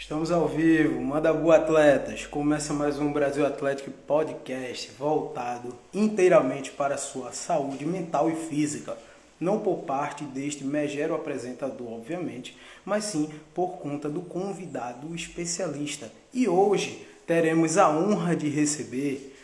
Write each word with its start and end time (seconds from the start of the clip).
Estamos 0.00 0.30
ao 0.30 0.46
vivo, 0.46 1.00
manda 1.00 1.32
boa 1.32 1.56
atletas. 1.56 2.24
Começa 2.24 2.72
mais 2.72 3.00
um 3.00 3.12
Brasil 3.12 3.44
Atlético 3.44 3.90
Podcast 3.90 4.92
voltado 4.96 5.76
inteiramente 5.92 6.70
para 6.70 6.94
a 6.94 6.98
sua 6.98 7.32
saúde 7.32 7.84
mental 7.84 8.30
e 8.30 8.36
física. 8.36 8.96
Não 9.40 9.58
por 9.58 9.78
parte 9.78 10.22
deste 10.22 10.64
megero 10.64 11.16
apresentador, 11.16 11.94
obviamente, 11.94 12.56
mas 12.84 13.06
sim 13.06 13.28
por 13.52 13.78
conta 13.78 14.08
do 14.08 14.22
convidado 14.22 15.12
especialista. 15.16 16.12
E 16.32 16.48
hoje 16.48 17.04
teremos 17.26 17.76
a 17.76 17.90
honra 17.90 18.36
de 18.36 18.48
receber 18.48 19.36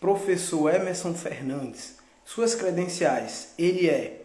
professor 0.00 0.72
Emerson 0.72 1.12
Fernandes. 1.12 1.98
Suas 2.24 2.54
credenciais: 2.54 3.52
ele 3.58 3.88
é 3.88 4.22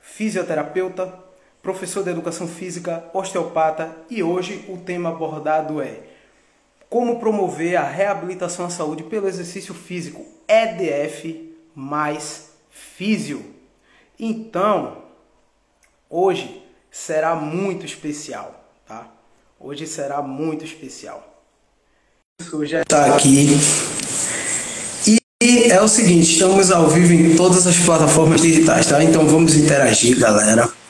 fisioterapeuta, 0.00 1.25
professor 1.66 2.04
de 2.04 2.10
educação 2.10 2.46
física, 2.46 3.04
osteopata 3.12 3.90
e 4.08 4.22
hoje 4.22 4.64
o 4.68 4.76
tema 4.76 5.08
abordado 5.08 5.82
é 5.82 5.98
como 6.88 7.18
promover 7.18 7.74
a 7.74 7.82
reabilitação 7.82 8.66
à 8.66 8.70
saúde 8.70 9.02
pelo 9.02 9.26
exercício 9.26 9.74
físico, 9.74 10.24
EDF 10.46 11.52
mais 11.74 12.50
físio. 12.70 13.44
Então, 14.16 14.98
hoje 16.08 16.62
será 16.88 17.34
muito 17.34 17.84
especial, 17.84 18.64
tá? 18.86 19.08
Hoje 19.58 19.88
será 19.88 20.22
muito 20.22 20.64
especial. 20.64 21.42
Hoje 22.52 22.76
está 22.76 23.16
aqui 23.16 23.48
e 25.42 25.64
é 25.68 25.82
o 25.82 25.88
seguinte, 25.88 26.30
estamos 26.30 26.70
ao 26.70 26.88
vivo 26.88 27.12
em 27.12 27.34
todas 27.34 27.66
as 27.66 27.76
plataformas 27.76 28.40
digitais, 28.40 28.86
tá? 28.86 29.02
Então 29.02 29.26
vamos 29.26 29.56
interagir, 29.56 30.16
galera. 30.16 30.85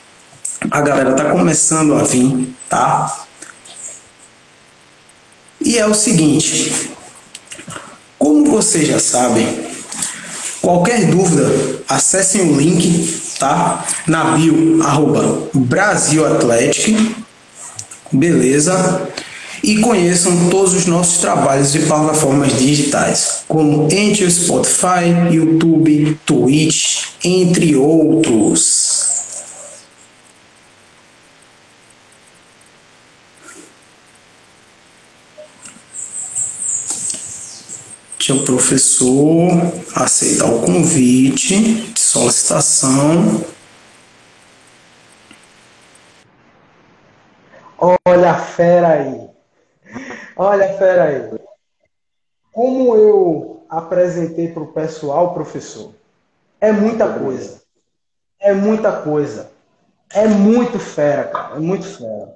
A 0.69 0.81
galera 0.81 1.13
tá 1.13 1.25
começando 1.31 1.95
a 1.95 2.03
vir, 2.03 2.53
tá? 2.69 3.25
E 5.61 5.77
é 5.77 5.85
o 5.87 5.93
seguinte, 5.93 6.91
como 8.19 8.45
vocês 8.45 8.87
já 8.87 8.99
sabem, 8.99 9.47
qualquer 10.61 11.05
dúvida, 11.05 11.49
acessem 11.87 12.41
o 12.51 12.57
link, 12.57 13.21
tá? 13.39 13.85
Na 14.05 14.35
bio, 14.35 14.83
arroba 14.83 15.49
Brasil 15.53 16.25
beleza? 18.11 19.09
E 19.63 19.79
conheçam 19.79 20.49
todos 20.49 20.73
os 20.73 20.85
nossos 20.85 21.17
trabalhos 21.17 21.71
de 21.71 21.79
plataformas 21.79 22.57
digitais, 22.57 23.43
como 23.47 23.87
entre 23.91 24.29
Spotify, 24.29 25.31
YouTube, 25.31 26.19
Twitch, 26.25 27.05
entre 27.23 27.75
outros. 27.75 28.86
Deixa 38.27 38.43
o 38.43 38.45
professor 38.45 39.51
aceitar 39.95 40.47
o 40.47 40.59
convite 40.59 41.93
de 41.93 41.99
solicitação. 42.01 43.45
Olha 47.79 48.31
a 48.31 48.37
fera 48.37 48.89
aí. 48.89 49.29
Olha 50.35 50.65
a 50.65 50.77
fera 50.77 51.03
aí. 51.05 51.39
Como 52.51 52.97
eu 52.97 53.65
apresentei 53.69 54.49
para 54.49 54.63
o 54.63 54.73
pessoal, 54.73 55.33
professor, 55.33 55.91
é 56.59 56.69
muita 56.69 57.07
coisa. 57.07 57.61
É 58.41 58.53
muita 58.53 58.91
coisa. 58.91 59.51
É 60.13 60.27
muito 60.27 60.79
fera, 60.79 61.23
cara. 61.23 61.55
É 61.55 61.59
muito 61.59 61.85
fera. 61.85 62.35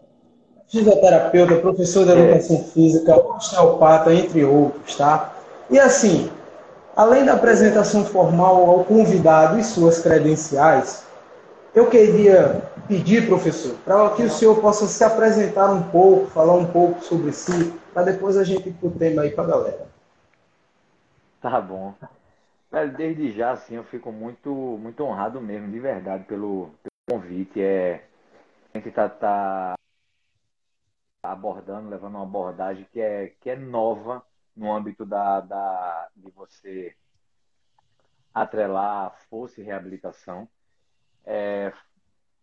Fisioterapeuta, 0.69 1.55
professor 1.57 2.05
de 2.05 2.11
educação 2.13 2.63
física, 2.63 3.13
osteopata, 3.13 4.13
entre 4.13 4.45
outros, 4.45 4.95
tá? 4.95 5.35
E 5.71 5.79
assim, 5.79 6.29
além 6.97 7.23
da 7.23 7.33
apresentação 7.33 8.03
formal 8.03 8.69
ao 8.69 8.83
convidado 8.83 9.57
e 9.57 9.63
suas 9.63 9.99
credenciais, 10.03 11.07
eu 11.73 11.89
queria 11.89 12.69
pedir, 12.89 13.25
professor, 13.25 13.77
para 13.85 14.09
que 14.13 14.23
o 14.23 14.29
senhor 14.29 14.59
possa 14.59 14.85
se 14.85 15.01
apresentar 15.01 15.71
um 15.71 15.83
pouco, 15.83 16.27
falar 16.27 16.55
um 16.55 16.69
pouco 16.69 17.01
sobre 17.01 17.31
si, 17.31 17.71
para 17.93 18.03
depois 18.03 18.35
a 18.35 18.43
gente 18.43 18.67
ir 18.67 18.73
para 18.73 18.87
o 18.89 18.91
tema 18.91 19.21
aí 19.21 19.31
para 19.31 19.45
a 19.45 19.47
galera. 19.47 19.87
Tá 21.39 21.61
bom. 21.61 21.93
Desde 22.97 23.31
já, 23.31 23.51
assim, 23.51 23.75
eu 23.75 23.83
fico 23.85 24.11
muito, 24.11 24.49
muito 24.51 25.03
honrado 25.05 25.39
mesmo, 25.39 25.71
de 25.71 25.79
verdade, 25.79 26.25
pelo, 26.25 26.69
pelo 26.83 27.21
convite. 27.21 27.61
É, 27.61 28.03
a 28.73 28.77
gente 28.77 28.89
está 28.89 29.07
tá 29.07 29.75
abordando, 31.23 31.89
levando 31.89 32.15
uma 32.15 32.23
abordagem 32.23 32.85
que 32.91 32.99
é, 32.99 33.31
que 33.39 33.49
é 33.49 33.55
nova 33.55 34.21
no 34.55 34.73
âmbito 34.73 35.05
da, 35.05 35.41
da, 35.41 36.09
de 36.15 36.29
você 36.31 36.95
atrelar 38.33 39.15
força 39.29 39.61
e 39.61 39.63
reabilitação. 39.63 40.47
É, 41.25 41.71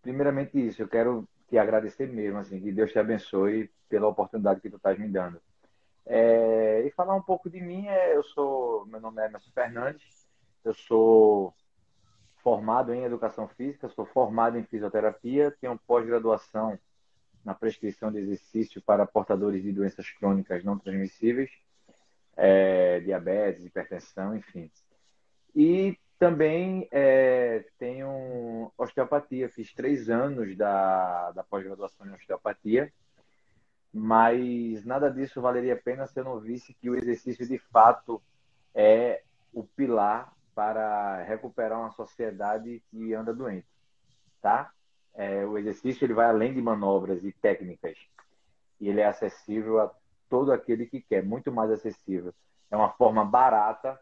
primeiramente 0.02 0.58
isso, 0.58 0.82
eu 0.82 0.88
quero 0.88 1.28
te 1.48 1.58
agradecer 1.58 2.06
mesmo, 2.08 2.38
assim, 2.38 2.60
que 2.60 2.72
Deus 2.72 2.92
te 2.92 2.98
abençoe 2.98 3.70
pela 3.88 4.08
oportunidade 4.08 4.60
que 4.60 4.70
tu 4.70 4.76
estás 4.76 4.98
me 4.98 5.08
dando. 5.08 5.40
É, 6.04 6.82
e 6.86 6.90
falar 6.90 7.14
um 7.14 7.22
pouco 7.22 7.50
de 7.50 7.60
mim, 7.60 7.86
é, 7.86 8.16
eu 8.16 8.22
sou, 8.22 8.86
meu 8.86 9.00
nome 9.00 9.22
é 9.22 9.26
Emerson 9.26 9.50
Fernandes, 9.52 10.26
eu 10.64 10.74
sou 10.74 11.54
formado 12.42 12.92
em 12.92 13.04
Educação 13.04 13.48
Física, 13.48 13.88
sou 13.88 14.06
formado 14.06 14.58
em 14.58 14.64
Fisioterapia, 14.64 15.54
tenho 15.60 15.78
pós-graduação 15.86 16.78
na 17.44 17.54
prescrição 17.54 18.10
de 18.10 18.18
exercício 18.18 18.80
para 18.82 19.06
portadores 19.06 19.62
de 19.62 19.72
doenças 19.72 20.10
crônicas 20.10 20.64
não 20.64 20.78
transmissíveis 20.78 21.50
é, 22.38 23.00
diabetes, 23.00 23.64
hipertensão, 23.64 24.36
enfim. 24.36 24.70
E 25.54 25.98
também 26.18 26.88
é, 26.92 27.64
tenho 27.78 28.72
osteopatia, 28.78 29.48
fiz 29.48 29.74
três 29.74 30.08
anos 30.08 30.56
da, 30.56 31.32
da 31.32 31.42
pós-graduação 31.42 32.06
em 32.06 32.14
osteopatia, 32.14 32.92
mas 33.92 34.84
nada 34.84 35.10
disso 35.10 35.40
valeria 35.40 35.74
a 35.74 35.76
pena 35.76 36.06
se 36.06 36.18
eu 36.20 36.24
não 36.24 36.38
visse 36.38 36.74
que 36.74 36.88
o 36.88 36.94
exercício 36.94 37.46
de 37.46 37.58
fato 37.58 38.22
é 38.72 39.22
o 39.52 39.64
pilar 39.64 40.32
para 40.54 41.22
recuperar 41.22 41.80
uma 41.80 41.90
sociedade 41.90 42.82
que 42.90 43.14
anda 43.14 43.34
doente, 43.34 43.66
tá? 44.40 44.72
É, 45.14 45.44
o 45.44 45.58
exercício 45.58 46.04
ele 46.04 46.14
vai 46.14 46.26
além 46.26 46.54
de 46.54 46.62
manobras 46.62 47.24
e 47.24 47.32
técnicas 47.32 47.98
e 48.80 48.88
ele 48.88 49.00
é 49.00 49.06
acessível 49.06 49.80
a 49.80 49.92
todo 50.28 50.52
aquele 50.52 50.86
que 50.86 51.00
quer, 51.00 51.24
muito 51.24 51.50
mais 51.52 51.70
acessível. 51.70 52.32
É 52.70 52.76
uma 52.76 52.90
forma 52.90 53.24
barata 53.24 53.98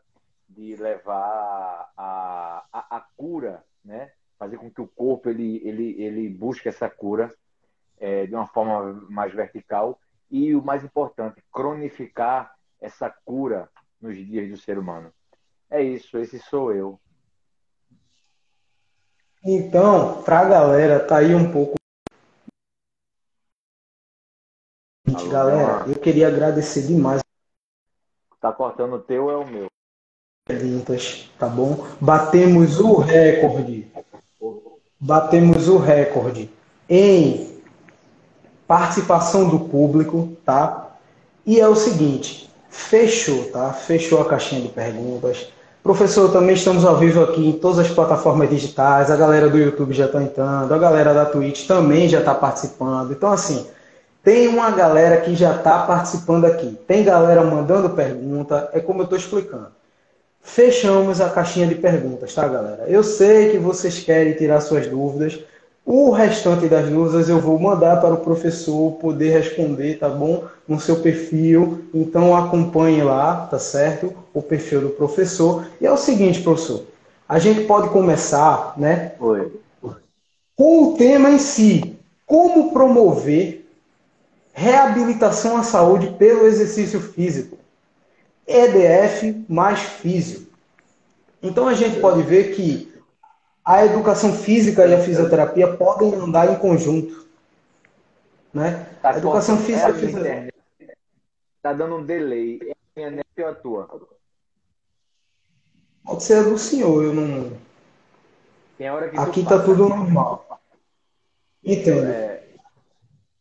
de 0.49 0.77
levar 0.77 1.91
a, 1.97 2.65
a, 2.73 2.97
a 2.97 3.01
cura, 3.17 3.65
né? 3.85 4.11
fazer 4.39 4.59
com 4.59 4.71
que 4.71 4.81
o 4.81 4.89
corpo 4.89 5.29
ele, 5.29 5.61
ele, 5.65 6.03
ele 6.03 6.29
busque 6.29 6.69
essa 6.69 6.89
cura 6.89 7.33
é, 7.99 8.27
de 8.27 8.35
uma 8.35 8.47
forma 8.47 9.07
mais 9.09 9.33
vertical 9.33 9.99
e 10.31 10.55
o 10.55 10.63
mais 10.63 10.85
importante, 10.85 11.43
cronificar 11.53 12.55
essa 12.81 13.09
cura 13.25 13.69
nos 14.01 14.17
dias 14.17 14.51
do 14.51 14.57
ser 14.57 14.79
humano. 14.79 15.13
É 15.71 15.83
isso, 15.83 16.19
esse 16.19 16.39
sou 16.39 16.73
eu. 16.73 17.01
Então, 19.45 20.23
para 20.23 20.41
a 20.41 20.49
galera, 20.49 21.01
tá 21.01 21.19
aí 21.19 21.35
um 21.35 21.51
pouco 21.53 21.76
Galera, 25.31 25.85
eu 25.87 25.95
queria 25.97 26.29
agradecer 26.29 26.83
demais. 26.83 27.23
Tá 28.41 28.53
cortando 28.53 28.95
o 28.95 28.99
teu 28.99 29.31
é 29.31 29.37
o 29.37 29.47
meu. 29.47 29.67
Perguntas, 30.47 31.29
tá 31.39 31.49
bom? 31.49 31.85
Batemos 32.01 32.79
o 32.79 32.97
recorde. 32.97 33.91
Batemos 35.01 35.69
o 35.69 35.79
recorde 35.79 36.51
em 36.89 37.61
participação 38.67 39.49
do 39.49 39.61
público, 39.61 40.37
tá? 40.45 40.97
E 41.45 41.61
é 41.61 41.69
o 41.69 41.75
seguinte, 41.75 42.51
fechou, 42.69 43.51
tá? 43.51 43.73
Fechou 43.73 44.21
a 44.21 44.29
caixinha 44.29 44.61
de 44.61 44.69
perguntas. 44.69 45.49
Professor, 45.83 46.33
também 46.33 46.57
estamos 46.57 46.85
ao 46.85 46.97
vivo 46.97 47.23
aqui 47.23 47.47
em 47.47 47.53
todas 47.53 47.79
as 47.79 47.91
plataformas 47.91 48.51
digitais. 48.51 49.11
A 49.11 49.17
galera 49.17 49.49
do 49.49 49.57
YouTube 49.57 49.93
já 49.93 50.07
está 50.07 50.21
entrando, 50.23 50.73
a 50.73 50.79
galera 50.79 51.15
da 51.15 51.25
Twitch 51.25 51.67
também 51.67 52.09
já 52.09 52.19
está 52.19 52.35
participando. 52.35 53.13
Então, 53.13 53.31
assim, 53.31 53.67
tem 54.27 54.49
uma 54.49 54.73
galera 54.73 55.21
que 55.21 55.37
já 55.37 55.55
está 55.55 55.87
participando 55.87 56.47
aqui. 56.47 56.77
Tem 56.85 57.05
galera 57.05 57.45
mandando 57.45 57.91
pergunta. 57.91 58.69
É 58.73 58.81
como 58.81 58.99
eu 58.99 59.05
estou 59.05 59.17
explicando. 59.17 59.69
Fechamos 60.43 61.21
a 61.21 61.29
caixinha 61.29 61.69
de 61.69 61.77
perguntas, 61.77 62.35
tá, 62.35 62.49
galera? 62.49 62.87
Eu 62.89 63.05
sei 63.05 63.51
que 63.51 63.59
vocês 63.59 64.01
querem 64.01 64.33
tirar 64.33 64.61
suas 64.63 64.89
dúvidas. 64.89 65.39
O 65.85 66.11
restante 66.11 66.67
das 66.67 66.89
dúvidas 66.89 67.29
eu 67.29 67.39
vou 67.39 67.57
mandar 67.57 68.01
para 68.01 68.15
o 68.15 68.17
professor 68.17 68.95
poder 68.95 69.31
responder, 69.31 70.01
tá 70.01 70.09
bom? 70.09 70.43
No 70.67 70.81
seu 70.81 70.97
perfil. 70.97 71.85
Então 71.95 72.35
acompanhe 72.35 73.05
lá, 73.05 73.47
tá 73.49 73.61
certo? 73.61 74.13
O 74.35 74.43
perfil 74.43 74.81
do 74.81 74.89
professor. 74.89 75.69
E 75.81 75.87
é 75.87 75.93
o 75.93 75.97
seguinte, 75.97 76.43
professor. 76.43 76.83
A 77.29 77.39
gente 77.39 77.61
pode 77.61 77.91
começar, 77.91 78.75
né? 78.77 79.13
Oi. 79.21 79.53
Com 80.57 80.83
o 80.83 80.97
tema 80.97 81.31
em 81.31 81.39
si. 81.39 81.97
Como 82.27 82.73
promover 82.73 83.66
reabilitação 84.57 85.59
à 85.59 85.63
saúde 85.63 86.15
pelo 86.15 86.47
exercício 86.47 86.99
físico. 86.99 87.59
EDF 88.47 89.45
mais 89.47 89.81
físico. 89.81 90.51
Então 91.43 91.69
a 91.69 91.75
gente 91.75 92.01
pode 92.01 92.23
ver 92.23 92.55
que 92.55 92.91
a 93.63 93.85
educação 93.85 94.33
física 94.33 94.87
e 94.87 94.95
a 94.95 95.01
fisioterapia 95.03 95.77
podem 95.77 96.15
andar 96.15 96.51
em 96.51 96.57
conjunto. 96.59 97.27
Né? 98.55 98.87
Tá 99.03 99.11
a 99.11 99.19
educação 99.19 99.59
física 99.59 99.91
e 99.91 99.95
fisioterapia. 99.95 100.55
Está 101.59 101.75
dando 101.75 101.97
um 101.97 102.07
delay. 102.07 102.59
É 102.63 102.73
a 102.73 102.77
minha 102.97 103.11
net 103.11 103.27
ou 103.39 103.47
a 103.47 103.55
tua? 103.55 104.09
Pode 106.03 106.23
ser 106.23 106.39
a 106.39 106.43
do 106.45 106.57
senhor, 106.57 107.05
eu 107.05 107.13
não. 107.13 107.53
Aqui 109.19 109.41
está 109.41 109.63
tudo 109.63 109.89
normal. 109.89 110.61
Entendo. 111.63 112.07
É... 112.07 112.36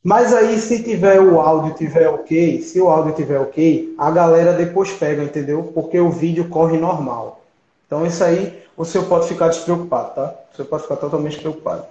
Mas 0.06 0.36
aí, 0.36 0.60
se 0.60 0.84
tiver 0.84 1.20
o 1.20 1.42
áudio 1.42 1.74
tiver 1.74 2.08
ok, 2.08 2.62
se 2.62 2.80
o 2.80 2.90
áudio 2.90 3.16
tiver 3.16 3.40
ok, 3.40 3.96
a 3.98 4.12
galera 4.12 4.54
depois 4.54 4.92
pega, 4.92 5.24
entendeu? 5.24 5.72
Porque 5.74 6.00
o 6.00 6.12
vídeo 6.12 6.48
corre 6.48 6.78
normal. 6.78 7.42
Então, 7.88 8.06
isso 8.06 8.24
aí, 8.24 8.56
o 8.78 8.86
senhor 8.86 9.08
pode 9.08 9.28
ficar 9.28 9.48
despreocupado, 9.48 10.14
tá? 10.14 10.36
O 10.54 10.56
senhor 10.56 10.68
pode 10.68 10.84
ficar 10.84 10.98
totalmente 10.98 11.40
preocupado. 11.40 11.86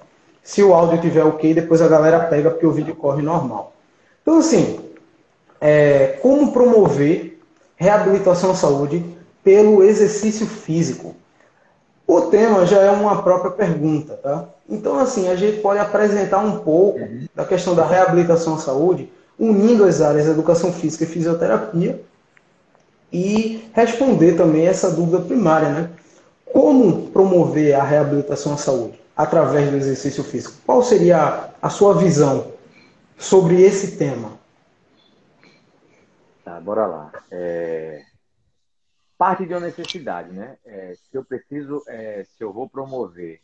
Se 0.44 0.62
o 0.62 0.72
áudio 0.72 1.00
tiver 1.00 1.24
ok, 1.24 1.54
depois 1.54 1.82
a 1.82 1.88
galera 1.88 2.20
pega, 2.20 2.52
porque 2.52 2.64
o 2.64 2.70
vídeo 2.70 2.94
corre 2.94 3.20
normal. 3.20 3.72
Então, 4.22 4.38
assim, 4.38 4.78
é, 5.60 6.16
como 6.22 6.52
promover 6.52 7.42
reabilitação 7.74 8.52
à 8.52 8.54
saúde 8.54 9.04
pelo 9.42 9.82
exercício 9.82 10.46
físico? 10.46 11.16
O 12.06 12.22
tema 12.22 12.66
já 12.66 12.80
é 12.80 12.90
uma 12.90 13.22
própria 13.22 13.50
pergunta, 13.50 14.14
tá? 14.14 14.46
Então, 14.68 14.98
assim, 14.98 15.28
a 15.28 15.36
gente 15.36 15.60
pode 15.60 15.80
apresentar 15.80 16.38
um 16.38 16.58
pouco 16.58 16.98
uhum. 16.98 17.26
da 17.34 17.44
questão 17.44 17.74
da 17.74 17.86
reabilitação 17.86 18.54
à 18.54 18.58
saúde, 18.58 19.10
unindo 19.38 19.84
as 19.84 20.00
áreas 20.00 20.26
educação 20.26 20.72
física 20.72 21.04
e 21.04 21.06
fisioterapia, 21.06 22.02
e 23.12 23.68
responder 23.72 24.36
também 24.36 24.66
essa 24.66 24.90
dúvida 24.90 25.20
primária, 25.20 25.70
né? 25.70 25.90
Como 26.52 27.08
promover 27.10 27.74
a 27.74 27.82
reabilitação 27.82 28.54
à 28.54 28.56
saúde 28.56 29.00
através 29.16 29.70
do 29.70 29.76
exercício 29.76 30.22
físico? 30.22 30.54
Qual 30.66 30.82
seria 30.82 31.50
a 31.60 31.70
sua 31.70 31.94
visão 31.94 32.48
sobre 33.16 33.62
esse 33.62 33.96
tema? 33.96 34.32
Tá, 36.44 36.60
bora 36.60 36.86
lá. 36.86 37.12
É 37.30 38.02
parte 39.16 39.46
de 39.46 39.54
uma 39.54 39.60
necessidade, 39.60 40.32
né? 40.32 40.58
É, 40.64 40.94
se 40.94 41.16
eu 41.16 41.24
preciso, 41.24 41.82
é, 41.88 42.24
se 42.24 42.42
eu 42.42 42.52
vou 42.52 42.68
promover 42.68 43.40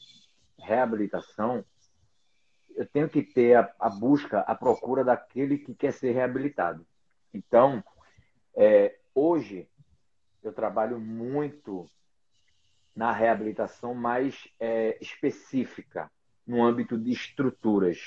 reabilitação, 0.58 1.64
eu 2.74 2.86
tenho 2.86 3.08
que 3.08 3.22
ter 3.22 3.56
a, 3.56 3.74
a, 3.78 3.88
busca, 3.88 4.40
a 4.40 4.54
procura 4.54 5.04
daquele 5.04 5.58
que 5.58 5.74
quer 5.74 5.92
ser 5.92 6.12
reabilitado. 6.12 6.86
Então, 7.32 7.82
é, 8.54 8.98
hoje 9.14 9.68
eu 10.42 10.52
trabalho 10.52 10.98
muito 10.98 11.88
na 12.94 13.12
reabilitação 13.12 13.94
mais 13.94 14.48
é, 14.58 14.98
específica, 15.00 16.10
no 16.46 16.64
âmbito 16.64 16.98
de 16.98 17.12
estruturas. 17.12 17.98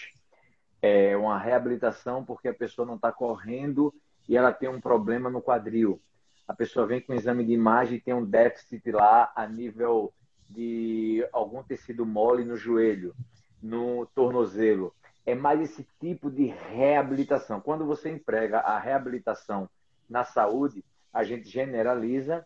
É 0.82 1.16
uma 1.16 1.40
reabilitação 1.40 2.26
porque 2.26 2.50
a 2.50 2.54
pessoa 2.54 2.86
não 2.86 2.96
está 2.96 3.12
correndo 3.12 3.94
e 4.28 4.36
ela 4.36 4.52
tem 4.52 4.68
um 4.68 4.82
problema 4.82 5.30
no 5.30 5.42
quadril 5.42 6.02
a 6.48 6.54
pessoa 6.54 6.86
vem 6.86 7.02
com 7.02 7.14
um 7.14 7.16
exame 7.16 7.46
de 7.46 7.54
imagem 7.54 7.98
e 7.98 8.02
tem 8.02 8.14
um 8.14 8.26
déficit 8.26 8.92
lá 8.92 9.32
a 9.36 9.48
nível 9.48 10.14
de 10.50 11.28
algum 11.32 11.64
tecido 11.64 12.06
mole 12.06 12.44
no 12.44 12.56
joelho, 12.56 13.16
no 13.62 14.06
tornozelo. 14.14 14.94
É 15.26 15.34
mais 15.34 15.62
esse 15.62 15.88
tipo 16.00 16.30
de 16.30 16.46
reabilitação. 16.46 17.62
Quando 17.62 17.86
você 17.86 18.12
emprega 18.12 18.60
a 18.60 18.78
reabilitação 18.78 19.70
na 20.10 20.24
saúde, 20.24 20.84
a 21.14 21.24
gente 21.24 21.48
generaliza 21.50 22.46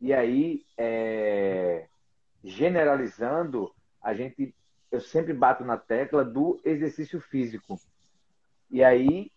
e 0.00 0.12
aí, 0.12 0.64
é, 0.76 1.86
generalizando, 2.44 3.72
a 4.00 4.14
gente, 4.14 4.54
eu 4.92 5.00
sempre 5.00 5.32
bato 5.32 5.64
na 5.64 5.76
tecla 5.76 6.24
do 6.24 6.60
exercício 6.64 7.20
físico. 7.20 7.80
E 8.70 8.84
aí, 8.84 9.30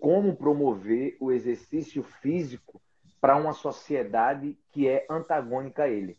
como 0.00 0.36
promover 0.36 1.16
o 1.18 1.32
exercício 1.32 2.02
físico 2.02 2.80
para 3.18 3.36
uma 3.36 3.54
sociedade 3.54 4.58
que 4.70 4.86
é 4.86 5.06
antagônica 5.08 5.84
a 5.84 5.88
ele. 5.88 6.18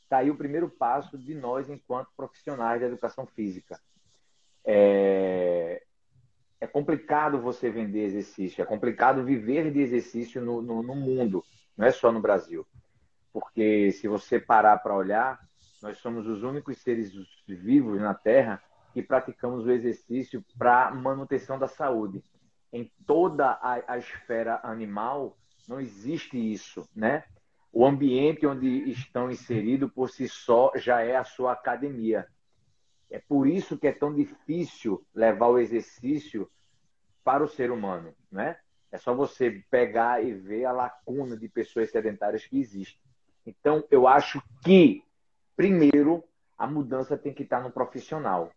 Está 0.00 0.18
aí 0.18 0.30
o 0.30 0.36
primeiro 0.36 0.68
passo 0.68 1.18
de 1.18 1.34
nós, 1.34 1.68
enquanto 1.68 2.08
profissionais 2.16 2.80
da 2.80 2.86
educação 2.86 3.26
física. 3.26 3.78
É, 4.64 5.82
é 6.58 6.66
complicado 6.66 7.40
você 7.40 7.68
vender 7.68 8.04
exercício, 8.04 8.62
é 8.62 8.64
complicado 8.64 9.22
viver 9.22 9.70
de 9.70 9.80
exercício 9.80 10.40
no, 10.40 10.62
no, 10.62 10.82
no 10.82 10.94
mundo, 10.96 11.44
não 11.76 11.86
é 11.86 11.90
só 11.90 12.10
no 12.10 12.20
Brasil. 12.20 12.66
Porque 13.32 13.92
se 13.92 14.08
você 14.08 14.40
parar 14.40 14.78
para 14.78 14.96
olhar, 14.96 15.38
nós 15.82 15.98
somos 15.98 16.26
os 16.26 16.42
únicos 16.42 16.78
seres 16.78 17.12
vivos 17.46 18.00
na 18.00 18.14
Terra 18.14 18.62
que 18.94 19.02
praticamos 19.02 19.66
o 19.66 19.70
exercício 19.70 20.42
para 20.56 20.90
manutenção 20.90 21.58
da 21.58 21.68
saúde 21.68 22.24
em 22.76 22.92
toda 23.06 23.52
a, 23.52 23.94
a 23.94 23.98
esfera 23.98 24.60
animal, 24.62 25.38
não 25.66 25.80
existe 25.80 26.36
isso, 26.36 26.86
né? 26.94 27.24
O 27.72 27.86
ambiente 27.86 28.46
onde 28.46 28.68
estão 28.90 29.30
inseridos 29.30 29.90
por 29.90 30.10
si 30.10 30.28
só 30.28 30.70
já 30.76 31.00
é 31.00 31.16
a 31.16 31.24
sua 31.24 31.52
academia. 31.52 32.26
É 33.10 33.18
por 33.18 33.46
isso 33.46 33.78
que 33.78 33.86
é 33.86 33.92
tão 33.92 34.14
difícil 34.14 35.02
levar 35.14 35.48
o 35.48 35.58
exercício 35.58 36.50
para 37.24 37.42
o 37.42 37.48
ser 37.48 37.70
humano, 37.70 38.14
né? 38.30 38.58
É 38.92 38.98
só 38.98 39.14
você 39.14 39.62
pegar 39.70 40.22
e 40.22 40.34
ver 40.34 40.66
a 40.66 40.72
lacuna 40.72 41.34
de 41.34 41.48
pessoas 41.48 41.90
sedentárias 41.90 42.44
que 42.44 42.60
existe. 42.60 43.00
Então, 43.46 43.84
eu 43.90 44.06
acho 44.06 44.42
que, 44.62 45.02
primeiro, 45.56 46.22
a 46.58 46.66
mudança 46.66 47.16
tem 47.16 47.32
que 47.32 47.42
estar 47.42 47.62
no 47.62 47.70
profissional 47.70 48.52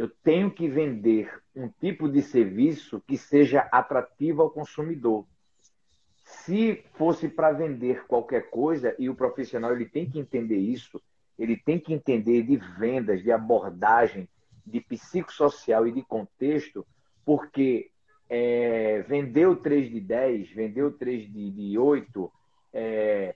eu 0.00 0.08
tenho 0.08 0.50
que 0.50 0.66
vender 0.66 1.30
um 1.54 1.68
tipo 1.68 2.08
de 2.08 2.22
serviço 2.22 3.02
que 3.06 3.18
seja 3.18 3.68
atrativo 3.70 4.40
ao 4.40 4.48
consumidor. 4.48 5.26
Se 6.24 6.82
fosse 6.94 7.28
para 7.28 7.52
vender 7.52 8.06
qualquer 8.06 8.48
coisa, 8.48 8.96
e 8.98 9.10
o 9.10 9.14
profissional 9.14 9.72
ele 9.72 9.84
tem 9.84 10.08
que 10.08 10.18
entender 10.18 10.56
isso, 10.56 11.02
ele 11.38 11.54
tem 11.54 11.78
que 11.78 11.92
entender 11.92 12.44
de 12.44 12.56
vendas, 12.56 13.22
de 13.22 13.30
abordagem, 13.30 14.26
de 14.64 14.80
psicossocial 14.80 15.86
e 15.86 15.92
de 15.92 16.00
contexto, 16.02 16.86
porque 17.22 17.90
é, 18.26 19.02
vender 19.02 19.48
o 19.48 19.56
3 19.56 19.90
de 19.90 20.00
10, 20.00 20.48
vender 20.52 20.82
o 20.82 20.92
3 20.92 21.30
de, 21.30 21.50
de 21.50 21.78
8, 21.78 22.32
é, 22.72 23.34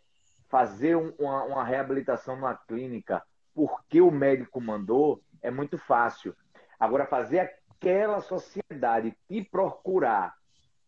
fazer 0.49 0.97
um, 0.97 1.13
uma, 1.19 1.45
uma 1.45 1.63
reabilitação 1.63 2.37
numa 2.37 2.55
clínica 2.55 3.23
porque 3.55 4.01
o 4.01 4.11
médico 4.11 4.63
mandou, 4.63 5.23
é 5.43 5.51
muito 5.51 5.77
fácil. 5.77 6.35
Agora, 6.85 7.07
fazer 7.07 7.39
aquela 7.39 8.21
sociedade 8.21 9.17
te 9.27 9.43
procurar 9.43 10.35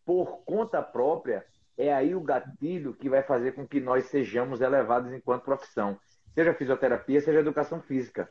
por 0.05 0.43
conta 0.45 0.79
própria 0.79 1.43
é 1.75 1.91
aí 1.91 2.13
o 2.13 2.21
gatilho 2.21 2.93
que 2.93 3.09
vai 3.09 3.23
fazer 3.23 3.53
com 3.53 3.67
que 3.67 3.79
nós 3.79 4.05
sejamos 4.05 4.61
elevados 4.61 5.11
enquanto 5.11 5.43
profissão, 5.43 5.99
seja 6.35 6.53
fisioterapia, 6.53 7.19
seja 7.19 7.39
educação 7.39 7.81
física. 7.81 8.29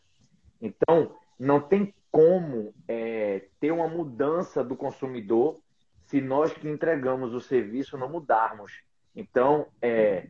Então, 0.61 1.17
não 1.37 1.61
tem 1.61 1.93
como 2.09 2.73
é, 2.87 3.49
ter 3.59 3.73
uma 3.73 3.89
mudança 3.89 4.63
do 4.63 4.77
consumidor 4.77 5.61
se 6.05 6.21
nós 6.21 6.53
que 6.53 6.69
entregamos 6.69 7.35
o 7.35 7.41
serviço 7.41 7.99
não 7.99 8.09
mudarmos. 8.09 8.81
Então, 9.13 9.67
é, 9.83 10.29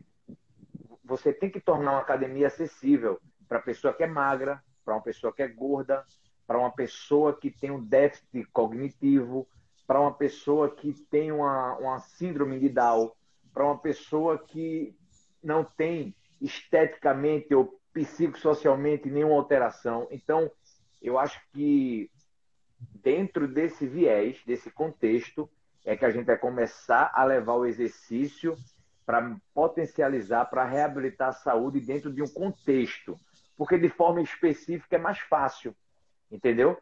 você 1.03 1.31
tem 1.31 1.51
que 1.51 1.59
tornar 1.59 1.91
uma 1.91 2.01
academia 2.01 2.47
acessível 2.47 3.21
para 3.47 3.59
a 3.59 3.61
pessoa 3.61 3.93
que 3.93 4.01
é 4.01 4.07
magra, 4.07 4.59
para 4.83 4.95
uma 4.95 5.03
pessoa 5.03 5.31
que 5.31 5.43
é 5.43 5.47
gorda, 5.47 6.03
para 6.47 6.57
uma 6.57 6.71
pessoa 6.71 7.37
que 7.37 7.51
tem 7.51 7.69
um 7.69 7.83
déficit 7.83 8.45
cognitivo, 8.53 9.45
para 9.85 9.99
uma 9.99 10.13
pessoa 10.13 10.73
que 10.73 10.93
tem 10.93 11.31
uma, 11.31 11.77
uma 11.77 11.99
síndrome 11.99 12.57
de 12.57 12.69
Down, 12.69 13.11
para 13.53 13.65
uma 13.65 13.77
pessoa 13.77 14.39
que 14.39 14.95
não 15.43 15.63
tem 15.63 16.15
esteticamente 16.39 17.53
ou 17.53 17.77
psicossocialmente 17.93 19.09
nenhuma 19.09 19.35
alteração. 19.35 20.07
Então, 20.09 20.49
eu 21.01 21.19
acho 21.19 21.39
que 21.51 22.09
dentro 22.79 23.47
desse 23.47 23.85
viés, 23.85 24.41
desse 24.45 24.71
contexto, 24.71 25.49
é 25.85 25.97
que 25.97 26.05
a 26.05 26.11
gente 26.11 26.25
vai 26.25 26.37
começar 26.37 27.11
a 27.13 27.23
levar 27.23 27.55
o 27.55 27.65
exercício 27.65 28.55
para 29.05 29.37
potencializar, 29.53 30.45
para 30.45 30.65
reabilitar 30.65 31.29
a 31.29 31.33
saúde 31.33 31.79
dentro 31.79 32.11
de 32.13 32.21
um 32.21 32.27
contexto. 32.27 33.17
Porque 33.57 33.77
de 33.77 33.89
forma 33.89 34.21
específica 34.21 34.95
é 34.97 34.99
mais 34.99 35.19
fácil 35.19 35.75
entendeu? 36.31 36.77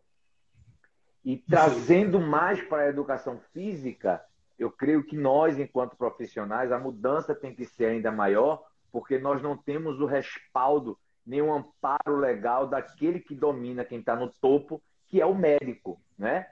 E 1.24 1.38
trazendo 1.38 2.20
mais 2.20 2.62
para 2.62 2.84
a 2.84 2.90
educação 2.90 3.40
física, 3.52 4.24
eu 4.58 4.72
creio 4.72 5.04
que 5.04 5.18
nós, 5.18 5.58
enquanto 5.58 5.98
profissionais, 5.98 6.72
a 6.72 6.80
mudança 6.80 7.34
tem 7.34 7.54
que 7.54 7.66
ser 7.66 7.86
ainda 7.86 8.12
maior, 8.12 8.64
porque 8.92 9.18
nós 9.18 9.42
não 9.42 9.58
temos 9.58 10.00
o 10.00 10.06
respaldo, 10.06 10.98
nem 11.25 11.42
o 11.42 11.54
amparo 11.54 12.18
legal 12.18 12.68
daquele 12.68 13.20
que 13.20 13.36
domina 13.36 13.84
quem 13.84 14.00
está 14.00 14.16
no 14.16 14.32
topo, 14.40 14.82
que 15.08 15.20
é 15.20 15.25
o 15.25 15.36
médico, 15.36 16.00
né? 16.18 16.48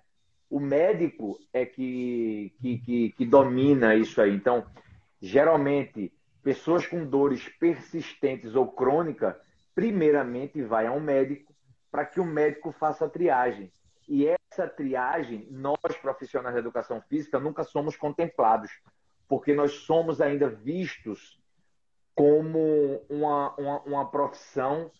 O 0.49 0.59
médico 0.59 1.39
é 1.51 1.65
que, 1.65 2.53
que, 2.59 2.77
que, 2.79 3.11
que 3.11 3.25
domina 3.25 3.95
isso 3.95 4.21
aí. 4.21 4.35
Então, 4.35 4.65
geralmente, 5.21 6.11
pessoas 6.43 6.85
com 6.85 7.05
dores 7.05 7.47
persistentes 7.57 8.53
ou 8.55 8.71
crônicas, 8.71 9.35
primeiramente 9.73 10.61
vai 10.61 10.85
a 10.85 10.91
um 10.91 10.99
médico 10.99 11.52
para 11.93 12.07
que 12.07 12.19
o 12.19 12.25
médico 12.25 12.71
faça 12.71 13.05
a 13.05 13.09
triagem. 13.09 13.71
E 14.09 14.27
essa 14.27 14.67
triagem, 14.67 15.47
nós 15.51 15.95
profissionais 16.01 16.55
da 16.55 16.59
educação 16.59 16.99
física 17.07 17.39
nunca 17.39 17.63
somos 17.63 17.95
contemplados, 17.95 18.71
porque 19.27 19.53
nós 19.53 19.73
somos 19.73 20.19
ainda 20.19 20.49
vistos 20.49 21.39
como 22.15 22.99
uma, 23.07 23.55
uma, 23.57 23.81
uma 23.81 24.09
profissão 24.09 24.91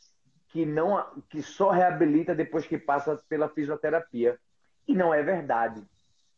que 0.50 0.68
não 0.68 1.04
que 1.32 1.42
só 1.42 1.72
reabilita 1.72 2.36
depois 2.36 2.68
que 2.68 2.78
passa 2.78 3.20
pela 3.28 3.50
fisioterapia. 3.50 4.40
E 4.88 4.94
não 4.94 5.12
é 5.12 5.24
verdade, 5.24 5.84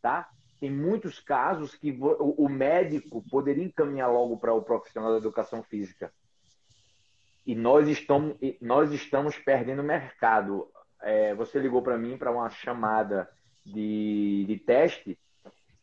tá? 0.01 0.29
Tem 0.57 0.71
muitos 0.71 1.19
casos 1.19 1.75
que 1.75 1.99
o 1.99 2.47
médico 2.47 3.21
poderia 3.29 3.65
encaminhar 3.65 4.09
logo 4.09 4.37
para 4.37 4.53
o 4.53 4.61
profissional 4.61 5.11
da 5.11 5.17
educação 5.17 5.61
física. 5.63 6.13
E 7.45 7.55
nós 7.55 7.87
estamos, 7.87 8.37
nós 8.61 8.91
estamos 8.91 9.37
perdendo 9.37 9.83
mercado. 9.83 10.69
É, 11.01 11.35
você 11.35 11.59
ligou 11.59 11.81
para 11.81 11.97
mim 11.97 12.17
para 12.17 12.31
uma 12.31 12.49
chamada 12.49 13.29
de, 13.65 14.45
de 14.47 14.57
teste 14.57 15.19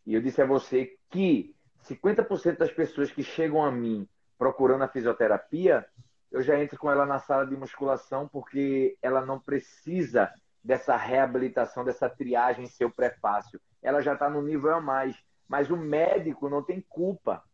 e 0.04 0.14
eu 0.14 0.20
disse 0.20 0.42
a 0.42 0.46
você 0.46 0.96
que 1.10 1.54
50% 1.88 2.58
das 2.58 2.72
pessoas 2.72 3.10
que 3.10 3.22
chegam 3.22 3.62
a 3.62 3.70
mim 3.70 4.08
procurando 4.38 4.82
a 4.82 4.88
fisioterapia 4.88 5.86
eu 6.32 6.42
já 6.42 6.58
entro 6.58 6.78
com 6.78 6.90
ela 6.90 7.04
na 7.04 7.18
sala 7.18 7.46
de 7.46 7.54
musculação 7.54 8.26
porque 8.26 8.96
ela 9.02 9.24
não 9.24 9.38
precisa 9.38 10.32
dessa 10.64 10.96
reabilitação, 10.96 11.84
dessa 11.84 12.08
triagem 12.08 12.66
seu 12.66 12.90
prefácio. 12.90 13.60
Ela 13.82 14.00
já 14.00 14.14
está 14.14 14.30
no 14.30 14.40
nível 14.40 14.74
a 14.74 14.80
mais. 14.80 15.14
Mas 15.46 15.70
o 15.70 15.76
médico 15.76 16.48
não 16.48 16.62
tem 16.62 16.80
culpa, 16.88 17.44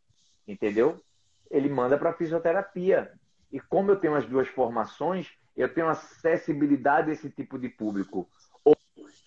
entendeu? 0.46 0.96
Ele 1.50 1.68
manda 1.68 1.98
para 1.98 2.12
fisioterapia. 2.12 3.12
E 3.50 3.60
como 3.60 3.90
eu 3.90 3.96
tenho 3.98 4.14
as 4.14 4.26
duas 4.26 4.48
formações, 4.48 5.36
eu 5.56 5.72
tenho 5.72 5.88
acessibilidade 5.88 7.10
a 7.10 7.12
esse 7.12 7.30
tipo 7.30 7.58
de 7.58 7.68
público. 7.68 8.28
Ou 8.64 8.76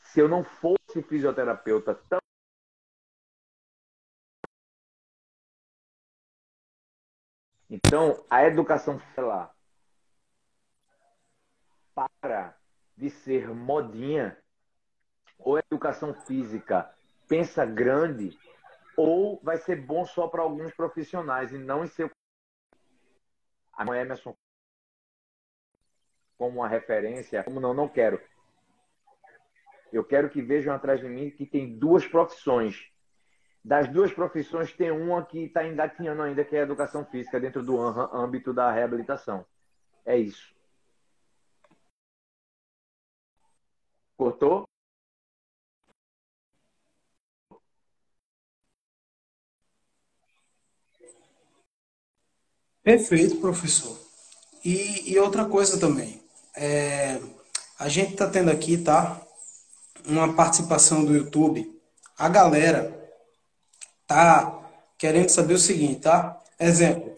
se 0.03 0.19
eu 0.19 0.27
não 0.27 0.43
fosse 0.43 1.01
fisioterapeuta 1.07 1.95
tão 2.09 2.21
Então, 7.73 8.25
a 8.29 8.43
educação 8.43 9.01
lá 9.17 9.49
para 11.95 12.57
de 12.97 13.09
ser 13.09 13.47
modinha, 13.47 14.37
ou 15.39 15.55
a 15.55 15.59
educação 15.59 16.13
física 16.13 16.93
pensa 17.29 17.65
grande, 17.65 18.37
ou 18.97 19.39
vai 19.41 19.57
ser 19.57 19.77
bom 19.77 20.05
só 20.05 20.27
para 20.27 20.41
alguns 20.41 20.73
profissionais 20.73 21.53
e 21.53 21.57
não 21.57 21.85
em 21.85 21.87
seu. 21.87 22.11
A 23.73 23.83
Emerson 23.97 24.35
como 26.37 26.59
uma 26.59 26.67
referência, 26.67 27.43
como 27.43 27.59
não, 27.59 27.73
não 27.73 27.87
quero. 27.87 28.19
Eu 29.93 30.03
quero 30.03 30.29
que 30.29 30.41
vejam 30.41 30.73
atrás 30.73 30.99
de 30.99 31.07
mim 31.07 31.29
que 31.29 31.45
tem 31.45 31.77
duas 31.77 32.07
profissões 32.07 32.91
das 33.63 33.87
duas 33.87 34.11
profissões, 34.11 34.73
tem 34.73 34.91
uma 34.91 35.23
que 35.23 35.45
está 35.45 35.65
engatinhando 35.65 36.23
ainda, 36.23 36.43
que 36.43 36.55
é 36.55 36.61
a 36.61 36.63
educação 36.63 37.05
física, 37.05 37.39
dentro 37.39 37.63
do 37.63 37.79
âmbito 37.79 38.53
da 38.53 38.71
reabilitação. 38.71 39.45
É 40.03 40.17
isso. 40.17 40.53
Cortou? 44.17 44.70
Perfeito, 52.83 53.35
professor. 53.37 53.97
E, 54.65 55.11
e 55.11 55.19
outra 55.19 55.45
coisa 55.45 55.79
também. 55.79 56.21
É, 56.55 57.19
a 57.77 57.87
gente 57.87 58.13
está 58.13 58.27
tendo 58.27 58.49
aqui, 58.49 58.77
tá? 58.77 59.21
Uma 60.05 60.33
participação 60.33 61.05
do 61.05 61.15
YouTube. 61.15 61.79
A 62.17 62.27
galera 62.27 62.99
tá 64.07 64.59
querendo 64.97 65.29
saber 65.29 65.53
o 65.53 65.59
seguinte, 65.59 66.01
tá? 66.01 66.39
Exemplo, 66.59 67.11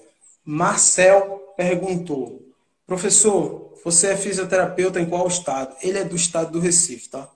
Marcel 0.45 1.53
perguntou, 1.55 2.41
professor, 2.85 3.73
você 3.83 4.07
é 4.07 4.17
fisioterapeuta 4.17 4.99
em 4.99 5.05
qual 5.05 5.27
estado? 5.27 5.75
Ele 5.81 5.97
é 5.97 6.03
do 6.03 6.15
estado 6.15 6.51
do 6.51 6.59
Recife, 6.59 7.09
tá? 7.09 7.29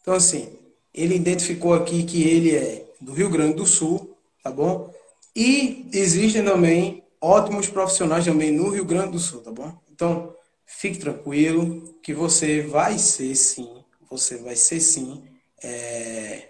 Então, 0.00 0.14
assim, 0.14 0.58
ele 0.92 1.14
identificou 1.14 1.74
aqui 1.74 2.02
que 2.02 2.22
ele 2.22 2.56
é 2.56 2.86
do 3.00 3.12
Rio 3.12 3.30
Grande 3.30 3.54
do 3.54 3.66
Sul, 3.66 4.16
tá 4.42 4.50
bom? 4.50 4.92
E 5.34 5.88
existem 5.92 6.44
também 6.44 7.02
ótimos 7.20 7.68
profissionais 7.68 8.24
também 8.24 8.50
no 8.52 8.70
Rio 8.70 8.84
Grande 8.84 9.12
do 9.12 9.18
Sul, 9.18 9.40
tá 9.40 9.50
bom? 9.50 9.78
Então, 9.90 10.34
fique 10.64 10.98
tranquilo 10.98 11.98
que 12.02 12.12
você 12.14 12.62
vai 12.62 12.98
ser 12.98 13.34
sim, 13.34 13.84
você 14.10 14.36
vai 14.38 14.56
ser 14.56 14.80
sim 14.80 15.24
é, 15.62 16.48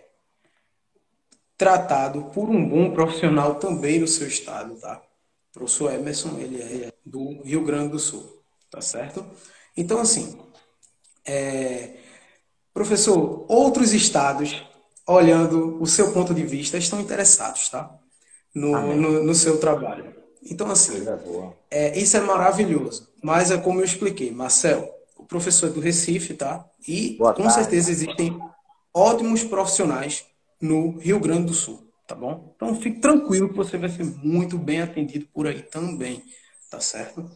tratado 1.57 2.25
por 2.33 2.49
um 2.49 2.67
bom 2.67 2.93
profissional 2.93 3.57
também 3.57 3.99
no 3.99 4.07
seu 4.07 4.29
estado, 4.29 4.77
tá? 4.77 5.03
O 5.51 5.59
professor 5.59 5.93
Emerson, 5.93 6.39
ele 6.39 6.63
é 6.63 6.93
do 7.05 7.43
Rio 7.43 7.65
Grande 7.65 7.93
do 7.93 7.99
Sul, 7.99 8.43
tá 8.71 8.81
certo? 8.81 9.27
Então, 9.77 10.01
assim, 10.01 10.39
é... 11.27 11.97
professor, 12.73 13.45
outros 13.49 13.93
estados, 13.93 14.65
olhando 15.07 15.83
o 15.83 15.87
seu 15.87 16.13
ponto 16.13 16.33
de 16.33 16.45
vista, 16.45 16.79
estão 16.79 17.01
interessados, 17.01 17.69
tá? 17.69 17.93
No, 18.55 18.95
no, 18.95 19.25
no, 19.25 19.35
seu 19.35 19.59
trabalho. 19.59 20.18
Então, 20.42 20.71
assim, 20.71 21.04
é, 21.71 21.99
isso 21.99 22.16
é 22.16 22.21
maravilhoso. 22.21 23.09
Mas 23.23 23.50
é 23.50 23.59
como 23.59 23.80
eu 23.80 23.85
expliquei, 23.85 24.30
Marcel, 24.30 24.88
o 25.16 25.25
professor 25.25 25.68
é 25.68 25.73
do 25.73 25.80
Recife, 25.80 26.35
tá? 26.35 26.64
E 26.87 27.16
Boa 27.16 27.35
com 27.35 27.42
tarde. 27.42 27.54
certeza 27.54 27.90
existem 27.90 28.38
ótimos 28.95 29.45
profissionais 29.45 30.25
no 30.61 30.99
Rio 30.99 31.21
Grande 31.21 31.47
do 31.47 31.54
Sul, 31.54 31.88
tá 32.07 32.14
bom? 32.14 32.52
Então 32.57 32.75
fique 32.80 33.00
tranquilo 33.00 33.49
que 33.49 33.57
você 33.57 33.76
vai 33.76 33.88
ser 33.88 34.04
muito 34.04 34.59
bem 34.59 34.80
atendido 34.80 35.26
por 35.33 35.47
aí 35.47 35.62
também, 35.62 36.23
tá 36.71 36.80
certo? 36.80 37.30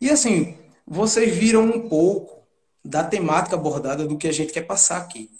E 0.00 0.10
assim, 0.10 0.56
vocês 0.86 1.34
viram 1.34 1.64
um 1.64 1.88
pouco 1.88 2.42
da 2.84 3.04
temática 3.04 3.56
abordada 3.56 4.06
do 4.06 4.16
que 4.18 4.28
a 4.28 4.32
gente 4.32 4.52
quer 4.52 4.62
passar 4.62 4.98
aqui. 4.98 5.30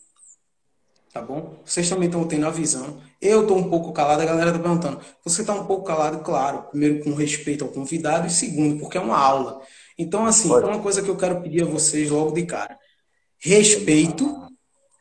Tá 1.12 1.20
bom? 1.20 1.60
Vocês 1.64 1.88
também 1.88 2.06
estão 2.06 2.26
tendo 2.26 2.46
a 2.46 2.50
visão. 2.50 3.00
Eu 3.22 3.42
estou 3.42 3.56
um 3.56 3.70
pouco 3.70 3.92
calado, 3.92 4.20
a 4.20 4.26
galera 4.26 4.50
está 4.50 4.60
perguntando. 4.60 5.00
Você 5.24 5.42
está 5.42 5.54
um 5.54 5.64
pouco 5.64 5.84
calado, 5.84 6.24
claro. 6.24 6.64
Primeiro, 6.64 7.04
com 7.04 7.14
respeito 7.14 7.64
ao 7.64 7.70
convidado, 7.70 8.26
e 8.26 8.30
segundo, 8.30 8.80
porque 8.80 8.98
é 8.98 9.00
uma 9.00 9.16
aula. 9.16 9.62
Então, 9.96 10.26
assim, 10.26 10.48
Pode. 10.48 10.66
uma 10.66 10.82
coisa 10.82 11.00
que 11.00 11.08
eu 11.08 11.16
quero 11.16 11.40
pedir 11.40 11.62
a 11.62 11.66
vocês 11.66 12.10
logo 12.10 12.32
de 12.32 12.44
cara: 12.44 12.76
respeito, 13.38 14.44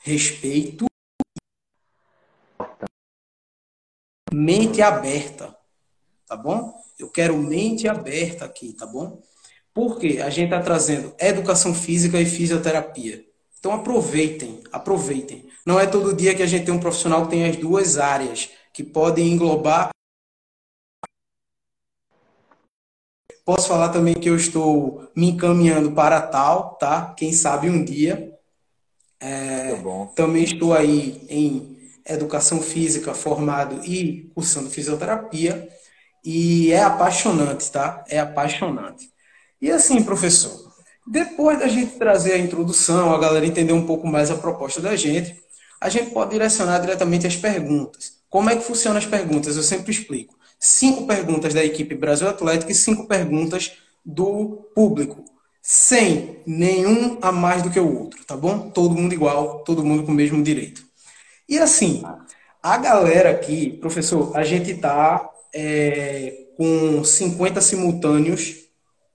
respeito 0.03 0.85
mente 4.31 4.81
aberta, 4.81 5.55
tá 6.25 6.37
bom? 6.37 6.73
Eu 6.97 7.09
quero 7.09 7.35
mente 7.37 7.87
aberta 7.87 8.45
aqui, 8.45 8.73
tá 8.73 8.85
bom? 8.85 9.21
Porque 9.73 10.19
a 10.23 10.29
gente 10.29 10.45
está 10.45 10.61
trazendo 10.61 11.13
educação 11.19 11.73
física 11.73 12.19
e 12.19 12.25
fisioterapia. 12.25 13.25
Então 13.59 13.73
aproveitem, 13.73 14.61
aproveitem. 14.71 15.50
Não 15.65 15.79
é 15.79 15.85
todo 15.85 16.15
dia 16.15 16.33
que 16.35 16.41
a 16.41 16.47
gente 16.47 16.65
tem 16.65 16.73
um 16.73 16.79
profissional 16.79 17.23
que 17.23 17.31
tem 17.31 17.45
as 17.45 17.55
duas 17.55 17.97
áreas, 17.97 18.49
que 18.73 18.83
podem 18.83 19.31
englobar. 19.31 19.89
Posso 23.45 23.67
falar 23.67 23.89
também 23.89 24.13
que 24.13 24.29
eu 24.29 24.35
estou 24.35 25.09
me 25.15 25.29
encaminhando 25.29 25.91
para 25.91 26.21
tal, 26.21 26.75
tá? 26.75 27.13
Quem 27.17 27.33
sabe 27.33 27.69
um 27.69 27.83
dia. 27.83 28.31
É, 29.19 29.79
também 30.15 30.43
estou 30.43 30.73
aí 30.73 31.25
em 31.29 31.77
educação 32.07 32.59
física 32.59 33.13
formado 33.13 33.85
e 33.85 34.31
cursando 34.33 34.69
fisioterapia. 34.69 35.69
E 36.23 36.71
é 36.71 36.83
apaixonante, 36.83 37.71
tá? 37.71 38.03
É 38.07 38.19
apaixonante. 38.19 39.11
E 39.59 39.71
assim, 39.71 40.03
professor, 40.03 40.71
depois 41.05 41.59
da 41.59 41.67
gente 41.67 41.97
trazer 41.97 42.33
a 42.33 42.37
introdução, 42.37 43.13
a 43.13 43.19
galera 43.19 43.45
entender 43.45 43.73
um 43.73 43.85
pouco 43.85 44.07
mais 44.07 44.31
a 44.31 44.37
proposta 44.37 44.81
da 44.81 44.95
gente, 44.95 45.41
a 45.81 45.89
gente 45.89 46.11
pode 46.11 46.31
direcionar 46.31 46.77
diretamente 46.79 47.25
as 47.25 47.35
perguntas. 47.35 48.21
Como 48.29 48.49
é 48.49 48.55
que 48.55 48.63
funcionam 48.63 48.99
as 48.99 49.05
perguntas? 49.05 49.57
Eu 49.57 49.63
sempre 49.63 49.91
explico. 49.91 50.35
Cinco 50.59 51.07
perguntas 51.07 51.55
da 51.55 51.65
equipe 51.65 51.95
Brasil 51.95 52.29
Atlético 52.29 52.71
e 52.71 52.75
cinco 52.75 53.07
perguntas 53.07 53.71
do 54.05 54.69
público. 54.75 55.25
Sem 55.59 56.39
nenhum 56.45 57.17
a 57.21 57.31
mais 57.31 57.63
do 57.63 57.71
que 57.71 57.79
o 57.79 57.99
outro, 57.99 58.23
tá 58.25 58.37
bom? 58.37 58.69
Todo 58.69 58.95
mundo 58.95 59.13
igual, 59.13 59.63
todo 59.63 59.83
mundo 59.83 60.03
com 60.03 60.11
o 60.11 60.15
mesmo 60.15 60.41
direito. 60.43 60.83
E 61.49 61.57
assim, 61.57 62.03
a 62.61 62.77
galera 62.77 63.31
aqui, 63.31 63.71
professor, 63.77 64.37
a 64.37 64.43
gente 64.43 64.75
tá 64.75 65.29
é, 65.53 66.45
com 66.57 67.03
50 67.03 67.59
simultâneos 67.59 68.55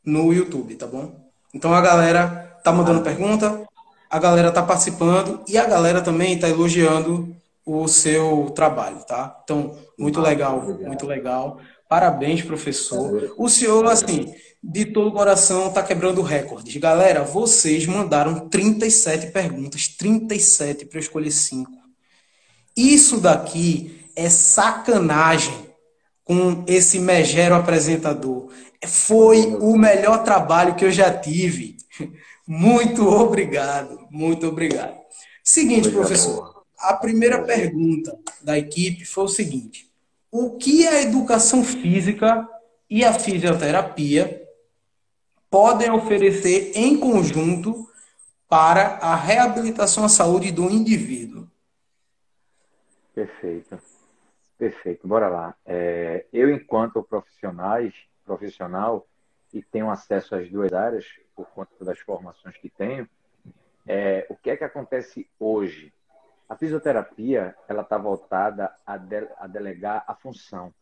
no 0.04 0.32
YouTube, 0.32 0.74
tá 0.74 0.86
bom? 0.86 1.30
Então 1.54 1.72
a 1.72 1.80
galera 1.80 2.58
tá 2.62 2.72
mandando 2.72 3.02
pergunta, 3.02 3.66
a 4.10 4.18
galera 4.18 4.52
tá 4.52 4.62
participando 4.62 5.42
e 5.48 5.58
a 5.58 5.66
galera 5.66 6.00
também 6.00 6.38
tá 6.38 6.48
elogiando 6.48 7.34
o 7.64 7.88
seu 7.88 8.52
trabalho, 8.54 8.98
tá? 9.06 9.40
Então, 9.42 9.76
muito 9.98 10.20
legal, 10.20 10.62
muito 10.62 11.06
legal. 11.06 11.58
Parabéns, 11.88 12.42
professor. 12.42 13.34
O 13.36 13.48
senhor, 13.48 13.84
assim, 13.86 14.32
de 14.62 14.86
todo 14.86 15.08
o 15.08 15.12
coração, 15.12 15.68
está 15.68 15.82
quebrando 15.82 16.22
recordes. 16.22 16.76
Galera, 16.76 17.22
vocês 17.22 17.86
mandaram 17.86 18.48
37 18.48 19.32
perguntas, 19.32 19.88
37 19.88 20.86
para 20.86 20.98
eu 20.98 21.02
escolher 21.02 21.30
5. 21.30 21.70
Isso 22.76 23.20
daqui 23.20 24.04
é 24.14 24.28
sacanagem 24.28 25.66
com 26.24 26.64
esse 26.66 26.98
megero 26.98 27.54
apresentador. 27.54 28.50
Foi 28.84 29.56
o 29.60 29.76
melhor 29.76 30.24
trabalho 30.24 30.74
que 30.74 30.84
eu 30.84 30.90
já 30.90 31.10
tive. 31.12 31.76
Muito 32.46 33.06
obrigado, 33.08 34.06
muito 34.10 34.46
obrigado. 34.46 34.96
Seguinte, 35.42 35.90
professor, 35.90 36.64
a 36.78 36.94
primeira 36.94 37.42
pergunta 37.42 38.16
da 38.42 38.56
equipe 38.56 39.04
foi 39.04 39.24
o 39.24 39.28
seguinte: 39.28 39.90
o 40.30 40.56
que 40.56 40.86
a 40.86 41.02
educação 41.02 41.64
física 41.64 42.48
e 42.88 43.04
a 43.04 43.12
fisioterapia 43.12 44.46
podem 45.50 45.90
oferecer 45.90 46.72
em 46.74 46.98
conjunto 46.98 47.90
para 48.48 48.98
a 48.98 49.16
reabilitação 49.16 50.04
à 50.04 50.08
saúde 50.08 50.52
do 50.52 50.70
indivíduo? 50.70 51.48
Perfeito. 53.14 53.78
Perfeito. 54.58 55.08
Bora 55.08 55.28
lá. 55.28 55.54
É, 55.64 56.26
eu, 56.32 56.50
enquanto 56.50 57.02
profissionais, 57.02 57.92
profissional, 58.24 59.06
e 59.56 59.62
tenho 59.62 59.90
acesso 59.90 60.34
às 60.34 60.50
duas 60.50 60.72
áreas, 60.72 61.06
por 61.34 61.48
conta 61.48 61.82
das 61.82 61.98
formações 62.00 62.56
que 62.58 62.68
tenho, 62.68 63.08
é, 63.86 64.26
o 64.28 64.36
que 64.36 64.50
é 64.50 64.56
que 64.56 64.64
acontece 64.64 65.30
hoje? 65.38 65.92
A 66.48 66.56
fisioterapia 66.56 67.56
ela 67.66 67.82
está 67.82 67.96
voltada 67.96 68.74
a, 68.84 68.96
de, 68.96 69.28
a 69.38 69.46
delegar 69.46 70.04
a 70.06 70.14
função. 70.14 70.74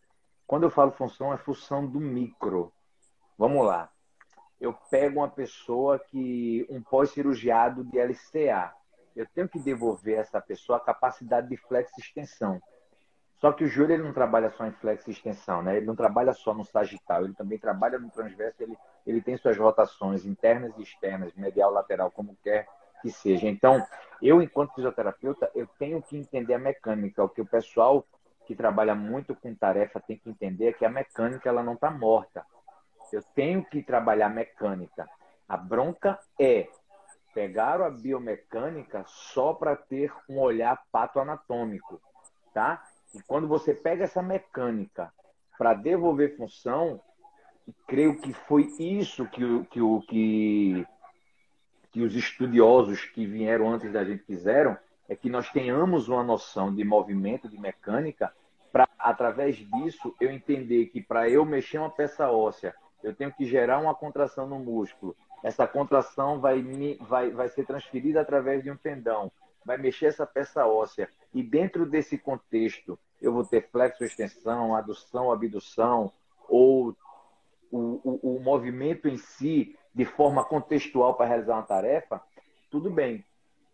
Quando 0.46 0.64
eu 0.64 0.70
falo 0.70 0.90
função, 0.90 1.32
é 1.32 1.36
função 1.36 1.86
do 1.86 2.00
micro. 2.00 2.72
Vamos 3.38 3.64
lá. 3.64 3.90
Eu 4.60 4.72
pego 4.90 5.20
uma 5.20 5.30
pessoa 5.30 5.98
que 5.98 6.66
um 6.68 6.82
pós-cirurgiado 6.82 7.84
de 7.84 7.98
LCA. 7.98 8.72
Eu 9.14 9.26
tenho 9.34 9.48
que 9.48 9.58
devolver 9.58 10.18
a 10.18 10.22
essa 10.22 10.40
pessoa 10.40 10.78
a 10.78 10.80
capacidade 10.80 11.48
de 11.48 11.56
flex-extensão. 11.56 12.60
Só 13.44 13.52
que 13.52 13.62
o 13.62 13.68
joelho 13.68 13.92
ele 13.92 14.02
não 14.02 14.14
trabalha 14.14 14.48
só 14.52 14.66
em 14.66 14.72
flex 14.72 15.06
extensão, 15.06 15.60
né? 15.60 15.76
Ele 15.76 15.84
não 15.84 15.94
trabalha 15.94 16.32
só 16.32 16.54
no 16.54 16.64
sagital, 16.64 17.24
ele 17.24 17.34
também 17.34 17.58
trabalha 17.58 17.98
no 17.98 18.08
transverso, 18.08 18.62
ele, 18.62 18.74
ele 19.06 19.20
tem 19.20 19.36
suas 19.36 19.54
rotações 19.58 20.24
internas 20.24 20.72
e 20.78 20.82
externas, 20.82 21.34
medial, 21.34 21.70
lateral, 21.70 22.10
como 22.10 22.34
quer 22.42 22.66
que 23.02 23.10
seja. 23.10 23.46
Então, 23.46 23.86
eu, 24.22 24.40
enquanto 24.40 24.72
fisioterapeuta, 24.72 25.50
eu 25.54 25.66
tenho 25.78 26.00
que 26.00 26.16
entender 26.16 26.54
a 26.54 26.58
mecânica. 26.58 27.22
O 27.22 27.28
que 27.28 27.42
o 27.42 27.44
pessoal 27.44 28.06
que 28.46 28.56
trabalha 28.56 28.94
muito 28.94 29.34
com 29.34 29.54
tarefa 29.54 30.00
tem 30.00 30.16
que 30.16 30.30
entender 30.30 30.68
é 30.68 30.72
que 30.72 30.86
a 30.86 30.90
mecânica 30.90 31.46
ela 31.46 31.62
não 31.62 31.74
está 31.74 31.90
morta. 31.90 32.46
Eu 33.12 33.22
tenho 33.34 33.62
que 33.62 33.82
trabalhar 33.82 34.30
mecânica. 34.30 35.06
A 35.46 35.58
bronca 35.58 36.18
é 36.40 36.66
pegar 37.34 37.82
a 37.82 37.90
biomecânica 37.90 39.04
só 39.06 39.52
para 39.52 39.76
ter 39.76 40.10
um 40.30 40.38
olhar 40.38 40.82
patoanatômico, 40.90 42.00
tá? 42.54 42.82
E 43.14 43.22
quando 43.22 43.46
você 43.46 43.72
pega 43.72 44.04
essa 44.04 44.20
mecânica 44.20 45.12
para 45.56 45.72
devolver 45.72 46.36
função, 46.36 47.00
creio 47.86 48.20
que 48.20 48.32
foi 48.32 48.62
isso 48.78 49.24
que, 49.26 49.64
que, 49.70 49.80
que, 50.08 50.86
que 51.92 52.02
os 52.02 52.14
estudiosos 52.16 53.04
que 53.04 53.24
vieram 53.24 53.70
antes 53.70 53.92
da 53.92 54.04
gente 54.04 54.24
quiseram, 54.24 54.76
é 55.08 55.14
que 55.14 55.30
nós 55.30 55.48
tenhamos 55.50 56.08
uma 56.08 56.24
noção 56.24 56.74
de 56.74 56.82
movimento, 56.82 57.48
de 57.48 57.58
mecânica, 57.58 58.34
para, 58.72 58.88
através 58.98 59.56
disso, 59.56 60.12
eu 60.20 60.30
entender 60.32 60.86
que 60.86 61.00
para 61.00 61.30
eu 61.30 61.44
mexer 61.44 61.78
uma 61.78 61.90
peça 61.90 62.28
óssea, 62.30 62.74
eu 63.02 63.14
tenho 63.14 63.30
que 63.32 63.44
gerar 63.44 63.78
uma 63.78 63.94
contração 63.94 64.48
no 64.48 64.58
músculo. 64.58 65.14
Essa 65.42 65.68
contração 65.68 66.40
vai, 66.40 66.64
vai, 67.00 67.30
vai 67.30 67.48
ser 67.48 67.64
transferida 67.64 68.20
através 68.20 68.64
de 68.64 68.70
um 68.70 68.76
tendão 68.76 69.30
vai 69.64 69.78
mexer 69.78 70.06
essa 70.06 70.26
peça 70.26 70.66
óssea. 70.66 71.08
E 71.32 71.42
dentro 71.42 71.86
desse 71.86 72.18
contexto, 72.18 72.98
eu 73.20 73.32
vou 73.32 73.44
ter 73.44 73.68
flexo-extensão, 73.70 74.74
adução, 74.74 75.30
abdução, 75.30 76.12
ou 76.48 76.96
o, 77.70 78.00
o, 78.04 78.36
o 78.36 78.40
movimento 78.40 79.08
em 79.08 79.16
si, 79.16 79.76
de 79.94 80.04
forma 80.04 80.44
contextual 80.44 81.14
para 81.14 81.26
realizar 81.26 81.54
uma 81.54 81.62
tarefa, 81.62 82.20
tudo 82.70 82.90
bem. 82.90 83.24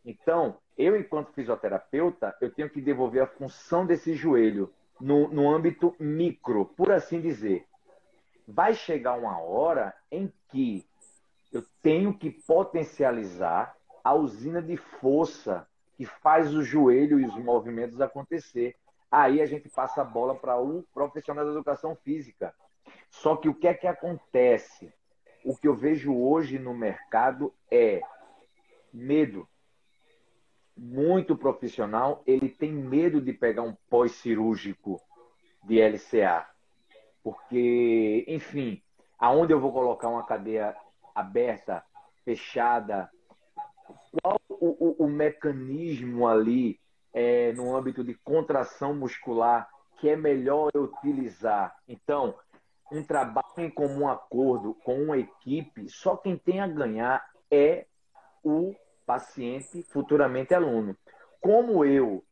Então, 0.05 0.57
eu, 0.77 0.97
enquanto 0.97 1.33
fisioterapeuta, 1.33 2.35
eu 2.41 2.53
tenho 2.53 2.71
que 2.71 2.81
devolver 2.81 3.23
a 3.23 3.27
função 3.27 3.85
desse 3.85 4.15
joelho 4.15 4.73
no, 5.01 5.29
no 5.29 5.51
âmbito 5.51 5.95
micro, 5.99 6.65
por 6.65 6.91
assim 6.91 7.21
dizer. 7.21 7.67
Vai 8.47 8.75
chegar 8.75 9.19
uma 9.19 9.39
hora 9.41 9.95
em 10.11 10.33
que 10.51 10.87
eu 11.53 11.65
tenho 11.83 12.17
que 12.17 12.31
potencializar 12.31 13.77
a 14.03 14.15
usina 14.15 14.63
de 14.63 14.77
força 14.77 15.67
que 15.97 16.07
faz 16.07 16.55
o 16.55 16.63
joelho 16.63 17.21
e 17.21 17.27
os 17.27 17.37
movimentos 17.37 18.01
acontecer. 18.01 18.77
Aí 19.11 19.43
a 19.43 19.47
gente 19.47 19.69
passa 19.69 20.03
a 20.03 20.05
bola 20.05 20.35
para 20.35 20.57
o 20.61 20.85
profissional 20.95 21.45
da 21.45 21.51
educação 21.51 21.97
física. 21.97 22.55
Só 23.11 23.37
que 23.37 23.49
o 23.49 23.55
que 23.55 23.67
é 23.67 23.75
que 23.75 23.87
acontece? 23.87 24.93
O 25.45 25.57
que 25.57 25.67
eu 25.67 25.75
vejo 25.75 26.15
hoje 26.15 26.59
no 26.59 26.73
mercado 26.73 27.53
é 27.71 28.01
medo. 28.93 29.49
Muito 30.77 31.37
profissional, 31.37 32.23
ele 32.27 32.49
tem 32.49 32.73
medo 32.73 33.21
de 33.21 33.33
pegar 33.33 33.63
um 33.63 33.75
pós-cirúrgico 33.89 35.01
de 35.65 35.81
LCA. 35.81 36.47
Porque, 37.23 38.25
enfim, 38.29 38.83
aonde 39.19 39.53
eu 39.53 39.61
vou 39.61 39.73
colocar 39.73 40.09
uma 40.09 40.25
cadeia 40.25 40.75
aberta, 41.15 41.85
fechada, 42.25 43.11
qual 44.23 44.41
o, 44.49 45.03
o, 45.03 45.05
o 45.05 45.09
mecanismo 45.09 46.27
ali 46.27 46.81
é, 47.13 47.53
no 47.53 47.75
âmbito 47.75 48.05
de 48.05 48.15
contração 48.15 48.95
muscular 48.95 49.69
que 49.99 50.09
é 50.09 50.17
melhor 50.17 50.71
eu 50.75 50.85
utilizar? 50.85 51.77
Então, 51.87 52.35
um 52.91 53.03
trabalho 53.03 53.47
em 53.59 53.71
comum 53.71 54.09
acordo 54.09 54.75
com 54.85 55.03
uma 55.03 55.19
equipe, 55.19 55.89
só 55.89 56.17
quem 56.17 56.37
tem 56.37 56.61
a 56.61 56.67
ganhar 56.67 57.25
é 57.51 57.87
o 58.43 58.75
paciente, 59.07 59.83
futuramente 59.83 60.55
aluno. 60.55 60.97
Como 61.41 61.85
eu 61.85 62.25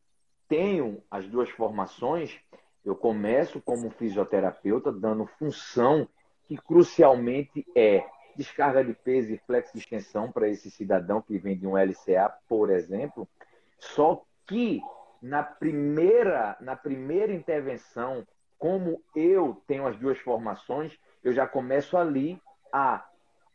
tenho 0.47 1.01
as 1.09 1.27
duas 1.27 1.49
formações, 1.49 2.39
eu 2.83 2.95
começo 2.95 3.61
como 3.61 3.89
fisioterapeuta 3.91 4.91
dando 4.91 5.25
função 5.25 6.07
que 6.47 6.57
crucialmente 6.57 7.65
é 7.75 8.03
descarga 8.35 8.83
de 8.83 8.93
peso 8.93 9.33
e 9.33 9.37
flex 9.37 9.71
de 9.71 9.79
extensão 9.79 10.31
para 10.31 10.47
esse 10.47 10.71
cidadão 10.71 11.21
que 11.21 11.37
vem 11.37 11.57
de 11.57 11.67
um 11.67 11.77
LCA, 11.77 12.33
por 12.47 12.69
exemplo. 12.69 13.27
Só 13.77 14.25
que 14.49 14.81
na 15.21 15.43
primeira, 15.43 16.57
na 16.59 16.75
primeira 16.75 17.31
intervenção, 17.31 18.25
como 18.57 19.01
eu 19.15 19.61
tenho 19.67 19.85
as 19.85 19.95
duas 19.95 20.17
formações, 20.17 20.97
eu 21.23 21.31
já 21.31 21.47
começo 21.47 21.95
ali 21.95 22.41
a 22.73 23.05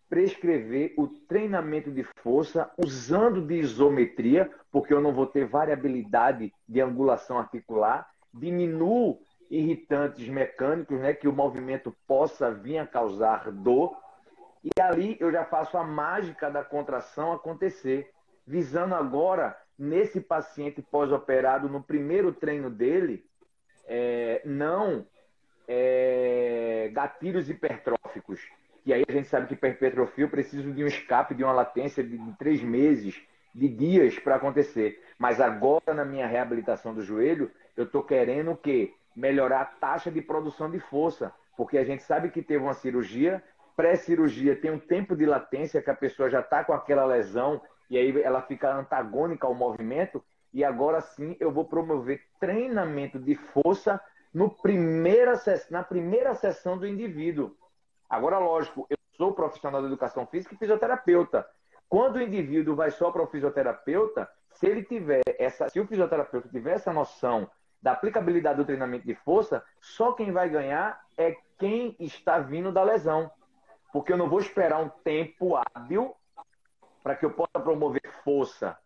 prescrever 0.09 0.95
o 0.97 1.09
treinamento 1.09 1.91
de 1.91 2.05
força 2.23 2.71
usando 2.79 3.43
de 3.43 3.55
isometria, 3.55 4.49
porque 4.71 4.95
eu 4.95 5.01
não 5.01 5.13
vou 5.13 5.27
ter 5.27 5.47
variabilidade 5.47 6.53
de 6.69 6.81
angulação 6.81 7.39
articular, 7.39 8.09
diminuo 8.33 9.19
irritantes 9.51 10.29
mecânicos, 10.29 11.01
né, 11.01 11.13
que 11.13 11.27
o 11.27 11.33
movimento 11.33 11.95
possa 12.07 12.53
vir 12.53 12.79
a 12.79 12.87
causar 12.87 13.51
dor, 13.51 13.97
e 14.63 14.81
ali 14.81 15.17
eu 15.19 15.33
já 15.33 15.45
faço 15.45 15.77
a 15.77 15.83
mágica 15.83 16.51
da 16.51 16.63
contração 16.63 17.33
acontecer, 17.33 18.11
visando 18.47 18.95
agora, 18.95 19.57
nesse 19.79 20.21
paciente 20.21 20.83
pós-operado, 20.83 21.69
no 21.69 21.83
primeiro 21.83 22.33
treino 22.33 22.71
dele, 22.71 23.25
é, 23.87 24.43
não 24.45 25.07
é, 25.69 26.91
gatilhos 26.93 27.49
hipertróficos. 27.49 28.41
E 28.87 28.93
aí 28.93 29.05
a 29.09 29.13
gente 29.13 29.29
sabe 29.29 29.47
que 29.47 29.55
hipertrofia 29.55 30.29
precisa 30.29 30.71
de 30.71 30.85
um 30.85 30.87
escape, 30.87 31.35
de 31.35 31.43
uma 31.43 31.53
latência 31.53 32.05
de, 32.05 32.19
de 32.19 32.33
três 32.39 32.63
meses, 32.63 33.21
de 33.55 33.69
dias 33.69 34.19
para 34.19 34.37
acontecer. 34.37 35.03
Mas 35.19 35.41
agora, 35.41 35.95
na 35.95 36.05
minha 36.05 36.27
reabilitação 36.27 36.95
do 36.95 37.03
joelho, 37.03 37.51
eu 37.77 37.85
estou 37.85 38.03
querendo 38.03 38.53
o 38.53 38.57
quê? 38.57 38.93
Melhorar 39.17 39.63
a 39.63 39.65
taxa 39.65 40.11
de 40.11 40.21
produção 40.21 40.71
de 40.71 40.79
força. 40.79 41.33
Porque 41.57 41.79
a 41.79 41.85
gente 41.85 42.03
sabe 42.03 42.31
que 42.31 42.43
teve 42.43 42.63
uma 42.63 42.75
cirurgia, 42.75 43.43
pré-cirurgia 43.77 44.57
tem 44.57 44.71
um 44.71 44.79
tempo 44.79 45.17
de 45.17 45.25
latência 45.25 45.81
que 45.81 45.91
a 45.91 45.95
pessoa 45.95 46.29
já 46.29 46.41
está 46.41 46.63
com 46.65 46.73
aquela 46.73 47.05
lesão 47.07 47.61
e 47.89 47.99
aí 47.99 48.23
ela 48.23 48.43
fica 48.43 48.75
antagônica 48.75 49.47
ao 49.47 49.55
movimento. 49.55 50.25
E 50.53 50.65
agora 50.65 51.01
sim 51.01 51.37
eu 51.41 51.51
vou 51.51 51.65
promover 51.65 52.23
treinamento 52.39 53.19
de 53.19 53.35
força 53.35 54.01
no 54.33 54.51
primeira, 54.51 55.35
na 55.71 55.83
primeira 55.83 56.35
sessão 56.35 56.79
do 56.79 56.87
indivíduo. 56.87 57.57
Agora, 58.09 58.39
lógico, 58.39 58.87
eu 58.89 58.97
sou 59.17 59.33
profissional 59.33 59.81
da 59.81 59.89
educação 59.89 60.27
física 60.27 60.55
e 60.55 60.59
fisioterapeuta. 60.59 61.47
Quando 61.89 62.17
o 62.17 62.23
indivíduo 62.23 62.75
vai 62.75 62.91
só 62.91 63.11
para 63.11 63.23
o 63.23 63.27
fisioterapeuta, 63.27 64.29
Se 64.55 64.67
ele 64.67 64.85
tiver 64.85 65.23
essa, 65.39 65.69
se 65.69 65.81
o 65.81 65.87
fisioterapeuta 65.87 66.49
tiver 66.49 66.75
essa 66.75 66.93
noção 66.93 67.51
da 67.83 67.93
aplicabilidade 67.93 68.57
do 68.57 68.65
treinamento 68.65 69.07
de 69.07 69.15
força, 69.15 69.63
só 69.81 70.13
quem 70.13 70.33
vai 70.33 70.49
ganhar 70.49 71.01
é 71.19 71.37
quem 71.59 71.95
está 71.99 72.39
vindo 72.39 72.73
da 72.73 72.83
lesão. 72.83 73.31
Porque 73.93 74.13
eu 74.13 74.17
não 74.17 74.29
vou 74.29 74.39
esperar 74.39 74.81
um 74.81 74.89
tempo 74.89 75.57
hábil 75.57 76.15
para 77.05 77.15
que 77.15 77.27
eu 77.27 77.31
possa 77.31 77.61
promover 77.63 78.11
força, 78.25 78.79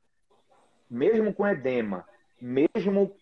mesmo 0.91 1.33
com 1.33 1.47
edema, 1.47 2.05
mesmo 2.41 3.15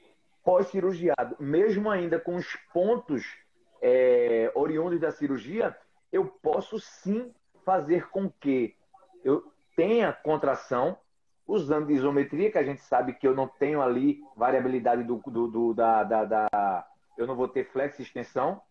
pós-cirurgiado, 0.43 1.37
mesmo 1.39 1.91
ainda 1.91 2.19
com 2.19 2.35
os 2.35 2.57
pontos 2.73 3.37
é, 3.83 4.51
oriundos 4.55 4.99
da 4.99 5.11
cirurgia, 5.11 5.77
eu 6.11 6.25
posso 6.25 6.81
sim 6.81 7.31
fazer 7.63 8.09
com 8.09 8.31
que 8.31 8.75
eu 9.23 9.53
tenha 9.77 10.15
contração 10.15 10.99
usando 11.47 11.91
isometria, 11.91 12.51
que 12.51 12.59
a 12.59 12.65
gente 12.65 12.81
sabe 12.81 13.13
que 13.13 13.29
eu 13.29 13.35
não 13.35 13.47
tenho 13.47 13.83
ali 13.83 14.21
variabilidade 14.35 15.05
do, 15.05 15.21
do, 15.27 15.47
do 15.47 15.75
da, 15.75 16.05
da, 16.05 16.25
da, 16.25 16.89
Eu 17.19 17.27
não 17.27 17.37
vou 17.37 17.49
ter 17.49 17.65
flex 17.71 18.01
extensão. 18.01 18.63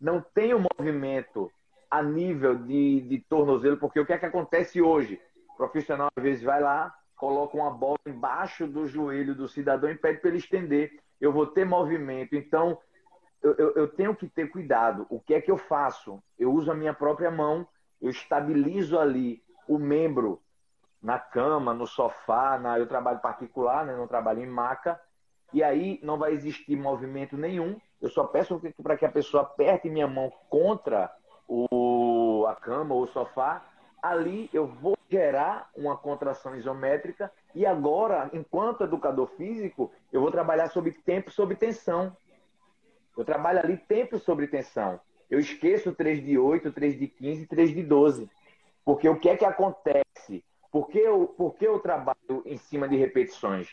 Não 0.00 0.20
tenho 0.20 0.62
movimento 0.78 1.50
a 1.90 2.02
nível 2.02 2.56
de, 2.56 3.00
de 3.02 3.18
tornozelo, 3.28 3.76
porque 3.76 4.00
o 4.00 4.06
que 4.06 4.12
é 4.12 4.18
que 4.18 4.26
acontece 4.26 4.80
hoje? 4.80 5.20
O 5.54 5.56
profissional 5.56 6.08
às 6.16 6.22
vezes 6.22 6.42
vai 6.42 6.60
lá, 6.60 6.94
coloca 7.16 7.56
uma 7.56 7.70
bola 7.70 7.98
embaixo 8.06 8.66
do 8.66 8.86
joelho 8.86 9.34
do 9.34 9.48
cidadão 9.48 9.90
e 9.90 9.94
pede 9.94 10.20
para 10.20 10.28
ele 10.28 10.38
estender. 10.38 11.00
Eu 11.20 11.32
vou 11.32 11.46
ter 11.46 11.64
movimento. 11.64 12.34
Então, 12.34 12.78
eu, 13.42 13.54
eu, 13.54 13.72
eu 13.74 13.88
tenho 13.88 14.14
que 14.14 14.28
ter 14.28 14.50
cuidado. 14.50 15.06
O 15.08 15.20
que 15.20 15.34
é 15.34 15.40
que 15.40 15.50
eu 15.50 15.56
faço? 15.56 16.22
Eu 16.38 16.52
uso 16.52 16.70
a 16.70 16.74
minha 16.74 16.92
própria 16.92 17.30
mão, 17.30 17.66
eu 18.00 18.10
estabilizo 18.10 18.98
ali 18.98 19.42
o 19.68 19.78
membro 19.78 20.42
na 21.02 21.18
cama, 21.18 21.72
no 21.72 21.86
sofá, 21.86 22.58
na, 22.58 22.78
eu 22.78 22.86
trabalho 22.86 23.20
particular, 23.20 23.86
né, 23.86 23.96
não 23.96 24.08
trabalho 24.08 24.42
em 24.42 24.46
maca, 24.46 25.00
e 25.52 25.62
aí 25.62 26.00
não 26.02 26.18
vai 26.18 26.32
existir 26.32 26.76
movimento 26.76 27.36
nenhum. 27.36 27.80
Eu 28.00 28.10
só 28.10 28.24
peço 28.24 28.60
para 28.82 28.96
que 28.96 29.06
a 29.06 29.10
pessoa 29.10 29.44
aperte 29.44 29.88
minha 29.88 30.06
mão 30.06 30.30
contra 30.50 31.10
o, 31.48 32.46
a 32.48 32.54
cama 32.54 32.94
ou 32.94 33.02
o 33.02 33.06
sofá. 33.06 33.64
Ali 34.02 34.48
eu 34.52 34.66
vou 34.66 34.96
gerar 35.10 35.70
uma 35.76 35.96
contração 35.96 36.56
isométrica 36.56 37.32
e 37.54 37.64
agora, 37.64 38.30
enquanto 38.32 38.84
educador 38.84 39.28
físico, 39.36 39.90
eu 40.12 40.20
vou 40.20 40.30
trabalhar 40.30 40.68
sobre 40.68 40.92
tempo 40.92 41.30
sobre 41.30 41.56
tensão. 41.56 42.16
Eu 43.16 43.24
trabalho 43.24 43.60
ali 43.60 43.76
tempo 43.76 44.18
sobre 44.18 44.46
tensão. 44.46 45.00
Eu 45.30 45.40
esqueço 45.40 45.92
3 45.92 46.24
de 46.24 46.38
8, 46.38 46.70
3 46.72 46.98
de 46.98 47.08
15, 47.08 47.46
3 47.46 47.70
de 47.70 47.82
12. 47.82 48.30
Porque 48.84 49.08
o 49.08 49.18
que 49.18 49.28
é 49.28 49.36
que 49.36 49.44
acontece? 49.44 50.44
Por 50.70 50.88
que, 50.88 50.98
eu, 50.98 51.28
por 51.28 51.54
que 51.54 51.66
eu 51.66 51.80
trabalho 51.80 52.42
em 52.44 52.56
cima 52.56 52.86
de 52.86 52.96
repetições? 52.96 53.68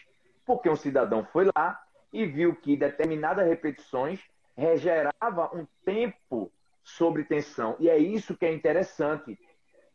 Porque 0.46 0.70
um 0.70 0.76
cidadão 0.76 1.26
foi 1.26 1.50
lá 1.56 1.84
e 2.12 2.26
viu 2.26 2.56
que 2.56 2.78
determinadas 2.78 3.48
repetições 3.48 4.22
regerava 4.56 5.50
um 5.54 5.68
tempo 5.84 6.52
sobre 6.84 7.24
tensão. 7.24 7.76
E 7.80 7.90
é 7.90 7.98
isso 7.98 8.36
que 8.36 8.46
é 8.46 8.54
interessante. 8.54 9.40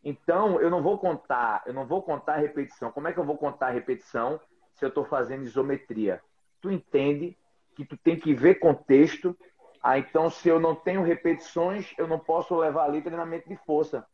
Então, 0.02 0.60
eu 0.60 0.70
não 0.70 0.82
vou 0.82 0.98
contar, 0.98 1.62
eu 1.66 1.74
não 1.74 1.86
vou 1.86 2.02
contar 2.02 2.34
a 2.34 2.38
repetição. 2.38 2.90
Como 2.90 3.08
é 3.08 3.12
que 3.12 3.18
eu 3.18 3.24
vou 3.24 3.36
contar 3.36 3.68
a 3.68 3.72
repetição 3.72 4.40
se 4.74 4.84
eu 4.84 4.88
estou 4.88 5.04
fazendo 5.04 5.44
isometria? 5.44 6.22
Tu 6.60 6.70
entende 6.70 7.36
que 7.76 7.84
tu 7.84 7.96
tem 7.96 8.18
que 8.18 8.32
ver 8.34 8.56
contexto. 8.56 9.36
Ah, 9.82 9.98
então, 9.98 10.30
se 10.30 10.48
eu 10.48 10.58
não 10.58 10.74
tenho 10.74 11.02
repetições, 11.02 11.94
eu 11.98 12.08
não 12.08 12.18
posso 12.18 12.56
levar 12.56 12.84
ali 12.84 13.02
treinamento 13.02 13.48
de 13.48 13.56
força. 13.56 14.06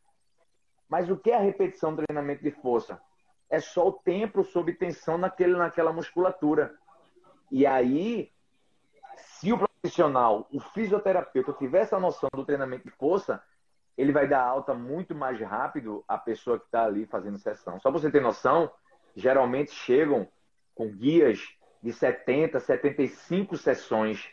Mas 0.89 1.09
o 1.09 1.17
que 1.17 1.31
é 1.31 1.35
a 1.35 1.41
repetição 1.41 1.95
treinamento 1.95 2.43
de 2.43 2.51
força? 2.51 3.01
É 3.49 3.59
só 3.59 3.87
o 3.87 3.93
tempo 3.93 4.43
sob 4.43 4.73
tensão 4.73 5.17
naquele, 5.17 5.55
naquela 5.55 5.93
musculatura. 5.93 6.75
E 7.51 7.65
aí, 7.65 8.31
se 9.17 9.53
o 9.53 9.57
profissional, 9.85 10.47
o 10.51 10.59
fisioterapeuta, 10.59 11.53
tiver 11.53 11.81
essa 11.81 11.99
noção 11.99 12.29
do 12.33 12.43
treinamento 12.43 12.85
de 12.85 12.95
força, 12.95 13.41
ele 13.95 14.11
vai 14.11 14.27
dar 14.27 14.41
alta 14.41 14.73
muito 14.73 15.13
mais 15.13 15.39
rápido 15.39 16.03
à 16.07 16.17
pessoa 16.17 16.59
que 16.59 16.65
está 16.65 16.85
ali 16.85 17.05
fazendo 17.05 17.37
sessão. 17.37 17.79
Só 17.79 17.91
você 17.91 18.09
ter 18.09 18.21
noção, 18.21 18.71
geralmente 19.15 19.71
chegam 19.71 20.27
com 20.73 20.89
guias 20.89 21.39
de 21.83 21.93
70, 21.93 22.59
75 22.59 23.55
sessões. 23.57 24.27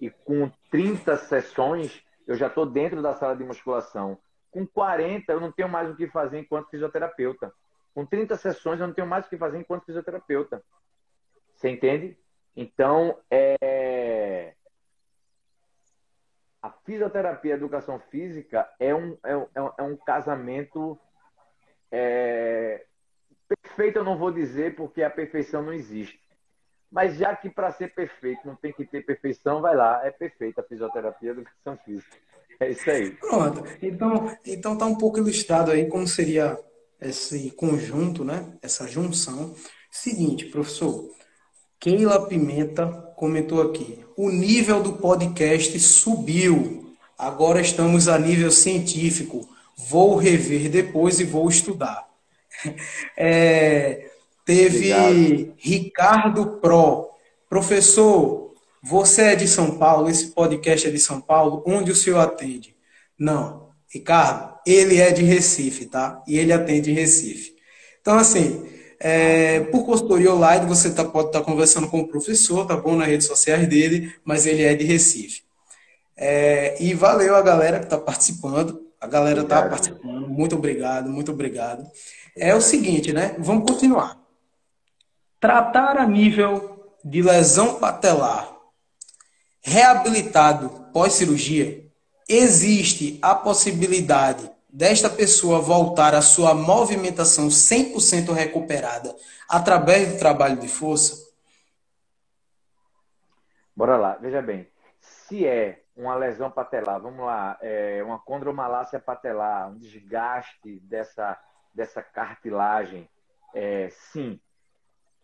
E 0.00 0.10
com 0.10 0.50
30 0.70 1.16
sessões, 1.16 2.04
eu 2.26 2.34
já 2.34 2.48
estou 2.48 2.66
dentro 2.66 3.00
da 3.00 3.14
sala 3.14 3.36
de 3.36 3.44
musculação. 3.44 4.18
Com 4.50 4.66
40, 4.66 5.32
eu 5.32 5.40
não 5.40 5.52
tenho 5.52 5.68
mais 5.68 5.88
o 5.88 5.96
que 5.96 6.08
fazer 6.08 6.40
enquanto 6.40 6.68
fisioterapeuta. 6.70 7.54
Com 7.94 8.04
30 8.04 8.36
sessões, 8.36 8.80
eu 8.80 8.88
não 8.88 8.94
tenho 8.94 9.06
mais 9.06 9.26
o 9.26 9.28
que 9.28 9.38
fazer 9.38 9.58
enquanto 9.58 9.86
fisioterapeuta. 9.86 10.62
Você 11.54 11.70
entende? 11.70 12.18
Então, 12.56 13.16
é... 13.30 14.54
a 16.62 16.70
fisioterapia 16.70 17.50
e 17.50 17.52
a 17.52 17.56
educação 17.56 17.98
física 18.10 18.68
é 18.78 18.94
um, 18.94 19.18
é 19.24 19.36
um, 19.36 19.70
é 19.78 19.82
um 19.82 19.96
casamento 19.96 20.96
é... 21.90 22.84
perfeito, 23.48 23.98
eu 23.98 24.04
não 24.04 24.16
vou 24.16 24.30
dizer, 24.30 24.76
porque 24.76 25.02
a 25.02 25.10
perfeição 25.10 25.62
não 25.62 25.72
existe. 25.72 26.22
Mas 26.90 27.16
já 27.16 27.34
que 27.34 27.50
para 27.50 27.72
ser 27.72 27.92
perfeito 27.94 28.46
não 28.46 28.54
tem 28.54 28.72
que 28.72 28.84
ter 28.84 29.04
perfeição, 29.04 29.60
vai 29.60 29.74
lá, 29.74 30.06
é 30.06 30.10
perfeita 30.10 30.60
a 30.60 30.64
fisioterapia 30.64 31.28
e 31.28 31.30
a 31.30 31.32
educação 31.32 31.76
física. 31.84 32.16
É 32.60 32.70
isso 32.70 32.88
aí. 32.88 33.10
Pronto. 33.12 33.64
Então, 33.82 34.36
então 34.46 34.78
tá 34.78 34.86
um 34.86 34.96
pouco 34.96 35.18
ilustrado 35.18 35.72
aí 35.72 35.88
como 35.88 36.06
seria 36.06 36.56
esse 37.00 37.50
conjunto, 37.52 38.24
né? 38.24 38.56
Essa 38.62 38.86
junção. 38.86 39.54
Seguinte, 39.90 40.46
professor. 40.46 41.10
Keila 41.82 42.28
Pimenta 42.28 42.86
comentou 43.16 43.60
aqui. 43.60 43.98
O 44.16 44.30
nível 44.30 44.80
do 44.80 44.92
podcast 44.92 45.80
subiu. 45.80 46.94
Agora 47.18 47.60
estamos 47.60 48.06
a 48.06 48.16
nível 48.16 48.52
científico. 48.52 49.48
Vou 49.76 50.14
rever 50.14 50.70
depois 50.70 51.18
e 51.18 51.24
vou 51.24 51.48
estudar. 51.48 52.08
É, 53.16 54.10
teve 54.44 54.94
Obrigado. 54.94 55.54
Ricardo 55.58 56.46
Pro. 56.60 57.10
Professor, 57.48 58.54
você 58.80 59.22
é 59.22 59.34
de 59.34 59.48
São 59.48 59.76
Paulo, 59.76 60.08
esse 60.08 60.28
podcast 60.28 60.86
é 60.86 60.90
de 60.90 61.00
São 61.00 61.20
Paulo, 61.20 61.64
onde 61.66 61.90
o 61.90 61.96
senhor 61.96 62.20
atende? 62.20 62.76
Não, 63.18 63.70
Ricardo, 63.88 64.56
ele 64.64 64.98
é 64.98 65.10
de 65.10 65.22
Recife, 65.24 65.86
tá? 65.86 66.22
E 66.28 66.38
ele 66.38 66.52
atende 66.52 66.92
em 66.92 66.94
Recife. 66.94 67.56
Então, 68.00 68.16
assim, 68.16 68.64
é, 69.04 69.58
por 69.64 69.84
consultoria 69.84 70.32
online, 70.32 70.64
você 70.64 70.94
tá, 70.94 71.04
pode 71.04 71.26
estar 71.26 71.40
tá 71.40 71.44
conversando 71.44 71.88
com 71.88 71.98
o 71.98 72.06
professor, 72.06 72.64
tá 72.64 72.76
bom, 72.76 72.94
nas 72.94 73.08
redes 73.08 73.26
sociais 73.26 73.66
dele, 73.66 74.14
mas 74.24 74.46
ele 74.46 74.62
é 74.62 74.76
de 74.76 74.84
Recife. 74.84 75.42
É, 76.16 76.80
e 76.80 76.94
valeu 76.94 77.34
a 77.34 77.42
galera 77.42 77.80
que 77.80 77.86
está 77.86 77.98
participando. 77.98 78.86
A 79.00 79.08
galera 79.08 79.40
está 79.40 79.68
participando. 79.68 80.28
Muito 80.28 80.54
obrigado, 80.54 81.10
muito 81.10 81.32
obrigado. 81.32 81.84
É 82.36 82.54
o 82.54 82.60
seguinte, 82.60 83.12
né? 83.12 83.34
Vamos 83.40 83.68
continuar. 83.68 84.16
Tratar 85.40 85.98
a 85.98 86.06
nível 86.06 86.94
de 87.04 87.22
lesão 87.22 87.80
patelar 87.80 88.56
reabilitado 89.60 90.68
pós-cirurgia, 90.92 91.84
existe 92.28 93.18
a 93.20 93.34
possibilidade 93.34 94.48
desta 94.72 95.10
pessoa 95.10 95.60
voltar 95.60 96.14
à 96.14 96.22
sua 96.22 96.54
movimentação 96.54 97.48
100% 97.48 98.32
recuperada 98.32 99.14
através 99.48 100.12
do 100.12 100.18
trabalho 100.18 100.58
de 100.58 100.68
força? 100.68 101.30
Bora 103.76 103.98
lá, 103.98 104.16
veja 104.16 104.40
bem. 104.40 104.66
Se 105.00 105.46
é 105.46 105.82
uma 105.94 106.14
lesão 106.14 106.50
patelar, 106.50 107.00
vamos 107.00 107.24
lá, 107.26 107.58
é 107.60 108.02
uma 108.02 108.18
condromalácia 108.18 108.98
patelar, 108.98 109.70
um 109.70 109.76
desgaste 109.76 110.80
dessa, 110.80 111.38
dessa 111.74 112.02
cartilagem, 112.02 113.08
é, 113.54 113.90
sim. 113.90 114.40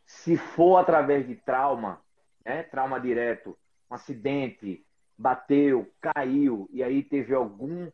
Se 0.05 0.37
for 0.37 0.77
através 0.77 1.27
de 1.27 1.37
trauma, 1.37 2.01
né, 2.45 2.63
trauma 2.65 3.01
direto, 3.01 3.57
um 3.91 3.95
acidente, 3.95 4.85
bateu, 5.17 5.91
caiu, 6.01 6.69
e 6.71 6.83
aí 6.83 7.03
teve 7.03 7.35
algum, 7.35 7.91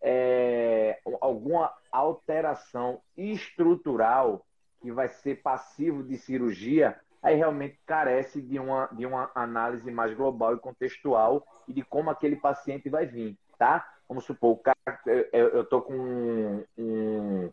é, 0.00 1.00
alguma 1.20 1.72
alteração 1.90 3.00
estrutural 3.16 4.44
que 4.80 4.92
vai 4.92 5.08
ser 5.08 5.42
passivo 5.42 6.02
de 6.02 6.16
cirurgia, 6.16 6.98
aí 7.22 7.34
realmente 7.34 7.78
carece 7.84 8.40
de 8.40 8.58
uma, 8.58 8.86
de 8.92 9.04
uma 9.04 9.30
análise 9.34 9.90
mais 9.90 10.14
global 10.14 10.54
e 10.54 10.60
contextual 10.60 11.44
e 11.66 11.72
de 11.72 11.82
como 11.82 12.10
aquele 12.10 12.36
paciente 12.36 12.88
vai 12.88 13.06
vir, 13.06 13.36
tá? 13.58 13.86
Vamos 14.08 14.24
supor, 14.24 14.52
o 14.52 14.56
cara, 14.56 15.00
eu, 15.32 15.62
estou 15.62 15.82
com 15.82 15.94
um, 15.94 16.64
um 16.78 17.52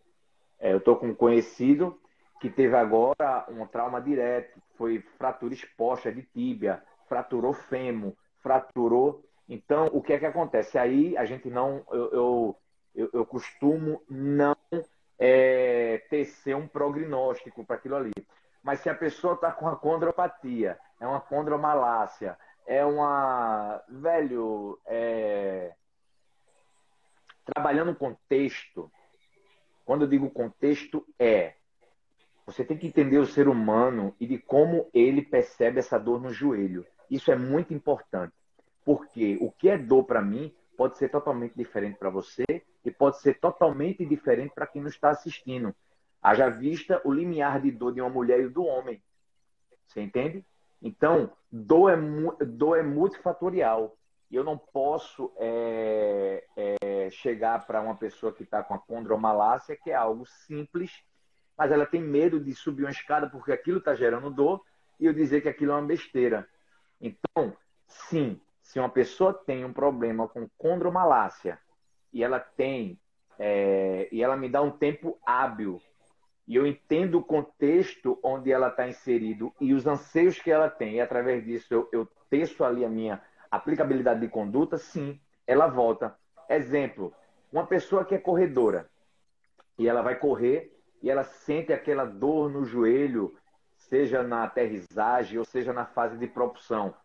é, 0.60 0.73
eu 0.73 0.79
tô 0.79 0.95
com 0.95 1.08
um 1.08 1.15
conhecido 1.15 1.99
que 2.39 2.49
teve 2.49 2.75
agora 2.75 3.45
um 3.49 3.65
trauma 3.65 4.01
direto, 4.01 4.62
foi 4.75 4.99
fratura 5.17 5.53
exposta 5.53 6.12
de 6.12 6.21
tíbia, 6.21 6.81
fraturou 7.08 7.53
fêmur, 7.53 8.13
fraturou. 8.41 9.23
Então, 9.47 9.88
o 9.93 10.01
que 10.01 10.13
é 10.13 10.19
que 10.19 10.25
acontece? 10.25 10.77
Aí 10.77 11.15
a 11.17 11.25
gente 11.25 11.49
não, 11.49 11.86
eu, 11.91 12.58
eu, 12.95 13.10
eu 13.13 13.25
costumo 13.25 14.01
não 14.10 14.55
é, 15.19 16.03
tecer 16.10 16.55
um 16.55 16.67
prognóstico 16.67 17.63
para 17.63 17.75
aquilo 17.75 17.95
ali. 17.95 18.13
Mas 18.63 18.79
se 18.79 18.89
a 18.89 18.95
pessoa 18.95 19.36
está 19.36 19.51
com 19.51 19.67
a 19.67 19.75
condropatia, 19.75 20.79
é 20.99 21.05
uma 21.05 21.21
condromalácia, 21.21 22.38
é 22.65 22.84
uma. 22.84 23.79
Velho, 23.88 24.79
é... 24.88 25.75
trabalhando 27.45 27.95
contexto, 27.95 28.91
quando 29.86 30.01
eu 30.01 30.08
digo 30.08 30.31
contexto, 30.31 31.05
é. 31.19 31.53
Você 32.47 32.63
tem 32.63 32.77
que 32.77 32.88
entender 32.88 33.17
o 33.17 33.25
ser 33.25 33.47
humano 33.47 34.15
e 34.19 34.25
de 34.25 34.38
como 34.38 34.89
ele 34.93 35.21
percebe 35.21 35.79
essa 35.79 35.99
dor 35.99 36.19
no 36.19 36.31
joelho. 36.31 36.86
Isso 37.10 37.31
é 37.31 37.36
muito 37.36 37.73
importante. 37.73 38.34
Porque 38.86 39.38
o 39.41 39.52
que 39.52 39.67
é 39.67 39.78
dor 39.78 40.04
para 40.06 40.21
mim 40.21 40.54
pode 40.78 40.98
ser 40.98 41.10
totalmente 41.10 41.56
diferente 41.56 41.98
para 41.98 42.10
você 42.10 42.45
e 42.84 42.91
pode 42.91 43.19
ser 43.19 43.39
totalmente 43.39 44.06
diferente 44.06 44.54
para 44.54 44.67
quem 44.67 44.82
não 44.82 44.89
está 44.89 45.10
assistindo. 45.10 45.76
Haja 46.21 46.50
vista 46.50 47.02
o 47.04 47.12
limiar 47.12 47.62
de 47.62 47.71
dor 47.71 47.93
de 47.93 48.02
uma 48.02 48.10
mulher 48.10 48.39
e 48.39 48.50
do 48.50 48.63
homem. 48.63 49.02
Você 49.88 50.02
entende? 50.02 50.45
Então, 50.82 51.32
dor 51.52 51.91
é, 51.91 52.45
dor 52.45 52.78
é 52.78 52.84
multifatorial. 52.84 53.98
Eu 54.32 54.43
não 54.43 54.58
posso 54.58 55.32
é, 55.38 56.43
é, 56.56 57.10
chegar 57.10 57.65
para 57.65 57.82
uma 57.82 57.95
pessoa 57.95 58.34
que 58.34 58.43
está 58.43 58.63
com 58.63 58.74
a 58.74 58.80
condromalácia, 58.80 59.76
que 59.76 59.91
é 59.91 59.95
algo 59.95 60.26
simples, 60.26 60.91
mas 61.58 61.71
ela 61.71 61.86
tem 61.86 62.02
medo 62.02 62.39
de 62.39 62.54
subir 62.54 62.84
uma 62.84 62.91
escada 62.91 63.30
porque 63.30 63.52
aquilo 63.52 63.78
está 63.80 63.95
gerando 63.95 64.30
dor, 64.30 64.63
e 65.00 65.06
eu 65.06 65.13
dizer 65.13 65.41
que 65.41 65.50
aquilo 65.50 65.71
é 65.71 65.76
uma 65.76 65.88
besteira. 65.88 66.48
Então, 67.00 67.56
sim, 67.88 68.41
se 68.65 68.80
uma 68.80 68.89
pessoa 68.89 69.32
tem 69.32 69.63
um 69.63 69.71
problema 69.71 70.28
com 70.28 70.49
condromalácia 70.58 71.60
e 72.12 72.23
ela 72.23 72.39
tem 72.39 72.99
é, 73.38 74.10
e 74.12 74.23
ela 74.23 74.36
me 74.36 74.49
dá 74.49 74.60
um 74.60 74.71
tempo 74.71 75.19
hábil 75.23 75.80
e 76.47 76.56
eu 76.56 76.65
entendo 76.65 77.19
o 77.19 77.23
contexto 77.23 78.19
onde 78.23 78.51
ela 78.51 78.69
está 78.69 78.88
inserido 78.88 79.54
e 79.62 79.71
os 79.71 79.86
anseios 79.86 80.39
que 80.39 80.49
ela 80.49 80.67
tem, 80.67 80.95
e 80.95 81.01
através 81.01 81.45
disso 81.45 81.73
eu, 81.73 81.89
eu 81.91 82.08
teço 82.28 82.63
ali 82.63 82.84
a 82.84 82.89
minha 82.89 83.21
aplicabilidade 83.51 84.21
de 84.21 84.28
conduta, 84.28 84.78
sim, 84.78 85.19
ela 85.45 85.67
volta. 85.67 86.17
Exemplo, 86.49 87.13
uma 87.51 87.67
pessoa 87.67 88.04
que 88.04 88.15
é 88.15 88.19
corredora 88.19 88.89
e 89.78 89.88
ela 89.88 90.01
vai 90.01 90.15
correr 90.15 90.75
e 91.04 91.10
ela 91.10 91.23
sente 91.23 91.71
aquela 91.71 92.04
dor 92.04 92.49
no 92.49 92.65
joelho, 92.65 93.38
seja 93.75 94.23
na 94.23 94.43
aterrissagem 94.43 95.38
ou 95.38 95.45
seja 95.45 95.71
na 95.71 95.86
fase 95.86 96.17
de 96.17 96.25
propulsão. 96.25 96.95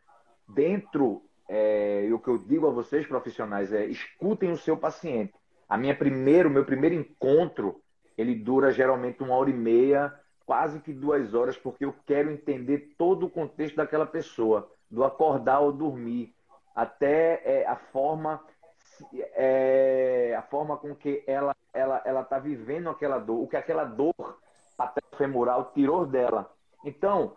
Dentro, 0.49 1.23
é, 1.53 2.07
e 2.07 2.13
o 2.13 2.21
que 2.21 2.29
eu 2.29 2.39
digo 2.39 2.69
a 2.69 2.71
vocês 2.71 3.05
profissionais 3.09 3.73
é 3.73 3.85
escutem 3.85 4.53
o 4.53 4.57
seu 4.57 4.77
paciente. 4.77 5.35
A 5.69 5.77
minha 5.77 5.97
primeiro, 5.97 6.49
meu 6.49 6.65
primeiro 6.65 6.95
encontro 6.95 7.83
ele 8.17 8.37
dura 8.37 8.71
geralmente 8.71 9.21
uma 9.21 9.35
hora 9.35 9.51
e 9.51 9.55
meia, 9.55 10.15
quase 10.47 10.79
que 10.79 10.93
duas 10.93 11.35
horas, 11.35 11.57
porque 11.57 11.85
eu 11.85 11.95
quero 12.07 12.31
entender 12.31 12.95
todo 12.97 13.27
o 13.27 13.31
contexto 13.31 13.77
daquela 13.77 14.07
pessoa, 14.07 14.71
do 14.89 15.03
acordar 15.03 15.57
ao 15.57 15.73
dormir, 15.73 16.33
até 16.73 17.43
é, 17.45 17.67
a 17.67 17.75
forma 17.75 18.41
é, 19.35 20.37
a 20.39 20.43
forma 20.43 20.77
com 20.77 20.95
que 20.95 21.25
ela 21.27 21.57
ela 21.73 22.01
ela 22.05 22.21
está 22.21 22.39
vivendo 22.39 22.91
aquela 22.91 23.19
dor, 23.19 23.43
o 23.43 23.49
que 23.49 23.57
aquela 23.57 23.85
dor 23.85 24.39
femoral 25.17 25.73
tirou 25.75 26.07
dela. 26.07 26.49
Então, 26.85 27.37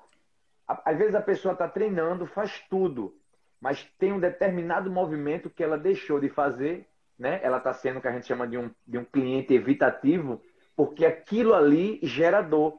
às 0.68 0.98
vezes 0.98 1.16
a 1.16 1.22
pessoa 1.22 1.54
está 1.54 1.68
treinando, 1.68 2.28
faz 2.28 2.60
tudo, 2.70 3.16
mas 3.64 3.90
tem 3.98 4.12
um 4.12 4.20
determinado 4.20 4.92
movimento 4.92 5.50
que 5.50 5.64
ela 5.64 5.78
deixou 5.78 6.20
de 6.20 6.28
fazer, 6.28 6.86
né? 7.18 7.40
Ela 7.42 7.60
está 7.60 7.72
sendo 7.72 7.98
o 7.98 8.02
que 8.02 8.10
a 8.10 8.12
gente 8.12 8.28
chama 8.28 8.46
de 8.46 8.58
um, 8.58 8.70
de 8.86 8.98
um 8.98 9.06
cliente 9.06 9.54
evitativo, 9.54 10.42
porque 10.76 11.06
aquilo 11.06 11.54
ali 11.54 11.98
gera 12.04 12.42
dor. 12.42 12.78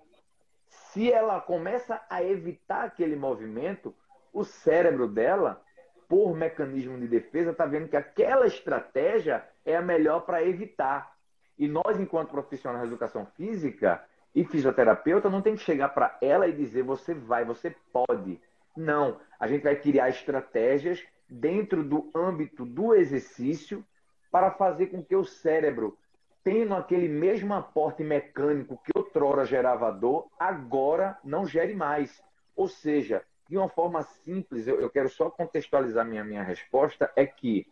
Se 0.69 1.11
ela 1.11 1.41
começa 1.41 2.03
a 2.11 2.23
evitar 2.23 2.85
aquele 2.85 3.17
movimento, 3.17 3.95
o 4.31 4.45
cérebro 4.45 5.09
dela, 5.09 5.63
por 6.07 6.37
mecanismo 6.37 6.99
de 6.99 7.09
defesa, 7.09 7.53
está 7.53 7.65
vendo 7.65 7.89
que 7.89 7.97
aquela 7.97 8.47
estratégia 8.47 9.43
é 9.65 9.77
a 9.77 9.81
melhor 9.81 10.27
para 10.27 10.45
evitar. 10.45 11.17
E 11.59 11.67
nós, 11.67 11.99
enquanto 11.99 12.29
profissionais 12.29 12.83
de 12.83 12.89
educação 12.89 13.25
física 13.39 14.05
e 14.35 14.45
fisioterapeuta, 14.45 15.31
não 15.31 15.41
tem 15.41 15.55
que 15.55 15.63
chegar 15.63 15.89
para 15.89 16.19
ela 16.21 16.47
e 16.47 16.53
dizer 16.53 16.83
você 16.83 17.15
vai, 17.15 17.43
você 17.43 17.75
pode. 17.91 18.39
Não, 18.77 19.21
a 19.39 19.47
gente 19.47 19.63
vai 19.63 19.77
criar 19.77 20.09
estratégias 20.09 21.03
dentro 21.29 21.83
do 21.83 22.11
âmbito 22.15 22.65
do 22.65 22.95
exercício 22.95 23.85
para 24.31 24.51
fazer 24.51 24.87
com 24.87 25.03
que 25.03 25.15
o 25.15 25.25
cérebro 25.25 25.97
tendo 26.45 26.75
aquele 26.75 27.09
mesmo 27.09 27.55
aporte 27.55 28.05
mecânico 28.05 28.79
que 28.85 28.93
outrora 28.95 29.47
gerava 29.47 29.91
dor, 29.91 30.29
agora 30.39 31.19
não 31.25 31.47
gere 31.47 31.75
mais. 31.75 32.23
Ou 32.55 32.69
seja, 32.69 33.25
de 33.49 33.57
uma 33.57 33.69
forma 33.69 34.03
simples, 34.03 34.69
eu, 34.69 34.91
quero 34.91 35.09
só 35.09 35.31
contextualizar 35.31 36.05
minha, 36.05 36.23
minha 36.23 36.43
resposta, 36.43 37.11
é 37.17 37.27
que 37.27 37.67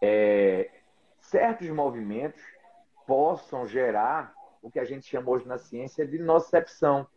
é, 0.00 0.70
certos 1.18 1.68
movimentos 1.68 2.40
possam 3.06 3.66
gerar 3.66 4.32
o 4.62 4.70
que 4.70 4.78
a 4.78 4.84
gente 4.84 5.06
chama 5.06 5.30
hoje 5.30 5.46
na 5.46 5.58
ciência 5.58 6.06
de 6.06 6.18
nocepção. 6.18 7.08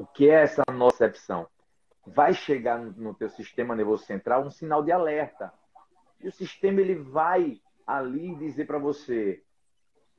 O 0.00 0.04
que 0.04 0.28
é 0.28 0.42
essa 0.42 0.62
nocepção? 0.72 1.46
Vai 2.06 2.34
chegar 2.34 2.78
no, 2.78 3.14
teu 3.14 3.28
sistema 3.28 3.76
nervoso 3.76 4.04
central 4.04 4.44
um 4.44 4.50
sinal 4.50 4.82
de 4.82 4.90
alerta. 4.90 5.52
E 6.20 6.28
o 6.28 6.32
sistema 6.32 6.80
ele 6.80 6.96
vai 6.96 7.60
ali 7.86 8.34
dizer 8.36 8.66
para 8.66 8.78
você, 8.78 9.42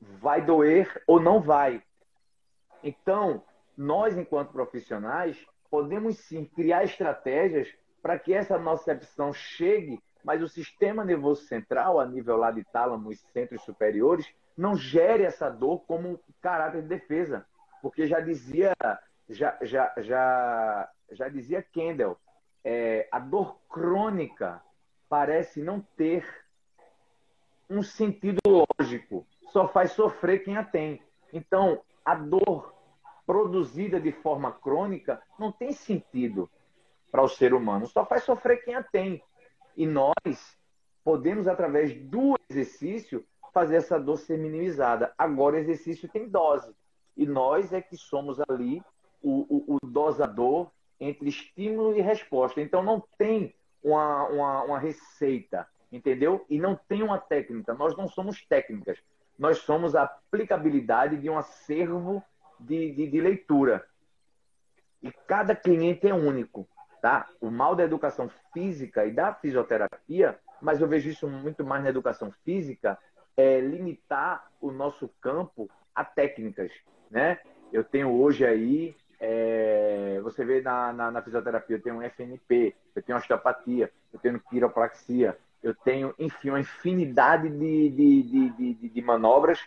vai 0.00 0.44
doer 0.44 1.02
ou 1.06 1.20
não 1.20 1.40
vai. 1.40 1.82
Então, 2.82 3.42
nós, 3.76 4.16
enquanto 4.16 4.52
profissionais, 4.52 5.36
podemos 5.70 6.18
sim 6.18 6.44
criar 6.44 6.84
estratégias 6.84 7.68
para 8.02 8.18
que 8.18 8.34
essa 8.34 8.58
nocepção 8.58 9.32
chegue, 9.32 9.98
mas 10.22 10.42
o 10.42 10.48
sistema 10.48 11.04
nervoso 11.04 11.42
central, 11.46 11.98
a 11.98 12.06
nível 12.06 12.36
lá 12.36 12.50
de 12.50 12.62
tálamo 12.64 13.10
e 13.10 13.16
centros 13.16 13.62
superiores, 13.62 14.26
não 14.56 14.76
gere 14.76 15.24
essa 15.24 15.50
dor 15.50 15.80
como 15.86 16.08
um 16.10 16.18
caráter 16.40 16.82
de 16.82 16.88
defesa. 16.88 17.46
Porque 17.82 18.06
já 18.06 18.20
dizia, 18.20 18.74
já, 19.28 19.58
já, 19.62 19.92
já, 19.98 20.90
já 21.10 21.28
dizia 21.28 21.62
Kendall, 21.62 22.18
é, 22.64 23.08
a 23.10 23.18
dor 23.18 23.58
crônica 23.68 24.62
parece 25.08 25.62
não 25.62 25.80
ter 25.80 26.26
um 27.68 27.82
sentido 27.82 28.38
lógico 28.46 29.26
só 29.54 29.68
faz 29.68 29.92
sofrer 29.92 30.42
quem 30.42 30.56
a 30.56 30.64
tem. 30.64 31.00
Então, 31.32 31.80
a 32.04 32.16
dor 32.16 32.74
produzida 33.24 34.00
de 34.00 34.10
forma 34.10 34.50
crônica 34.50 35.22
não 35.38 35.52
tem 35.52 35.72
sentido 35.72 36.50
para 37.12 37.22
o 37.22 37.28
ser 37.28 37.54
humano, 37.54 37.86
só 37.86 38.04
faz 38.04 38.24
sofrer 38.24 38.64
quem 38.64 38.74
a 38.74 38.82
tem. 38.82 39.22
E 39.76 39.86
nós 39.86 40.58
podemos, 41.04 41.46
através 41.46 41.94
do 41.94 42.36
exercício, 42.50 43.24
fazer 43.52 43.76
essa 43.76 44.00
dor 44.00 44.16
ser 44.16 44.36
minimizada. 44.36 45.14
Agora, 45.16 45.54
o 45.54 45.60
exercício 45.60 46.08
tem 46.08 46.28
dose. 46.28 46.74
E 47.16 47.24
nós 47.24 47.72
é 47.72 47.80
que 47.80 47.96
somos 47.96 48.40
ali 48.48 48.82
o, 49.22 49.74
o, 49.74 49.76
o 49.76 49.86
dosador 49.86 50.68
entre 51.04 51.28
estímulo 51.28 51.96
e 51.96 52.00
resposta. 52.00 52.60
Então, 52.60 52.82
não 52.82 53.02
tem 53.18 53.54
uma, 53.82 54.28
uma, 54.28 54.62
uma 54.64 54.78
receita, 54.78 55.66
entendeu? 55.92 56.44
E 56.48 56.58
não 56.58 56.74
tem 56.88 57.02
uma 57.02 57.18
técnica. 57.18 57.74
Nós 57.74 57.96
não 57.96 58.08
somos 58.08 58.44
técnicas 58.46 58.98
nós 59.38 59.58
somos 59.58 59.94
a 59.94 60.04
aplicabilidade 60.04 61.16
de 61.16 61.28
um 61.28 61.38
acervo 61.38 62.22
de, 62.58 62.92
de, 62.92 63.06
de 63.08 63.20
leitura. 63.20 63.84
E 65.02 65.12
cada 65.26 65.54
cliente 65.54 66.08
é 66.08 66.14
único. 66.14 66.66
Tá? 67.02 67.28
O 67.40 67.50
mal 67.50 67.76
da 67.76 67.82
educação 67.82 68.30
física 68.52 69.04
e 69.04 69.12
da 69.12 69.34
fisioterapia, 69.34 70.38
mas 70.62 70.80
eu 70.80 70.88
vejo 70.88 71.10
isso 71.10 71.28
muito 71.28 71.62
mais 71.62 71.82
na 71.82 71.90
educação 71.90 72.32
física, 72.44 72.98
é 73.36 73.60
limitar 73.60 74.50
o 74.60 74.70
nosso 74.70 75.08
campo 75.20 75.68
a 75.94 76.04
técnicas. 76.04 76.72
Né? 77.10 77.38
Eu 77.70 77.84
tenho 77.84 78.10
hoje 78.10 78.46
aí, 78.46 78.96
é, 79.20 80.20
você 80.22 80.44
vê 80.44 80.60
na, 80.60 80.92
na, 80.92 81.10
na, 81.10 81.22
fisioterapia, 81.22 81.76
eu 81.76 81.82
tenho 81.82 82.02
FNP, 82.02 82.74
eu 82.94 83.02
tenho 83.02 83.18
osteopatia, 83.18 83.90
eu 84.12 84.18
tenho 84.18 84.40
quiropraxia, 84.40 85.38
eu 85.62 85.74
tenho, 85.74 86.14
enfim, 86.18 86.50
uma 86.50 86.60
infinidade 86.60 87.48
de, 87.48 87.90
de, 87.90 88.22
de, 88.22 88.74
de, 88.74 88.88
de 88.88 89.02
manobras, 89.02 89.58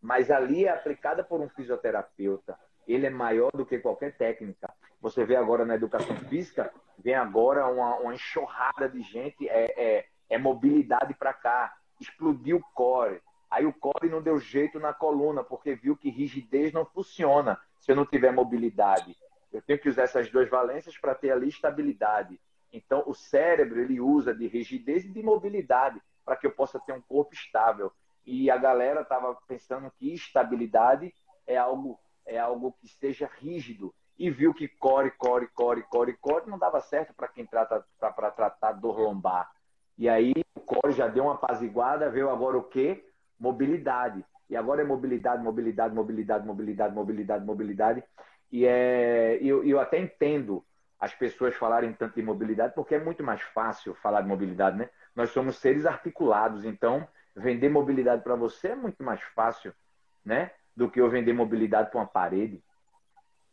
mas 0.00 0.30
ali 0.30 0.64
é 0.64 0.70
aplicada 0.70 1.22
por 1.24 1.40
um 1.40 1.48
fisioterapeuta. 1.48 2.58
Ele 2.86 3.06
é 3.06 3.10
maior 3.10 3.50
do 3.52 3.64
que 3.64 3.78
qualquer 3.78 4.16
técnica. 4.16 4.72
Você 5.00 5.24
vê 5.24 5.36
agora 5.36 5.64
na 5.64 5.74
educação 5.74 6.16
física, 6.28 6.72
vem 6.98 7.14
agora 7.14 7.66
uma, 7.66 7.96
uma 7.96 8.14
enxurrada 8.14 8.88
de 8.88 9.02
gente, 9.02 9.48
é, 9.48 9.74
é, 9.76 10.06
é 10.28 10.38
mobilidade 10.38 11.14
para 11.14 11.32
cá, 11.32 11.74
explodiu 12.00 12.58
o 12.58 12.74
core. 12.74 13.22
Aí 13.50 13.64
o 13.64 13.72
core 13.72 14.10
não 14.10 14.22
deu 14.22 14.38
jeito 14.38 14.78
na 14.80 14.92
coluna, 14.92 15.44
porque 15.44 15.74
viu 15.74 15.96
que 15.96 16.10
rigidez 16.10 16.72
não 16.72 16.84
funciona 16.84 17.58
se 17.84 17.92
eu 17.92 17.96
não 17.96 18.06
tiver 18.06 18.32
mobilidade. 18.32 19.14
Eu 19.52 19.60
tenho 19.60 19.78
que 19.78 19.90
usar 19.90 20.04
essas 20.04 20.30
duas 20.30 20.48
valências 20.48 20.96
para 20.96 21.14
ter 21.14 21.30
ali 21.30 21.48
estabilidade. 21.48 22.40
Então, 22.72 23.04
o 23.06 23.14
cérebro 23.14 23.78
ele 23.78 24.00
usa 24.00 24.34
de 24.34 24.46
rigidez 24.46 25.04
e 25.04 25.10
de 25.10 25.22
mobilidade 25.22 26.00
para 26.24 26.34
que 26.34 26.46
eu 26.46 26.50
possa 26.50 26.80
ter 26.80 26.94
um 26.94 27.02
corpo 27.02 27.34
estável. 27.34 27.92
E 28.24 28.50
a 28.50 28.56
galera 28.56 29.02
estava 29.02 29.36
pensando 29.46 29.92
que 29.98 30.14
estabilidade 30.14 31.14
é 31.46 31.58
algo 31.58 32.00
é 32.26 32.38
algo 32.38 32.72
que 32.80 32.88
seja 32.88 33.28
rígido. 33.38 33.94
e 34.16 34.30
viu 34.30 34.54
que 34.54 34.66
core, 34.66 35.10
core, 35.10 35.48
core, 35.48 35.82
core, 35.82 36.16
core 36.16 36.48
não 36.48 36.58
dava 36.58 36.80
certo 36.80 37.12
para 37.12 37.28
quem 37.28 37.44
trata 37.44 37.84
para 37.98 38.30
tratar 38.30 38.72
dor 38.72 38.98
lombar. 38.98 39.50
E 39.98 40.08
aí 40.08 40.32
o 40.54 40.60
core 40.60 40.92
já 40.92 41.06
deu 41.06 41.24
uma 41.24 41.34
apaziguada, 41.34 42.08
veio 42.08 42.30
agora 42.30 42.56
o 42.56 42.62
quê? 42.62 43.04
Mobilidade. 43.38 44.24
E 44.48 44.56
agora 44.56 44.82
é 44.82 44.84
mobilidade, 44.84 45.42
mobilidade, 45.42 45.94
mobilidade, 45.94 46.46
mobilidade, 46.46 46.94
mobilidade, 46.94 47.44
mobilidade. 47.44 48.04
E 48.52 48.66
é, 48.66 49.38
eu, 49.40 49.64
eu 49.64 49.80
até 49.80 49.98
entendo 49.98 50.64
as 51.00 51.14
pessoas 51.14 51.54
falarem 51.54 51.92
tanto 51.92 52.14
de 52.14 52.22
mobilidade, 52.22 52.74
porque 52.74 52.94
é 52.94 52.98
muito 52.98 53.22
mais 53.22 53.42
fácil 53.42 53.94
falar 53.94 54.22
de 54.22 54.28
mobilidade, 54.28 54.76
né? 54.76 54.88
Nós 55.14 55.30
somos 55.30 55.56
seres 55.56 55.86
articulados, 55.86 56.64
então 56.64 57.06
vender 57.34 57.68
mobilidade 57.68 58.22
para 58.22 58.36
você 58.36 58.68
é 58.68 58.76
muito 58.76 59.02
mais 59.02 59.20
fácil, 59.34 59.74
né? 60.24 60.50
Do 60.76 60.90
que 60.90 61.00
eu 61.00 61.10
vender 61.10 61.32
mobilidade 61.32 61.90
para 61.90 62.00
uma 62.00 62.06
parede. 62.06 62.62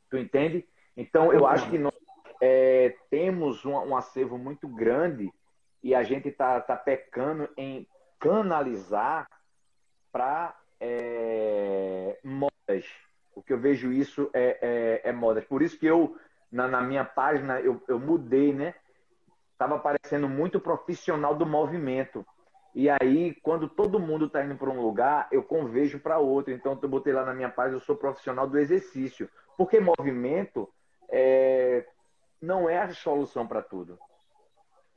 Tu 0.09 0.17
entende? 0.17 0.67
Então, 0.95 1.31
eu 1.31 1.47
acho 1.47 1.69
que 1.69 1.77
nós 1.77 1.93
é, 2.41 2.95
temos 3.09 3.65
um, 3.65 3.73
um, 3.73 3.95
acervo 3.95 4.37
muito 4.37 4.67
grande 4.67 5.31
e 5.83 5.95
a 5.95 6.03
gente 6.03 6.27
está 6.27 6.59
tá 6.59 6.75
pecando 6.75 7.49
em 7.55 7.87
canalizar 8.19 9.27
para 10.11 10.55
é, 10.81 12.17
modas. 12.23 12.85
O 13.35 13.41
que 13.41 13.53
eu 13.53 13.59
vejo 13.59 13.93
isso 13.93 14.29
é, 14.33 15.01
é, 15.03 15.09
é 15.09 15.13
modas. 15.13 15.45
Por 15.45 15.61
isso 15.61 15.77
que 15.79 15.85
eu, 15.85 16.17
na, 16.51 16.67
na 16.67 16.81
minha 16.81 17.05
página, 17.05 17.61
eu, 17.61 17.81
eu 17.87 17.99
mudei, 17.99 18.51
né? 18.51 18.73
Estava 19.53 19.77
parecendo 19.77 20.27
muito 20.27 20.59
profissional 20.59 21.35
do 21.35 21.45
movimento. 21.45 22.25
E 22.73 22.89
aí, 22.89 23.35
quando 23.43 23.69
todo 23.69 23.99
mundo 23.99 24.25
está 24.25 24.43
indo 24.43 24.55
para 24.55 24.69
um 24.69 24.81
lugar, 24.81 25.27
eu 25.31 25.43
convejo 25.43 25.99
para 25.99 26.17
outro. 26.17 26.51
Então, 26.51 26.77
eu 26.81 26.89
botei 26.89 27.13
lá 27.13 27.23
na 27.23 27.33
minha 27.33 27.49
página, 27.49 27.75
eu 27.75 27.81
sou 27.81 27.95
profissional 27.95 28.47
do 28.47 28.57
exercício. 28.57 29.29
Porque 29.55 29.79
movimento 29.79 30.67
é, 31.09 31.85
não 32.41 32.67
é 32.67 32.79
a 32.79 32.91
solução 32.91 33.45
para 33.45 33.61
tudo. 33.61 33.99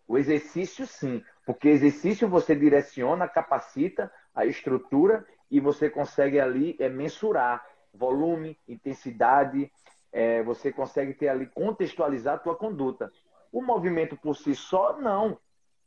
O 0.08 0.16
exercício, 0.16 0.86
sim. 0.86 1.22
Porque 1.44 1.68
exercício 1.68 2.28
você 2.28 2.54
direciona, 2.54 3.28
capacita 3.28 4.10
a 4.34 4.46
estrutura 4.46 5.26
e 5.54 5.60
você 5.60 5.88
consegue 5.88 6.40
ali 6.40 6.74
é, 6.80 6.88
mensurar 6.88 7.64
volume, 7.92 8.58
intensidade, 8.66 9.70
é, 10.10 10.42
você 10.42 10.72
consegue 10.72 11.14
ter 11.14 11.28
ali, 11.28 11.46
contextualizar 11.46 12.34
a 12.34 12.38
tua 12.38 12.56
conduta. 12.56 13.12
O 13.52 13.62
movimento 13.62 14.16
por 14.16 14.34
si 14.34 14.52
só, 14.52 15.00
não. 15.00 15.38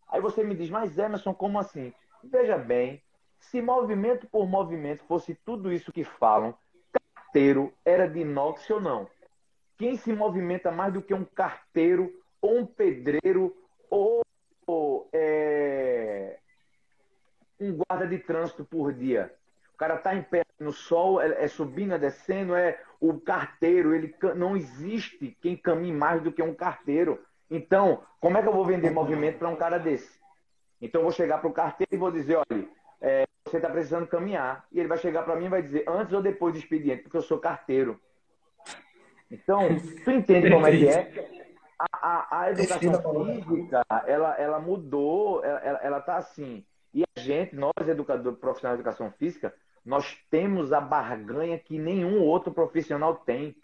Aí 0.07 0.21
você 0.21 0.41
me 0.41 0.55
diz, 0.55 0.69
mas 0.69 0.97
Emerson, 0.97 1.33
como 1.33 1.59
assim? 1.59 1.93
Veja 2.23 2.57
bem, 2.57 3.03
se 3.41 3.61
movimento 3.61 4.25
por 4.27 4.47
movimento 4.47 5.03
fosse 5.03 5.35
tudo 5.35 5.69
isso 5.69 5.91
que 5.91 6.05
falam, 6.05 6.57
carteiro 6.93 7.73
era 7.83 8.07
de 8.07 8.19
inox 8.19 8.69
ou 8.69 8.79
não? 8.79 9.05
Quem 9.77 9.97
se 9.97 10.13
movimenta 10.13 10.71
mais 10.71 10.93
do 10.93 11.01
que 11.01 11.13
um 11.13 11.25
carteiro, 11.25 12.17
ou 12.41 12.59
um 12.59 12.65
pedreiro, 12.65 13.53
ou, 13.89 14.21
ou 14.65 15.09
é, 15.11 16.39
um 17.59 17.77
guarda 17.77 18.07
de 18.07 18.17
trânsito 18.19 18.63
por 18.63 18.93
dia? 18.93 19.35
O 19.77 19.85
cara 19.85 19.93
está 19.93 20.15
em 20.15 20.23
pé 20.23 20.41
no 20.59 20.73
sol, 20.73 21.21
é, 21.21 21.43
é 21.43 21.47
subindo, 21.47 21.93
é 21.93 21.99
descendo, 21.99 22.55
é 22.55 22.81
o 22.99 23.19
carteiro. 23.19 23.93
Ele 23.93 24.11
não 24.35 24.57
existe 24.57 25.37
quem 25.39 25.55
caminhe 25.55 25.93
mais 25.93 26.19
do 26.19 26.31
que 26.31 26.41
um 26.41 26.51
carteiro. 26.51 27.23
Então, 27.47 28.01
como 28.19 28.39
é 28.39 28.41
que 28.41 28.47
eu 28.47 28.53
vou 28.53 28.65
vender 28.65 28.89
movimento 28.89 29.37
para 29.37 29.49
um 29.49 29.55
cara 29.55 29.77
desse? 29.77 30.19
Então, 30.81 31.01
eu 31.01 31.03
vou 31.03 31.11
chegar 31.13 31.37
para 31.37 31.47
o 31.47 31.53
carteiro 31.53 31.93
e 31.93 31.97
vou 31.97 32.11
dizer, 32.11 32.37
olha, 32.37 32.67
é, 32.99 33.27
você 33.45 33.57
está 33.57 33.69
precisando 33.69 34.07
caminhar. 34.07 34.65
E 34.71 34.79
ele 34.79 34.87
vai 34.87 34.97
chegar 34.97 35.21
para 35.21 35.35
mim 35.35 35.45
e 35.45 35.49
vai 35.49 35.61
dizer, 35.61 35.85
antes 35.87 36.11
ou 36.11 36.23
depois 36.23 36.55
do 36.55 36.59
expediente, 36.59 37.03
porque 37.03 37.17
eu 37.17 37.21
sou 37.21 37.37
carteiro. 37.37 38.01
Então, 39.29 39.61
tu 40.03 40.09
entende 40.09 40.49
como 40.49 40.65
é 40.65 40.71
que 40.71 40.87
é? 40.87 41.45
A, 41.77 41.85
a, 42.01 42.41
a 42.41 42.51
educação 42.51 43.25
física, 43.25 43.85
ela, 44.07 44.33
ela 44.39 44.59
mudou, 44.59 45.45
ela 45.45 45.99
está 45.99 46.17
assim. 46.17 46.65
E 46.95 47.03
a 47.15 47.19
gente, 47.19 47.55
nós, 47.55 47.87
educadores 47.87 48.39
profissionais 48.39 48.79
de 48.79 48.81
educação 48.81 49.11
física, 49.11 49.53
nós 49.87 50.17
temos 50.29 50.73
a 50.73 50.81
barganha 50.81 51.57
que 51.57 51.79
nenhum 51.79 52.21
outro 52.21 52.51
profissional 52.51 53.15
tem, 53.15 53.55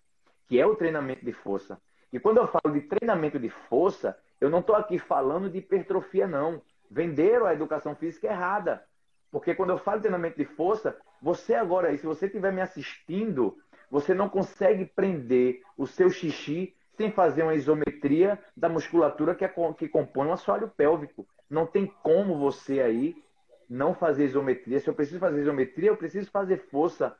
que 0.47 0.57
é 0.57 0.65
o 0.65 0.73
treinamento 0.73 1.25
de 1.25 1.33
força. 1.33 1.77
E 2.13 2.17
quando 2.17 2.37
eu 2.37 2.47
falo 2.47 2.73
de 2.73 2.79
treinamento 2.79 3.37
de 3.37 3.49
força, 3.49 4.17
eu 4.39 4.49
não 4.49 4.59
estou 4.59 4.73
aqui 4.73 4.97
falando 4.97 5.49
de 5.49 5.57
hipertrofia, 5.57 6.25
não. 6.25 6.61
Venderam 6.89 7.45
a 7.45 7.53
educação 7.53 7.93
física 7.93 8.27
errada. 8.27 8.85
Porque 9.29 9.53
quando 9.53 9.71
eu 9.71 9.77
falo 9.77 9.97
de 9.97 10.03
treinamento 10.03 10.37
de 10.37 10.45
força, 10.45 10.97
você 11.21 11.55
agora 11.55 11.89
aí, 11.89 11.97
se 11.97 12.05
você 12.05 12.27
estiver 12.27 12.53
me 12.53 12.61
assistindo, 12.61 13.57
você 13.91 14.13
não 14.13 14.29
consegue 14.29 14.85
prender 14.85 15.61
o 15.77 15.85
seu 15.85 16.09
xixi 16.09 16.73
sem 16.95 17.11
fazer 17.11 17.43
uma 17.43 17.55
isometria 17.55 18.39
da 18.55 18.69
musculatura 18.69 19.35
que, 19.35 19.43
é, 19.43 19.53
que 19.77 19.89
compõe 19.89 20.27
o 20.27 20.31
assoalho 20.31 20.69
pélvico. 20.69 21.27
Não 21.49 21.65
tem 21.65 21.85
como 22.01 22.39
você 22.39 22.79
aí 22.79 23.22
não 23.69 23.93
fazer 23.93 24.25
isometria. 24.25 24.79
Se 24.79 24.89
eu 24.89 24.93
preciso 24.93 25.19
fazer 25.19 25.41
isometria, 25.41 25.89
eu 25.89 25.97
preciso 25.97 26.29
fazer 26.29 26.57
força. 26.69 27.15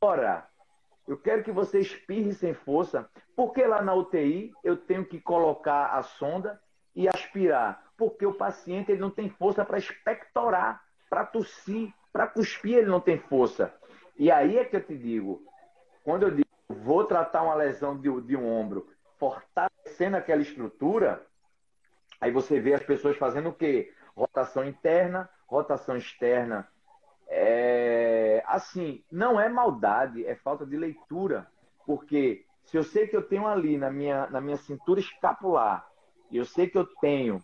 Ora, 0.00 0.46
eu 1.08 1.16
quero 1.16 1.42
que 1.42 1.52
você 1.52 1.80
espirre 1.80 2.32
sem 2.32 2.54
força. 2.54 3.08
Porque 3.34 3.64
lá 3.64 3.82
na 3.82 3.94
UTI 3.94 4.52
eu 4.62 4.76
tenho 4.76 5.04
que 5.04 5.20
colocar 5.20 5.96
a 5.96 6.02
sonda 6.02 6.60
e 6.94 7.08
aspirar? 7.08 7.84
Porque 7.96 8.26
o 8.26 8.34
paciente 8.34 8.92
ele 8.92 9.00
não 9.00 9.10
tem 9.10 9.28
força 9.28 9.64
para 9.64 9.78
expectorar 9.78 10.82
para 11.10 11.26
tossir, 11.26 11.92
para 12.12 12.28
cuspir, 12.28 12.78
ele 12.78 12.86
não 12.86 13.00
tem 13.00 13.18
força. 13.18 13.74
E 14.16 14.30
aí 14.30 14.56
é 14.56 14.64
que 14.64 14.76
eu 14.76 14.82
te 14.82 14.96
digo, 14.96 15.44
quando 16.04 16.22
eu 16.22 16.30
digo 16.30 16.48
vou 16.68 17.04
tratar 17.04 17.42
uma 17.42 17.54
lesão 17.54 17.98
de, 17.98 18.08
de 18.22 18.36
um 18.36 18.48
ombro, 18.48 18.88
fortalecendo 19.18 20.16
aquela 20.16 20.40
estrutura, 20.40 21.26
aí 22.20 22.30
você 22.30 22.60
vê 22.60 22.74
as 22.74 22.82
pessoas 22.82 23.16
fazendo 23.16 23.48
o 23.48 23.52
quê? 23.52 23.92
Rotação 24.16 24.64
interna, 24.64 25.28
rotação 25.50 25.96
externa. 25.96 26.66
É, 27.28 28.42
assim, 28.46 29.04
não 29.10 29.40
é 29.40 29.48
maldade, 29.48 30.24
é 30.24 30.34
falta 30.36 30.64
de 30.64 30.76
leitura. 30.76 31.46
Porque 31.84 32.46
se 32.64 32.76
eu 32.76 32.84
sei 32.84 33.08
que 33.08 33.16
eu 33.16 33.22
tenho 33.22 33.46
ali 33.46 33.76
na 33.76 33.90
minha, 33.90 34.28
na 34.30 34.40
minha 34.40 34.56
cintura 34.56 35.00
escapular, 35.00 35.86
e 36.30 36.36
eu 36.36 36.44
sei 36.44 36.68
que 36.68 36.78
eu 36.78 36.86
tenho 37.00 37.42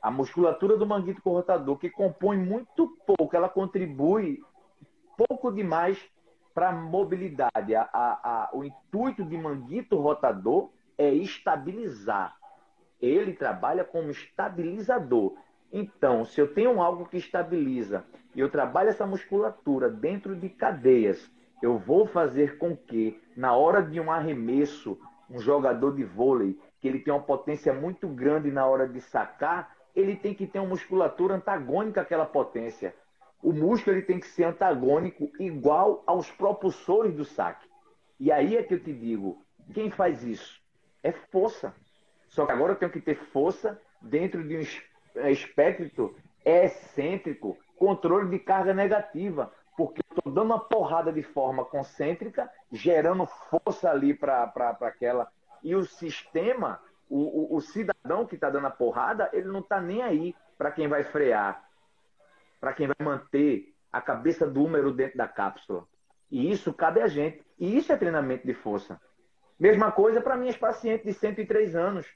a 0.00 0.10
musculatura 0.10 0.78
do 0.78 0.86
manguito 0.86 1.20
corrotador, 1.20 1.76
que 1.76 1.90
compõe 1.90 2.38
muito 2.38 2.88
pouco, 3.06 3.36
ela 3.36 3.50
contribui 3.50 4.42
pouco 5.28 5.52
demais 5.52 6.02
para 6.54 6.70
a 6.70 6.72
mobilidade. 6.72 7.74
O 8.54 8.64
intuito 8.64 9.22
de 9.22 9.36
manguito 9.36 9.98
rotador 9.98 10.70
é 10.96 11.12
estabilizar. 11.12 12.34
Ele 13.00 13.34
trabalha 13.34 13.84
como 13.84 14.10
estabilizador. 14.10 15.34
Então, 15.72 16.24
se 16.24 16.40
eu 16.40 16.52
tenho 16.52 16.80
algo 16.80 17.06
que 17.06 17.16
estabiliza 17.16 18.04
e 18.34 18.40
eu 18.40 18.50
trabalho 18.50 18.88
essa 18.88 19.06
musculatura 19.06 19.88
dentro 19.88 20.34
de 20.34 20.48
cadeias, 20.48 21.30
eu 21.62 21.78
vou 21.78 22.06
fazer 22.06 22.58
com 22.58 22.76
que, 22.76 23.20
na 23.36 23.54
hora 23.54 23.82
de 23.82 24.00
um 24.00 24.10
arremesso, 24.10 24.98
um 25.28 25.38
jogador 25.38 25.94
de 25.94 26.02
vôlei, 26.02 26.58
que 26.80 26.88
ele 26.88 26.98
tem 26.98 27.12
uma 27.12 27.22
potência 27.22 27.72
muito 27.72 28.08
grande 28.08 28.50
na 28.50 28.66
hora 28.66 28.88
de 28.88 29.00
sacar, 29.00 29.76
ele 29.94 30.16
tem 30.16 30.34
que 30.34 30.46
ter 30.46 30.58
uma 30.58 30.70
musculatura 30.70 31.34
antagônica 31.34 32.00
àquela 32.00 32.26
potência. 32.26 32.94
O 33.42 33.52
músculo 33.52 33.96
ele 33.96 34.04
tem 34.04 34.18
que 34.18 34.26
ser 34.26 34.44
antagônico 34.44 35.30
igual 35.38 36.02
aos 36.06 36.30
propulsores 36.30 37.14
do 37.14 37.24
saque. 37.24 37.68
E 38.18 38.32
aí 38.32 38.56
é 38.56 38.62
que 38.62 38.74
eu 38.74 38.82
te 38.82 38.92
digo, 38.92 39.44
quem 39.72 39.90
faz 39.90 40.24
isso? 40.24 40.60
É 41.02 41.12
força. 41.12 41.74
Só 42.28 42.44
que 42.44 42.52
agora 42.52 42.72
eu 42.72 42.76
tenho 42.76 42.90
que 42.90 43.00
ter 43.00 43.16
força 43.16 43.80
dentro 44.02 44.46
de 44.46 44.56
um 44.56 44.60
é, 44.60 44.89
espectro 45.30 46.16
excêntrico, 46.44 47.58
controle 47.76 48.30
de 48.30 48.38
carga 48.38 48.72
negativa, 48.72 49.52
porque 49.76 50.00
eu 50.00 50.16
estou 50.16 50.32
dando 50.32 50.46
uma 50.46 50.60
porrada 50.60 51.12
de 51.12 51.22
forma 51.22 51.64
concêntrica, 51.64 52.50
gerando 52.70 53.26
força 53.26 53.90
ali 53.90 54.14
para 54.14 54.44
aquela. 54.80 55.30
E 55.62 55.74
o 55.74 55.84
sistema 55.84 56.80
o, 57.10 57.54
o, 57.54 57.56
o 57.56 57.60
cidadão 57.60 58.24
que 58.24 58.36
está 58.36 58.48
dando 58.48 58.68
a 58.68 58.70
porrada, 58.70 59.28
ele 59.32 59.48
não 59.48 59.58
está 59.58 59.80
nem 59.80 60.00
aí 60.00 60.34
para 60.56 60.70
quem 60.70 60.86
vai 60.86 61.02
frear, 61.02 61.68
para 62.60 62.72
quem 62.72 62.86
vai 62.86 62.96
manter 63.04 63.74
a 63.92 64.00
cabeça 64.00 64.46
do 64.46 64.60
número 64.60 64.92
dentro 64.92 65.18
da 65.18 65.26
cápsula. 65.26 65.84
E 66.30 66.50
isso 66.50 66.72
cabe 66.72 67.00
a 67.00 67.08
gente. 67.08 67.44
E 67.58 67.76
isso 67.76 67.92
é 67.92 67.96
treinamento 67.96 68.46
de 68.46 68.54
força. 68.54 69.00
Mesma 69.58 69.90
coisa 69.90 70.20
para 70.20 70.36
minhas 70.36 70.56
pacientes 70.56 71.04
de 71.04 71.12
103 71.12 71.74
anos. 71.74 72.06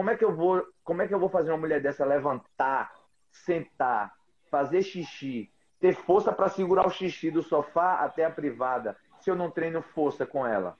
Como 0.00 0.08
é 0.08 0.16
que 0.16 0.24
eu 0.24 0.34
vou, 0.34 0.66
como 0.82 1.02
é 1.02 1.06
que 1.06 1.12
eu 1.12 1.18
vou 1.18 1.28
fazer 1.28 1.50
uma 1.50 1.58
mulher 1.58 1.78
dessa 1.82 2.06
levantar, 2.06 2.90
sentar, 3.30 4.16
fazer 4.50 4.80
xixi, 4.80 5.52
ter 5.78 5.94
força 5.94 6.32
para 6.32 6.48
segurar 6.48 6.86
o 6.86 6.90
xixi 6.90 7.30
do 7.30 7.42
sofá 7.42 7.96
até 7.96 8.24
a 8.24 8.30
privada, 8.30 8.96
se 9.18 9.30
eu 9.30 9.36
não 9.36 9.50
treino 9.50 9.82
força 9.82 10.24
com 10.24 10.46
ela? 10.46 10.74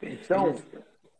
Então, 0.00 0.54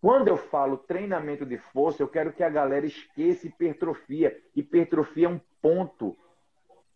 quando 0.01 0.29
eu 0.29 0.39
falo 0.39 0.79
treinamento 0.79 1.45
de 1.45 1.59
força, 1.59 2.03
eu 2.03 2.09
quero 2.09 2.33
que 2.33 2.43
a 2.43 2.49
galera 2.49 2.87
esqueça 2.87 3.47
hipertrofia. 3.47 4.35
Hipertrofia 4.57 5.27
é 5.27 5.29
um 5.29 5.41
ponto. 5.61 6.17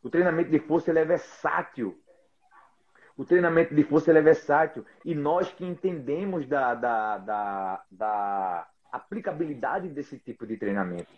O 0.03 0.09
treinamento 0.09 0.51
de 0.51 0.61
força 0.61 0.99
é 0.99 1.05
versátil. 1.05 2.03
O 3.18 3.24
treinamento 3.26 3.74
de 3.74 3.85
força 3.85 4.11
é 4.11 4.22
versátil. 4.22 4.82
E 5.05 5.14
nós 5.14 5.53
que 5.53 5.66
entendemos 5.66 6.47
da, 6.47 6.74
da, 6.74 7.18
da, 7.18 7.85
da 7.91 8.68
aplicabilidade 8.95 9.89
desse 9.89 10.19
tipo 10.19 10.47
de 10.47 10.57
treinamento. 10.57 11.11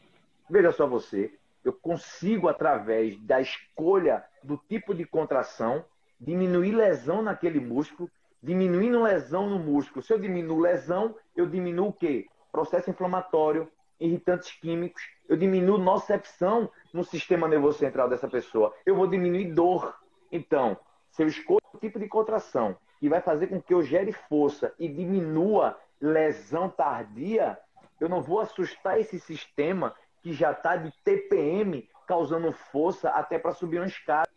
Veja 0.49 0.72
só 0.72 0.87
você, 0.87 1.33
eu 1.64 1.72
consigo, 1.72 2.49
através 2.49 3.18
da 3.20 3.41
escolha 3.41 4.24
do 4.43 4.57
tipo 4.57 4.95
de 4.95 5.05
contração, 5.05 5.85
diminuir 6.18 6.72
lesão 6.72 7.22
naquele 7.22 7.61
músculo, 7.61 8.11
diminuindo 8.43 9.03
lesão 9.03 9.51
no 9.51 9.59
músculo. 9.59 10.03
Se 10.03 10.12
eu 10.12 10.18
diminuo 10.18 10.61
lesão, 10.61 11.16
eu 11.35 11.47
diminuo 11.47 11.89
o 11.89 11.93
quê? 11.93 12.27
Processo 12.53 12.89
inflamatório, 12.89 13.70
irritantes 13.99 14.53
químicos, 14.53 15.03
eu 15.29 15.37
diminuo 15.37 15.79
nocepção 15.79 16.70
no 16.93 17.03
sistema 17.03 17.49
nervoso 17.49 17.79
central 17.79 18.09
dessa 18.09 18.29
pessoa. 18.29 18.72
Eu 18.85 18.95
vou 18.95 19.07
diminuir 19.07 19.53
dor. 19.53 19.95
Então, 20.31 20.79
se 21.11 21.22
eu 21.22 21.27
escolho 21.27 21.61
o 21.74 21.79
tipo 21.79 21.99
de 21.99 22.09
contração 22.09 22.77
que 23.01 23.09
vai 23.09 23.20
fazer 23.20 23.49
com 23.49 23.61
que 23.61 23.74
eu 23.74 23.83
gere 23.83 24.12
força 24.12 24.72
e 24.79 24.89
diminua 24.89 25.79
lesão 26.01 26.68
tardia, 26.68 27.59
eu 28.01 28.09
não 28.09 28.22
vou 28.22 28.40
assustar 28.40 29.01
esse 29.01 29.18
sistema 29.18 29.94
que 30.22 30.32
já 30.32 30.53
está 30.53 30.76
de 30.76 30.92
TPM 31.05 31.88
causando 32.07 32.53
força 32.53 33.11
até 33.11 33.38
para 33.38 33.53
subir 33.53 33.78
uma 33.78 33.86
escada. 33.86 34.28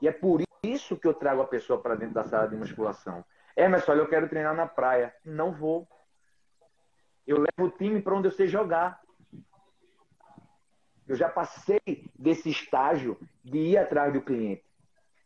E 0.00 0.08
é 0.08 0.12
por 0.12 0.42
isso 0.62 0.96
que 0.96 1.06
eu 1.06 1.14
trago 1.14 1.42
a 1.42 1.46
pessoa 1.46 1.80
para 1.80 1.94
dentro 1.94 2.14
da 2.14 2.24
sala 2.24 2.48
de 2.48 2.56
musculação. 2.56 3.24
É, 3.54 3.66
mas 3.68 3.88
olha, 3.88 4.00
eu 4.00 4.08
quero 4.08 4.28
treinar 4.28 4.54
na 4.54 4.66
praia. 4.66 5.14
Não 5.24 5.52
vou. 5.52 5.88
Eu 7.26 7.38
levo 7.38 7.72
o 7.72 7.76
time 7.76 8.00
para 8.00 8.14
onde 8.14 8.28
eu 8.28 8.32
sei 8.32 8.46
jogar. 8.46 9.00
Eu 11.08 11.16
já 11.16 11.28
passei 11.28 11.80
desse 12.18 12.50
estágio 12.50 13.18
de 13.44 13.58
ir 13.58 13.78
atrás 13.78 14.12
do 14.12 14.20
cliente. 14.20 14.64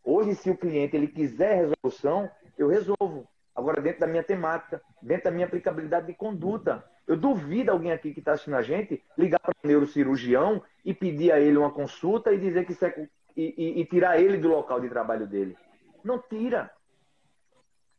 Hoje, 0.05 0.34
se 0.34 0.51
o 0.51 0.57
cliente 0.57 0.97
ele 0.97 1.09
quiser 1.09 1.57
resolução, 1.57 2.30
eu 2.57 2.68
resolvo. 2.68 3.28
Agora, 3.55 3.80
dentro 3.80 4.01
da 4.01 4.07
minha 4.07 4.22
temática, 4.22 4.80
dentro 5.03 5.24
da 5.24 5.30
minha 5.30 5.47
aplicabilidade 5.47 6.07
de 6.07 6.14
conduta. 6.14 6.84
Eu 7.11 7.16
duvido 7.16 7.72
alguém 7.72 7.90
aqui 7.90 8.14
que 8.14 8.20
está 8.20 8.34
assistindo 8.34 8.54
a 8.54 8.62
gente 8.62 9.02
ligar 9.18 9.40
para 9.40 9.50
o 9.50 9.66
neurocirurgião 9.66 10.62
e 10.84 10.94
pedir 10.94 11.32
a 11.32 11.40
ele 11.40 11.58
uma 11.58 11.72
consulta 11.72 12.32
e 12.32 12.38
dizer 12.38 12.64
que 12.64 12.84
é, 12.84 13.08
e, 13.36 13.52
e, 13.58 13.80
e 13.80 13.84
tirar 13.84 14.20
ele 14.20 14.36
do 14.36 14.46
local 14.46 14.80
de 14.80 14.88
trabalho 14.88 15.26
dele. 15.26 15.58
Não 16.04 16.20
tira. 16.20 16.70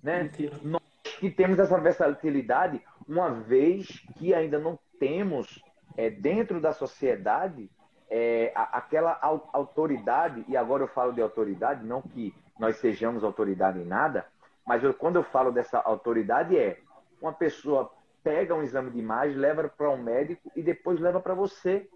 Né? 0.02 0.24
Não 0.24 0.30
tira. 0.30 0.58
Nós 0.64 0.82
que 1.20 1.30
temos 1.30 1.60
essa 1.60 1.78
versatilidade, 1.78 2.82
uma 3.06 3.32
vez 3.32 3.86
que 4.18 4.34
ainda 4.34 4.58
não 4.58 4.80
temos 4.98 5.62
é, 5.98 6.10
dentro 6.10 6.62
da 6.62 6.72
sociedade 6.72 7.70
é, 8.10 8.54
aquela 8.56 9.20
autoridade, 9.52 10.46
e 10.48 10.56
agora 10.56 10.84
eu 10.84 10.88
falo 10.88 11.12
de 11.12 11.22
autoridade, 11.22 11.86
não 11.86 12.02
que 12.02 12.34
nós 12.58 12.78
sejamos 12.78 13.26
autoridade 13.26 13.78
em 13.78 13.86
nada, 13.86 14.26
mas 14.66 14.82
eu, 14.82 14.94
quando 14.94 15.18
eu 15.18 15.24
falo 15.24 15.52
dessa 15.52 15.80
autoridade 15.80 16.58
é 16.58 16.80
uma 17.22 17.34
pessoa 17.34 17.92
pega 18.24 18.56
um 18.56 18.64
exame 18.64 18.92
de 18.92 19.00
imagem, 19.00 19.38
leva 19.38 19.68
para 19.68 19.90
um 19.90 20.02
médico 20.02 20.52
e 20.56 20.62
depois 20.62 21.00
leva 21.00 21.20
para 21.20 21.34
você 21.34 21.90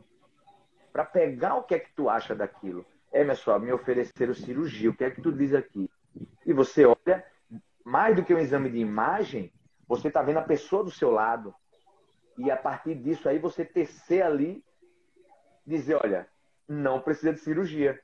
para 0.92 1.04
pegar 1.04 1.56
o 1.56 1.64
que 1.64 1.76
é 1.76 1.80
que 1.80 1.94
tu 1.94 2.10
acha 2.10 2.34
daquilo. 2.34 2.86
É, 3.12 3.24
meu 3.24 3.36
só, 3.36 3.60
me 3.60 3.72
ofereceram 3.72 4.34
cirurgia, 4.34 4.90
o 4.90 4.96
que 4.96 5.04
é 5.04 5.12
que 5.12 5.22
tu 5.22 5.32
diz 5.32 5.54
aqui? 5.54 5.90
E 6.46 6.54
você 6.54 6.86
olha, 6.86 7.26
mais 7.84 8.16
do 8.16 8.24
que 8.24 8.34
um 8.34 8.40
exame 8.40 8.70
de 8.70 8.78
imagem, 8.78 9.52
você 9.88 10.08
está 10.08 10.22
vendo 10.22 10.40
a 10.40 10.44
pessoa 10.44 10.84
do 10.84 10.92
seu 10.92 11.12
lado. 11.12 11.54
E 12.38 12.50
a 12.50 12.58
partir 12.58 12.96
disso 12.96 13.30
aí 13.30 13.40
você 13.40 13.64
tecer 13.64 14.22
ali, 14.22 14.64
dizer, 15.66 15.96
olha, 16.02 16.28
não 16.68 17.02
precisa 17.02 17.34
de 17.34 17.40
cirurgia. 17.40 18.00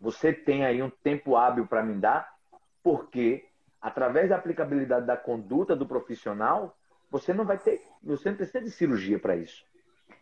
Você 0.00 0.32
tem 0.32 0.64
aí 0.64 0.82
um 0.82 0.90
tempo 0.90 1.36
hábil 1.36 1.66
para 1.66 1.82
me 1.82 1.94
dar, 1.94 2.34
porque 2.82 3.46
através 3.80 4.28
da 4.28 4.36
aplicabilidade 4.36 5.06
da 5.06 5.16
conduta 5.16 5.74
do 5.74 5.86
profissional, 5.86 6.76
você 7.10 7.32
não 7.32 7.44
vai 7.44 7.58
ter, 7.58 7.82
você 8.02 8.30
não 8.30 8.36
precisa 8.36 8.62
de 8.62 8.70
cirurgia 8.70 9.18
para 9.18 9.36
isso. 9.36 9.64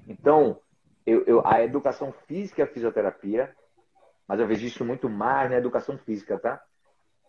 Então, 0.07 0.61
eu, 1.07 1.25
eu, 1.25 1.47
a 1.47 1.63
educação 1.63 2.13
física 2.27 2.61
e 2.61 2.65
a 2.65 2.67
fisioterapia, 2.67 3.55
mas 4.27 4.41
eu 4.41 4.47
vejo 4.47 4.67
isso 4.67 4.85
muito 4.85 5.09
mais 5.09 5.51
na 5.51 5.57
educação 5.57 5.99
física, 5.99 6.39
tá? 6.39 6.63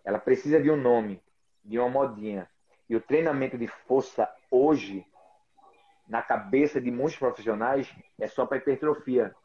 Ela 0.04 0.20
precisa 0.20 0.62
de 0.62 0.70
um 0.70 0.78
nome, 0.78 1.22
de 1.64 1.78
uma 1.80 1.90
modinha. 1.90 2.50
E 2.90 2.96
o 2.96 3.02
treinamento 3.02 3.58
de 3.58 3.68
força 3.68 4.30
hoje 4.50 5.06
na 6.08 6.22
cabeça 6.22 6.82
de 6.82 6.90
muitos 6.90 7.18
profissionais 7.18 7.94
é 8.20 8.28
só 8.28 8.46
para 8.46 8.58
hipertrofia, 8.58 9.36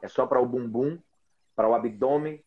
é 0.00 0.08
só 0.08 0.26
para 0.26 0.40
o 0.40 0.46
bumbum, 0.46 0.98
para 1.54 1.68
o 1.68 1.74
abdômen, 1.74 2.42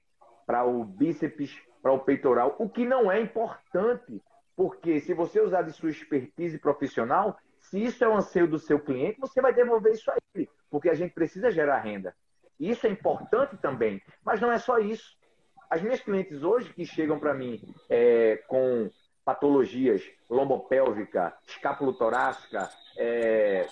para 0.45 0.65
o 0.65 0.83
bíceps, 0.83 1.55
para 1.81 1.91
o 1.91 1.99
peitoral, 1.99 2.55
o 2.57 2.67
que 2.67 2.85
não 2.85 3.11
é 3.11 3.21
importante, 3.21 4.21
porque 4.57 4.99
se 4.99 5.13
você 5.13 5.39
usar 5.39 5.61
de 5.61 5.71
sua 5.71 5.91
expertise 5.91 6.57
profissional, 6.57 7.37
se 7.61 7.81
isso 7.81 8.03
é 8.03 8.07
o 8.07 8.15
anseio 8.15 8.47
do 8.47 8.57
seu 8.57 8.79
cliente, 8.79 9.19
você 9.19 9.39
vai 9.39 9.53
devolver 9.53 9.93
isso 9.93 10.09
a 10.09 10.15
ele, 10.33 10.49
porque 10.67 10.89
a 10.89 10.95
gente 10.95 11.13
precisa 11.13 11.51
gerar 11.51 11.79
renda. 11.81 12.15
Isso 12.59 12.87
é 12.87 12.89
importante 12.89 13.55
também, 13.57 14.01
mas 14.25 14.41
não 14.41 14.51
é 14.51 14.57
só 14.57 14.79
isso. 14.79 15.15
As 15.69 15.79
minhas 15.81 16.01
clientes 16.01 16.41
hoje 16.41 16.73
que 16.73 16.85
chegam 16.85 17.19
para 17.19 17.35
mim 17.35 17.61
é, 17.87 18.37
com 18.47 18.89
patologias 19.23 20.01
lombopélvica, 20.27 21.37
escapulotorácica, 21.45 22.67
é, 22.97 23.67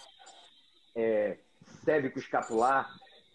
é, 0.95 1.37
cévico-escapular, 1.83 2.87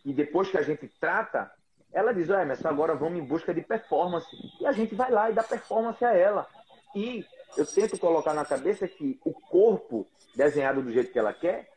e 0.05 0.12
depois 0.12 0.48
que 0.48 0.59
a 0.59 0.62
gente 0.62 0.86
trata, 1.01 1.51
ela 1.92 2.14
diz, 2.14 2.30
olha, 2.30 2.46
mas 2.46 2.64
agora 2.64 2.94
vamos 2.94 3.18
em 3.18 3.24
busca 3.24 3.53
de 3.53 3.62
performance. 3.62 4.28
E 4.61 4.66
a 4.66 4.72
gente 4.72 4.94
vai 4.94 5.11
lá 5.11 5.30
e 5.30 5.34
dá 5.34 5.42
performance 5.42 6.05
a 6.05 6.14
ela. 6.14 6.46
E 6.94 7.24
eu 7.57 7.66
tento 7.66 7.98
colocar 7.98 8.34
na 8.34 8.44
cabeça 8.44 8.86
que 8.86 9.20
o 9.24 9.32
corpo 9.32 10.07
desenhado 10.34 10.82
do 10.82 10.90
jeito 10.90 11.12
que 11.12 11.18
ela 11.18 11.32
quer 11.32 11.70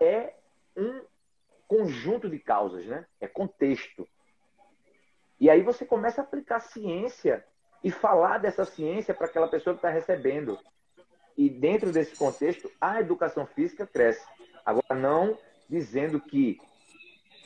é 0.00 0.34
um 0.76 1.02
conjunto 1.66 2.28
de 2.28 2.38
causas, 2.38 2.86
né? 2.86 3.06
É 3.20 3.26
contexto. 3.26 4.08
E 5.40 5.48
aí 5.48 5.62
você 5.62 5.84
começa 5.84 6.20
a 6.20 6.24
aplicar 6.24 6.60
ciência 6.60 7.44
e 7.82 7.90
falar 7.90 8.38
dessa 8.38 8.64
ciência 8.64 9.14
para 9.14 9.26
aquela 9.26 9.48
pessoa 9.48 9.74
que 9.74 9.78
está 9.78 9.90
recebendo. 9.90 10.58
E 11.36 11.48
dentro 11.48 11.92
desse 11.92 12.16
contexto, 12.16 12.70
a 12.80 13.00
educação 13.00 13.46
física 13.46 13.86
cresce. 13.86 14.26
Agora, 14.64 14.94
não 14.96 15.38
dizendo 15.68 16.20
que 16.20 16.58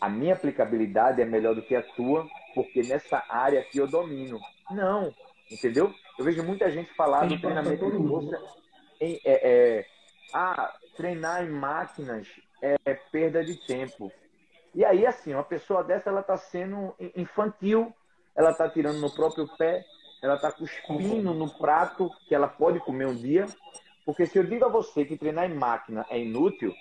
a 0.01 0.09
minha 0.09 0.35
aplicabilidade 0.35 1.21
é 1.21 1.25
melhor 1.25 1.55
do 1.55 1.63
que 1.63 1.77
a 1.77 1.83
tua, 1.83 2.27
porque 2.55 2.83
nessa 2.83 3.23
área 3.29 3.61
aqui 3.61 3.79
eu 3.79 3.87
domino. 3.87 4.41
Não, 4.71 5.15
entendeu? 5.53 5.95
Eu 6.19 6.25
vejo 6.25 6.43
muita 6.43 6.71
gente 6.71 6.93
falar 6.95 7.27
do 7.27 7.41
treinamento 7.41 7.91
de 7.91 8.09
força 8.09 8.43
em 9.01 9.21
é, 9.25 9.51
é, 9.79 9.87
ah, 10.33 10.73
treinar 10.97 11.45
em 11.45 11.51
máquinas 11.51 12.29
é 12.63 12.95
perda 12.95 13.45
de 13.45 13.57
tempo. 13.67 14.13
E 14.75 14.85
aí, 14.85 15.05
assim, 15.05 15.35
uma 15.35 15.43
pessoa 15.43 15.83
dessa, 15.83 16.09
ela 16.09 16.21
está 16.21 16.37
sendo 16.37 16.95
infantil, 17.17 17.93
ela 18.35 18.53
está 18.53 18.69
tirando 18.69 19.01
no 19.01 19.11
próprio 19.11 19.47
pé, 19.59 19.85
ela 20.23 20.37
está 20.37 20.51
cuspindo 20.53 21.35
no 21.35 21.51
prato 21.59 22.09
que 22.29 22.35
ela 22.35 22.49
pode 22.49 22.79
comer 22.81 23.07
um 23.07 23.15
dia. 23.15 23.47
Porque 24.07 24.27
se 24.27 24.39
eu 24.39 24.45
digo 24.45 24.65
a 24.65 24.69
você 24.69 25.05
que 25.05 25.19
treinar 25.19 25.51
em 25.51 25.55
máquina 25.55 26.07
é 26.09 26.19
inútil, 26.19 26.73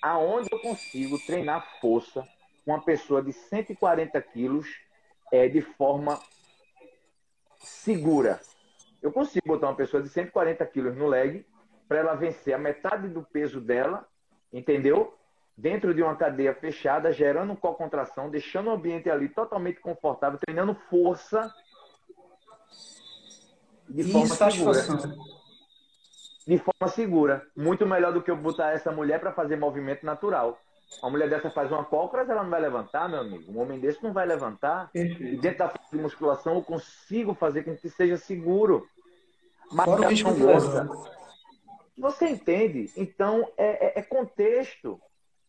aonde 0.00 0.48
eu 0.50 0.58
consigo 0.60 1.18
treinar 1.26 1.80
força 1.80 2.26
com 2.64 2.72
uma 2.72 2.82
pessoa 2.82 3.22
de 3.22 3.32
140 3.32 4.20
quilos 4.22 4.66
é, 5.32 5.48
de 5.48 5.60
forma 5.60 6.18
segura? 7.58 8.40
Eu 9.02 9.12
consigo 9.12 9.46
botar 9.46 9.68
uma 9.68 9.76
pessoa 9.76 10.02
de 10.02 10.08
140 10.08 10.64
quilos 10.66 10.96
no 10.96 11.06
leg 11.06 11.46
para 11.88 11.98
ela 11.98 12.14
vencer 12.14 12.54
a 12.54 12.58
metade 12.58 13.08
do 13.08 13.22
peso 13.22 13.60
dela, 13.60 14.06
entendeu? 14.52 15.18
dentro 15.58 15.92
de 15.92 16.00
uma 16.00 16.14
cadeia 16.14 16.54
fechada, 16.54 17.12
gerando 17.12 17.56
co-contração, 17.56 18.30
deixando 18.30 18.68
o 18.68 18.74
ambiente 18.74 19.10
ali 19.10 19.28
totalmente 19.28 19.80
confortável, 19.80 20.38
treinando 20.38 20.72
força 20.88 21.52
de 23.88 24.02
e 24.02 24.12
forma 24.12 24.50
segura. 24.50 24.80
De 26.46 26.58
forma 26.58 26.88
segura. 26.88 27.46
Muito 27.56 27.84
melhor 27.84 28.12
do 28.12 28.22
que 28.22 28.30
eu 28.30 28.36
botar 28.36 28.70
essa 28.70 28.92
mulher 28.92 29.18
para 29.18 29.32
fazer 29.32 29.56
movimento 29.56 30.06
natural. 30.06 30.60
Uma 31.02 31.10
mulher 31.10 31.28
dessa 31.28 31.50
faz 31.50 31.70
uma 31.70 31.84
cócoras, 31.84 32.28
ela 32.28 32.42
não 32.42 32.50
vai 32.50 32.60
levantar, 32.60 33.08
meu 33.08 33.20
amigo. 33.20 33.52
Um 33.52 33.60
homem 33.60 33.78
desse 33.78 34.02
não 34.02 34.12
vai 34.12 34.26
levantar. 34.26 34.90
E 34.94 35.36
dentro 35.36 35.58
da 35.58 35.72
de 35.90 35.98
musculação 35.98 36.54
eu 36.54 36.62
consigo 36.62 37.34
fazer 37.34 37.62
com 37.62 37.76
que 37.76 37.88
seja 37.88 38.16
seguro. 38.16 38.86
Mas 39.70 39.84
Fora 39.84 40.08
o 40.08 40.34
gosta. 40.34 40.88
Você 41.98 42.28
entende? 42.28 42.90
Então, 42.96 43.48
é, 43.56 43.98
é, 43.98 43.98
é 43.98 44.02
contexto. 44.02 45.00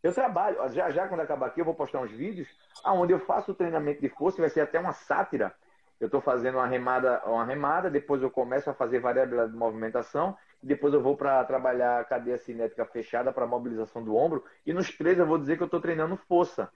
Eu 0.01 0.13
trabalho, 0.13 0.57
já 0.73 0.89
já 0.89 1.07
quando 1.07 1.21
acabar 1.21 1.47
aqui, 1.47 1.61
eu 1.61 1.65
vou 1.65 1.73
postar 1.75 1.99
uns 1.99 2.11
vídeos 2.11 2.47
onde 2.85 3.13
eu 3.13 3.19
faço 3.19 3.51
o 3.51 3.55
treinamento 3.55 4.01
de 4.01 4.09
força, 4.09 4.41
vai 4.41 4.49
ser 4.49 4.61
até 4.61 4.79
uma 4.79 4.93
sátira. 4.93 5.53
Eu 5.99 6.05
estou 6.05 6.21
fazendo 6.21 6.55
uma 6.55 6.67
remada, 6.67 7.21
uma 7.25 7.43
remada, 7.43 7.89
depois 7.89 8.21
eu 8.21 8.31
começo 8.31 8.69
a 8.69 8.73
fazer 8.73 8.99
variabilidade 8.99 9.51
de 9.51 9.57
movimentação, 9.57 10.37
depois 10.61 10.93
eu 10.93 11.01
vou 11.01 11.15
para 11.15 11.43
trabalhar 11.45 12.05
cadeia 12.05 12.37
cinética 12.37 12.85
fechada 12.85 13.31
para 13.31 13.47
mobilização 13.47 14.03
do 14.03 14.15
ombro, 14.15 14.43
e 14.65 14.73
nos 14.73 14.91
três 14.95 15.17
eu 15.17 15.25
vou 15.25 15.37
dizer 15.37 15.57
que 15.57 15.63
eu 15.63 15.67
estou 15.67 15.81
treinando 15.81 16.17
força. 16.17 16.71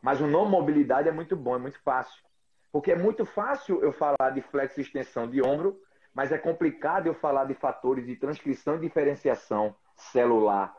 Mas 0.00 0.20
o 0.20 0.26
nome 0.26 0.50
mobilidade 0.50 1.08
é 1.08 1.12
muito 1.12 1.36
bom, 1.36 1.54
é 1.54 1.58
muito 1.58 1.80
fácil. 1.80 2.22
Porque 2.72 2.90
é 2.90 2.96
muito 2.96 3.24
fácil 3.24 3.82
eu 3.82 3.92
falar 3.92 4.30
de 4.34 4.40
flexo 4.40 4.80
e 4.80 4.82
extensão 4.82 5.28
de 5.28 5.42
ombro, 5.42 5.80
mas 6.14 6.32
é 6.32 6.38
complicado 6.38 7.06
eu 7.06 7.14
falar 7.14 7.44
de 7.44 7.54
fatores 7.54 8.06
de 8.06 8.16
transcrição 8.16 8.76
e 8.76 8.80
diferenciação 8.80 9.76
celular. 9.94 10.74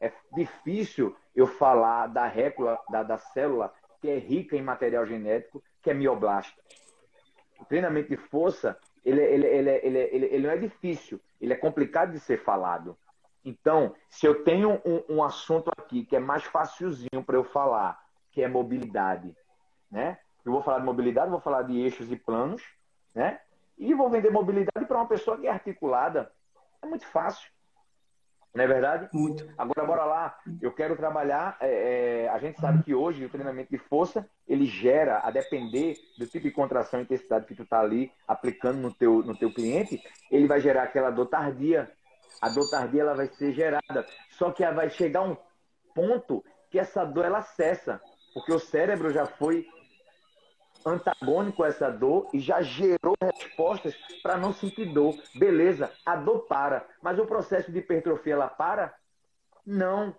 É 0.00 0.12
difícil 0.34 1.16
eu 1.34 1.46
falar 1.46 2.08
da 2.08 2.26
récula, 2.26 2.78
da, 2.90 3.02
da 3.02 3.16
célula 3.16 3.72
que 4.00 4.10
é 4.10 4.18
rica 4.18 4.56
em 4.56 4.62
material 4.62 5.06
genético, 5.06 5.62
que 5.82 5.90
é 5.90 5.94
mioblasta. 5.94 6.60
O 7.58 7.64
treinamento 7.64 8.10
de 8.10 8.16
força, 8.16 8.78
ele, 9.06 9.22
ele, 9.22 9.46
ele, 9.46 9.70
ele, 9.70 9.98
ele, 9.98 10.26
ele 10.26 10.46
não 10.46 10.52
é 10.52 10.56
difícil, 10.56 11.20
ele 11.40 11.52
é 11.52 11.56
complicado 11.56 12.10
de 12.10 12.18
ser 12.18 12.42
falado. 12.42 12.98
Então, 13.44 13.94
se 14.10 14.26
eu 14.26 14.42
tenho 14.42 14.82
um, 14.84 15.04
um 15.08 15.22
assunto 15.22 15.70
aqui 15.78 16.04
que 16.04 16.16
é 16.16 16.18
mais 16.18 16.42
facilzinho 16.42 17.22
para 17.24 17.36
eu 17.36 17.44
falar, 17.44 18.04
que 18.32 18.42
é 18.42 18.48
mobilidade, 18.48 19.36
né? 19.88 20.18
Eu 20.44 20.50
vou 20.50 20.62
falar 20.62 20.80
de 20.80 20.84
mobilidade, 20.84 21.30
vou 21.30 21.40
falar 21.40 21.62
de 21.62 21.80
eixos 21.80 22.10
e 22.10 22.16
planos, 22.16 22.62
né? 23.14 23.40
E 23.78 23.94
vou 23.94 24.10
vender 24.10 24.30
mobilidade 24.30 24.86
para 24.86 24.96
uma 24.96 25.06
pessoa 25.06 25.38
que 25.38 25.46
é 25.46 25.50
articulada. 25.50 26.32
É 26.82 26.86
muito 26.86 27.06
fácil. 27.06 27.48
Não 28.56 28.64
é 28.64 28.66
verdade? 28.66 29.08
Muito. 29.12 29.46
Agora, 29.58 29.86
bora 29.86 30.04
lá. 30.06 30.38
Eu 30.62 30.72
quero 30.72 30.96
trabalhar. 30.96 31.58
É, 31.60 32.24
é, 32.24 32.28
a 32.30 32.38
gente 32.38 32.58
sabe 32.58 32.82
que 32.82 32.94
hoje 32.94 33.22
o 33.22 33.28
treinamento 33.28 33.70
de 33.70 33.76
força 33.76 34.26
ele 34.48 34.64
gera, 34.64 35.18
a 35.18 35.30
depender 35.30 35.94
do 36.18 36.26
tipo 36.26 36.44
de 36.44 36.50
contração 36.50 36.98
e 36.98 37.02
intensidade 37.02 37.44
que 37.44 37.54
tu 37.54 37.64
está 37.64 37.80
ali 37.80 38.10
aplicando 38.26 38.78
no 38.78 38.94
teu, 38.94 39.22
no 39.22 39.36
teu 39.36 39.52
cliente, 39.52 40.02
ele 40.30 40.46
vai 40.46 40.58
gerar 40.58 40.84
aquela 40.84 41.10
dor 41.10 41.26
tardia. 41.26 41.90
A 42.40 42.48
dor 42.48 42.70
tardia 42.70 43.02
ela 43.02 43.14
vai 43.14 43.26
ser 43.26 43.52
gerada. 43.52 44.06
Só 44.30 44.50
que 44.50 44.64
vai 44.70 44.88
chegar 44.88 45.22
um 45.22 45.36
ponto 45.94 46.42
que 46.70 46.78
essa 46.78 47.04
dor 47.04 47.26
ela 47.26 47.42
cessa, 47.42 48.00
porque 48.32 48.52
o 48.52 48.58
cérebro 48.58 49.12
já 49.12 49.26
foi 49.26 49.66
antagônico 50.84 51.62
a 51.62 51.68
essa 51.68 51.90
dor 51.90 52.28
e 52.32 52.38
já 52.38 52.60
gerou 52.62 53.14
respostas 53.20 53.94
para 54.22 54.36
não 54.36 54.52
sentir 54.52 54.86
dor. 54.86 55.14
Beleza, 55.34 55.90
a 56.04 56.16
dor 56.16 56.40
para, 56.46 56.86
mas 57.02 57.18
o 57.18 57.26
processo 57.26 57.70
de 57.70 57.78
hipertrofia 57.78 58.34
ela 58.34 58.48
para? 58.48 58.94
Não. 59.64 60.14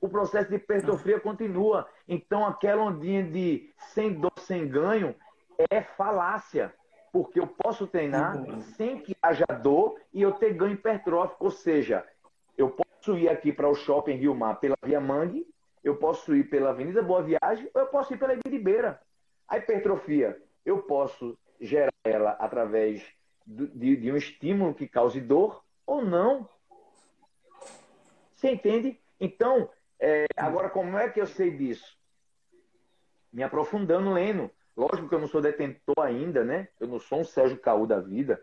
O 0.00 0.08
processo 0.08 0.48
de 0.48 0.56
hipertrofia 0.56 1.18
continua. 1.18 1.88
Então 2.06 2.46
aquela 2.46 2.82
ondinha 2.82 3.24
de 3.24 3.72
sem 3.94 4.12
dor, 4.12 4.32
sem 4.38 4.68
ganho 4.68 5.14
é 5.70 5.82
falácia. 5.82 6.72
Porque 7.10 7.40
eu 7.40 7.46
posso 7.46 7.86
treinar 7.86 8.36
sem 8.76 9.00
que 9.00 9.16
haja 9.22 9.46
dor 9.46 9.98
e 10.12 10.22
eu 10.22 10.32
ter 10.32 10.52
ganho 10.52 10.74
hipertrófico. 10.74 11.46
Ou 11.46 11.50
seja, 11.50 12.06
eu 12.56 12.70
posso 12.70 13.16
ir 13.16 13.28
aqui 13.28 13.52
para 13.52 13.68
o 13.68 13.74
shopping 13.74 14.14
Rio 14.14 14.34
Mar 14.34 14.60
pela 14.60 14.76
Via 14.84 15.00
Mangue, 15.00 15.46
eu 15.82 15.96
posso 15.96 16.34
ir 16.34 16.44
pela 16.44 16.70
Avenida 16.70 17.02
Boa 17.02 17.22
Viagem 17.22 17.70
ou 17.72 17.80
eu 17.80 17.86
posso 17.86 18.12
ir 18.12 18.18
pela 18.18 18.34
Ibiribeira. 18.34 19.00
A 19.48 19.56
hipertrofia, 19.56 20.40
eu 20.64 20.82
posso 20.82 21.38
gerar 21.60 21.92
ela 22.04 22.32
através 22.32 23.02
de, 23.46 23.96
de 23.96 24.12
um 24.12 24.16
estímulo 24.16 24.74
que 24.74 24.86
cause 24.86 25.20
dor 25.20 25.64
ou 25.86 26.04
não. 26.04 26.48
Você 28.34 28.50
entende? 28.50 29.00
Então, 29.18 29.68
é, 29.98 30.26
agora, 30.36 30.68
como 30.68 30.96
é 30.96 31.08
que 31.08 31.20
eu 31.20 31.26
sei 31.26 31.50
disso? 31.50 31.98
Me 33.32 33.42
aprofundando 33.42 34.12
lendo. 34.12 34.50
Lógico 34.76 35.08
que 35.08 35.14
eu 35.14 35.18
não 35.18 35.26
sou 35.26 35.40
detentor 35.40 36.04
ainda, 36.04 36.44
né? 36.44 36.68
Eu 36.78 36.86
não 36.86 37.00
sou 37.00 37.20
um 37.20 37.24
Sérgio 37.24 37.58
Caú 37.58 37.86
da 37.86 37.98
vida, 37.98 38.40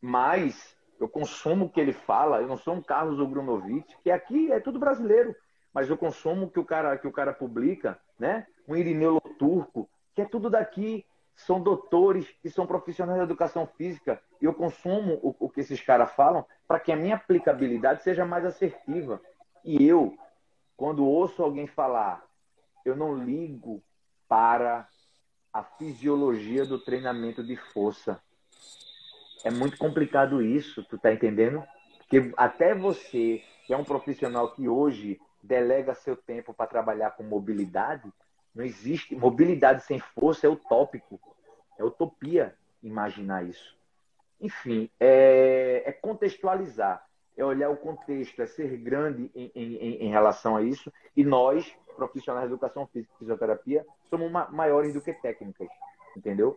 mas 0.00 0.76
eu 0.98 1.08
consumo 1.08 1.66
o 1.66 1.70
que 1.70 1.80
ele 1.80 1.92
fala. 1.92 2.40
Eu 2.40 2.48
não 2.48 2.56
sou 2.56 2.74
um 2.74 2.82
Carlos 2.82 3.20
Ogrunovich, 3.20 3.96
que 4.02 4.10
aqui 4.10 4.50
é 4.50 4.58
tudo 4.58 4.80
brasileiro, 4.80 5.36
mas 5.72 5.88
eu 5.88 5.96
consumo 5.96 6.46
o 6.46 6.50
que 6.50 6.58
o 6.58 6.64
cara 6.64 6.98
que 6.98 7.06
o 7.06 7.12
cara 7.12 7.32
publica, 7.32 8.00
né? 8.18 8.46
Um 8.66 8.74
Irineu 8.74 9.20
Turco, 9.38 9.88
que 10.14 10.22
é 10.22 10.24
tudo 10.24 10.48
daqui. 10.48 11.04
São 11.36 11.60
doutores 11.60 12.32
e 12.44 12.48
são 12.48 12.64
profissionais 12.64 13.18
da 13.18 13.24
educação 13.24 13.66
física. 13.66 14.22
E 14.40 14.44
eu 14.44 14.54
consumo 14.54 15.18
o, 15.20 15.34
o 15.40 15.50
que 15.50 15.60
esses 15.60 15.80
caras 15.80 16.12
falam 16.12 16.46
para 16.68 16.78
que 16.78 16.92
a 16.92 16.96
minha 16.96 17.16
aplicabilidade 17.16 18.04
seja 18.04 18.24
mais 18.24 18.44
assertiva. 18.44 19.20
E 19.64 19.84
eu, 19.84 20.16
quando 20.76 21.04
ouço 21.04 21.42
alguém 21.42 21.66
falar, 21.66 22.24
eu 22.84 22.94
não 22.94 23.16
ligo 23.16 23.82
para 24.28 24.88
a 25.52 25.62
fisiologia 25.62 26.64
do 26.64 26.78
treinamento 26.78 27.42
de 27.42 27.56
força. 27.56 28.20
É 29.44 29.50
muito 29.50 29.76
complicado 29.76 30.42
isso, 30.42 30.84
tu 30.84 30.98
tá 30.98 31.12
entendendo? 31.12 31.64
Porque 31.98 32.32
até 32.36 32.74
você, 32.74 33.42
que 33.66 33.72
é 33.72 33.76
um 33.76 33.84
profissional 33.84 34.52
que 34.52 34.68
hoje 34.68 35.20
delega 35.42 35.94
seu 35.94 36.16
tempo 36.16 36.54
para 36.54 36.66
trabalhar 36.66 37.10
com 37.12 37.22
mobilidade, 37.22 38.10
não 38.54 38.64
existe. 38.64 39.14
Mobilidade 39.14 39.84
sem 39.84 39.98
força 39.98 40.46
é 40.46 40.50
utópico. 40.50 41.20
É 41.78 41.84
utopia 41.84 42.54
imaginar 42.82 43.44
isso. 43.44 43.76
Enfim, 44.40 44.90
é, 45.00 45.82
é 45.86 45.92
contextualizar. 45.92 47.04
É 47.36 47.44
olhar 47.44 47.68
o 47.68 47.76
contexto, 47.76 48.40
é 48.40 48.46
ser 48.46 48.76
grande 48.76 49.28
em, 49.34 49.50
em, 49.54 50.04
em 50.06 50.10
relação 50.10 50.56
a 50.56 50.62
isso. 50.62 50.92
E 51.16 51.24
nós, 51.24 51.74
profissionais 51.96 52.46
de 52.46 52.52
educação 52.52 52.86
física 52.86 53.12
e 53.16 53.18
fisioterapia, 53.18 53.84
somos 54.08 54.30
maiores 54.52 54.94
do 54.94 55.00
que 55.00 55.12
técnicas. 55.12 55.68
Entendeu? 56.16 56.56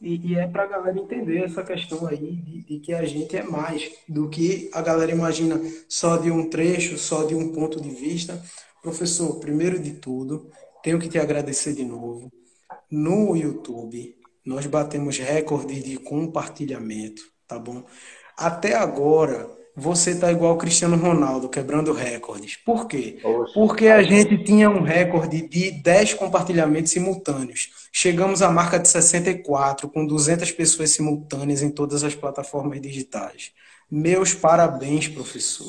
E, 0.00 0.32
e, 0.32 0.34
é 0.34 0.46
para 0.46 0.62
a 0.62 0.66
galera 0.66 0.98
entender 0.98 1.44
essa 1.44 1.62
questão 1.62 2.06
aí 2.06 2.36
de, 2.36 2.62
de, 2.62 2.78
que 2.80 2.94
a 2.94 3.04
gente 3.04 3.36
é 3.36 3.42
mais 3.42 3.92
do 4.08 4.30
que 4.30 4.70
a 4.72 4.80
galera 4.80 5.12
imagina 5.12 5.60
só 5.88 6.16
de 6.16 6.30
um 6.30 6.48
trecho, 6.48 6.96
só 6.96 7.24
de 7.24 7.34
um 7.34 7.52
ponto 7.52 7.80
de 7.80 7.90
vista. 7.90 8.42
Professor, 8.82 9.38
primeiro 9.40 9.78
de 9.78 9.92
tudo, 9.92 10.50
tenho 10.82 10.98
que 10.98 11.08
te 11.08 11.18
agradecer 11.18 11.74
de 11.74 11.84
novo. 11.84 12.32
No 12.90 13.36
YouTube, 13.36 14.16
nós 14.44 14.66
batemos 14.66 15.18
recorde 15.18 15.82
de 15.82 15.98
compartilhamento, 15.98 17.22
tá 17.46 17.58
bom? 17.58 17.84
Até 18.36 18.74
agora, 18.74 19.50
você 19.80 20.14
tá 20.14 20.30
igual 20.30 20.54
o 20.54 20.58
Cristiano 20.58 20.94
Ronaldo, 20.96 21.48
quebrando 21.48 21.92
recordes. 21.94 22.56
Por 22.56 22.86
quê? 22.86 23.18
Porque 23.54 23.88
a 23.88 24.02
gente 24.02 24.44
tinha 24.44 24.68
um 24.68 24.82
recorde 24.82 25.48
de 25.48 25.70
10 25.70 26.14
compartilhamentos 26.14 26.92
simultâneos. 26.92 27.70
Chegamos 27.90 28.42
à 28.42 28.50
marca 28.50 28.78
de 28.78 28.86
64, 28.88 29.88
com 29.88 30.06
200 30.06 30.52
pessoas 30.52 30.90
simultâneas 30.90 31.62
em 31.62 31.70
todas 31.70 32.04
as 32.04 32.14
plataformas 32.14 32.80
digitais. 32.80 33.52
Meus 33.90 34.34
parabéns, 34.34 35.08
professor. 35.08 35.66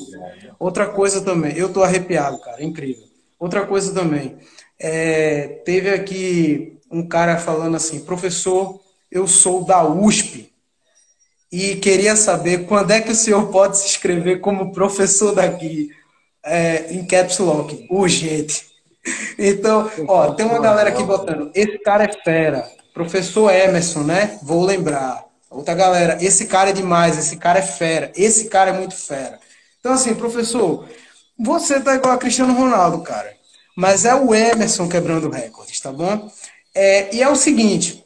Outra 0.58 0.86
coisa 0.86 1.22
também, 1.22 1.56
eu 1.56 1.72
tô 1.72 1.82
arrepiado, 1.82 2.38
cara, 2.38 2.62
incrível. 2.62 3.04
Outra 3.38 3.66
coisa 3.66 3.94
também, 3.94 4.36
é, 4.78 5.48
teve 5.64 5.88
aqui 5.88 6.78
um 6.90 7.08
cara 7.08 7.38
falando 7.38 7.76
assim, 7.76 8.00
professor, 8.00 8.78
eu 9.10 9.26
sou 9.26 9.64
da 9.64 9.82
USP 9.82 10.51
e 11.52 11.76
queria 11.76 12.16
saber 12.16 12.66
quando 12.66 12.92
é 12.92 13.00
que 13.02 13.12
o 13.12 13.14
senhor 13.14 13.48
pode 13.48 13.76
se 13.76 13.86
inscrever 13.86 14.40
como 14.40 14.72
professor 14.72 15.34
daqui 15.34 15.90
é, 16.42 16.92
em 16.94 17.04
Caps 17.04 17.38
Lock, 17.38 17.86
urgente. 17.90 18.72
Então, 19.38 19.90
ó, 20.08 20.32
tem 20.32 20.46
uma 20.46 20.60
galera 20.60 20.88
aqui 20.88 21.02
botando, 21.02 21.50
esse 21.54 21.78
cara 21.80 22.04
é 22.04 22.12
fera, 22.24 22.66
professor 22.94 23.52
Emerson, 23.52 24.04
né? 24.04 24.38
Vou 24.42 24.64
lembrar. 24.64 25.24
Outra 25.50 25.74
galera, 25.74 26.16
esse 26.24 26.46
cara 26.46 26.70
é 26.70 26.72
demais, 26.72 27.18
esse 27.18 27.36
cara 27.36 27.58
é 27.58 27.62
fera, 27.62 28.10
esse 28.16 28.48
cara 28.48 28.70
é 28.70 28.72
muito 28.72 28.96
fera. 28.96 29.38
Então, 29.78 29.92
assim, 29.92 30.14
professor, 30.14 30.88
você 31.38 31.80
tá 31.80 31.94
igual 31.96 32.14
a 32.14 32.18
Cristiano 32.18 32.54
Ronaldo, 32.54 33.02
cara. 33.02 33.30
Mas 33.76 34.04
é 34.04 34.14
o 34.14 34.34
Emerson 34.34 34.88
quebrando 34.88 35.28
recordes, 35.28 35.80
tá 35.80 35.92
bom? 35.92 36.30
É, 36.74 37.14
e 37.14 37.22
é 37.22 37.28
o 37.28 37.36
seguinte, 37.36 38.01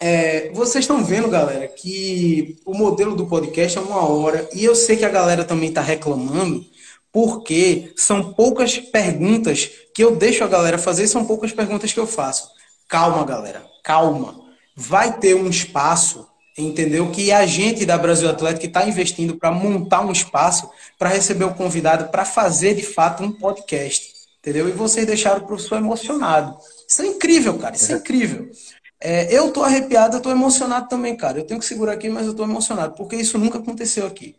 é, 0.00 0.50
vocês 0.52 0.84
estão 0.84 1.04
vendo, 1.04 1.28
galera, 1.28 1.68
que 1.68 2.56
o 2.64 2.74
modelo 2.74 3.14
do 3.14 3.26
podcast 3.26 3.76
é 3.76 3.80
uma 3.80 4.04
hora, 4.04 4.48
e 4.54 4.64
eu 4.64 4.74
sei 4.74 4.96
que 4.96 5.04
a 5.04 5.10
galera 5.10 5.44
também 5.44 5.68
está 5.68 5.80
reclamando, 5.80 6.64
porque 7.12 7.92
são 7.96 8.32
poucas 8.32 8.78
perguntas 8.78 9.70
que 9.94 10.02
eu 10.02 10.16
deixo 10.16 10.42
a 10.42 10.48
galera 10.48 10.78
fazer, 10.78 11.06
são 11.06 11.24
poucas 11.24 11.52
perguntas 11.52 11.92
que 11.92 12.00
eu 12.00 12.06
faço. 12.06 12.48
Calma, 12.88 13.24
galera, 13.24 13.64
calma. 13.84 14.40
Vai 14.74 15.18
ter 15.18 15.34
um 15.34 15.48
espaço 15.48 16.26
entendeu? 16.58 17.10
Que 17.10 17.32
a 17.32 17.46
gente 17.46 17.86
da 17.86 17.96
Brasil 17.96 18.28
Atlético 18.28 18.66
está 18.66 18.86
investindo 18.86 19.36
para 19.36 19.50
montar 19.50 20.00
um 20.02 20.12
espaço 20.12 20.68
para 20.98 21.08
receber 21.08 21.44
o 21.44 21.54
convidado 21.54 22.10
para 22.10 22.24
fazer 22.24 22.74
de 22.74 22.82
fato 22.82 23.22
um 23.22 23.32
podcast, 23.32 24.12
entendeu? 24.38 24.68
E 24.68 24.72
vocês 24.72 25.06
deixaram 25.06 25.42
o 25.42 25.46
professor 25.46 25.78
emocionado. 25.78 26.56
Isso 26.86 27.02
é 27.02 27.06
incrível, 27.06 27.58
cara, 27.58 27.76
isso 27.76 27.92
é 27.92 27.96
incrível. 27.96 28.50
É, 29.00 29.34
eu 29.34 29.50
tô 29.50 29.62
arrepiado, 29.62 30.16
eu 30.16 30.20
tô 30.20 30.30
emocionado 30.30 30.88
também, 30.88 31.16
cara. 31.16 31.38
Eu 31.38 31.44
tenho 31.44 31.58
que 31.58 31.66
segurar 31.66 31.92
aqui, 31.92 32.08
mas 32.08 32.26
eu 32.26 32.34
tô 32.34 32.44
emocionado, 32.44 32.94
porque 32.94 33.16
isso 33.16 33.38
nunca 33.38 33.58
aconteceu 33.58 34.06
aqui. 34.06 34.36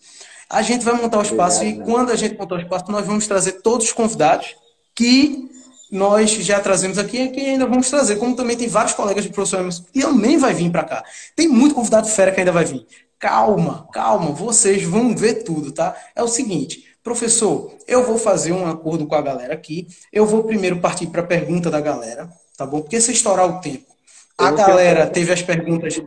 A 0.49 0.61
gente 0.61 0.85
vai 0.85 0.93
montar 0.93 1.17
o 1.17 1.21
espaço 1.21 1.63
e 1.63 1.79
quando 1.79 2.11
a 2.11 2.15
gente 2.15 2.37
montar 2.37 2.55
o 2.55 2.59
espaço, 2.59 2.91
nós 2.91 3.05
vamos 3.05 3.25
trazer 3.25 3.61
todos 3.61 3.87
os 3.87 3.93
convidados 3.93 4.55
que 4.93 5.49
nós 5.91 6.31
já 6.31 6.59
trazemos 6.59 6.97
aqui 6.97 7.21
e 7.21 7.29
que 7.29 7.39
ainda 7.41 7.65
vamos 7.65 7.89
trazer, 7.89 8.17
como 8.17 8.35
também 8.35 8.55
tem 8.55 8.67
vários 8.67 8.93
colegas 8.93 9.23
de 9.23 9.29
professor 9.29 9.59
Emerson 9.59 9.83
que 9.91 10.01
também 10.01 10.37
vai 10.37 10.53
vir 10.53 10.71
para 10.71 10.83
cá. 10.83 11.03
Tem 11.35 11.47
muito 11.47 11.75
convidado 11.75 12.07
fera 12.07 12.31
que 12.31 12.39
ainda 12.39 12.51
vai 12.51 12.65
vir. 12.65 12.85
Calma, 13.19 13.87
calma, 13.91 14.31
vocês 14.31 14.83
vão 14.83 15.15
ver 15.15 15.43
tudo, 15.43 15.71
tá? 15.71 15.95
É 16.15 16.23
o 16.23 16.27
seguinte, 16.27 16.85
professor, 17.03 17.73
eu 17.87 18.05
vou 18.05 18.17
fazer 18.17 18.51
um 18.51 18.65
acordo 18.65 19.05
com 19.05 19.15
a 19.15 19.21
galera 19.21 19.53
aqui. 19.53 19.87
Eu 20.11 20.25
vou 20.25 20.43
primeiro 20.43 20.79
partir 20.79 21.07
para 21.07 21.21
a 21.21 21.27
pergunta 21.27 21.69
da 21.69 21.81
galera, 21.81 22.29
tá 22.57 22.65
bom? 22.65 22.81
Porque 22.81 22.99
se 22.99 23.11
estourar 23.11 23.45
o 23.45 23.59
tempo, 23.59 23.90
a 24.41 24.51
galera 24.51 25.07
teve 25.07 25.31
as 25.31 25.41
perguntas. 25.41 26.01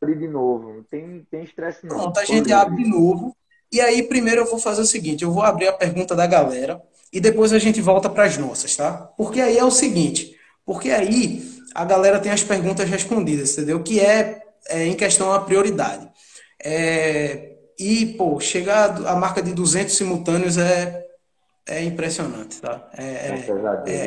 Abrir 0.00 0.18
de 0.18 0.28
novo. 0.28 0.74
Não 0.74 0.82
tem, 0.84 1.26
tem 1.30 1.44
estresse 1.44 1.86
não. 1.86 1.96
Pronto, 1.96 2.18
a 2.18 2.24
gente 2.24 2.52
abre 2.52 2.82
de 2.82 2.88
novo. 2.88 3.36
E 3.72 3.80
aí, 3.80 4.02
primeiro 4.02 4.42
eu 4.42 4.46
vou 4.46 4.58
fazer 4.58 4.80
o 4.82 4.86
seguinte: 4.86 5.24
eu 5.24 5.32
vou 5.32 5.42
abrir 5.42 5.68
a 5.68 5.72
pergunta 5.72 6.14
da 6.14 6.26
galera 6.26 6.80
e 7.12 7.20
depois 7.20 7.52
a 7.52 7.58
gente 7.58 7.80
volta 7.80 8.08
para 8.08 8.24
as 8.24 8.38
nossas, 8.38 8.74
tá? 8.76 8.92
Porque 9.16 9.40
aí 9.40 9.58
é 9.58 9.64
o 9.64 9.70
seguinte: 9.70 10.36
porque 10.64 10.90
aí 10.90 11.42
a 11.74 11.84
galera 11.84 12.20
tem 12.20 12.32
as 12.32 12.42
perguntas 12.42 12.88
respondidas, 12.88 13.52
entendeu? 13.52 13.82
Que 13.82 14.00
é, 14.00 14.42
é 14.68 14.86
em 14.86 14.94
questão 14.94 15.32
a 15.32 15.40
prioridade. 15.40 16.08
É, 16.62 17.54
e, 17.78 18.06
pô, 18.16 18.38
chegar 18.38 19.06
a 19.06 19.16
marca 19.16 19.42
de 19.42 19.52
200 19.52 19.94
simultâneos 19.94 20.56
é, 20.56 21.03
é 21.66 21.82
impressionante, 21.82 22.60
tá? 22.60 22.88
É, 22.96 23.04
é, 23.04 23.46
é, 23.86 24.00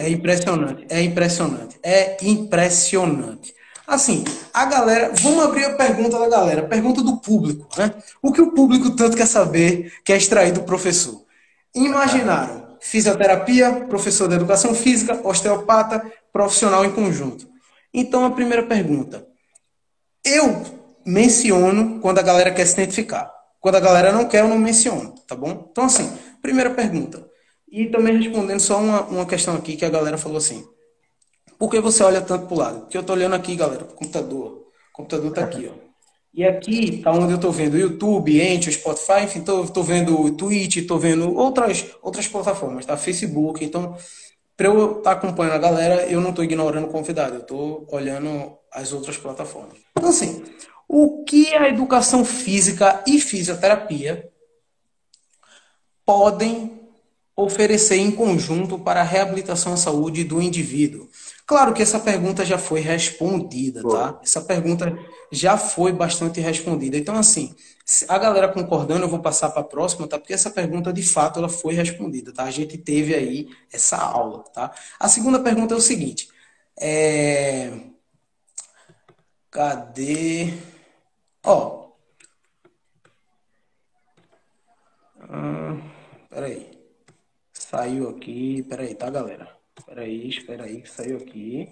é, 0.00 0.06
é 0.06 0.08
impressionante, 0.10 0.86
é 0.88 1.00
impressionante, 1.02 1.78
é 1.82 2.16
impressionante. 2.24 3.54
Assim, 3.86 4.24
a 4.54 4.64
galera, 4.64 5.12
vamos 5.20 5.44
abrir 5.44 5.64
a 5.64 5.74
pergunta 5.74 6.18
da 6.18 6.28
galera, 6.28 6.62
pergunta 6.62 7.02
do 7.02 7.18
público, 7.18 7.68
né? 7.76 7.94
O 8.22 8.32
que 8.32 8.40
o 8.40 8.52
público 8.52 8.96
tanto 8.96 9.16
quer 9.16 9.26
saber, 9.26 9.92
quer 10.04 10.16
extrair 10.16 10.52
do 10.52 10.62
professor? 10.62 11.22
Imaginaram 11.74 12.62
fisioterapia, 12.82 13.86
professor 13.88 14.28
de 14.28 14.34
educação 14.34 14.74
física, 14.74 15.20
osteopata, 15.22 16.04
profissional 16.32 16.84
em 16.84 16.90
conjunto. 16.90 17.48
Então, 17.94 18.24
a 18.24 18.30
primeira 18.30 18.64
pergunta. 18.64 19.24
Eu 20.24 20.62
menciono 21.06 22.00
quando 22.00 22.18
a 22.18 22.22
galera 22.22 22.50
quer 22.50 22.66
se 22.66 22.74
identificar. 22.74 23.32
Quando 23.60 23.76
a 23.76 23.80
galera 23.80 24.12
não 24.12 24.26
quer, 24.26 24.40
eu 24.40 24.48
não 24.48 24.58
menciono, 24.58 25.14
tá 25.26 25.36
bom? 25.36 25.68
Então, 25.70 25.84
assim, 25.84 26.12
primeira 26.42 26.70
pergunta. 26.70 27.26
E 27.70 27.86
também 27.86 28.20
respondendo 28.20 28.60
só 28.60 28.78
uma, 28.78 29.02
uma 29.02 29.26
questão 29.26 29.54
aqui 29.54 29.76
que 29.76 29.84
a 29.84 29.90
galera 29.90 30.18
falou 30.18 30.36
assim. 30.36 30.66
Por 31.58 31.70
que 31.70 31.80
você 31.80 32.02
olha 32.02 32.20
tanto 32.20 32.46
pro 32.46 32.58
lado? 32.58 32.80
Porque 32.80 32.98
eu 32.98 33.02
tô 33.02 33.12
olhando 33.12 33.34
aqui, 33.34 33.56
galera, 33.56 33.84
pro 33.84 33.94
computador. 33.94 34.66
O 34.92 34.92
computador 34.92 35.32
tá 35.32 35.44
aqui, 35.44 35.70
ó. 35.72 35.92
E 36.34 36.44
aqui 36.44 37.02
tá 37.02 37.12
onde 37.12 37.32
eu 37.32 37.38
tô 37.38 37.50
vendo 37.50 37.74
o 37.74 37.78
YouTube, 37.78 38.40
Ente, 38.40 38.68
o 38.68 38.72
Spotify, 38.72 39.24
enfim, 39.24 39.42
tô, 39.42 39.66
tô 39.66 39.82
vendo 39.82 40.18
o 40.18 40.30
Twitch, 40.32 40.86
tô 40.86 40.98
vendo 40.98 41.34
outras, 41.36 41.86
outras 42.02 42.26
plataformas, 42.26 42.86
tá? 42.86 42.96
Facebook. 42.96 43.62
Então, 43.64 43.96
para 44.56 44.66
eu 44.66 44.98
estar 44.98 45.02
tá 45.02 45.12
acompanhando 45.12 45.54
a 45.54 45.58
galera, 45.58 46.06
eu 46.06 46.20
não 46.20 46.30
estou 46.30 46.44
ignorando 46.44 46.86
o 46.86 46.90
convidado, 46.90 47.34
eu 47.34 47.40
estou 47.40 47.86
olhando 47.90 48.56
as 48.72 48.92
outras 48.92 49.18
plataformas. 49.18 49.76
Então, 49.96 50.08
assim, 50.08 50.42
o 50.88 51.22
que 51.24 51.54
a 51.54 51.68
educação 51.68 52.24
física 52.24 53.02
e 53.06 53.20
fisioterapia 53.20 54.31
podem 56.04 56.80
oferecer 57.34 57.96
em 57.96 58.10
conjunto 58.10 58.78
para 58.78 59.00
a 59.00 59.04
reabilitação 59.04 59.72
à 59.72 59.76
saúde 59.76 60.24
do 60.24 60.40
indivíduo? 60.40 61.08
Claro 61.46 61.72
que 61.72 61.82
essa 61.82 61.98
pergunta 61.98 62.44
já 62.44 62.58
foi 62.58 62.80
respondida, 62.80 63.82
tá? 63.82 64.20
Essa 64.22 64.40
pergunta 64.40 64.96
já 65.30 65.56
foi 65.56 65.92
bastante 65.92 66.40
respondida. 66.40 66.96
Então, 66.96 67.16
assim, 67.16 67.54
a 68.08 68.18
galera 68.18 68.48
concordando, 68.48 69.04
eu 69.04 69.08
vou 69.08 69.20
passar 69.20 69.50
para 69.50 69.60
a 69.62 69.64
próxima, 69.64 70.06
tá? 70.06 70.18
Porque 70.18 70.34
essa 70.34 70.50
pergunta, 70.50 70.92
de 70.92 71.02
fato, 71.02 71.38
ela 71.38 71.48
foi 71.48 71.74
respondida, 71.74 72.32
tá? 72.32 72.44
A 72.44 72.50
gente 72.50 72.78
teve 72.78 73.14
aí 73.14 73.48
essa 73.72 73.96
aula, 73.96 74.44
tá? 74.52 74.72
A 75.00 75.08
segunda 75.08 75.40
pergunta 75.40 75.74
é 75.74 75.76
o 75.76 75.80
seguinte. 75.80 76.28
É... 76.78 77.72
Cadê? 79.50 80.54
Ó. 81.44 81.90
Ah, 85.20 85.91
peraí. 86.32 86.66
Saiu 87.52 88.08
aqui. 88.08 88.62
Peraí, 88.68 88.94
tá, 88.94 89.10
galera? 89.10 89.48
Peraí, 89.86 90.28
espera 90.28 90.64
aí 90.64 90.80
que 90.80 90.90
saiu 90.90 91.18
aqui. 91.18 91.68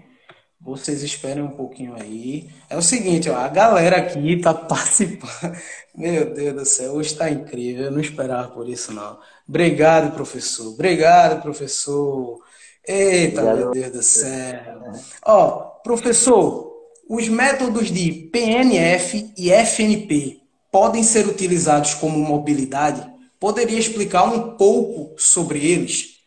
Vocês 0.61 1.03
esperem 1.03 1.43
um 1.43 1.51
pouquinho 1.51 1.95
aí. 1.95 2.51
É 2.69 2.77
o 2.77 2.83
seguinte, 2.83 3.31
ó, 3.31 3.37
a 3.37 3.49
galera 3.49 3.97
aqui 3.97 4.39
tá 4.41 4.53
participando. 4.55 5.57
Meu 5.95 6.35
Deus 6.35 6.55
do 6.55 6.65
céu, 6.67 6.93
hoje 6.93 7.13
está 7.13 7.31
incrível. 7.31 7.87
Eu 7.87 7.91
não 7.91 8.01
esperava 8.01 8.49
por 8.49 8.69
isso, 8.69 8.93
não. 8.93 9.19
Obrigado, 9.49 10.15
professor. 10.15 10.69
Obrigado, 10.75 11.41
professor. 11.41 12.39
Eita, 12.87 13.55
meu 13.55 13.71
Deus 13.71 13.93
do 13.93 14.03
céu. 14.03 14.83
Ó, 15.25 15.61
professor, 15.83 16.71
os 17.09 17.29
métodos 17.29 17.91
de 17.91 18.13
PNF 18.31 19.33
e 19.37 19.51
FNP 19.51 20.43
podem 20.71 21.03
ser 21.03 21.27
utilizados 21.27 21.95
como 21.95 22.19
mobilidade? 22.19 23.10
Poderia 23.41 23.79
explicar 23.79 24.25
um 24.25 24.57
pouco 24.57 25.19
sobre 25.19 25.67
eles? 25.67 26.23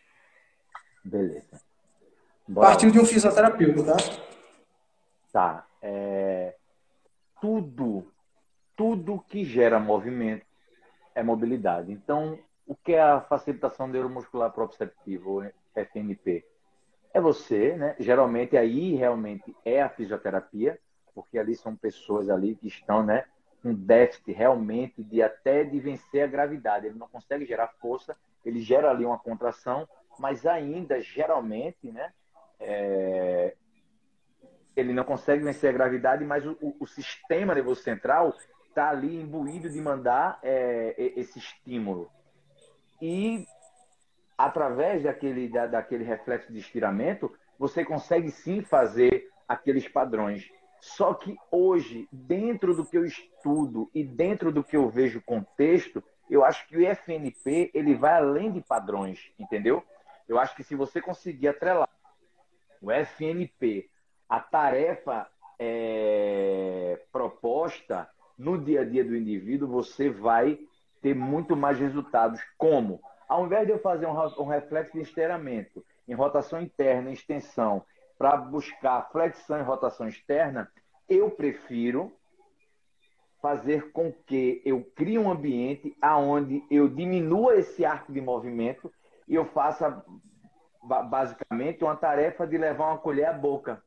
Beleza. 1.04 1.62
Bora. 2.48 2.70
Partiu 2.70 2.92
de 2.92 3.00
um 3.00 3.06
fisioterapeuta, 3.06 3.84
tá? 3.84 3.98
Tá. 5.32 5.68
É... 5.82 6.56
Tudo, 7.40 8.12
tudo 8.76 9.24
que 9.30 9.46
gera 9.46 9.80
movimento 9.80 10.46
é 11.14 11.22
mobilidade. 11.22 11.92
Então, 11.92 12.40
o 12.66 12.76
que 12.76 12.94
é 12.94 13.02
a 13.02 13.22
facilitação 13.22 13.88
neuromuscular 13.88 14.52
proprioceptiva, 14.52 15.30
ou 15.30 15.52
FNP? 15.76 16.44
é 17.14 17.22
você, 17.22 17.76
né? 17.78 17.96
Geralmente 18.00 18.58
aí 18.58 18.96
realmente 18.96 19.56
é 19.64 19.82
a 19.82 19.90
fisioterapia, 19.90 20.80
porque 21.14 21.38
ali 21.38 21.56
são 21.56 21.76
pessoas 21.76 22.30
ali 22.30 22.56
que 22.56 22.68
estão, 22.68 23.06
né, 23.06 23.26
com 23.64 23.74
déficit 23.74 24.34
realmente 24.34 25.02
de 25.02 25.22
até 25.24 25.64
de 25.64 25.80
vencer 25.80 26.24
a 26.24 26.28
gravidade. 26.28 26.86
Ele 26.86 27.00
não 27.00 27.08
consegue 27.08 27.46
gerar 27.46 27.70
força, 27.80 28.16
ele 28.46 28.60
gera 28.60 28.92
ali 28.92 29.06
uma 29.06 29.18
contração, 29.18 29.88
mas 30.20 30.46
ainda 30.46 31.02
geralmente, 31.02 31.90
né, 31.90 32.12
é... 32.60 33.56
ele 34.76 34.94
não 34.94 35.06
consegue 35.06 35.44
vencer 35.44 35.70
a 35.70 35.74
gravidade, 35.74 36.26
mas 36.26 36.46
o, 36.46 36.58
o, 36.62 36.76
o 36.82 36.86
sistema 36.86 37.56
nervoso 37.56 37.82
central 37.82 38.36
está 38.68 38.90
ali 38.90 39.22
imbuído 39.22 39.70
de 39.70 39.80
mandar 39.80 40.40
é, 40.44 40.96
esse 41.16 41.40
estímulo. 41.40 42.12
E 43.02 43.46
através 44.38 45.04
daquele, 45.04 45.48
da, 45.48 45.68
daquele 45.68 46.04
reflexo 46.04 46.52
de 46.52 46.60
estiramento, 46.60 47.32
você 47.58 47.86
consegue 47.86 48.30
sim 48.32 48.62
fazer 48.62 49.30
aqueles 49.48 49.88
padrões. 49.88 50.50
Só 50.84 51.14
que 51.14 51.38
hoje, 51.50 52.10
dentro 52.12 52.76
do 52.76 52.84
que 52.84 52.98
eu 52.98 53.06
estudo 53.06 53.90
e 53.96 54.04
dentro 54.04 54.52
do 54.52 54.62
que 54.62 54.76
eu 54.76 54.90
vejo 54.90 55.22
contexto, 55.22 56.04
eu 56.30 56.44
acho 56.44 56.68
que 56.68 56.76
o 56.76 56.86
FNP 56.86 57.72
ele 57.74 57.96
vai 57.96 58.18
além 58.18 58.52
de 58.52 58.60
padrões, 58.60 59.32
entendeu? 59.40 59.82
Eu 60.28 60.38
acho 60.38 60.54
que 60.54 60.62
se 60.62 60.76
você 60.76 61.02
conseguir 61.02 61.48
atrelar 61.48 61.88
o 62.82 62.92
FNP 62.92 63.90
a 64.28 64.42
tarefa 64.42 65.26
é, 65.58 67.00
proposta 67.14 68.10
no 68.38 68.58
dia 68.58 68.82
a 68.82 68.86
dia 68.86 69.06
do 69.06 69.16
indivíduo, 69.16 69.70
você 69.70 70.10
vai 70.10 70.60
ter 71.02 71.16
muito 71.16 71.56
mais 71.56 71.80
resultados. 71.80 72.42
Como? 72.58 73.02
Ao 73.26 73.46
invés 73.46 73.66
de 73.66 73.72
eu 73.72 73.80
fazer 73.80 74.06
um, 74.06 74.18
um 74.42 74.48
reflexo 74.48 74.92
de 74.92 75.04
esteiramento 75.04 75.82
em 76.06 76.14
rotação 76.14 76.62
interna, 76.62 77.10
em 77.10 77.14
extensão, 77.14 77.86
para 78.24 78.38
buscar 78.38 79.10
flexão 79.12 79.60
em 79.60 79.64
rotação 79.64 80.08
externa, 80.08 80.72
eu 81.10 81.30
prefiro 81.30 82.10
fazer 83.42 83.92
com 83.92 84.14
que 84.14 84.62
eu 84.64 84.82
crie 84.96 85.20
um 85.20 85.30
ambiente 85.30 85.94
aonde 86.02 86.64
eu 86.72 86.88
diminua 86.88 87.58
esse 87.58 87.84
arco 87.84 88.14
de 88.14 88.22
movimento 88.22 88.90
e 89.28 89.36
eu 89.36 89.44
faça 89.44 90.02
basicamente 90.82 91.84
uma 91.84 91.98
tarefa 91.98 92.48
de 92.48 92.58
levar 92.58 92.92
uma 92.92 92.98
colher 92.98 93.26
à 93.26 93.34
boca. 93.34 93.84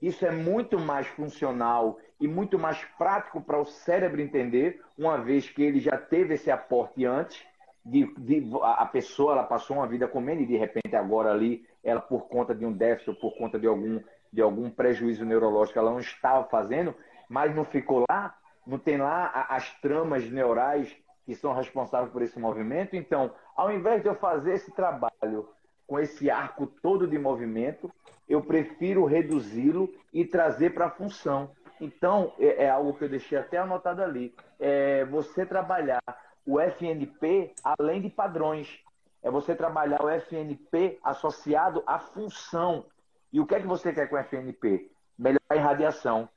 Isso 0.00 0.24
é 0.24 0.30
muito 0.30 0.80
mais 0.80 1.06
funcional 1.08 1.98
e 2.18 2.26
muito 2.26 2.58
mais 2.58 2.82
prático 2.96 3.38
para 3.38 3.60
o 3.60 3.66
cérebro 3.66 4.22
entender, 4.22 4.80
uma 4.96 5.18
vez 5.18 5.50
que 5.50 5.62
ele 5.62 5.78
já 5.78 5.98
teve 5.98 6.32
esse 6.32 6.50
aporte 6.50 7.04
antes 7.04 7.46
de, 7.84 8.10
de, 8.16 8.50
a 8.62 8.86
pessoa 8.86 9.32
ela 9.32 9.44
passou 9.44 9.76
uma 9.76 9.86
vida 9.86 10.08
comendo 10.08 10.40
e 10.40 10.46
de 10.46 10.56
repente 10.56 10.96
agora 10.96 11.30
ali 11.30 11.66
ela 11.84 12.00
por 12.00 12.28
conta 12.28 12.54
de 12.54 12.64
um 12.64 12.72
déficit 12.72 13.10
ou 13.10 13.16
por 13.16 13.36
conta 13.36 13.58
de 13.58 13.66
algum 13.66 14.00
de 14.32 14.42
algum 14.42 14.68
prejuízo 14.68 15.24
neurológico 15.24 15.78
ela 15.78 15.92
não 15.92 16.00
estava 16.00 16.44
fazendo, 16.48 16.92
mas 17.28 17.54
não 17.54 17.64
ficou 17.64 18.04
lá, 18.10 18.36
não 18.66 18.78
tem 18.78 18.96
lá 18.96 19.46
as 19.48 19.70
tramas 19.80 20.28
neurais 20.28 20.92
que 21.24 21.36
são 21.36 21.54
responsáveis 21.54 22.12
por 22.12 22.20
esse 22.20 22.38
movimento. 22.38 22.96
Então, 22.96 23.32
ao 23.56 23.70
invés 23.70 24.02
de 24.02 24.08
eu 24.08 24.14
fazer 24.16 24.54
esse 24.54 24.72
trabalho 24.72 25.48
com 25.86 26.00
esse 26.00 26.30
arco 26.30 26.66
todo 26.66 27.06
de 27.06 27.18
movimento, 27.18 27.90
eu 28.28 28.42
prefiro 28.42 29.04
reduzi-lo 29.04 29.92
e 30.12 30.24
trazer 30.24 30.70
para 30.74 30.86
a 30.86 30.90
função. 30.90 31.50
Então, 31.80 32.32
é, 32.38 32.64
é, 32.64 32.70
algo 32.70 32.94
que 32.94 33.04
eu 33.04 33.08
deixei 33.08 33.38
até 33.38 33.58
anotado 33.58 34.02
ali. 34.02 34.34
É 34.58 35.04
você 35.04 35.44
trabalhar 35.44 36.02
o 36.46 36.60
FNP 36.60 37.52
além 37.62 38.00
de 38.00 38.08
padrões. 38.08 38.82
É 39.24 39.30
você 39.30 39.56
trabalhar 39.56 40.00
o 40.00 40.08
FNP 40.08 41.00
associado 41.02 41.82
à 41.84 41.98
função. 41.98 42.86
E 43.32 43.40
o 43.40 43.46
que 43.46 43.56
é 43.56 43.60
que 43.60 43.66
você 43.66 43.92
quer 43.92 44.06
com 44.06 44.14
o 44.14 44.18
FNP? 44.22 44.88
Melhorar 45.18 45.40
a 45.48 45.56
irradiação. 45.56 46.28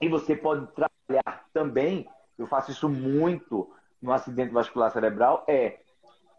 E 0.00 0.08
você 0.08 0.36
pode 0.36 0.68
trabalhar 0.68 1.48
também, 1.52 2.08
eu 2.38 2.46
faço 2.46 2.70
isso 2.70 2.88
muito 2.88 3.68
no 4.00 4.12
acidente 4.12 4.52
vascular 4.52 4.92
cerebral, 4.92 5.44
é 5.48 5.80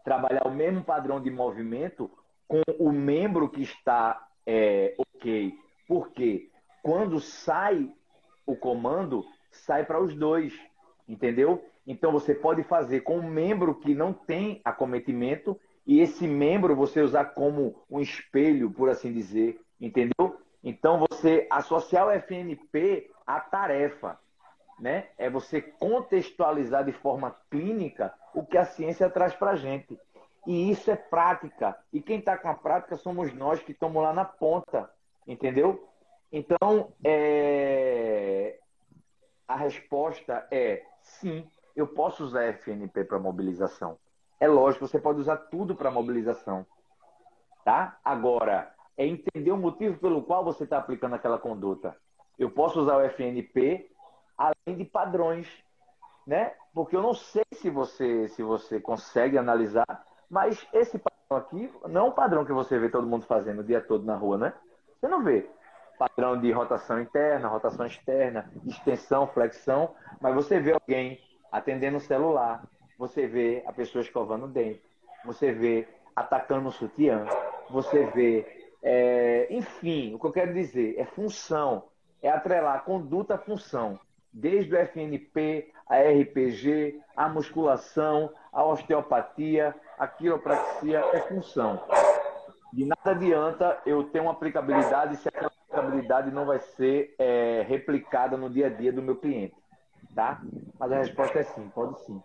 trabalhar 0.02 0.46
o 0.46 0.50
mesmo 0.50 0.82
padrão 0.82 1.20
de 1.20 1.30
movimento 1.30 2.10
com 2.48 2.62
o 2.78 2.90
membro 2.90 3.50
que 3.50 3.62
está 3.62 4.26
é, 4.46 4.94
ok. 4.98 5.54
Por 5.86 6.10
quê? 6.10 6.50
quando 6.82 7.20
sai 7.20 7.88
o 8.44 8.56
comando, 8.56 9.24
sai 9.50 9.84
para 9.84 10.02
os 10.02 10.14
dois, 10.14 10.52
entendeu? 11.08 11.64
Então 11.86 12.10
você 12.10 12.34
pode 12.34 12.64
fazer 12.64 13.00
com 13.00 13.18
um 13.18 13.30
membro 13.30 13.76
que 13.76 13.94
não 13.94 14.12
tem 14.12 14.60
acometimento 14.64 15.58
e 15.86 16.00
esse 16.00 16.26
membro 16.26 16.76
você 16.76 17.00
usar 17.00 17.26
como 17.26 17.84
um 17.90 18.00
espelho, 18.00 18.70
por 18.70 18.88
assim 18.88 19.12
dizer, 19.12 19.60
entendeu? 19.80 20.40
Então 20.62 21.04
você 21.10 21.46
associar 21.50 22.06
o 22.06 22.10
FNP 22.10 23.10
à 23.26 23.40
tarefa, 23.40 24.18
né? 24.78 25.08
É 25.18 25.28
você 25.28 25.60
contextualizar 25.60 26.84
de 26.84 26.92
forma 26.92 27.36
clínica 27.50 28.14
o 28.34 28.44
que 28.44 28.56
a 28.56 28.64
ciência 28.64 29.10
traz 29.10 29.34
para 29.34 29.52
a 29.52 29.56
gente. 29.56 29.98
E 30.46 30.70
isso 30.70 30.90
é 30.90 30.96
prática. 30.96 31.76
E 31.92 32.00
quem 32.00 32.18
está 32.18 32.36
com 32.36 32.48
a 32.48 32.54
prática 32.54 32.96
somos 32.96 33.32
nós 33.32 33.62
que 33.62 33.72
estamos 33.72 34.02
lá 34.02 34.12
na 34.12 34.24
ponta, 34.24 34.90
entendeu? 35.26 35.88
Então, 36.32 36.92
é... 37.04 38.58
a 39.46 39.56
resposta 39.56 40.46
é 40.50 40.84
sim, 41.02 41.46
eu 41.76 41.86
posso 41.86 42.24
usar 42.24 42.44
FNP 42.54 43.04
para 43.04 43.18
mobilização. 43.18 43.98
É 44.42 44.48
lógico, 44.48 44.88
você 44.88 44.98
pode 44.98 45.20
usar 45.20 45.36
tudo 45.36 45.76
para 45.76 45.88
mobilização. 45.88 46.66
Tá? 47.64 47.96
Agora, 48.04 48.74
é 48.96 49.06
entender 49.06 49.52
o 49.52 49.56
motivo 49.56 49.96
pelo 50.00 50.20
qual 50.24 50.44
você 50.44 50.64
está 50.64 50.78
aplicando 50.78 51.14
aquela 51.14 51.38
conduta. 51.38 51.96
Eu 52.36 52.50
posso 52.50 52.80
usar 52.80 52.96
o 52.96 53.08
FNP 53.08 53.88
além 54.36 54.76
de 54.76 54.84
padrões, 54.84 55.46
né? 56.26 56.54
Porque 56.74 56.96
eu 56.96 57.02
não 57.02 57.14
sei 57.14 57.44
se 57.52 57.70
você 57.70 58.26
se 58.30 58.42
você 58.42 58.80
consegue 58.80 59.38
analisar, 59.38 59.86
mas 60.28 60.66
esse 60.72 60.98
padrão 60.98 61.46
aqui 61.46 61.72
não 61.88 62.06
é 62.06 62.08
um 62.08 62.12
padrão 62.12 62.44
que 62.44 62.52
você 62.52 62.80
vê 62.80 62.88
todo 62.88 63.06
mundo 63.06 63.24
fazendo 63.24 63.60
o 63.60 63.64
dia 63.64 63.80
todo 63.80 64.04
na 64.04 64.16
rua, 64.16 64.38
né? 64.38 64.52
Você 64.98 65.06
não 65.06 65.22
vê 65.22 65.48
padrão 65.96 66.40
de 66.40 66.50
rotação 66.50 67.00
interna, 67.00 67.46
rotação 67.46 67.86
externa, 67.86 68.50
extensão, 68.66 69.24
flexão, 69.28 69.94
mas 70.20 70.34
você 70.34 70.58
vê 70.58 70.72
alguém 70.72 71.20
atendendo 71.52 71.98
o 71.98 72.00
celular, 72.00 72.64
você 72.98 73.26
vê 73.26 73.62
a 73.66 73.72
pessoa 73.72 74.02
escovando 74.02 74.44
o 74.44 74.48
dente, 74.48 74.82
você 75.24 75.52
vê 75.52 75.88
atacando 76.14 76.68
o 76.68 76.72
sutiã, 76.72 77.26
você 77.70 78.04
vê, 78.06 78.70
é, 78.82 79.46
enfim, 79.50 80.14
o 80.14 80.18
que 80.18 80.26
eu 80.26 80.32
quero 80.32 80.52
dizer 80.52 80.98
é 80.98 81.04
função, 81.04 81.84
é 82.20 82.30
atrelar 82.30 82.84
conduta 82.84 83.34
à 83.34 83.38
função, 83.38 83.98
desde 84.32 84.74
o 84.74 84.78
FNP, 84.78 85.72
a 85.88 85.98
RPG, 85.98 87.00
a 87.16 87.28
musculação, 87.28 88.32
a 88.52 88.64
osteopatia, 88.64 89.74
a 89.98 90.06
quiropraxia, 90.06 91.00
é 91.12 91.20
função. 91.20 91.82
De 92.72 92.86
nada 92.86 93.10
adianta 93.10 93.78
eu 93.84 94.04
ter 94.04 94.20
uma 94.20 94.32
aplicabilidade 94.32 95.16
se 95.18 95.28
aquela 95.28 95.48
aplicabilidade 95.48 96.30
não 96.30 96.46
vai 96.46 96.58
ser 96.58 97.14
é, 97.18 97.64
replicada 97.68 98.36
no 98.36 98.48
dia 98.48 98.66
a 98.66 98.70
dia 98.70 98.92
do 98.92 99.02
meu 99.02 99.16
cliente, 99.16 99.54
tá? 100.14 100.42
Mas 100.78 100.92
a 100.92 100.98
resposta 100.98 101.38
é 101.38 101.42
sim, 101.42 101.68
pode 101.74 102.00
sim. 102.04 102.22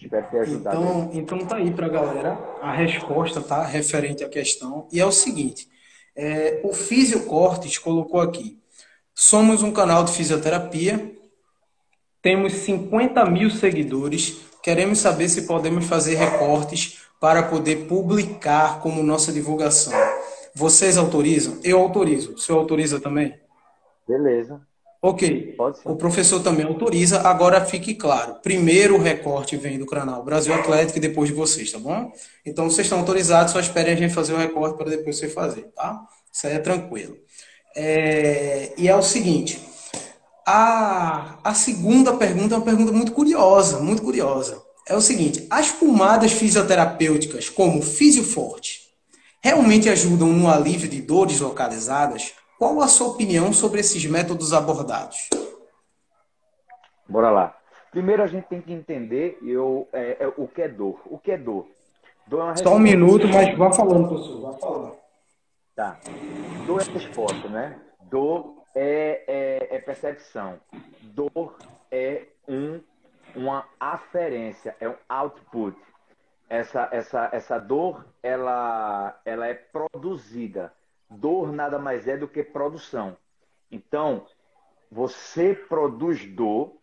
Espero 0.00 0.26
ter 0.30 0.38
ajudado. 0.40 0.76
Então, 0.76 1.10
então 1.12 1.38
tá 1.46 1.56
aí 1.56 1.72
para 1.72 1.86
a 1.86 1.90
galera 1.90 2.38
a 2.62 2.72
resposta, 2.72 3.40
tá? 3.40 3.64
Referente 3.64 4.22
à 4.22 4.28
questão. 4.28 4.86
E 4.92 5.00
é 5.00 5.04
o 5.04 5.10
seguinte: 5.12 5.68
é, 6.16 6.60
o 6.62 6.72
Fisiocortes 6.72 7.78
colocou 7.78 8.20
aqui. 8.20 8.58
Somos 9.14 9.62
um 9.64 9.72
canal 9.72 10.04
de 10.04 10.12
fisioterapia, 10.12 11.12
temos 12.22 12.52
50 12.52 13.24
mil 13.26 13.50
seguidores. 13.50 14.40
Queremos 14.62 14.98
saber 14.98 15.28
se 15.28 15.42
podemos 15.42 15.86
fazer 15.86 16.14
recortes 16.14 17.02
para 17.20 17.42
poder 17.42 17.88
publicar 17.88 18.80
como 18.80 19.02
nossa 19.02 19.32
divulgação. 19.32 19.92
Vocês 20.54 20.96
autorizam? 20.96 21.58
Eu 21.64 21.80
autorizo. 21.80 22.34
O 22.34 22.38
senhor 22.38 22.58
autoriza 22.58 23.00
também? 23.00 23.38
Beleza. 24.06 24.60
Ok. 25.00 25.56
O 25.84 25.94
professor 25.94 26.42
também 26.42 26.66
autoriza. 26.66 27.20
Agora 27.20 27.64
fique 27.64 27.94
claro. 27.94 28.36
Primeiro 28.42 28.96
o 28.96 29.00
recorte 29.00 29.56
vem 29.56 29.78
do 29.78 29.86
canal 29.86 30.24
Brasil 30.24 30.52
Atlético 30.52 30.98
e 30.98 31.00
depois 31.00 31.28
de 31.28 31.34
vocês, 31.34 31.70
tá 31.70 31.78
bom? 31.78 32.12
Então 32.44 32.68
vocês 32.68 32.86
estão 32.86 32.98
autorizados, 32.98 33.52
só 33.52 33.60
esperem 33.60 33.94
a 33.94 33.96
gente 33.96 34.12
fazer 34.12 34.32
o 34.32 34.38
recorte 34.38 34.76
para 34.76 34.90
depois 34.90 35.16
você 35.16 35.28
fazer, 35.28 35.70
tá? 35.74 36.00
Isso 36.32 36.46
aí 36.46 36.54
é 36.54 36.58
tranquilo. 36.58 37.16
É... 37.76 38.72
E 38.76 38.88
é 38.88 38.96
o 38.96 39.02
seguinte. 39.02 39.60
A, 40.44 41.38
a 41.44 41.54
segunda 41.54 42.16
pergunta 42.16 42.54
é 42.54 42.58
uma 42.58 42.64
pergunta 42.64 42.90
muito 42.90 43.12
curiosa, 43.12 43.78
muito 43.78 44.02
curiosa. 44.02 44.60
É 44.88 44.96
o 44.96 45.00
seguinte: 45.00 45.46
as 45.48 45.70
pomadas 45.70 46.32
fisioterapêuticas, 46.32 47.48
como 47.48 47.82
Fisioforte, 47.82 48.80
realmente 49.40 49.88
ajudam 49.88 50.32
no 50.32 50.48
alívio 50.48 50.88
de 50.88 51.00
dores 51.02 51.38
localizadas? 51.38 52.32
Qual 52.58 52.80
a 52.80 52.88
sua 52.88 53.08
opinião 53.08 53.52
sobre 53.52 53.80
esses 53.80 54.04
métodos 54.06 54.52
abordados? 54.52 55.30
Bora 57.08 57.30
lá. 57.30 57.56
Primeiro 57.90 58.22
a 58.22 58.26
gente 58.26 58.46
tem 58.46 58.60
que 58.60 58.72
entender 58.72 59.38
eu, 59.42 59.88
é, 59.92 60.24
é, 60.24 60.32
o 60.36 60.46
que 60.46 60.62
é 60.62 60.68
dor. 60.68 61.00
O 61.06 61.18
que 61.18 61.30
é 61.30 61.38
dor? 61.38 61.66
dor 62.26 62.52
é 62.52 62.56
Só 62.56 62.74
um 62.74 62.78
minuto, 62.78 63.26
mas 63.28 63.56
vá 63.56 63.72
falando, 63.72 64.08
professor. 64.08 64.40
Vá 64.40 64.58
falando. 64.58 64.96
Tá. 65.74 65.98
Dor 66.66 66.82
é 66.82 66.84
resposta, 66.84 67.48
né? 67.48 67.78
Dor 68.10 68.62
é, 68.74 69.22
é, 69.26 69.76
é 69.76 69.78
percepção. 69.78 70.58
Dor 71.02 71.56
é 71.90 72.24
um, 72.48 72.80
uma 73.36 73.64
aferência, 73.78 74.76
é 74.80 74.88
um 74.88 74.96
output 75.08 75.76
essa, 76.48 76.88
essa, 76.90 77.28
essa 77.32 77.58
dor 77.58 78.06
ela, 78.22 79.20
ela 79.24 79.46
é 79.46 79.54
produzida. 79.54 80.72
Dor 81.10 81.52
nada 81.52 81.78
mais 81.78 82.06
é 82.06 82.16
do 82.16 82.28
que 82.28 82.42
produção. 82.42 83.16
Então, 83.70 84.26
você 84.90 85.54
produz 85.54 86.24
dor 86.26 86.76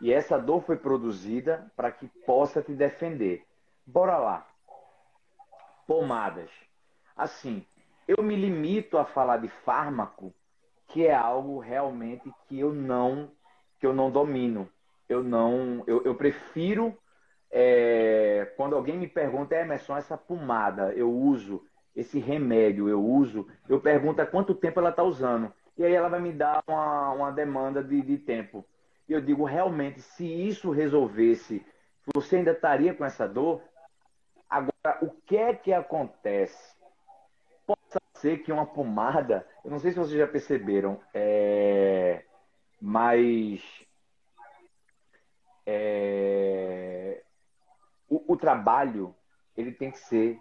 e 0.00 0.12
essa 0.12 0.38
dor 0.38 0.62
foi 0.62 0.76
produzida 0.76 1.70
para 1.76 1.90
que 1.90 2.06
possa 2.26 2.62
te 2.62 2.72
defender. 2.72 3.46
Bora 3.86 4.18
lá. 4.18 4.48
Pomadas. 5.86 6.50
Assim, 7.16 7.64
eu 8.06 8.22
me 8.22 8.36
limito 8.36 8.98
a 8.98 9.04
falar 9.04 9.38
de 9.38 9.48
fármaco, 9.48 10.34
que 10.88 11.06
é 11.06 11.14
algo 11.14 11.58
realmente 11.58 12.32
que 12.46 12.58
eu 12.58 12.72
não 12.72 13.30
que 13.78 13.86
eu 13.86 13.92
não 13.92 14.10
domino. 14.10 14.68
Eu 15.08 15.22
não, 15.22 15.84
eu, 15.86 16.02
eu 16.04 16.14
prefiro 16.14 16.96
é, 17.56 18.52
quando 18.56 18.74
alguém 18.74 18.98
me 18.98 19.06
pergunta, 19.06 19.54
Emerson, 19.54 19.96
essa 19.96 20.18
pomada 20.18 20.92
eu 20.92 21.08
uso, 21.12 21.64
esse 21.94 22.18
remédio 22.18 22.88
eu 22.88 23.02
uso, 23.04 23.46
eu 23.68 23.80
pergunto 23.80 24.20
há 24.20 24.26
quanto 24.26 24.54
tempo 24.54 24.80
ela 24.80 24.90
está 24.90 25.02
usando. 25.02 25.52
E 25.76 25.84
aí 25.84 25.92
ela 25.92 26.08
vai 26.08 26.20
me 26.20 26.32
dar 26.32 26.62
uma, 26.66 27.12
uma 27.12 27.30
demanda 27.30 27.82
de, 27.82 28.00
de 28.02 28.18
tempo. 28.18 28.64
E 29.08 29.12
eu 29.12 29.20
digo, 29.20 29.44
realmente, 29.44 30.00
se 30.00 30.24
isso 30.24 30.70
resolvesse, 30.70 31.64
você 32.14 32.36
ainda 32.36 32.52
estaria 32.52 32.94
com 32.94 33.04
essa 33.04 33.28
dor? 33.28 33.62
Agora, 34.48 34.98
o 35.02 35.10
que 35.10 35.36
é 35.36 35.54
que 35.54 35.72
acontece? 35.72 36.74
Pode 37.66 37.80
ser 38.14 38.38
que 38.38 38.52
uma 38.52 38.66
pomada, 38.66 39.46
eu 39.64 39.70
não 39.70 39.78
sei 39.78 39.92
se 39.92 39.98
vocês 39.98 40.18
já 40.18 40.26
perceberam, 40.26 41.00
é, 41.12 42.24
mas 42.80 43.62
é, 45.66 47.22
o, 48.08 48.32
o 48.32 48.36
trabalho 48.36 49.14
ele 49.56 49.72
tem 49.72 49.90
que 49.90 49.98
ser 49.98 50.40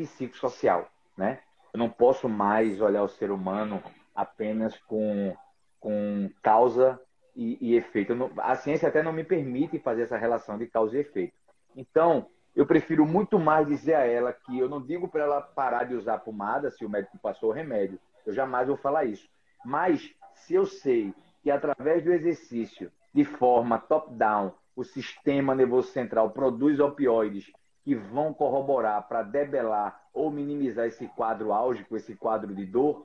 biopsicossocial, 0.00 0.88
né? 1.16 1.40
Eu 1.72 1.78
não 1.78 1.88
posso 1.88 2.28
mais 2.28 2.80
olhar 2.80 3.02
o 3.02 3.08
ser 3.08 3.30
humano 3.30 3.82
apenas 4.14 4.76
com, 4.82 5.36
com 5.78 6.30
causa 6.42 7.00
e, 7.36 7.58
e 7.60 7.76
efeito. 7.76 8.14
Não, 8.14 8.30
a 8.38 8.56
ciência 8.56 8.88
até 8.88 9.02
não 9.02 9.12
me 9.12 9.24
permite 9.24 9.78
fazer 9.78 10.02
essa 10.02 10.16
relação 10.16 10.58
de 10.58 10.66
causa 10.66 10.96
e 10.96 11.00
efeito. 11.00 11.34
Então, 11.76 12.26
eu 12.56 12.66
prefiro 12.66 13.06
muito 13.06 13.38
mais 13.38 13.66
dizer 13.66 13.94
a 13.94 14.04
ela 14.04 14.32
que 14.32 14.58
eu 14.58 14.68
não 14.68 14.84
digo 14.84 15.06
para 15.06 15.22
ela 15.22 15.40
parar 15.40 15.84
de 15.84 15.94
usar 15.94 16.18
pomada 16.18 16.70
se 16.70 16.84
o 16.84 16.90
médico 16.90 17.18
passou 17.18 17.50
o 17.50 17.52
remédio. 17.54 18.00
Eu 18.26 18.32
jamais 18.32 18.66
vou 18.66 18.76
falar 18.76 19.04
isso. 19.04 19.28
Mas, 19.64 20.12
se 20.34 20.54
eu 20.54 20.66
sei 20.66 21.14
que 21.42 21.50
através 21.50 22.02
do 22.02 22.12
exercício, 22.12 22.90
de 23.14 23.24
forma 23.24 23.78
top-down, 23.78 24.52
o 24.74 24.82
sistema 24.82 25.54
nervoso 25.54 25.88
central 25.88 26.30
produz 26.30 26.80
opioides 26.80 27.52
que 27.90 27.96
vão 27.96 28.32
corroborar 28.32 29.08
para 29.08 29.24
debelar 29.24 30.00
ou 30.14 30.30
minimizar 30.30 30.86
esse 30.86 31.08
quadro 31.08 31.52
álgico, 31.52 31.96
esse 31.96 32.14
quadro 32.14 32.54
de 32.54 32.64
dor, 32.64 33.04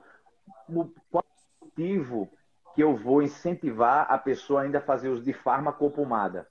o 0.68 0.88
motivo 1.12 2.30
que 2.72 2.84
eu 2.84 2.94
vou 2.94 3.20
incentivar 3.20 4.06
a 4.08 4.16
pessoa 4.16 4.62
ainda 4.62 4.78
a 4.78 4.80
fazer 4.80 5.08
uso 5.08 5.24
de 5.24 5.32
fármaco 5.32 5.82
ou 5.82 5.90
pomada? 5.90 6.46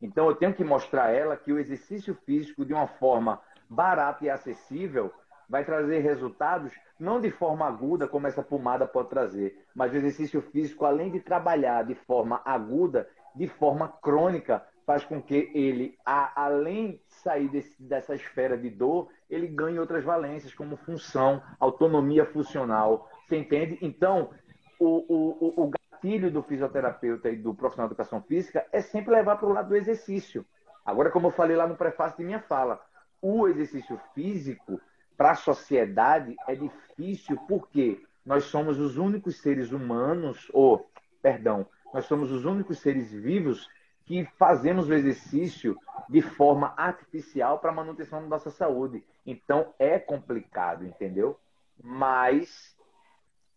Então, 0.00 0.28
eu 0.28 0.36
tenho 0.36 0.54
que 0.54 0.62
mostrar 0.62 1.06
a 1.06 1.10
ela 1.10 1.36
que 1.36 1.52
o 1.52 1.58
exercício 1.58 2.14
físico, 2.24 2.64
de 2.64 2.72
uma 2.72 2.86
forma 2.86 3.40
barata 3.68 4.24
e 4.24 4.30
acessível, 4.30 5.12
vai 5.48 5.64
trazer 5.64 5.98
resultados 5.98 6.72
não 7.00 7.20
de 7.20 7.32
forma 7.32 7.66
aguda, 7.66 8.06
como 8.06 8.28
essa 8.28 8.44
pomada 8.44 8.86
pode 8.86 9.08
trazer, 9.08 9.66
mas 9.74 9.92
o 9.92 9.96
exercício 9.96 10.40
físico, 10.40 10.84
além 10.84 11.10
de 11.10 11.18
trabalhar 11.18 11.82
de 11.82 11.96
forma 11.96 12.40
aguda, 12.44 13.08
de 13.34 13.48
forma 13.48 13.88
crônica, 13.88 14.64
faz 14.86 15.04
com 15.04 15.20
que 15.20 15.50
ele, 15.54 15.98
além 16.04 17.00
sair 17.22 17.48
desse, 17.48 17.82
dessa 17.82 18.14
esfera 18.14 18.56
de 18.56 18.68
dor, 18.68 19.08
ele 19.30 19.46
ganha 19.46 19.80
outras 19.80 20.04
valências, 20.04 20.54
como 20.54 20.76
função, 20.76 21.42
autonomia 21.58 22.26
funcional. 22.26 23.08
Você 23.26 23.36
entende? 23.36 23.78
Então, 23.80 24.30
o, 24.78 25.04
o, 25.08 25.64
o 25.64 25.70
gatilho 25.70 26.30
do 26.30 26.42
fisioterapeuta 26.42 27.30
e 27.30 27.36
do 27.36 27.54
profissional 27.54 27.88
de 27.88 27.94
educação 27.94 28.20
física 28.22 28.66
é 28.72 28.80
sempre 28.80 29.14
levar 29.14 29.36
para 29.36 29.48
o 29.48 29.52
lado 29.52 29.68
do 29.68 29.76
exercício. 29.76 30.44
Agora, 30.84 31.10
como 31.10 31.28
eu 31.28 31.30
falei 31.30 31.56
lá 31.56 31.66
no 31.66 31.76
prefácio 31.76 32.18
de 32.18 32.24
minha 32.24 32.40
fala, 32.40 32.80
o 33.20 33.46
exercício 33.46 34.00
físico 34.14 34.80
para 35.16 35.30
a 35.30 35.36
sociedade 35.36 36.34
é 36.48 36.56
difícil 36.56 37.36
porque 37.46 38.02
nós 38.26 38.44
somos 38.44 38.78
os 38.78 38.96
únicos 38.96 39.40
seres 39.40 39.70
humanos, 39.70 40.50
ou, 40.52 40.90
perdão, 41.20 41.66
nós 41.94 42.06
somos 42.06 42.32
os 42.32 42.44
únicos 42.44 42.78
seres 42.78 43.12
vivos 43.12 43.68
que 44.04 44.24
fazemos 44.38 44.88
o 44.88 44.94
exercício 44.94 45.78
de 46.08 46.20
forma 46.20 46.74
artificial 46.76 47.58
para 47.58 47.72
manutenção 47.72 48.22
da 48.22 48.28
nossa 48.28 48.50
saúde. 48.50 49.04
Então 49.24 49.72
é 49.78 49.98
complicado, 49.98 50.84
entendeu? 50.84 51.38
Mas 51.82 52.76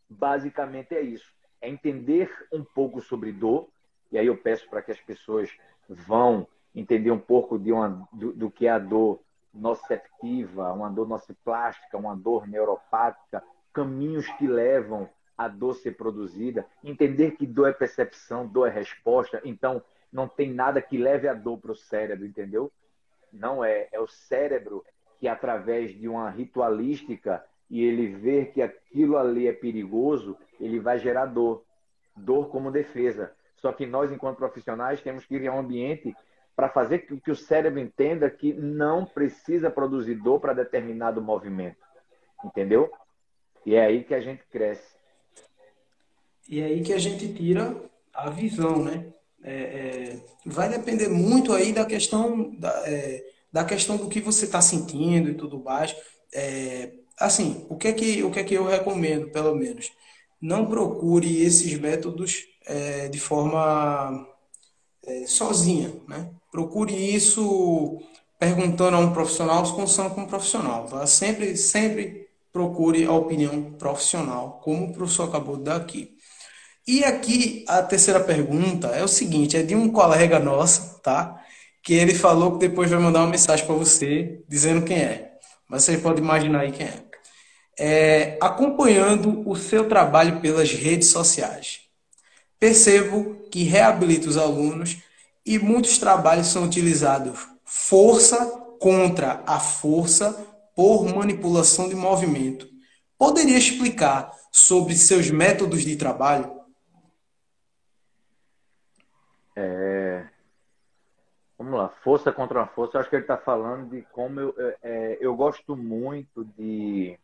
basicamente 0.10 0.96
é 0.96 1.02
isso. 1.02 1.34
É 1.62 1.70
entender 1.70 2.32
um 2.52 2.64
pouco 2.64 3.02
sobre 3.02 3.32
dor, 3.32 3.68
e 4.12 4.18
aí 4.18 4.28
eu 4.28 4.38
peço 4.38 4.70
para 4.70 4.82
que 4.82 4.92
as 4.92 5.00
pessoas 5.00 5.50
vão 5.90 6.48
entender 6.74 7.12
um 7.12 7.20
pouco 7.20 7.58
de 7.58 7.72
uma, 7.72 8.08
do, 8.12 8.34
do 8.34 8.52
que 8.52 8.68
é 8.68 8.72
a 8.72 8.80
dor 8.80 9.22
nociceptiva, 9.54 10.74
uma 10.74 10.90
dor 10.90 11.08
nociplástica, 11.08 11.98
uma 11.98 12.16
dor 12.16 12.48
neuropática, 12.48 13.44
caminhos 13.74 14.28
que 14.34 14.48
levam 14.48 15.10
a 15.38 15.48
dor 15.48 15.74
ser 15.76 15.98
produzida, 15.98 16.66
entender 16.84 17.32
que 17.32 17.46
dor 17.46 17.70
é 17.70 17.74
percepção, 17.74 18.48
dor 18.48 18.68
é 18.68 18.72
resposta. 18.72 19.42
Então, 19.44 19.82
não 20.12 20.28
tem 20.28 20.54
nada 20.54 20.82
que 20.82 20.98
leve 20.98 21.28
a 21.28 21.34
dor 21.34 21.58
para 21.58 21.72
o 21.72 21.76
cérebro, 21.76 22.26
entendeu? 22.26 22.72
Não 23.32 23.64
é. 23.64 23.88
É 23.92 24.00
o 24.00 24.08
cérebro 24.08 24.84
que, 25.20 25.28
através 25.28 25.94
de 25.94 26.08
uma 26.08 26.30
ritualística 26.30 27.44
e 27.70 27.84
ele 27.84 28.08
ver 28.08 28.52
que 28.52 28.62
aquilo 28.62 29.18
ali 29.18 29.48
é 29.48 29.54
perigoso, 29.54 30.38
ele 30.60 30.80
vai 30.80 31.00
gerar 31.00 31.26
dor. 31.26 31.64
Dor 32.16 32.50
como 32.50 32.72
defesa. 32.72 33.34
Só 33.58 33.72
que 33.74 33.86
nós, 33.86 34.12
enquanto 34.12 34.38
profissionais, 34.38 35.02
temos 35.02 35.26
que 35.26 35.38
criar 35.38 35.54
um 35.54 35.60
ambiente 35.60 36.16
para 36.56 36.70
fazer 36.70 37.00
com 37.00 37.20
que 37.20 37.32
o 37.32 37.36
cérebro 37.36 37.80
entenda 37.80 38.30
que 38.30 38.54
não 38.54 39.06
precisa 39.06 39.70
produzir 39.70 40.16
dor 40.16 40.40
para 40.40 40.54
determinado 40.54 41.22
movimento. 41.22 41.84
Entendeu? 42.44 42.92
E 43.66 43.76
é 43.76 43.86
aí 43.86 44.04
que 44.04 44.14
a 44.14 44.22
gente 44.22 44.44
cresce. 44.46 44.96
E 46.48 46.62
é 46.62 46.66
aí 46.66 46.82
que 46.84 46.94
a 46.94 47.00
gente 47.00 47.34
tira 47.34 47.76
a 48.14 48.30
visão, 48.30 48.84
né? 48.84 49.12
É, 49.48 49.54
é, 49.54 50.20
vai 50.44 50.68
depender 50.68 51.08
muito 51.08 51.54
aí 51.54 51.72
da 51.72 51.86
questão 51.86 52.50
da, 52.56 52.72
é, 52.90 53.24
da 53.54 53.64
questão 53.64 53.96
do 53.96 54.10
que 54.10 54.20
você 54.20 54.46
está 54.46 54.60
sentindo 54.60 55.30
e 55.30 55.36
tudo 55.36 55.64
mais. 55.64 55.96
É, 56.34 56.92
assim, 57.20 57.66
o 57.70 57.78
que 57.78 57.88
é 57.88 57.94
que 57.94 58.24
o 58.24 58.32
que 58.32 58.40
é 58.40 58.44
que 58.44 58.56
eu 58.56 58.66
recomendo, 58.66 59.30
pelo 59.30 59.54
menos, 59.54 59.92
não 60.42 60.66
procure 60.66 61.44
esses 61.44 61.78
métodos 61.80 62.44
de 63.12 63.20
forma 63.20 64.28
sozinha, 65.28 65.94
né? 66.08 66.32
Procure 66.52 66.94
isso 66.96 68.02
perguntando 68.40 68.98
a 68.98 69.00
um 69.00 69.14
profissional, 69.14 69.66
se 69.66 69.72
conversando 69.72 70.16
com 70.16 70.22
um 70.22 70.28
profissional. 70.28 70.86
Tá? 70.86 71.06
Sempre, 71.06 71.56
sempre 71.56 72.28
procure 72.52 73.06
a 73.06 73.12
opinião 73.12 73.74
profissional, 73.74 74.62
como 74.64 74.86
o 74.86 74.94
professor 74.94 75.28
acabou 75.28 75.58
de 75.58 75.64
dar 75.64 75.76
aqui. 75.76 76.15
E 76.88 77.04
aqui 77.04 77.66
a 77.68 77.82
terceira 77.82 78.20
pergunta 78.20 78.90
é 78.90 79.04
o 79.04 79.08
seguinte, 79.08 79.58
é 79.58 79.64
de 79.64 79.76
um 79.76 79.90
colega 79.90 80.40
nosso, 80.40 81.00
tá? 81.02 81.44
Que 81.82 81.94
ele 81.96 82.14
falou 82.14 82.54
que 82.54 82.68
depois 82.68 82.90
vai 82.92 83.00
mandar 83.00 83.22
uma 83.22 83.32
mensagem 83.32 83.66
para 83.66 83.76
você 83.76 84.44
dizendo 84.48 84.86
quem 84.86 84.98
é. 84.98 85.32
Mas 85.68 85.84
você 85.84 85.98
pode 85.98 86.22
imaginar 86.22 86.62
aí 86.62 86.72
quem 86.72 86.88
é. 86.88 87.04
é. 87.80 88.38
Acompanhando 88.40 89.48
o 89.50 89.56
seu 89.56 89.88
trabalho 89.88 90.40
pelas 90.42 90.72
redes 90.72 91.10
sociais, 91.10 91.82
percebo 92.60 93.48
que 93.52 93.64
reabilita 93.64 94.30
os 94.30 94.38
alunos 94.38 94.98
e 95.46 95.58
muitos 95.58 95.98
trabalhos 95.98 96.48
são 96.48 96.64
utilizados 96.64 97.48
força 97.64 98.46
contra 98.80 99.44
a 99.48 99.60
força 99.60 100.32
por 100.76 101.06
manipulação 101.06 101.90
de 101.90 101.96
movimento. 101.96 102.68
Poderia 103.18 103.58
explicar 103.58 104.32
sobre 104.52 104.96
seus 104.96 105.32
métodos 105.32 105.84
de 105.84 105.96
trabalho? 105.96 106.52
É... 109.56 110.28
Vamos 111.58 111.80
lá, 111.80 111.90
força 112.04 112.34
contra 112.34 112.60
uma 112.60 112.68
força. 112.68 112.98
Eu 112.98 113.02
acho 113.02 113.10
que 113.10 113.16
ele 113.16 113.24
está 113.24 113.38
falando 113.38 113.90
de 113.90 114.02
como 114.12 114.40
eu, 114.40 114.56
é, 114.58 114.78
é, 114.84 115.18
eu 115.22 115.36
gosto 115.36 115.76
muito 115.76 116.44
de, 116.58 117.18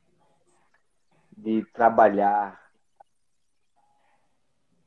de 1.35 1.65
trabalhar. 1.73 2.71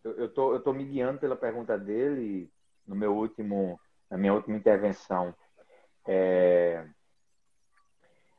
Eu, 0.03 0.13
eu, 0.13 0.29
tô, 0.29 0.55
eu 0.55 0.61
tô 0.61 0.73
me 0.73 0.85
guiando 0.85 1.21
pela 1.21 1.37
pergunta 1.37 1.79
dele 1.79 2.51
no 2.87 2.97
meu 2.97 3.15
último, 3.15 3.79
na 4.11 4.17
minha 4.17 4.33
última 4.33 4.57
intervenção. 4.57 5.35
É... 6.07 6.87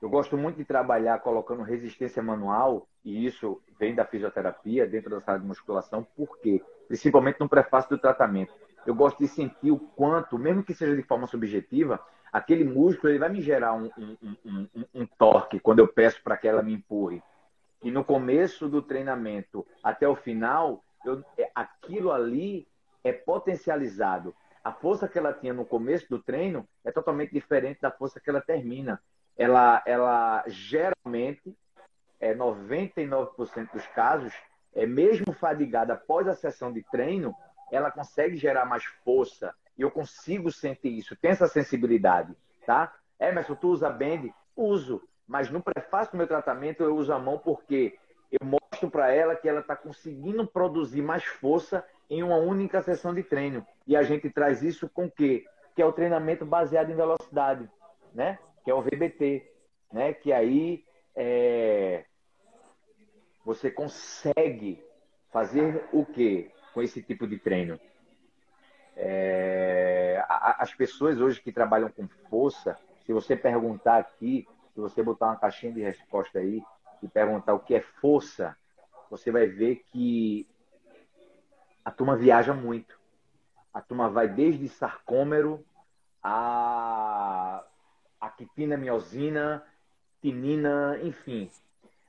Eu 0.02 0.10
gosto 0.10 0.38
muito 0.38 0.58
de 0.58 0.66
trabalhar 0.66 1.20
colocando 1.20 1.64
resistência 1.64 2.22
manual, 2.22 2.88
e 3.04 3.26
isso 3.26 3.62
vem 3.80 3.96
da 3.96 4.06
fisioterapia, 4.06 4.86
dentro 4.86 5.10
da 5.10 5.22
sala 5.22 5.40
de 5.40 5.46
musculação, 5.46 6.04
por 6.16 6.38
quê? 6.40 6.64
Principalmente 6.88 7.40
no 7.40 7.50
prefácio 7.50 7.90
do 7.92 7.98
tratamento 7.98 8.54
eu 8.86 8.94
gosto 8.94 9.20
de 9.20 9.28
sentir 9.28 9.72
o 9.72 9.80
quanto, 9.80 10.38
mesmo 10.38 10.64
que 10.64 10.74
seja 10.74 10.96
de 10.96 11.04
forma 11.04 11.28
subjetiva, 11.28 12.00
aquele 12.32 12.64
músculo 12.64 13.12
ele 13.12 13.20
vai 13.20 13.30
me 13.30 13.42
gerar 13.42 13.74
um, 13.74 13.90
um, 13.98 14.38
um, 14.46 14.86
um 14.94 15.06
torque 15.18 15.60
quando 15.60 15.80
eu 15.80 15.88
peço 15.88 16.22
para 16.24 16.38
que 16.38 16.48
ela 16.48 16.62
me 16.62 16.74
empurre. 16.74 17.22
E 17.82 17.92
no 17.92 18.04
começo 18.04 18.68
do 18.68 18.82
treinamento 18.82 19.66
até 19.84 20.08
o 20.08 20.16
final, 20.16 20.84
eu, 21.06 21.24
é, 21.38 21.50
aquilo 21.54 22.12
ali 22.12 22.68
é 23.04 23.14
potencializado. 23.14 24.36
A 24.64 24.72
força 24.72 25.08
que 25.08 25.20
ela 25.20 25.32
tinha 25.32 25.54
no 25.54 25.64
começo 25.64 26.10
do 26.10 26.22
treino 26.22 26.68
é 26.84 26.92
totalmente 26.92 27.32
diferente 27.32 27.80
da 27.80 27.92
força 27.92 28.20
que 28.20 28.30
ela 28.30 28.42
termina. 28.42 29.00
Ela, 29.38 29.84
ela 29.86 30.44
geralmente, 30.48 31.56
é 32.20 32.34
99% 32.34 33.72
dos 33.72 33.86
casos, 33.88 34.34
é 34.74 34.86
mesmo 34.86 35.32
fadigada 35.32 35.94
após 35.94 36.28
a 36.28 36.36
sessão 36.36 36.74
de 36.74 36.84
treino, 36.92 37.36
ela 37.72 37.92
consegue 37.92 38.38
gerar 38.38 38.66
mais 38.66 38.84
força. 39.04 39.54
E 39.78 39.82
eu 39.82 39.92
consigo 39.92 40.52
sentir 40.52 40.90
isso, 40.90 41.16
tem 41.16 41.32
essa 41.32 41.48
sensibilidade, 41.48 42.34
tá? 42.66 42.94
Emerson, 43.20 43.56
tu 43.56 43.70
usa 43.70 43.90
bend? 43.90 44.34
Uso. 44.56 45.02
Mas 45.28 45.50
no 45.50 45.62
prefácio 45.62 46.12
do 46.12 46.18
meu 46.18 46.28
tratamento 46.28 46.84
eu 46.84 46.96
uso 46.96 47.12
a 47.12 47.20
mão 47.20 47.38
porque 47.38 47.98
eu 48.32 48.46
mostro 48.46 48.90
para 48.90 49.12
ela 49.12 49.36
que 49.36 49.48
ela 49.48 49.62
está 49.62 49.76
conseguindo 49.76 50.46
produzir 50.48 51.02
mais 51.02 51.24
força 51.24 51.86
em 52.10 52.22
uma 52.24 52.38
única 52.38 52.82
sessão 52.82 53.14
de 53.14 53.24
treino. 53.24 53.66
E 53.88 53.96
a 53.96 54.04
gente 54.04 54.30
traz 54.30 54.62
isso 54.62 54.90
com 54.90 55.06
o 55.06 55.12
quê? 55.12 55.46
Que 55.76 55.82
é 55.82 55.86
o 55.86 55.94
treinamento 55.94 56.46
baseado 56.46 56.92
em 56.92 56.96
velocidade, 56.96 57.70
né? 58.14 58.40
Que 58.64 58.72
é 58.72 58.74
o 58.74 58.82
VBT, 58.82 59.52
né? 59.92 60.14
Que 60.14 60.32
aí 60.32 60.84
é... 61.16 62.06
você 63.44 63.72
consegue 63.72 64.84
fazer 65.32 65.84
o 65.92 66.06
quê? 66.06 66.52
Com 66.76 66.84
esse 66.84 67.02
tipo 67.02 67.26
de 67.26 67.40
treino. 67.40 67.80
É, 68.98 70.22
as 70.28 70.74
pessoas 70.74 71.22
hoje 71.22 71.42
que 71.42 71.52
trabalham 71.52 71.90
com 71.90 72.06
força, 72.30 72.78
se 73.06 73.14
você 73.14 73.34
perguntar 73.34 73.98
aqui, 73.98 74.46
se 74.74 74.82
você 74.82 75.02
botar 75.02 75.28
uma 75.28 75.38
caixinha 75.38 75.72
de 75.72 75.82
resposta 75.82 76.40
aí 76.40 76.62
e 77.02 77.08
perguntar 77.08 77.54
o 77.54 77.60
que 77.60 77.74
é 77.74 77.80
força, 77.80 78.58
você 79.10 79.32
vai 79.32 79.48
ver 79.48 79.86
que 79.92 80.46
a 81.84 81.92
turma 81.92 82.18
viaja 82.18 82.54
muito. 82.54 83.00
A 83.74 83.80
turma 83.80 84.10
vai 84.10 84.28
desde 84.28 84.68
sarcômero 84.68 85.64
a, 86.22 87.64
a 88.20 88.30
quipina 88.32 88.76
miosina, 88.76 89.64
tinina, 90.22 91.00
enfim. 91.04 91.50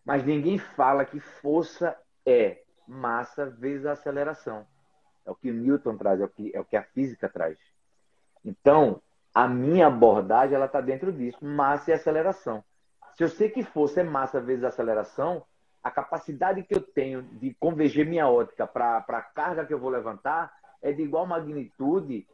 Mas 0.05 0.25
ninguém 0.25 0.59
fala 0.59 1.05
que 1.05 1.21
força 1.21 1.97
é 2.25 2.63
massa 2.87 3.47
vezes 3.47 3.87
a 3.87 3.93
aceleração. 3.93 4.67
É 5.25 5.31
o 5.31 5.35
que 5.35 5.51
Newton 5.51 5.97
traz, 5.97 6.21
é 6.21 6.25
o 6.25 6.29
que, 6.29 6.51
é 6.55 6.61
o 6.61 6.65
que 6.65 6.77
a 6.77 6.83
física 6.83 7.29
traz. 7.29 7.59
Então, 8.45 9.03
a 9.35 9.49
minha 9.49 9.89
abordagem 9.89 10.55
ela 10.55 10.67
está 10.67 10.81
dentro 10.81 11.13
disso, 11.13 11.45
massa 11.45 11.91
e 11.91 11.95
aceleração. 11.95 12.65
Se 13.17 13.25
eu 13.25 13.29
sei 13.29 13.49
que 13.49 13.65
força 13.65 14.01
é 14.01 14.05
massa 14.05 14.41
vezes 14.41 14.65
aceleração, 14.65 15.45
a 15.83 15.91
capacidade 15.91 16.63
que 16.63 16.75
eu 16.75 16.81
tenho 16.81 17.23
de 17.23 17.55
converger 17.55 18.07
minha 18.07 18.29
ótica 18.29 18.67
para 18.67 18.99
a 18.99 19.23
carga 19.23 19.65
que 19.65 19.73
eu 19.73 19.79
vou 19.79 19.91
levantar 19.91 20.53
é 20.83 20.93
de 20.93 21.03
igual 21.03 21.27
magnitude 21.27 22.27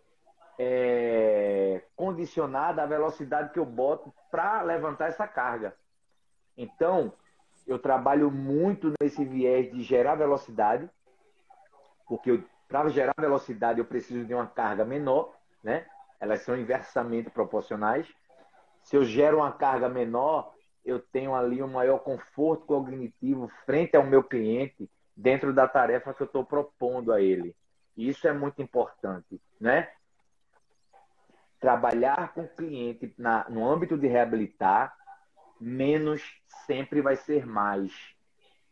é, 0.59 1.83
condicionada 1.97 2.83
à 2.83 2.87
velocidade 2.87 3.53
que 3.53 3.59
eu 3.59 3.65
boto 3.67 4.13
para 4.31 4.63
levantar 4.63 5.09
essa 5.09 5.27
carga. 5.27 5.75
Então, 6.57 7.13
eu 7.67 7.79
trabalho 7.79 8.31
muito 8.31 8.93
nesse 9.01 9.25
viés 9.25 9.71
de 9.73 9.83
gerar 9.83 10.15
velocidade, 10.15 10.89
porque 12.07 12.43
para 12.69 12.89
gerar 12.89 13.15
velocidade 13.19 13.79
eu 13.79 13.85
preciso 13.85 14.25
de 14.25 14.35
uma 14.35 14.47
carga 14.47 14.85
menor, 14.85 15.35
né? 15.63 15.87
Elas 16.21 16.43
são 16.43 16.57
inversamente 16.57 17.31
proporcionais. 17.31 18.07
Se 18.83 18.97
eu 18.97 19.05
gero 19.05 19.39
uma 19.39 19.53
carga 19.53 19.89
menor, 19.89 20.55
eu 20.85 20.99
tenho 20.99 21.35
ali 21.35 21.63
um 21.63 21.69
maior 21.69 21.99
conforto 21.99 22.67
cognitivo 22.67 23.49
frente 23.65 23.97
ao 23.97 24.05
meu 24.05 24.23
cliente 24.23 24.91
dentro 25.17 25.53
da 25.53 25.69
tarefa 25.69 26.15
que 26.15 26.23
eu 26.23 26.27
estou 26.27 26.45
propondo 26.45 27.13
a 27.13 27.21
ele. 27.21 27.55
E 27.97 28.09
isso 28.09 28.27
é 28.27 28.33
muito 28.33 28.61
importante, 28.63 29.41
né? 29.61 29.89
Trabalhar 31.61 32.33
com 32.33 32.43
o 32.43 32.49
cliente 32.49 33.15
na, 33.17 33.49
no 33.49 33.69
âmbito 33.69 33.97
de 33.97 34.09
reabilitar, 34.09 34.97
menos 35.63 36.43
sempre 36.67 37.01
vai 37.01 37.17
ser 37.17 37.47
mais. 37.47 37.93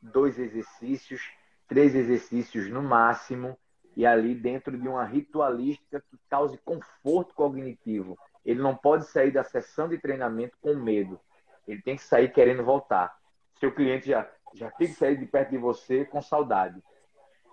Dois 0.03 0.39
exercícios, 0.39 1.23
três 1.69 1.95
exercícios 1.95 2.69
no 2.69 2.83
máximo, 2.83 3.57
e 3.97 4.05
ali 4.05 4.35
dentro 4.35 4.77
de 4.77 4.89
uma 4.89 5.05
ritualística 5.05 6.01
que 6.01 6.19
cause 6.29 6.59
conforto 6.59 7.35
cognitivo. 7.35 8.19
Ele 8.45 8.61
não 8.61 8.75
pode 8.75 9.07
sair 9.07 9.31
da 9.31 9.45
sessão 9.45 9.89
de 9.89 9.99
treinamento 9.99 10.57
com 10.61 10.75
medo. 10.75 11.21
Ele 11.67 11.83
tem 11.83 11.97
que 11.97 12.03
sair 12.03 12.33
querendo 12.33 12.65
voltar. 12.65 13.17
Seu 13.59 13.73
cliente 13.73 14.09
já, 14.09 14.29
já 14.55 14.71
tem 14.71 14.89
que 14.89 14.95
sair 14.95 15.17
de 15.17 15.27
perto 15.27 15.51
de 15.51 15.59
você 15.59 16.05
com 16.05 16.23
saudade. 16.23 16.83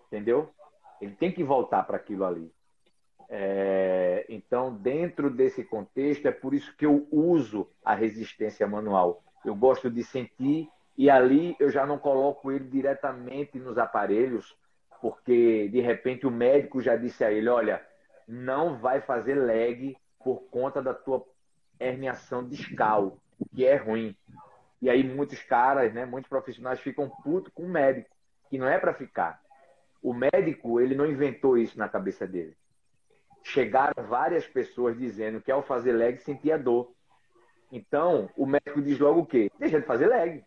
Entendeu? 0.08 0.50
Ele 1.02 1.16
tem 1.16 1.32
que 1.32 1.44
voltar 1.44 1.84
para 1.84 1.98
aquilo 1.98 2.26
ali. 2.26 2.52
É, 3.30 4.26
então, 4.30 4.74
dentro 4.74 5.30
desse 5.30 5.64
contexto, 5.64 6.28
é 6.28 6.32
por 6.32 6.54
isso 6.54 6.76
que 6.78 6.86
eu 6.86 7.08
uso 7.12 7.70
a 7.84 7.94
resistência 7.94 8.66
manual. 8.66 9.24
Eu 9.46 9.56
gosto 9.56 9.90
de 9.90 10.04
sentir 10.04 10.70
e 10.98 11.10
ali 11.10 11.56
eu 11.60 11.70
já 11.70 11.86
não 11.86 11.98
coloco 11.98 12.52
ele 12.52 12.66
diretamente 12.66 13.60
nos 13.60 13.78
aparelhos, 13.78 14.58
porque 15.02 15.70
de 15.70 15.80
repente 15.80 16.26
o 16.26 16.32
médico 16.32 16.82
já 16.82 16.96
disse 16.96 17.24
a 17.24 17.32
ele: 17.32 17.50
olha, 17.50 17.86
não 18.28 18.78
vai 18.78 19.00
fazer 19.02 19.36
leg 19.36 19.96
por 20.20 20.42
conta 20.50 20.82
da 20.82 20.94
tua 20.94 21.24
herniação 21.80 22.48
discal, 22.48 23.18
que 23.56 23.66
é 23.66 23.76
ruim. 23.76 24.16
E 24.82 24.90
aí 24.90 25.04
muitos 25.04 25.42
caras, 25.44 25.94
né, 25.94 26.06
muitos 26.06 26.30
profissionais 26.30 26.80
ficam 26.80 27.10
putos 27.24 27.52
com 27.54 27.64
o 27.64 27.70
médico, 27.70 28.10
que 28.50 28.58
não 28.58 28.68
é 28.68 28.78
para 28.78 28.94
ficar. 28.94 29.42
O 30.02 30.14
médico, 30.14 30.80
ele 30.80 30.96
não 30.96 31.06
inventou 31.06 31.58
isso 31.58 31.78
na 31.78 31.90
cabeça 31.90 32.28
dele. 32.28 32.56
Chegaram 33.44 34.04
várias 34.08 34.46
pessoas 34.46 34.98
dizendo 34.98 35.42
que 35.42 35.52
ao 35.52 35.64
fazer 35.64 35.94
leg 35.94 36.18
sentia 36.20 36.58
dor. 36.58 36.92
Então, 37.72 38.30
o 38.36 38.46
médico 38.46 38.82
diz 38.82 39.00
logo 39.00 39.22
o 39.22 39.26
quê? 39.26 39.52
Deixa 39.60 39.80
de 39.80 39.86
fazer 39.86 40.08
leg. 40.08 40.44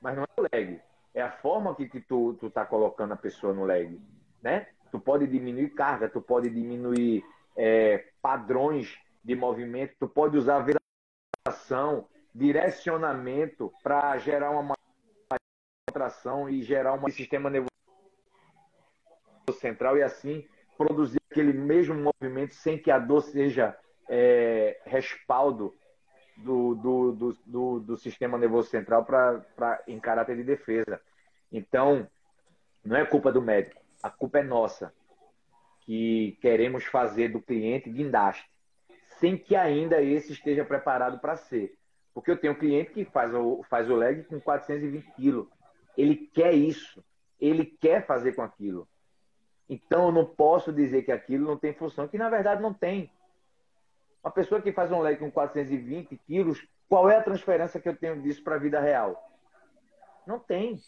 Mas 0.00 0.16
não 0.16 0.24
é 0.24 0.40
o 0.40 0.46
leg. 0.52 0.80
É 1.14 1.22
a 1.22 1.30
forma 1.30 1.74
que, 1.74 1.88
que 1.88 2.00
tu, 2.00 2.34
tu 2.34 2.50
tá 2.50 2.64
colocando 2.64 3.12
a 3.12 3.16
pessoa 3.16 3.52
no 3.52 3.64
leg. 3.64 4.00
Né? 4.42 4.68
Tu 4.90 5.00
pode 5.00 5.26
diminuir 5.26 5.70
carga, 5.70 6.08
tu 6.08 6.20
pode 6.20 6.50
diminuir 6.50 7.24
é, 7.56 8.04
padrões 8.22 8.98
de 9.24 9.34
movimento, 9.34 9.94
tu 9.98 10.08
pode 10.08 10.36
usar 10.36 10.64
viração, 11.46 12.06
direcionamento 12.34 13.72
para 13.82 14.16
gerar 14.18 14.50
uma 14.50 14.74
contração 15.88 16.48
e 16.48 16.62
gerar 16.62 16.94
um 16.94 17.08
sistema 17.10 17.50
nervoso 17.50 17.68
central 19.58 19.96
e 19.96 20.02
assim 20.02 20.46
produzir 20.76 21.20
aquele 21.30 21.52
mesmo 21.52 21.94
movimento 21.94 22.54
sem 22.54 22.78
que 22.78 22.90
a 22.90 22.98
dor 22.98 23.22
seja 23.22 23.76
é, 24.08 24.80
respaldo 24.84 25.74
do, 26.38 26.74
do, 26.74 27.12
do, 27.12 27.38
do, 27.44 27.80
do 27.80 27.96
sistema 27.96 28.38
nervoso 28.38 28.70
central 28.70 29.04
para 29.04 29.82
em 29.86 29.98
caráter 29.98 30.36
de 30.36 30.44
defesa. 30.44 31.00
Então, 31.52 32.08
não 32.84 32.96
é 32.96 33.04
culpa 33.04 33.32
do 33.32 33.42
médico, 33.42 33.80
a 34.02 34.10
culpa 34.10 34.38
é 34.38 34.42
nossa, 34.42 34.92
que 35.82 36.38
queremos 36.40 36.84
fazer 36.84 37.28
do 37.28 37.40
cliente 37.40 37.90
guindaste, 37.90 38.48
sem 39.18 39.36
que 39.36 39.56
ainda 39.56 40.00
esse 40.02 40.32
esteja 40.32 40.64
preparado 40.64 41.18
para 41.18 41.36
ser. 41.36 41.76
Porque 42.14 42.30
eu 42.30 42.36
tenho 42.36 42.52
um 42.52 42.58
cliente 42.58 42.92
que 42.92 43.04
faz 43.04 43.34
o, 43.34 43.62
faz 43.68 43.88
o 43.90 43.96
leg 43.96 44.24
com 44.24 44.40
420 44.40 45.12
quilos. 45.12 45.46
Ele 45.96 46.16
quer 46.32 46.52
isso. 46.52 47.04
Ele 47.40 47.64
quer 47.64 48.06
fazer 48.06 48.34
com 48.34 48.42
aquilo. 48.42 48.88
Então 49.68 50.06
eu 50.06 50.12
não 50.12 50.24
posso 50.24 50.72
dizer 50.72 51.02
que 51.02 51.12
aquilo 51.12 51.46
não 51.46 51.56
tem 51.56 51.72
função, 51.72 52.08
que 52.08 52.18
na 52.18 52.28
verdade 52.28 52.62
não 52.62 52.72
tem. 52.72 53.10
Uma 54.22 54.30
pessoa 54.30 54.60
que 54.60 54.72
faz 54.72 54.90
um 54.90 55.00
leg 55.00 55.18
com 55.18 55.30
420 55.30 56.16
quilos, 56.26 56.66
qual 56.88 57.08
é 57.08 57.16
a 57.16 57.22
transferência 57.22 57.80
que 57.80 57.88
eu 57.88 57.96
tenho 57.96 58.20
disso 58.20 58.42
para 58.42 58.56
a 58.56 58.58
vida 58.58 58.80
real? 58.80 59.22
Não 60.26 60.38
tem. 60.38 60.78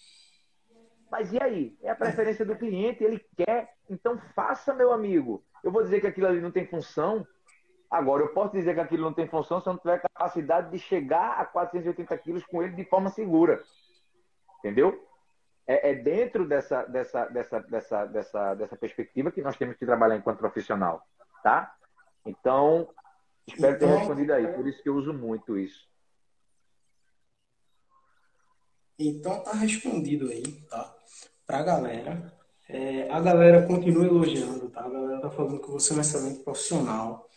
Mas 1.11 1.33
e 1.33 1.43
aí? 1.43 1.77
É 1.83 1.91
a 1.91 1.95
preferência 1.95 2.45
do 2.45 2.57
cliente, 2.57 3.03
ele 3.03 3.25
quer. 3.37 3.75
Então 3.89 4.19
faça, 4.35 4.73
meu 4.75 4.93
amigo. 4.93 5.43
Eu 5.63 5.73
vou 5.73 5.83
dizer 5.83 6.01
que 6.01 6.07
aquilo 6.07 6.27
ali 6.27 6.41
não 6.41 6.51
tem 6.51 6.67
função. 6.67 7.27
Agora, 7.91 8.23
eu 8.23 8.29
posso 8.33 8.53
dizer 8.53 8.75
que 8.75 8.81
aquilo 8.81 9.03
não 9.03 9.13
tem 9.13 9.27
função 9.27 9.61
se 9.61 9.69
eu 9.69 9.73
não 9.73 9.81
tiver 9.81 10.01
capacidade 10.01 10.71
de 10.71 10.79
chegar 10.79 11.41
a 11.41 11.45
480 11.45 12.17
quilos 12.19 12.45
com 12.47 12.63
ele 12.63 12.75
de 12.75 12.85
forma 12.85 13.11
segura. 13.11 13.61
Entendeu? 14.61 15.07
É, 15.67 15.91
é 15.91 15.95
dentro 15.95 16.47
dessa, 16.47 16.85
dessa, 16.85 17.27
dessa, 17.27 17.61
dessa, 17.61 18.07
dessa, 18.07 18.55
dessa 18.55 18.77
perspectiva 18.77 19.33
que 19.33 19.43
nós 19.43 19.57
temos 19.57 19.77
que 19.77 19.85
trabalhar 19.85 20.17
enquanto 20.17 20.39
profissional. 20.39 21.03
Tá? 21.43 21.75
Então, 22.25 22.89
espero 23.47 23.79
ter 23.79 23.85
então, 23.87 23.99
respondido 23.99 24.33
aí. 24.33 24.47
Por 24.49 24.67
isso 24.67 24.83
que 24.83 24.89
eu 24.89 24.97
uso 24.97 25.13
muito 25.13 25.59
isso. 25.59 25.89
Então 28.99 29.43
tá 29.43 29.53
respondido 29.53 30.29
aí, 30.29 30.43
tá? 30.69 30.95
Pra 31.47 31.63
galera. 31.63 32.33
É, 32.69 33.11
a 33.11 33.19
galera 33.19 33.67
continua 33.67 34.05
elogiando, 34.05 34.69
tá? 34.69 34.83
A 34.83 34.89
galera 34.89 35.21
tá 35.21 35.31
falando 35.31 35.61
que 35.61 35.71
você 35.71 35.93
é 35.93 35.97
um 35.97 36.01
excelente 36.01 36.41
profissional. 36.41 37.29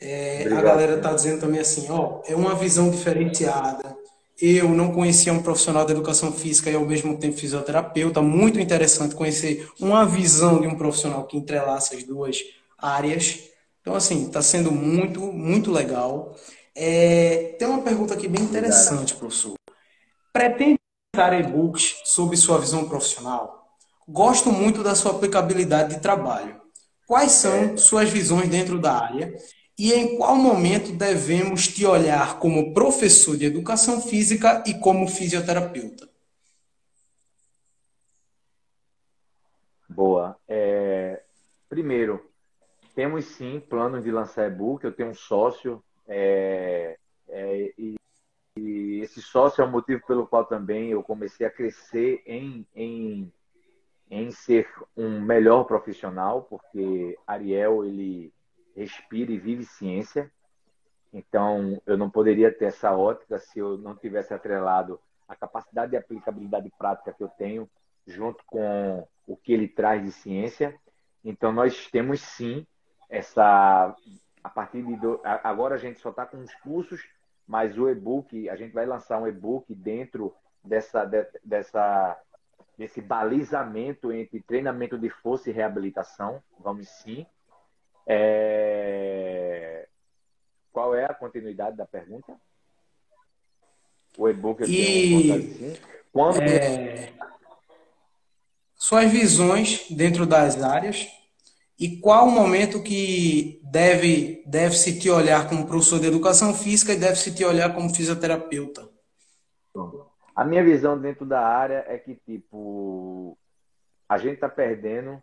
É, 0.00 0.46
a 0.52 0.60
galera 0.60 1.00
tá 1.00 1.12
dizendo 1.14 1.40
também 1.40 1.60
assim, 1.60 1.86
ó, 1.88 2.20
é 2.26 2.34
uma 2.34 2.54
visão 2.54 2.90
diferenciada. 2.90 3.96
Eu 4.40 4.68
não 4.68 4.92
conhecia 4.92 5.32
um 5.32 5.42
profissional 5.42 5.86
da 5.86 5.92
educação 5.92 6.32
física 6.32 6.68
e 6.68 6.74
ao 6.74 6.84
mesmo 6.84 7.16
tempo 7.18 7.38
fisioterapeuta. 7.38 8.20
Muito 8.20 8.58
interessante 8.58 9.14
conhecer 9.14 9.70
uma 9.80 10.04
visão 10.04 10.60
de 10.60 10.66
um 10.66 10.76
profissional 10.76 11.24
que 11.26 11.36
entrelaça 11.36 11.94
as 11.94 12.02
duas 12.02 12.42
áreas. 12.76 13.53
Então, 13.84 13.94
assim, 13.94 14.28
está 14.28 14.40
sendo 14.40 14.72
muito, 14.72 15.20
muito 15.20 15.70
legal. 15.70 16.34
É, 16.74 17.54
tem 17.58 17.68
uma 17.68 17.82
pergunta 17.82 18.14
aqui 18.14 18.26
bem 18.26 18.42
interessante, 18.42 19.14
professor. 19.14 19.52
Pretende 20.32 20.78
editar 21.12 21.38
e-books 21.38 22.00
sobre 22.06 22.34
sua 22.38 22.58
visão 22.58 22.88
profissional? 22.88 23.76
Gosto 24.08 24.50
muito 24.50 24.82
da 24.82 24.94
sua 24.94 25.10
aplicabilidade 25.12 25.96
de 25.96 26.00
trabalho. 26.00 26.58
Quais 27.06 27.32
são 27.32 27.76
suas 27.76 28.08
visões 28.08 28.48
dentro 28.48 28.80
da 28.80 28.94
área 28.94 29.34
e 29.78 29.92
em 29.92 30.16
qual 30.16 30.34
momento 30.36 30.90
devemos 30.90 31.68
te 31.68 31.84
olhar 31.84 32.38
como 32.38 32.72
professor 32.72 33.36
de 33.36 33.44
educação 33.44 34.00
física 34.00 34.64
e 34.66 34.72
como 34.72 35.06
fisioterapeuta? 35.06 36.08
Boa. 39.90 40.38
É, 40.48 41.22
primeiro, 41.68 42.33
temos 42.94 43.24
sim 43.24 43.60
plano 43.60 44.00
de 44.00 44.10
lançar 44.10 44.46
e-book. 44.46 44.84
Eu 44.84 44.92
tenho 44.92 45.10
um 45.10 45.14
sócio 45.14 45.82
é, 46.06 46.96
é, 47.28 47.72
e, 47.76 47.94
e, 48.56 49.00
esse 49.00 49.20
sócio 49.20 49.62
é 49.62 49.64
o 49.64 49.70
motivo 49.70 50.06
pelo 50.06 50.26
qual 50.26 50.44
também 50.44 50.90
eu 50.90 51.02
comecei 51.02 51.46
a 51.46 51.50
crescer 51.50 52.22
em, 52.26 52.66
em, 52.74 53.32
em 54.10 54.30
ser 54.30 54.68
um 54.96 55.20
melhor 55.20 55.64
profissional, 55.64 56.42
porque 56.42 57.18
Ariel 57.26 57.84
ele 57.84 58.32
respira 58.76 59.32
e 59.32 59.38
vive 59.38 59.64
ciência. 59.64 60.30
Então, 61.12 61.80
eu 61.86 61.96
não 61.96 62.10
poderia 62.10 62.52
ter 62.52 62.66
essa 62.66 62.96
ótica 62.96 63.38
se 63.38 63.58
eu 63.58 63.78
não 63.78 63.94
tivesse 63.94 64.34
atrelado 64.34 65.00
a 65.28 65.36
capacidade 65.36 65.92
de 65.92 65.96
aplicabilidade 65.96 66.70
prática 66.76 67.12
que 67.12 67.22
eu 67.22 67.28
tenho 67.28 67.68
junto 68.06 68.44
com 68.46 69.06
o 69.26 69.36
que 69.36 69.52
ele 69.52 69.68
traz 69.68 70.02
de 70.02 70.12
ciência. 70.12 70.78
Então, 71.24 71.52
nós 71.52 71.88
temos 71.90 72.20
sim 72.20 72.66
essa. 73.14 73.94
A 74.42 74.48
partir 74.48 74.82
de. 74.82 74.96
Do, 74.96 75.20
agora 75.24 75.76
a 75.76 75.78
gente 75.78 76.00
só 76.00 76.10
está 76.10 76.26
com 76.26 76.38
os 76.38 76.54
cursos, 76.56 77.00
mas 77.46 77.78
o 77.78 77.88
e-book, 77.88 78.48
a 78.48 78.56
gente 78.56 78.72
vai 78.72 78.84
lançar 78.84 79.18
um 79.18 79.26
e-book 79.26 79.74
dentro 79.74 80.34
dessa, 80.62 81.04
de, 81.04 81.26
dessa, 81.42 82.18
desse 82.76 83.00
balizamento 83.00 84.12
entre 84.12 84.42
treinamento 84.42 84.98
de 84.98 85.08
força 85.08 85.48
e 85.48 85.52
reabilitação. 85.52 86.42
Vamos 86.58 86.88
sim. 86.88 87.26
É... 88.06 89.88
Qual 90.72 90.94
é 90.94 91.04
a 91.04 91.14
continuidade 91.14 91.76
da 91.76 91.86
pergunta? 91.86 92.34
O 94.18 94.28
e-book 94.28 94.60
eu 94.60 94.68
e... 94.68 95.80
Quando... 96.12 96.42
É... 96.42 97.12
Suas 98.74 99.10
visões 99.10 99.88
dentro 99.90 100.26
das 100.26 100.62
áreas 100.62 101.08
e 101.78 101.98
qual 101.98 102.28
o 102.28 102.30
momento 102.30 102.82
que 102.82 103.60
deve, 103.64 104.44
deve 104.46 104.76
se 104.76 104.98
te 104.98 105.10
olhar 105.10 105.48
como 105.48 105.66
professor 105.66 105.98
de 105.98 106.06
educação 106.06 106.54
física 106.54 106.92
e 106.92 106.98
deve 106.98 107.16
se 107.16 107.34
te 107.34 107.44
olhar 107.44 107.74
como 107.74 107.92
fisioterapeuta? 107.92 108.88
A 110.36 110.44
minha 110.44 110.62
visão 110.62 110.98
dentro 110.98 111.26
da 111.26 111.40
área 111.40 111.84
é 111.88 111.98
que, 111.98 112.14
tipo, 112.14 113.36
a 114.08 114.18
gente 114.18 114.34
está 114.34 114.48
perdendo 114.48 115.20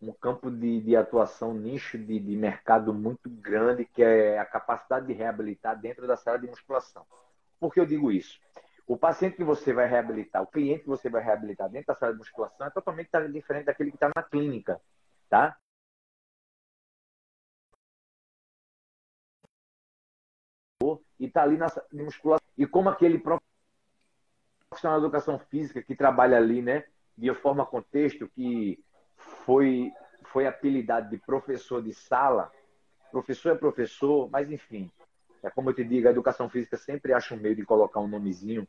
um 0.00 0.12
campo 0.12 0.50
de, 0.50 0.80
de 0.80 0.96
atuação, 0.96 1.52
nicho 1.52 1.98
de, 1.98 2.18
de 2.18 2.36
mercado 2.36 2.94
muito 2.94 3.28
grande, 3.28 3.84
que 3.84 4.02
é 4.02 4.38
a 4.38 4.44
capacidade 4.44 5.06
de 5.06 5.12
reabilitar 5.12 5.78
dentro 5.78 6.06
da 6.06 6.16
sala 6.16 6.38
de 6.38 6.46
musculação. 6.46 7.04
Por 7.58 7.72
que 7.74 7.80
eu 7.80 7.86
digo 7.86 8.10
isso? 8.10 8.38
O 8.86 8.96
paciente 8.96 9.36
que 9.36 9.44
você 9.44 9.72
vai 9.72 9.86
reabilitar, 9.86 10.42
o 10.42 10.46
cliente 10.46 10.82
que 10.82 10.88
você 10.88 11.08
vai 11.10 11.22
reabilitar 11.22 11.68
dentro 11.68 11.88
da 11.88 11.94
sala 11.94 12.12
de 12.12 12.18
musculação 12.18 12.66
é 12.66 12.70
totalmente 12.70 13.10
diferente 13.32 13.66
daquele 13.66 13.90
que 13.90 13.96
está 13.96 14.10
na 14.14 14.22
clínica, 14.22 14.80
tá? 15.28 15.56
E 21.18 21.26
está 21.26 21.42
ali 21.42 21.56
na 21.56 21.66
de 21.66 22.02
musculação. 22.02 22.46
E 22.56 22.66
como 22.66 22.88
aquele 22.88 23.18
profissional 23.18 24.98
de 24.98 25.06
educação 25.06 25.38
física 25.38 25.82
que 25.82 25.94
trabalha 25.94 26.36
ali, 26.36 26.62
né, 26.62 26.84
de 27.16 27.32
forma 27.34 27.66
contexto, 27.66 28.28
que 28.28 28.82
foi, 29.44 29.92
foi 30.24 30.46
apelidado 30.46 31.10
de 31.10 31.18
professor 31.18 31.82
de 31.82 31.92
sala. 31.92 32.50
Professor 33.10 33.50
é 33.50 33.54
professor, 33.54 34.30
mas 34.30 34.50
enfim. 34.50 34.90
É 35.42 35.50
como 35.50 35.70
eu 35.70 35.74
te 35.74 35.84
digo, 35.84 36.08
a 36.08 36.10
educação 36.10 36.48
física 36.48 36.76
sempre 36.76 37.12
acha 37.12 37.34
um 37.34 37.38
meio 37.38 37.56
de 37.56 37.64
colocar 37.64 38.00
um 38.00 38.08
nomezinho. 38.08 38.66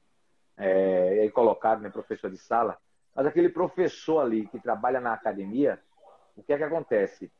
É, 0.57 1.17
e 1.17 1.19
aí 1.21 1.31
colocaram, 1.31 1.81
né, 1.81 1.89
professor 1.89 2.29
de 2.29 2.37
sala. 2.37 2.77
Mas 3.15 3.25
aquele 3.25 3.49
professor 3.49 4.19
ali 4.19 4.47
que 4.47 4.59
trabalha 4.59 4.99
na 4.99 5.13
academia, 5.13 5.79
o 6.35 6.43
que 6.43 6.53
é 6.53 6.57
que 6.57 6.63
acontece? 6.63 7.31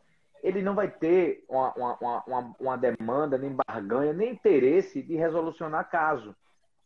Ele 0.42 0.62
não 0.62 0.74
vai 0.74 0.90
ter 0.90 1.46
uma, 1.48 1.74
uma, 1.74 2.24
uma, 2.26 2.56
uma 2.60 2.78
demanda, 2.78 3.38
nem 3.38 3.56
barganha, 3.56 4.14
nem 4.14 4.32
interesse 4.32 5.02
de 5.02 5.16
resolucionar 5.16 5.90
caso. 5.90 6.36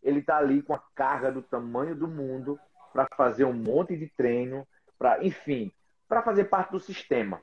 Ele 0.03 0.19
está 0.19 0.37
ali 0.37 0.61
com 0.61 0.73
a 0.73 0.83
carga 0.93 1.31
do 1.31 1.41
tamanho 1.41 1.95
do 1.95 2.07
mundo 2.07 2.59
para 2.93 3.07
fazer 3.15 3.45
um 3.45 3.53
monte 3.53 3.97
de 3.97 4.07
treino, 4.07 4.67
para, 4.97 5.23
enfim, 5.25 5.71
para 6.07 6.21
fazer 6.21 6.45
parte 6.45 6.71
do 6.71 6.79
sistema. 6.79 7.41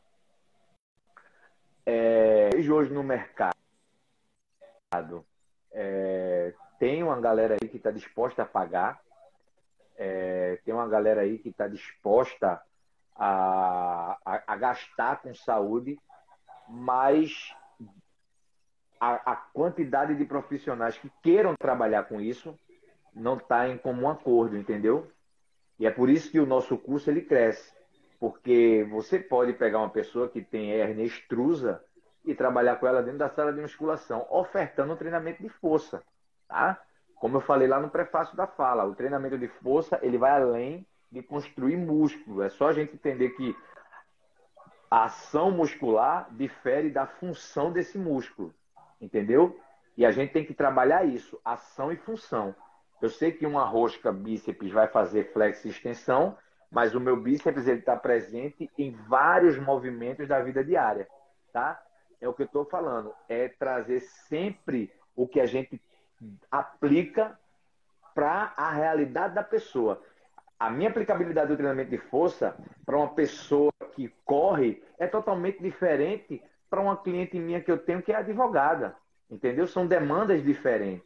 É, 1.84 2.50
hoje 2.70 2.92
no 2.92 3.02
mercado 3.02 3.56
é, 5.72 6.54
tem 6.78 7.02
uma 7.02 7.20
galera 7.20 7.56
aí 7.60 7.68
que 7.68 7.76
está 7.76 7.90
disposta 7.90 8.42
a 8.42 8.46
pagar, 8.46 9.00
é, 9.96 10.58
tem 10.64 10.72
uma 10.72 10.88
galera 10.88 11.22
aí 11.22 11.38
que 11.38 11.48
está 11.48 11.66
disposta 11.66 12.60
a, 13.16 14.16
a, 14.24 14.42
a, 14.46 14.56
gastar 14.56 15.20
com 15.22 15.34
saúde, 15.34 15.98
mas 16.68 17.54
a, 19.00 19.32
a, 19.32 19.36
quantidade 19.36 20.14
de 20.14 20.24
profissionais 20.24 20.96
que 20.96 21.10
queiram 21.22 21.54
trabalhar 21.56 22.04
com 22.04 22.20
isso 22.20 22.58
não 23.14 23.36
está 23.36 23.68
em 23.68 23.76
comum 23.76 24.08
acordo, 24.08 24.56
entendeu? 24.56 25.10
E 25.78 25.86
é 25.86 25.90
por 25.90 26.08
isso 26.08 26.30
que 26.30 26.40
o 26.40 26.46
nosso 26.46 26.78
curso 26.78 27.10
ele 27.10 27.22
cresce. 27.22 27.72
Porque 28.18 28.86
você 28.90 29.18
pode 29.18 29.52
pegar 29.52 29.80
uma 29.80 29.90
pessoa 29.90 30.28
que 30.28 30.40
tem 30.40 30.70
hernia 30.70 31.04
extrusa 31.04 31.82
e 32.24 32.34
trabalhar 32.34 32.76
com 32.76 32.86
ela 32.86 33.02
dentro 33.02 33.18
da 33.18 33.28
sala 33.28 33.52
de 33.52 33.60
musculação, 33.60 34.26
ofertando 34.30 34.92
um 34.92 34.96
treinamento 34.96 35.42
de 35.42 35.48
força, 35.48 36.00
tá? 36.46 36.80
Como 37.16 37.36
eu 37.36 37.40
falei 37.40 37.66
lá 37.66 37.80
no 37.80 37.90
prefácio 37.90 38.36
da 38.36 38.46
fala, 38.46 38.84
o 38.84 38.94
treinamento 38.94 39.36
de 39.36 39.48
força, 39.48 39.98
ele 40.02 40.18
vai 40.18 40.30
além 40.30 40.86
de 41.12 41.22
construir 41.22 41.76
músculo. 41.76 42.42
É 42.42 42.48
só 42.48 42.68
a 42.68 42.72
gente 42.72 42.94
entender 42.94 43.30
que 43.30 43.54
a 44.90 45.04
ação 45.04 45.50
muscular 45.50 46.26
difere 46.32 46.90
da 46.90 47.06
função 47.06 47.70
desse 47.70 47.98
músculo, 47.98 48.52
entendeu? 49.00 49.58
E 49.96 50.04
a 50.06 50.10
gente 50.10 50.32
tem 50.32 50.44
que 50.44 50.54
trabalhar 50.54 51.04
isso, 51.04 51.38
ação 51.44 51.92
e 51.92 51.96
função. 51.96 52.54
Eu 53.00 53.10
sei 53.10 53.30
que 53.32 53.46
uma 53.46 53.64
rosca 53.64 54.10
bíceps 54.10 54.70
vai 54.70 54.88
fazer 54.88 55.32
flex 55.32 55.64
e 55.64 55.68
extensão, 55.68 56.36
mas 56.70 56.94
o 56.94 57.00
meu 57.00 57.16
bíceps 57.16 57.66
ele 57.66 57.80
está 57.80 57.96
presente 57.96 58.70
em 58.78 58.92
vários 58.92 59.58
movimentos 59.58 60.26
da 60.26 60.40
vida 60.40 60.64
diária, 60.64 61.06
tá? 61.52 61.82
É 62.20 62.28
o 62.28 62.32
que 62.32 62.42
eu 62.42 62.46
estou 62.46 62.64
falando, 62.64 63.12
é 63.28 63.48
trazer 63.48 64.00
sempre 64.00 64.90
o 65.14 65.26
que 65.26 65.40
a 65.40 65.46
gente 65.46 65.80
aplica 66.50 67.38
para 68.14 68.52
a 68.56 68.70
realidade 68.70 69.34
da 69.34 69.42
pessoa. 69.42 70.00
A 70.62 70.70
minha 70.70 70.90
aplicabilidade 70.90 71.48
do 71.48 71.56
treinamento 71.56 71.90
de 71.90 71.98
força 71.98 72.56
para 72.86 72.96
uma 72.96 73.08
pessoa 73.08 73.72
que 73.96 74.14
corre 74.24 74.80
é 74.96 75.08
totalmente 75.08 75.60
diferente 75.60 76.40
para 76.70 76.80
uma 76.80 76.96
cliente 76.96 77.36
minha 77.36 77.60
que 77.60 77.68
eu 77.68 77.78
tenho 77.78 78.00
que 78.00 78.12
é 78.12 78.14
advogada, 78.14 78.94
entendeu? 79.28 79.66
São 79.66 79.88
demandas 79.88 80.40
diferentes, 80.40 81.04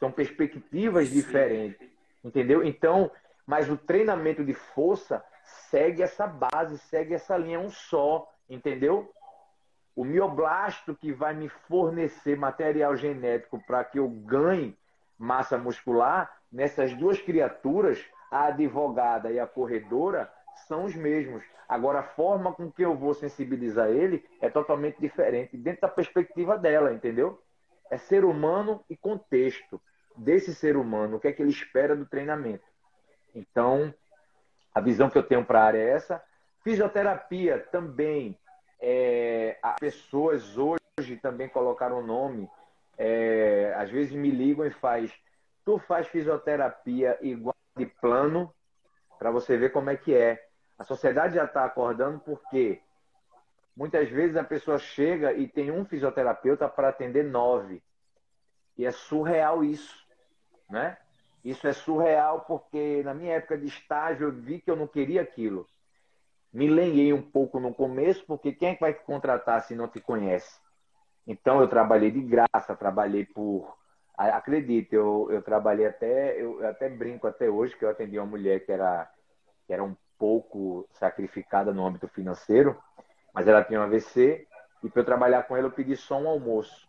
são 0.00 0.10
perspectivas 0.10 1.08
Sim. 1.08 1.16
diferentes, 1.16 1.86
entendeu? 2.24 2.64
Então 2.64 3.10
mas 3.46 3.68
o 3.68 3.76
treinamento 3.76 4.42
de 4.42 4.54
força 4.54 5.22
segue 5.42 6.02
essa 6.02 6.26
base, 6.26 6.78
segue 6.78 7.12
essa 7.12 7.36
linha 7.36 7.60
um 7.60 7.68
só, 7.68 8.26
entendeu? 8.48 9.12
O 9.94 10.02
mioblasto 10.02 10.94
que 10.94 11.12
vai 11.12 11.34
me 11.34 11.50
fornecer 11.50 12.38
material 12.38 12.96
genético 12.96 13.62
para 13.66 13.84
que 13.84 13.98
eu 13.98 14.08
ganhe 14.08 14.74
massa 15.18 15.58
muscular, 15.58 16.40
nessas 16.50 16.94
duas 16.94 17.20
criaturas, 17.20 18.02
a 18.34 18.46
advogada 18.46 19.30
e 19.30 19.38
a 19.38 19.46
corredora, 19.46 20.28
são 20.66 20.86
os 20.86 20.94
mesmos. 20.96 21.44
Agora, 21.68 22.00
a 22.00 22.02
forma 22.02 22.52
com 22.52 22.68
que 22.68 22.82
eu 22.82 22.96
vou 22.96 23.14
sensibilizar 23.14 23.88
ele 23.90 24.24
é 24.40 24.50
totalmente 24.50 24.98
diferente, 25.00 25.56
dentro 25.56 25.82
da 25.82 25.88
perspectiva 25.88 26.58
dela, 26.58 26.92
entendeu? 26.92 27.40
É 27.88 27.96
ser 27.96 28.24
humano 28.24 28.84
e 28.90 28.96
contexto 28.96 29.80
desse 30.16 30.52
ser 30.52 30.76
humano, 30.76 31.16
o 31.16 31.20
que 31.20 31.28
é 31.28 31.32
que 31.32 31.42
ele 31.42 31.52
espera 31.52 31.94
do 31.94 32.06
treinamento. 32.06 32.64
Então, 33.32 33.94
a 34.74 34.80
visão 34.80 35.08
que 35.08 35.16
eu 35.16 35.22
tenho 35.22 35.44
para 35.44 35.60
a 35.60 35.66
área 35.66 35.78
é 35.78 35.90
essa. 35.90 36.20
Fisioterapia 36.64 37.60
também. 37.70 38.36
É, 38.80 39.56
as 39.62 39.76
pessoas 39.78 40.58
hoje 40.58 41.16
também 41.22 41.48
colocaram 41.48 42.00
o 42.00 42.06
nome. 42.06 42.50
É, 42.98 43.72
às 43.76 43.90
vezes 43.90 44.12
me 44.12 44.30
ligam 44.30 44.66
e 44.66 44.70
faz. 44.72 45.12
Tu 45.64 45.78
faz 45.78 46.08
fisioterapia 46.08 47.16
igual 47.22 47.54
de 47.76 47.86
plano 47.86 48.54
para 49.18 49.30
você 49.30 49.56
ver 49.56 49.70
como 49.70 49.90
é 49.90 49.96
que 49.96 50.14
é. 50.14 50.42
A 50.78 50.84
sociedade 50.84 51.34
já 51.34 51.44
está 51.44 51.64
acordando 51.64 52.20
porque 52.20 52.80
muitas 53.76 54.08
vezes 54.08 54.36
a 54.36 54.44
pessoa 54.44 54.78
chega 54.78 55.32
e 55.32 55.48
tem 55.48 55.70
um 55.70 55.84
fisioterapeuta 55.84 56.68
para 56.68 56.88
atender 56.88 57.24
nove. 57.24 57.82
E 58.76 58.84
é 58.84 58.90
surreal 58.90 59.64
isso, 59.64 60.04
né? 60.68 60.98
Isso 61.44 61.66
é 61.66 61.72
surreal 61.72 62.40
porque 62.46 63.02
na 63.04 63.14
minha 63.14 63.34
época 63.34 63.58
de 63.58 63.66
estágio 63.66 64.28
eu 64.28 64.32
vi 64.32 64.60
que 64.60 64.70
eu 64.70 64.76
não 64.76 64.86
queria 64.86 65.22
aquilo. 65.22 65.68
Me 66.52 66.68
lenhei 66.68 67.12
um 67.12 67.22
pouco 67.22 67.58
no 67.58 67.74
começo, 67.74 68.24
porque 68.26 68.52
quem 68.52 68.70
é 68.70 68.74
que 68.74 68.80
vai 68.80 68.94
te 68.94 69.02
contratar 69.04 69.60
se 69.62 69.74
não 69.74 69.88
te 69.88 70.00
conhece? 70.00 70.60
Então 71.26 71.60
eu 71.60 71.68
trabalhei 71.68 72.10
de 72.10 72.20
graça, 72.20 72.76
trabalhei 72.76 73.24
por. 73.24 73.76
Acredite, 74.16 74.94
eu, 74.94 75.28
eu 75.30 75.42
trabalhei 75.42 75.86
até. 75.86 76.40
Eu 76.40 76.66
até 76.66 76.88
brinco 76.88 77.26
até 77.26 77.48
hoje 77.48 77.76
que 77.76 77.84
eu 77.84 77.90
atendi 77.90 78.18
uma 78.18 78.26
mulher 78.26 78.64
que 78.64 78.70
era, 78.70 79.10
que 79.66 79.72
era 79.72 79.82
um 79.82 79.96
pouco 80.18 80.88
sacrificada 80.92 81.72
no 81.72 81.84
âmbito 81.84 82.08
financeiro, 82.08 82.80
mas 83.32 83.48
ela 83.48 83.64
tinha 83.64 83.80
um 83.80 83.82
AVC, 83.82 84.46
e 84.82 84.88
para 84.88 85.00
eu 85.00 85.04
trabalhar 85.04 85.42
com 85.42 85.56
ela 85.56 85.66
eu 85.66 85.72
pedi 85.72 85.96
só 85.96 86.18
um 86.18 86.28
almoço. 86.28 86.88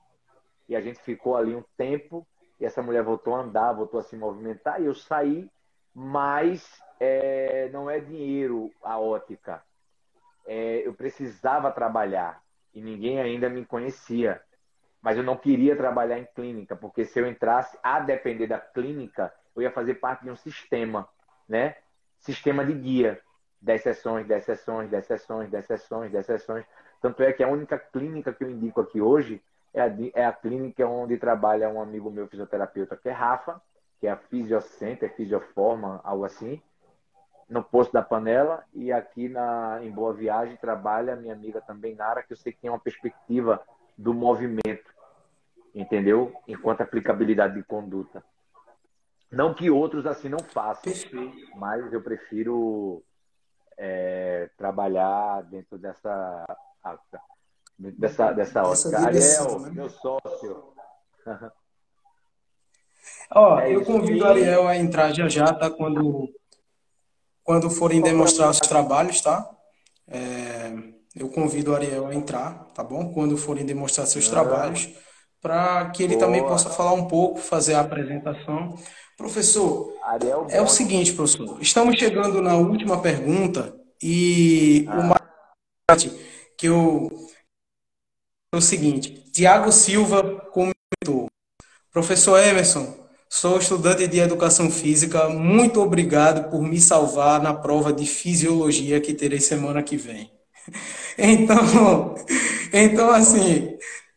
E 0.69 0.75
a 0.75 0.81
gente 0.81 0.99
ficou 0.99 1.35
ali 1.35 1.55
um 1.55 1.63
tempo 1.77 2.25
e 2.59 2.65
essa 2.65 2.81
mulher 2.81 3.03
voltou 3.03 3.35
a 3.35 3.41
andar, 3.41 3.73
voltou 3.73 3.99
a 3.99 4.03
se 4.03 4.15
movimentar, 4.15 4.81
e 4.81 4.85
eu 4.85 4.93
saí, 4.93 5.49
mas 5.93 6.81
é, 6.99 7.69
não 7.69 7.89
é 7.89 7.99
dinheiro 7.99 8.71
a 8.83 8.99
ótica. 8.99 9.63
É, 10.47 10.87
eu 10.87 10.93
precisava 10.93 11.71
trabalhar 11.71 12.41
e 12.73 12.81
ninguém 12.81 13.19
ainda 13.19 13.49
me 13.49 13.65
conhecia. 13.65 14.41
Mas 15.05 15.17
eu 15.17 15.23
não 15.23 15.37
queria 15.37 15.75
trabalhar 15.75 16.17
em 16.17 16.25
clínica, 16.25 16.75
porque 16.75 17.05
se 17.05 17.19
eu 17.19 17.27
entrasse 17.27 17.77
a 17.83 17.99
depender 17.99 18.47
da 18.47 18.57
clínica, 18.57 19.31
eu 19.55 19.61
ia 19.61 19.69
fazer 19.69 19.93
parte 19.93 20.23
de 20.23 20.31
um 20.31 20.35
sistema, 20.35 21.07
né? 21.47 21.75
Sistema 22.17 22.65
de 22.65 22.73
guia. 22.73 23.21
10 23.61 23.83
sessões, 23.83 24.25
10 24.25 24.43
sessões, 24.43 24.89
10 24.89 25.05
sessões, 25.05 25.51
10 25.51 25.65
sessões, 25.67 26.11
10 26.11 26.25
sessões. 26.25 26.65
Tanto 26.99 27.21
é 27.21 27.31
que 27.31 27.43
a 27.43 27.47
única 27.47 27.77
clínica 27.77 28.33
que 28.33 28.43
eu 28.43 28.49
indico 28.49 28.81
aqui 28.81 28.99
hoje 28.99 29.43
é 29.75 29.81
a, 29.83 29.91
é 30.15 30.25
a 30.25 30.33
clínica 30.33 30.87
onde 30.87 31.17
trabalha 31.17 31.69
um 31.69 31.79
amigo 31.79 32.09
meu 32.09 32.27
fisioterapeuta, 32.27 32.97
que 32.97 33.07
é 33.07 33.11
Rafa, 33.11 33.61
que 33.99 34.07
é 34.07 34.09
a 34.09 34.17
Fisiocenter, 34.17 35.15
Fisioforma, 35.15 36.01
algo 36.03 36.25
assim, 36.25 36.59
no 37.47 37.63
posto 37.63 37.93
da 37.93 38.01
Panela. 38.01 38.63
E 38.73 38.91
aqui 38.91 39.29
na, 39.29 39.81
em 39.83 39.91
Boa 39.91 40.13
Viagem 40.15 40.57
trabalha 40.57 41.15
minha 41.15 41.33
amiga 41.33 41.61
também, 41.61 41.93
Nara, 41.93 42.23
que 42.23 42.33
eu 42.33 42.37
sei 42.37 42.51
que 42.51 42.61
tem 42.61 42.71
uma 42.71 42.79
perspectiva 42.79 43.61
do 43.97 44.13
movimento, 44.13 44.93
entendeu? 45.75 46.33
Enquanto 46.47 46.81
aplicabilidade 46.81 47.55
de 47.55 47.63
conduta. 47.63 48.23
Não 49.31 49.53
que 49.53 49.69
outros 49.69 50.05
assim 50.05 50.29
não 50.29 50.39
façam, 50.39 50.83
Perfeito. 50.83 51.57
mas 51.57 51.91
eu 51.91 52.01
prefiro 52.01 53.03
é, 53.77 54.49
trabalhar 54.57 55.41
dentro 55.43 55.77
dessa 55.77 56.45
dessa, 57.77 58.31
dessa 58.31 58.63
ótica. 58.63 58.99
Ariel, 58.99 59.59
né? 59.59 59.69
meu 59.71 59.89
sócio. 59.89 60.73
Ó, 63.31 63.59
é 63.59 63.75
eu 63.75 63.83
convido 63.83 64.23
o 64.23 64.27
Ariel 64.27 64.67
a 64.67 64.77
entrar 64.77 65.11
já 65.11 65.27
já, 65.27 65.53
tá? 65.53 65.69
Quando, 65.69 66.29
quando 67.43 67.69
forem 67.69 68.01
demonstrar 68.01 68.49
os 68.49 68.59
trabalhos, 68.59 69.19
tá? 69.19 69.49
É, 70.07 70.71
Eu 71.15 71.29
convido 71.29 71.71
o 71.71 71.75
Ariel 71.75 72.07
a 72.07 72.13
entrar, 72.13 72.65
tá 72.73 72.83
bom? 72.83 73.11
Quando 73.11 73.35
forem 73.37 73.65
demonstrar 73.65 74.05
seus 74.05 74.29
trabalhos, 74.29 74.89
para 75.45 75.91
que 75.91 76.01
ele 76.01 76.15
Boa. 76.15 76.25
também 76.25 76.41
possa 76.41 76.71
falar 76.71 76.93
um 76.93 77.07
pouco, 77.07 77.39
fazer 77.39 77.75
a 77.75 77.81
apresentação. 77.81 78.75
Professor, 79.15 79.93
Ariel, 80.01 80.47
é 80.49 80.59
o 80.59 80.67
seguinte, 80.67 81.13
professor. 81.13 81.61
Estamos 81.61 81.99
chegando 81.99 82.41
na 82.41 82.55
última 82.55 82.99
pergunta 82.99 83.75
e 84.01 84.87
ah. 84.89 84.99
o 84.99 85.03
mais 85.03 86.09
que 86.57 86.67
eu 86.67 87.11
é 88.51 88.57
o 88.57 88.61
seguinte: 88.61 89.11
Tiago 89.31 89.71
Silva 89.71 90.23
comentou. 90.51 91.27
Professor 91.91 92.39
Emerson, 92.39 93.05
Sou 93.29 93.59
estudante 93.59 94.07
de 94.07 94.19
educação 94.19 94.71
física. 94.71 95.29
Muito 95.29 95.79
obrigado 95.79 96.49
por 96.49 96.61
me 96.61 96.79
salvar 96.79 97.41
na 97.41 97.53
prova 97.53 97.91
de 97.91 98.07
fisiologia 98.07 99.01
que 99.01 99.13
terei 99.13 99.39
semana 99.39 99.83
que 99.83 99.95
vem. 99.95 100.31
Então, 101.17 102.15
então 102.73 103.09
assim, 103.09 103.74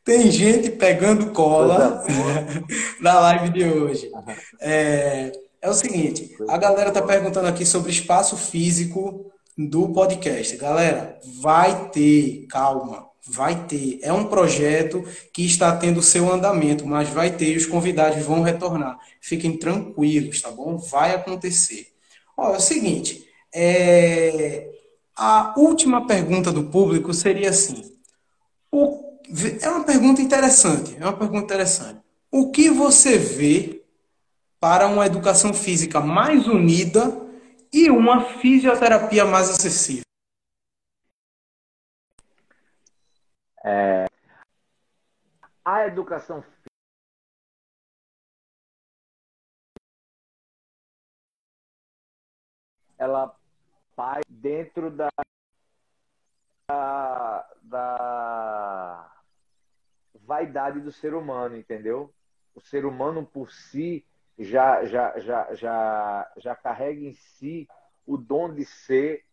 tem 0.08 0.30
gente 0.30 0.70
pegando 0.70 1.32
cola 1.32 2.02
na 2.98 3.20
live 3.20 3.50
de 3.50 3.62
hoje. 3.62 4.10
É, 4.58 5.30
é 5.60 5.68
o 5.68 5.74
seguinte, 5.74 6.34
a 6.48 6.56
galera 6.56 6.90
tá 6.90 7.02
perguntando 7.02 7.46
aqui 7.46 7.66
sobre 7.66 7.90
espaço 7.90 8.34
físico 8.34 9.30
do 9.56 9.90
podcast. 9.90 10.56
Galera, 10.56 11.18
vai 11.42 11.90
ter, 11.90 12.46
calma. 12.48 13.06
Vai 13.30 13.66
ter. 13.66 13.98
É 14.00 14.10
um 14.10 14.24
projeto 14.24 15.04
que 15.30 15.44
está 15.44 15.76
tendo 15.76 16.00
seu 16.00 16.32
andamento, 16.32 16.86
mas 16.86 17.10
vai 17.10 17.30
ter 17.30 17.52
e 17.52 17.58
os 17.58 17.66
convidados 17.66 18.24
vão 18.24 18.40
retornar. 18.40 18.98
Fiquem 19.20 19.58
tranquilos, 19.58 20.40
tá 20.40 20.50
bom? 20.50 20.78
Vai 20.78 21.14
acontecer. 21.14 21.88
Ó, 22.34 22.54
é 22.54 22.56
o 22.56 22.60
seguinte, 22.60 23.28
é... 23.54 24.70
a 25.14 25.52
última 25.58 26.06
pergunta 26.06 26.50
do 26.50 26.64
público 26.64 27.12
seria 27.12 27.50
assim. 27.50 27.94
O... 28.72 29.07
É 29.62 29.68
uma 29.68 29.84
pergunta 29.84 30.22
interessante, 30.22 30.96
é 30.96 31.04
uma 31.04 31.16
pergunta 31.16 31.44
interessante. 31.44 32.00
O 32.30 32.50
que 32.50 32.70
você 32.70 33.18
vê 33.18 33.84
para 34.58 34.86
uma 34.86 35.06
educação 35.06 35.52
física 35.52 36.00
mais 36.00 36.46
unida 36.46 37.00
e 37.72 37.90
uma 37.90 38.24
fisioterapia 38.24 39.24
mais 39.24 39.50
acessível? 39.50 40.02
É, 43.64 44.06
a 45.64 45.86
educação 45.86 46.42
ela 52.98 53.36
vai 53.96 54.22
dentro 54.28 54.90
da, 54.90 55.08
da, 56.68 57.48
da 57.62 59.17
vaidade 60.28 60.78
do 60.78 60.92
ser 60.92 61.14
humano, 61.14 61.56
entendeu? 61.56 62.12
O 62.54 62.60
ser 62.60 62.84
humano 62.84 63.24
por 63.24 63.50
si 63.50 64.04
já, 64.38 64.84
já, 64.84 65.18
já, 65.18 65.54
já, 65.54 66.32
já 66.36 66.54
carrega 66.54 67.00
em 67.00 67.14
si 67.14 67.66
o 68.06 68.18
dom 68.18 68.52
de 68.52 68.66
ser 68.66 69.24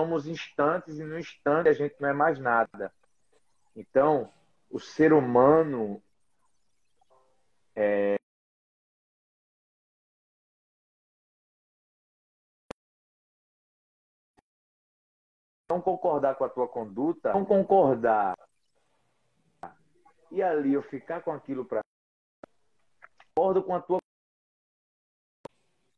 somos 0.00 0.26
instantes 0.26 0.98
e 0.98 1.04
no 1.04 1.16
instante 1.16 1.68
a 1.68 1.72
gente 1.72 1.94
não 2.00 2.08
é 2.08 2.12
mais 2.12 2.40
nada. 2.40 2.92
Então, 3.76 4.32
o 4.68 4.80
ser 4.80 5.12
humano 5.12 6.02
é, 7.76 8.16
não 15.70 15.80
concordar 15.80 16.34
com 16.36 16.44
a 16.44 16.48
tua 16.48 16.68
conduta, 16.68 17.32
não 17.32 17.44
concordar 17.44 18.34
e 20.30 20.42
ali 20.42 20.72
eu 20.72 20.82
ficar 20.82 21.22
com 21.22 21.32
aquilo 21.32 21.64
para 21.64 21.80
concordo 23.34 23.62
com 23.62 23.74
a 23.74 23.80
tua 23.80 23.98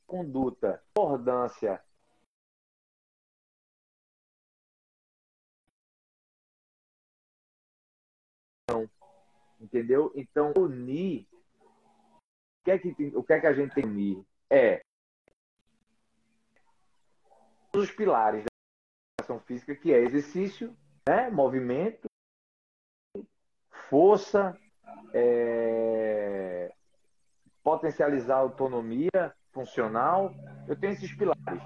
conduta, 0.07 0.83
concordância 0.95 1.83
Entendeu? 9.61 10.13
Então, 10.15 10.53
unir. 10.57 11.27
O 11.31 12.65
que 12.65 12.71
é 12.71 12.79
que, 12.79 12.89
o 13.17 13.23
que, 13.23 13.33
é 13.33 13.41
que 13.41 13.47
a 13.47 13.53
gente 13.53 13.75
tem 13.75 13.85
que 13.85 13.91
unir? 13.91 14.25
É 14.51 14.83
os 17.75 17.91
pilares 17.91 18.43
da 18.43 18.56
educação 19.27 19.41
física, 19.41 19.75
que 19.75 19.93
é 19.93 19.99
exercício, 19.99 20.75
né? 21.07 21.29
movimento, 21.31 22.09
força, 23.91 24.57
é... 25.13 26.73
potencializar 27.63 28.37
a 28.37 28.41
autonomia 28.41 29.35
funcional. 29.53 30.33
Eu 30.69 30.77
tenho 30.77 30.93
esses 30.93 31.13
pilares. 31.15 31.63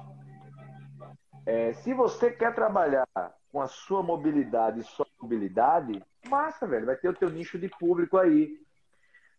É, 1.46 1.72
se 1.74 1.92
você 1.92 2.30
quer 2.30 2.54
trabalhar 2.54 3.06
com 3.50 3.60
a 3.60 3.66
sua 3.66 4.02
mobilidade 4.02 4.80
e 4.80 4.84
sua 4.84 5.06
mobilidade, 5.20 6.02
massa, 6.28 6.66
velho. 6.66 6.86
Vai 6.86 6.96
ter 6.96 7.08
o 7.08 7.14
teu 7.16 7.28
nicho 7.28 7.58
de 7.58 7.68
público 7.68 8.16
aí. 8.16 8.58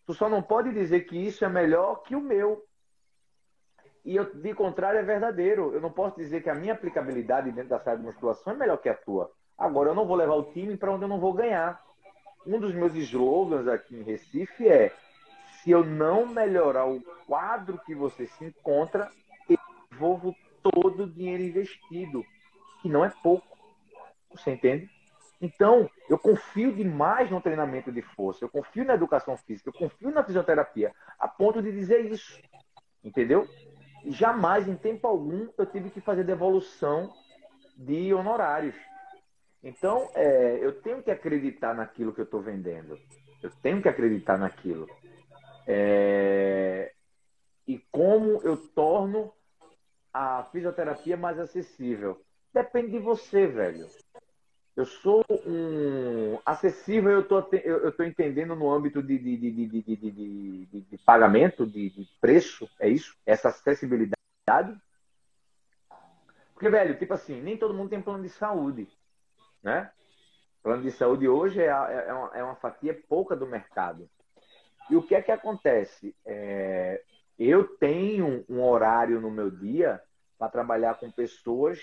Tu 0.06 0.14
só 0.14 0.27
não 0.27 0.41
pode 0.41 0.73
dizer 0.73 1.02
que 1.02 1.15
isso 1.15 1.45
é 1.45 1.49
melhor 1.49 2.03
que 2.03 2.15
o 2.15 2.22
meu. 2.22 2.65
E 4.03 4.15
eu, 4.15 4.26
de 4.34 4.53
contrário, 4.53 4.99
é 4.99 5.03
verdadeiro. 5.03 5.73
Eu 5.73 5.82
não 5.82 5.91
posso 5.91 6.18
dizer 6.18 6.41
que 6.41 6.49
a 6.49 6.56
minha 6.56 6.73
aplicabilidade 6.73 7.52
dentro 7.52 7.69
da 7.69 7.80
sala 7.80 7.98
de 7.98 8.03
musculação 8.03 8.53
é 8.53 8.56
melhor 8.56 8.78
que 8.78 8.90
a 8.90 8.95
tua. 8.95 9.32
Agora, 9.57 9.90
eu 9.90 9.95
não 9.95 10.07
vou 10.07 10.15
levar 10.15 10.36
o 10.36 10.52
time 10.52 10.76
para 10.76 10.91
onde 10.91 11.03
eu 11.03 11.07
não 11.07 11.19
vou 11.19 11.34
ganhar. 11.34 11.82
Um 12.45 12.60
dos 12.60 12.73
meus 12.73 12.95
slogans 12.95 13.68
aqui 13.68 13.95
em 13.95 14.03
Recife 14.03 14.68
é: 14.68 14.91
se 15.61 15.69
eu 15.69 15.86
não 15.86 16.26
melhorar 16.26 16.88
o 16.88 17.02
quadro 17.28 17.80
que 17.86 17.94
você 17.94 18.26
se 18.26 18.45
encontra, 18.45 19.11
eu 19.48 19.57
devolvo 19.91 20.36
todo 20.64 21.03
o 21.03 21.10
dinheiro 21.10 21.44
investido, 21.44 22.26
que 22.82 22.90
não 22.90 23.06
é 23.06 23.14
pouco. 23.22 23.45
Você 24.32 24.52
entende? 24.52 24.90
Então, 25.40 25.90
eu 26.10 26.18
confio 26.18 26.72
demais 26.73 27.30
no 27.30 27.41
treinamento 27.41 27.91
de 27.91 28.02
força, 28.02 28.45
eu 28.45 28.49
confio 28.49 28.86
na 28.86 28.94
educação 28.94 29.36
física, 29.38 29.69
eu 29.69 29.73
confio 29.73 30.11
na 30.11 30.23
fisioterapia, 30.23 30.94
a 31.19 31.28
ponto 31.28 31.61
de 31.61 31.72
dizer 31.72 32.06
isso. 32.06 32.40
Entendeu? 33.03 33.48
Jamais, 34.06 34.68
em 34.68 34.76
tempo 34.76 35.07
algum, 35.07 35.48
eu 35.57 35.65
tive 35.65 35.90
que 35.90 36.02
fazer 36.02 36.23
devolução 36.23 37.14
de 37.78 38.14
honorários. 38.14 38.76
Então, 39.64 40.10
é, 40.15 40.57
eu 40.61 40.82
tenho 40.82 41.03
que 41.03 41.11
acreditar 41.11 41.76
naquilo 41.76 42.14
que 42.14 42.22
eu 42.22 42.26
estou 42.26 42.41
vendendo. 42.41 42.98
Eu 43.44 43.52
tenho 43.61 43.82
que 43.82 43.90
acreditar 43.90 44.38
naquilo. 44.38 44.88
É, 45.68 46.94
e 47.68 47.78
como 47.91 48.41
eu 48.44 48.57
torno 48.57 49.32
a 50.14 50.44
fisioterapia 50.52 51.15
mais 51.15 51.40
acessível? 51.40 52.22
Depende 52.53 52.91
de 52.91 52.99
você, 52.99 53.48
velho. 53.48 53.88
Eu 54.82 54.86
sou 54.88 55.24
um 55.45 56.40
acessível, 56.44 57.12
eu 57.12 57.28
tô, 57.28 57.38
eu, 57.53 57.91
tô 57.91 58.03
entendendo 58.03 58.56
no 58.56 58.72
âmbito 58.72 59.03
de, 59.03 59.16
de, 59.16 59.38
de, 59.38 59.52
de, 59.52 59.82
de, 59.84 59.95
de, 59.95 60.82
de 60.82 60.98
pagamento, 61.06 61.68
de, 61.68 61.91
de 61.91 62.10
preço, 62.20 62.68
é 62.80 62.90
isso? 62.90 63.16
Essa 63.24 63.49
acessibilidade. 63.49 64.76
Porque, 66.56 66.68
velho, 66.68 66.98
tipo 66.98 67.14
assim, 67.14 67.40
nem 67.40 67.56
todo 67.56 67.76
mundo 67.76 67.91
tem 67.91 68.02
plano 68.02 68.24
de 68.24 68.30
saúde, 68.30 68.88
né? 69.62 69.91
Plano 70.64 70.82
de 70.82 70.90
saúde 70.90 71.28
hoje 71.28 71.62
é, 71.62 71.68
é, 71.68 72.06
é, 72.08 72.14
uma, 72.14 72.38
é 72.38 72.44
uma 72.44 72.56
fatia 72.56 72.99
pouca 73.08 73.36
do 73.36 73.45
mercado. 73.45 74.10
E 74.90 74.95
o 74.95 75.03
que 75.03 75.14
é 75.14 75.22
que 75.22 75.32
acontece? 75.32 76.16
É, 76.26 77.03
eu 77.38 77.66
tenho 77.78 78.44
um 78.49 78.64
horário 78.64 79.22
no 79.22 79.30
meu 79.30 79.52
dia 79.52 80.02
para 80.40 80.49
trabalhar 80.49 80.95
com 80.95 81.12
pessoas 81.12 81.80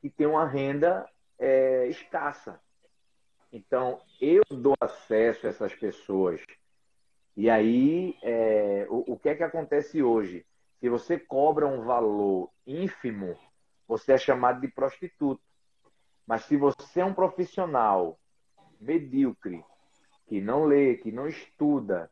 que 0.00 0.10
têm 0.10 0.26
uma 0.26 0.48
renda 0.48 1.08
é, 1.38 1.86
escassa. 1.88 2.60
Então, 3.52 4.00
eu 4.20 4.42
dou 4.50 4.74
acesso 4.80 5.46
a 5.46 5.50
essas 5.50 5.74
pessoas. 5.74 6.40
E 7.36 7.48
aí, 7.48 8.16
é, 8.22 8.86
o, 8.88 9.12
o 9.12 9.18
que 9.18 9.28
é 9.28 9.34
que 9.34 9.42
acontece 9.42 10.02
hoje? 10.02 10.44
Se 10.80 10.88
você 10.88 11.18
cobra 11.18 11.66
um 11.66 11.84
valor 11.84 12.50
ínfimo, 12.66 13.38
você 13.86 14.12
é 14.12 14.18
chamado 14.18 14.60
de 14.60 14.68
prostituto. 14.68 15.42
Mas 16.26 16.44
se 16.44 16.56
você 16.56 17.00
é 17.00 17.04
um 17.04 17.14
profissional 17.14 18.18
medíocre, 18.80 19.64
que 20.26 20.40
não 20.40 20.64
lê, 20.64 20.96
que 20.96 21.12
não 21.12 21.28
estuda, 21.28 22.10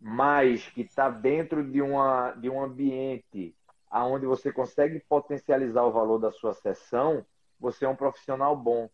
mas 0.00 0.68
que 0.68 0.82
está 0.82 1.08
dentro 1.08 1.64
de, 1.64 1.80
uma, 1.80 2.32
de 2.32 2.50
um 2.50 2.62
ambiente 2.62 3.56
onde 3.90 4.26
você 4.26 4.52
consegue 4.52 5.00
potencializar 5.08 5.84
o 5.84 5.92
valor 5.92 6.18
da 6.18 6.30
sua 6.30 6.52
sessão, 6.52 7.24
você 7.64 7.86
é 7.86 7.88
um 7.88 7.96
profissional 7.96 8.54
bom. 8.54 8.90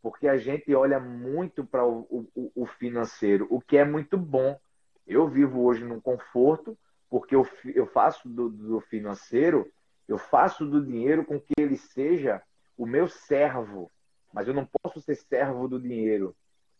Porque 0.00 0.26
a 0.26 0.38
gente 0.38 0.74
olha 0.74 0.98
muito 0.98 1.64
para 1.66 1.86
o, 1.86 2.28
o, 2.34 2.52
o, 2.54 2.66
financeiro, 2.66 3.46
o 3.50 3.60
que 3.60 3.76
é 3.76 3.84
muito 3.84 4.16
bom. 4.16 4.58
Eu 5.06 5.28
vivo 5.28 5.62
hoje 5.62 5.84
num 5.84 6.00
conforto, 6.00 6.78
porque 7.10 7.34
eu, 7.36 7.46
eu 7.74 7.86
faço 7.86 8.26
do, 8.28 8.48
do 8.48 8.80
financeiro, 8.80 9.70
eu 10.08 10.16
faço 10.16 10.64
do 10.64 10.82
dinheiro 10.84 11.24
com 11.24 11.38
que 11.38 11.52
ele 11.58 11.76
seja 11.76 12.42
o 12.76 12.86
meu 12.86 13.06
servo, 13.06 13.90
mas 14.32 14.48
eu 14.48 14.54
não 14.54 14.66
posso 14.66 15.00
ser 15.00 15.16
servo 15.16 15.68
do 15.68 15.78
dinheiro, 15.78 16.34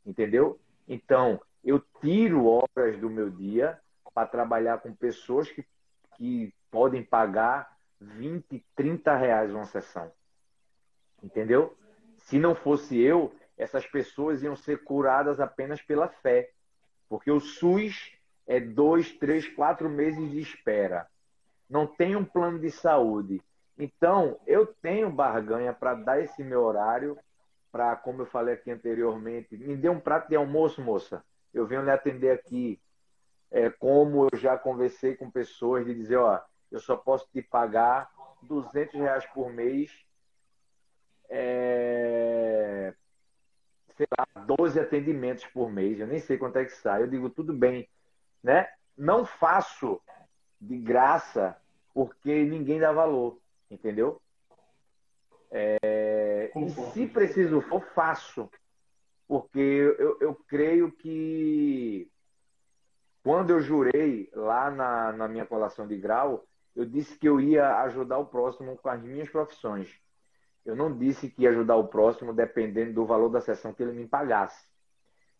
entendeu? 0.04 0.58
Então, 0.88 1.40
eu 1.62 1.82
tiro 2.00 2.46
horas 2.46 2.98
do 2.98 3.10
meu 3.10 3.28
dia 3.28 3.78
para 4.14 4.26
trabalhar 4.26 4.78
com 4.78 4.94
pessoas 4.94 5.50
que, 5.50 5.66
que 6.16 6.54
podem 6.70 7.02
pagar 7.02 7.76
20, 8.00 8.64
30 8.74 9.16
reais 9.16 9.52
uma 9.52 9.66
sessão. 9.66 10.10
Entendeu? 11.22 11.76
Se 12.18 12.38
não 12.38 12.54
fosse 12.54 13.00
eu, 13.00 13.32
essas 13.56 13.86
pessoas 13.86 14.42
iam 14.42 14.56
ser 14.56 14.84
curadas 14.84 15.40
apenas 15.40 15.80
pela 15.80 16.08
fé. 16.08 16.50
Porque 17.08 17.30
o 17.30 17.40
SUS 17.40 18.12
é 18.46 18.60
dois, 18.60 19.12
três, 19.12 19.48
quatro 19.48 19.88
meses 19.88 20.30
de 20.30 20.40
espera. 20.40 21.06
Não 21.68 21.86
tem 21.86 22.14
um 22.16 22.24
plano 22.24 22.58
de 22.58 22.70
saúde. 22.70 23.42
Então, 23.78 24.38
eu 24.46 24.66
tenho 24.66 25.10
barganha 25.10 25.72
para 25.72 25.94
dar 25.94 26.20
esse 26.20 26.42
meu 26.42 26.62
horário, 26.62 27.18
para, 27.70 27.94
como 27.96 28.22
eu 28.22 28.26
falei 28.26 28.54
aqui 28.54 28.70
anteriormente, 28.70 29.56
me 29.56 29.76
dê 29.76 29.88
um 29.88 30.00
prato 30.00 30.28
de 30.28 30.36
almoço, 30.36 30.80
moça. 30.80 31.22
Eu 31.52 31.66
venho 31.66 31.82
lhe 31.82 31.90
atender 31.90 32.30
aqui. 32.30 32.80
É, 33.50 33.68
como 33.70 34.28
eu 34.32 34.38
já 34.38 34.56
conversei 34.56 35.14
com 35.14 35.30
pessoas 35.30 35.84
de 35.84 35.94
dizer, 35.94 36.16
ó, 36.16 36.40
eu 36.70 36.80
só 36.80 36.96
posso 36.96 37.28
te 37.32 37.42
pagar 37.42 38.10
200 38.42 38.94
reais 38.94 39.26
por 39.26 39.52
mês, 39.52 40.05
é, 41.28 42.94
sei 43.96 44.06
lá, 44.16 44.44
12 44.44 44.78
atendimentos 44.78 45.46
por 45.46 45.70
mês, 45.70 45.98
eu 45.98 46.06
nem 46.06 46.20
sei 46.20 46.38
quanto 46.38 46.56
é 46.58 46.64
que 46.64 46.72
sai. 46.72 47.02
Eu 47.02 47.08
digo, 47.08 47.30
tudo 47.30 47.52
bem, 47.52 47.88
né? 48.42 48.68
Não 48.96 49.24
faço 49.24 50.00
de 50.60 50.76
graça 50.78 51.56
porque 51.94 52.44
ninguém 52.44 52.78
dá 52.78 52.92
valor, 52.92 53.38
entendeu? 53.70 54.20
É, 55.50 56.50
e 56.54 56.70
se 56.92 57.06
preciso 57.06 57.60
for, 57.62 57.82
faço. 57.94 58.50
Porque 59.26 59.58
eu, 59.58 60.18
eu 60.20 60.34
creio 60.46 60.92
que 60.92 62.08
quando 63.22 63.50
eu 63.50 63.60
jurei 63.60 64.30
lá 64.32 64.70
na, 64.70 65.12
na 65.12 65.26
minha 65.26 65.44
colação 65.44 65.86
de 65.86 65.96
grau, 65.96 66.46
eu 66.76 66.84
disse 66.84 67.18
que 67.18 67.28
eu 67.28 67.40
ia 67.40 67.80
ajudar 67.82 68.18
o 68.18 68.26
próximo 68.26 68.76
com 68.76 68.88
as 68.88 69.02
minhas 69.02 69.28
profissões. 69.28 70.00
Eu 70.66 70.74
não 70.74 70.94
disse 70.96 71.30
que 71.30 71.42
ia 71.42 71.50
ajudar 71.50 71.76
o 71.76 71.86
próximo 71.86 72.34
dependendo 72.34 72.92
do 72.92 73.06
valor 73.06 73.28
da 73.28 73.40
sessão 73.40 73.72
que 73.72 73.82
ele 73.82 73.92
me 73.92 74.06
pagasse. 74.06 74.66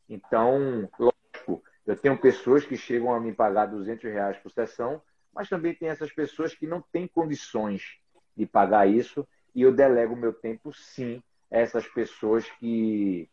Então, 0.08 0.88
lógico, 0.98 1.62
eu 1.84 1.96
tenho 1.96 2.16
pessoas 2.16 2.64
que 2.64 2.76
chegam 2.76 3.12
a 3.12 3.18
me 3.18 3.32
pagar 3.32 3.66
200 3.66 4.04
reais 4.04 4.36
por 4.38 4.50
sessão, 4.50 5.02
mas 5.34 5.48
também 5.48 5.74
tem 5.74 5.88
essas 5.88 6.12
pessoas 6.12 6.54
que 6.54 6.66
não 6.66 6.80
têm 6.80 7.08
condições 7.08 7.98
de 8.36 8.46
pagar 8.46 8.86
isso 8.86 9.26
e 9.52 9.62
eu 9.62 9.72
delego 9.72 10.14
meu 10.14 10.32
tempo, 10.32 10.72
sim, 10.72 11.22
a 11.50 11.58
essas 11.58 11.88
pessoas 11.88 12.48
que, 12.60 13.28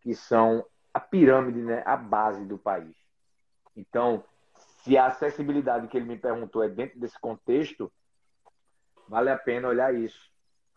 que 0.00 0.14
são 0.14 0.64
a 0.94 1.00
pirâmide, 1.00 1.60
né, 1.60 1.82
a 1.84 1.96
base 1.96 2.44
do 2.46 2.56
país. 2.56 2.96
Então, 3.76 4.24
se 4.54 4.96
a 4.96 5.06
acessibilidade 5.06 5.88
que 5.88 5.98
ele 5.98 6.06
me 6.06 6.16
perguntou 6.16 6.64
é 6.64 6.68
dentro 6.68 6.98
desse 6.98 7.18
contexto, 7.20 7.92
vale 9.06 9.28
a 9.28 9.36
pena 9.36 9.68
olhar 9.68 9.94
isso. 9.94 10.30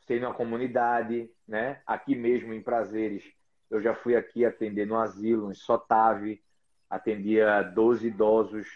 Sei 0.10 0.20
numa 0.20 0.34
comunidade, 0.34 1.32
né? 1.48 1.84
Aqui 1.86 2.16
mesmo 2.16 2.52
em 2.52 2.64
Prazeres, 2.64 3.24
eu 3.70 3.80
já 3.80 3.94
fui 3.94 4.16
aqui 4.16 4.44
atender 4.44 4.88
no 4.88 4.98
asilo, 4.98 5.52
em 5.52 5.54
Sotave, 5.54 6.44
atendia 6.90 7.62
12 7.62 8.08
idosos 8.08 8.68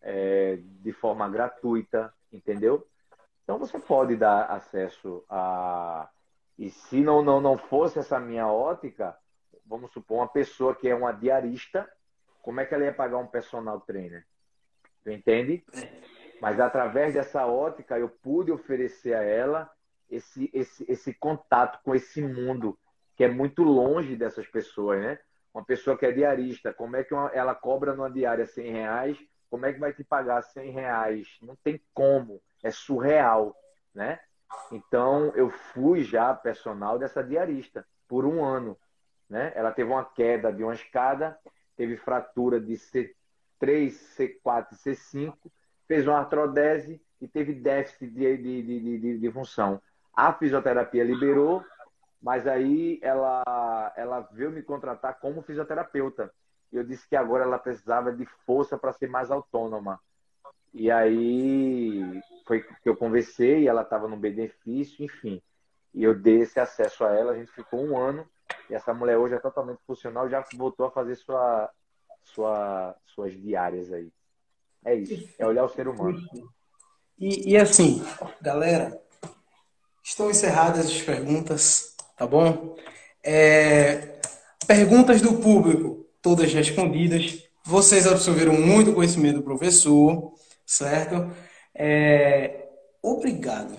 é, 0.00 0.58
de 0.80 0.90
forma 0.90 1.28
gratuita, 1.28 2.10
entendeu? 2.32 2.88
Então 3.42 3.58
você 3.58 3.78
pode 3.78 4.16
dar 4.16 4.46
acesso 4.46 5.22
a. 5.28 6.08
E 6.58 6.70
se 6.70 7.02
não, 7.02 7.20
não, 7.20 7.42
não 7.42 7.58
fosse 7.58 7.98
essa 7.98 8.18
minha 8.18 8.48
ótica, 8.48 9.14
vamos 9.66 9.92
supor, 9.92 10.20
uma 10.20 10.28
pessoa 10.28 10.74
que 10.74 10.88
é 10.88 10.94
uma 10.94 11.12
diarista, 11.12 11.86
como 12.40 12.58
é 12.58 12.64
que 12.64 12.74
ela 12.74 12.84
ia 12.84 12.94
pagar 12.94 13.18
um 13.18 13.26
personal 13.26 13.82
trainer? 13.82 14.26
Tu 15.02 15.10
entende? 15.10 15.62
Mas 16.40 16.58
através 16.58 17.12
dessa 17.12 17.46
ótica 17.46 17.98
eu 17.98 18.08
pude 18.08 18.50
oferecer 18.50 19.12
a 19.12 19.22
ela 19.22 19.70
esse, 20.10 20.50
esse, 20.52 20.84
esse 20.88 21.14
contato 21.14 21.80
com 21.82 21.94
esse 21.94 22.22
mundo 22.22 22.78
que 23.16 23.24
é 23.24 23.28
muito 23.28 23.62
longe 23.62 24.16
dessas 24.16 24.46
pessoas, 24.46 25.00
né? 25.00 25.18
Uma 25.52 25.64
pessoa 25.64 25.96
que 25.96 26.04
é 26.04 26.10
diarista, 26.10 26.74
como 26.74 26.96
é 26.96 27.04
que 27.04 27.14
uma, 27.14 27.28
ela 27.28 27.54
cobra 27.54 27.94
numa 27.94 28.10
diária 28.10 28.44
100 28.44 28.72
reais? 28.72 29.18
Como 29.48 29.64
é 29.64 29.72
que 29.72 29.78
vai 29.78 29.92
te 29.92 30.02
pagar 30.02 30.42
100 30.42 30.70
reais? 30.70 31.38
Não 31.40 31.54
tem 31.62 31.80
como, 31.94 32.42
é 32.62 32.70
surreal, 32.70 33.56
né? 33.94 34.18
Então 34.72 35.32
eu 35.36 35.50
fui 35.50 36.02
já 36.02 36.34
personal 36.34 36.98
dessa 36.98 37.22
diarista 37.22 37.86
por 38.08 38.24
um 38.24 38.44
ano, 38.44 38.76
né? 39.28 39.52
Ela 39.54 39.70
teve 39.70 39.90
uma 39.90 40.04
queda 40.04 40.52
de 40.52 40.64
uma 40.64 40.74
escada, 40.74 41.38
teve 41.76 41.96
fratura 41.96 42.60
de 42.60 42.76
3, 43.60 44.16
C4 44.18 44.66
e 44.72 44.74
C5, 44.74 45.34
fez 45.86 46.06
uma 46.06 46.18
artrodese 46.18 47.00
e 47.20 47.28
teve 47.28 47.54
déficit 47.54 48.10
de, 48.10 48.36
de, 48.36 48.62
de, 48.62 48.98
de, 48.98 49.18
de 49.18 49.30
função. 49.30 49.80
A 50.16 50.32
fisioterapia 50.32 51.04
liberou, 51.04 51.64
mas 52.22 52.46
aí 52.46 52.98
ela, 53.02 53.92
ela 53.96 54.20
veio 54.32 54.50
me 54.50 54.62
contratar 54.62 55.18
como 55.18 55.42
fisioterapeuta. 55.42 56.32
E 56.72 56.76
eu 56.76 56.84
disse 56.84 57.08
que 57.08 57.16
agora 57.16 57.44
ela 57.44 57.58
precisava 57.58 58.12
de 58.12 58.26
força 58.46 58.76
para 58.78 58.92
ser 58.92 59.08
mais 59.08 59.30
autônoma. 59.30 60.00
E 60.72 60.90
aí 60.90 62.20
foi 62.46 62.62
que 62.62 62.88
eu 62.88 62.96
conversei, 62.96 63.68
ela 63.68 63.82
estava 63.82 64.08
no 64.08 64.16
benefício, 64.16 65.04
enfim. 65.04 65.40
E 65.94 66.02
eu 66.02 66.14
dei 66.14 66.40
esse 66.40 66.58
acesso 66.58 67.04
a 67.04 67.14
ela, 67.14 67.32
a 67.32 67.36
gente 67.36 67.52
ficou 67.52 67.80
um 67.80 67.96
ano. 67.96 68.26
E 68.68 68.74
essa 68.74 68.92
mulher 68.92 69.16
hoje 69.16 69.34
é 69.34 69.38
totalmente 69.38 69.80
funcional, 69.86 70.28
já 70.28 70.44
voltou 70.54 70.86
a 70.86 70.90
fazer 70.90 71.14
sua, 71.16 71.70
sua, 72.22 72.96
suas 73.06 73.32
diárias 73.34 73.92
aí. 73.92 74.10
É 74.84 74.94
isso, 74.94 75.32
é 75.38 75.46
olhar 75.46 75.64
o 75.64 75.68
ser 75.68 75.86
humano. 75.86 76.18
E, 77.18 77.52
e 77.52 77.56
assim, 77.56 78.02
galera, 78.40 79.00
estão 80.04 80.30
encerradas 80.30 80.86
as 80.86 81.00
perguntas, 81.00 81.94
tá 82.16 82.26
bom? 82.26 82.76
É, 83.22 84.20
perguntas 84.66 85.22
do 85.22 85.38
público, 85.38 86.06
todas 86.20 86.52
respondidas. 86.52 87.42
Vocês 87.64 88.06
absorveram 88.06 88.52
muito 88.52 88.92
conhecimento 88.92 89.38
do 89.38 89.42
professor, 89.42 90.34
certo? 90.66 91.32
É, 91.74 92.68
obrigado 93.02 93.76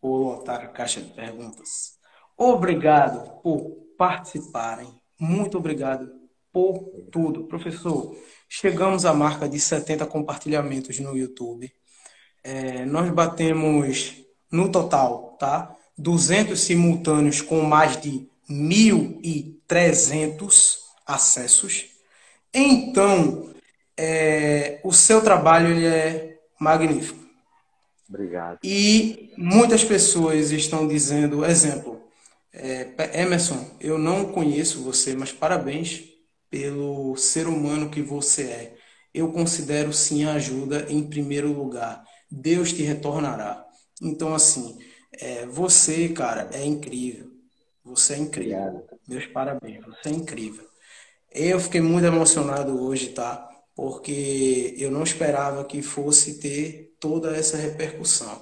por 0.00 0.18
lotar 0.18 0.60
a 0.60 0.68
caixa 0.68 1.00
de 1.00 1.12
perguntas. 1.12 1.94
Obrigado 2.36 3.40
por 3.40 3.70
participarem. 3.96 4.88
Muito 5.18 5.56
obrigado 5.56 6.10
por 6.52 6.80
tudo. 7.12 7.44
Professor, 7.44 8.16
chegamos 8.48 9.04
à 9.04 9.14
marca 9.14 9.48
de 9.48 9.60
70 9.60 10.04
compartilhamentos 10.06 10.98
no 10.98 11.16
YouTube. 11.16 11.72
É, 12.42 12.84
nós 12.84 13.08
batemos 13.10 14.23
no 14.54 14.70
total, 14.70 15.36
tá? 15.38 15.74
200 15.98 16.58
simultâneos 16.60 17.40
com 17.40 17.62
mais 17.62 18.00
de 18.00 18.28
1.300 18.48 20.76
acessos. 21.04 21.86
Então, 22.52 23.52
é, 23.96 24.80
o 24.84 24.92
seu 24.92 25.20
trabalho 25.22 25.70
ele 25.70 25.86
é 25.86 26.38
magnífico. 26.58 27.24
Obrigado. 28.08 28.58
E 28.62 29.32
muitas 29.36 29.84
pessoas 29.84 30.52
estão 30.52 30.86
dizendo, 30.86 31.44
exemplo, 31.44 32.00
é, 32.52 32.92
Emerson, 33.20 33.76
eu 33.80 33.98
não 33.98 34.26
conheço 34.26 34.84
você, 34.84 35.16
mas 35.16 35.32
parabéns 35.32 36.04
pelo 36.48 37.16
ser 37.16 37.48
humano 37.48 37.90
que 37.90 38.02
você 38.02 38.44
é. 38.44 38.76
Eu 39.12 39.32
considero 39.32 39.92
sim 39.92 40.24
a 40.24 40.34
ajuda 40.34 40.86
em 40.88 41.02
primeiro 41.02 41.52
lugar. 41.52 42.04
Deus 42.30 42.72
te 42.72 42.82
retornará. 42.82 43.63
Então, 44.02 44.34
assim, 44.34 44.78
é, 45.12 45.46
você, 45.46 46.08
cara, 46.08 46.50
é 46.52 46.64
incrível. 46.64 47.30
Você 47.84 48.14
é 48.14 48.18
incrível. 48.18 48.58
Obrigado. 48.58 48.84
Meus 49.06 49.26
parabéns, 49.26 49.84
você 49.84 50.08
é 50.08 50.12
incrível. 50.12 50.66
Eu 51.30 51.60
fiquei 51.60 51.80
muito 51.80 52.06
emocionado 52.06 52.80
hoje, 52.80 53.10
tá? 53.10 53.48
Porque 53.74 54.74
eu 54.78 54.90
não 54.90 55.02
esperava 55.02 55.64
que 55.64 55.82
fosse 55.82 56.38
ter 56.38 56.94
toda 57.00 57.36
essa 57.36 57.56
repercussão. 57.56 58.40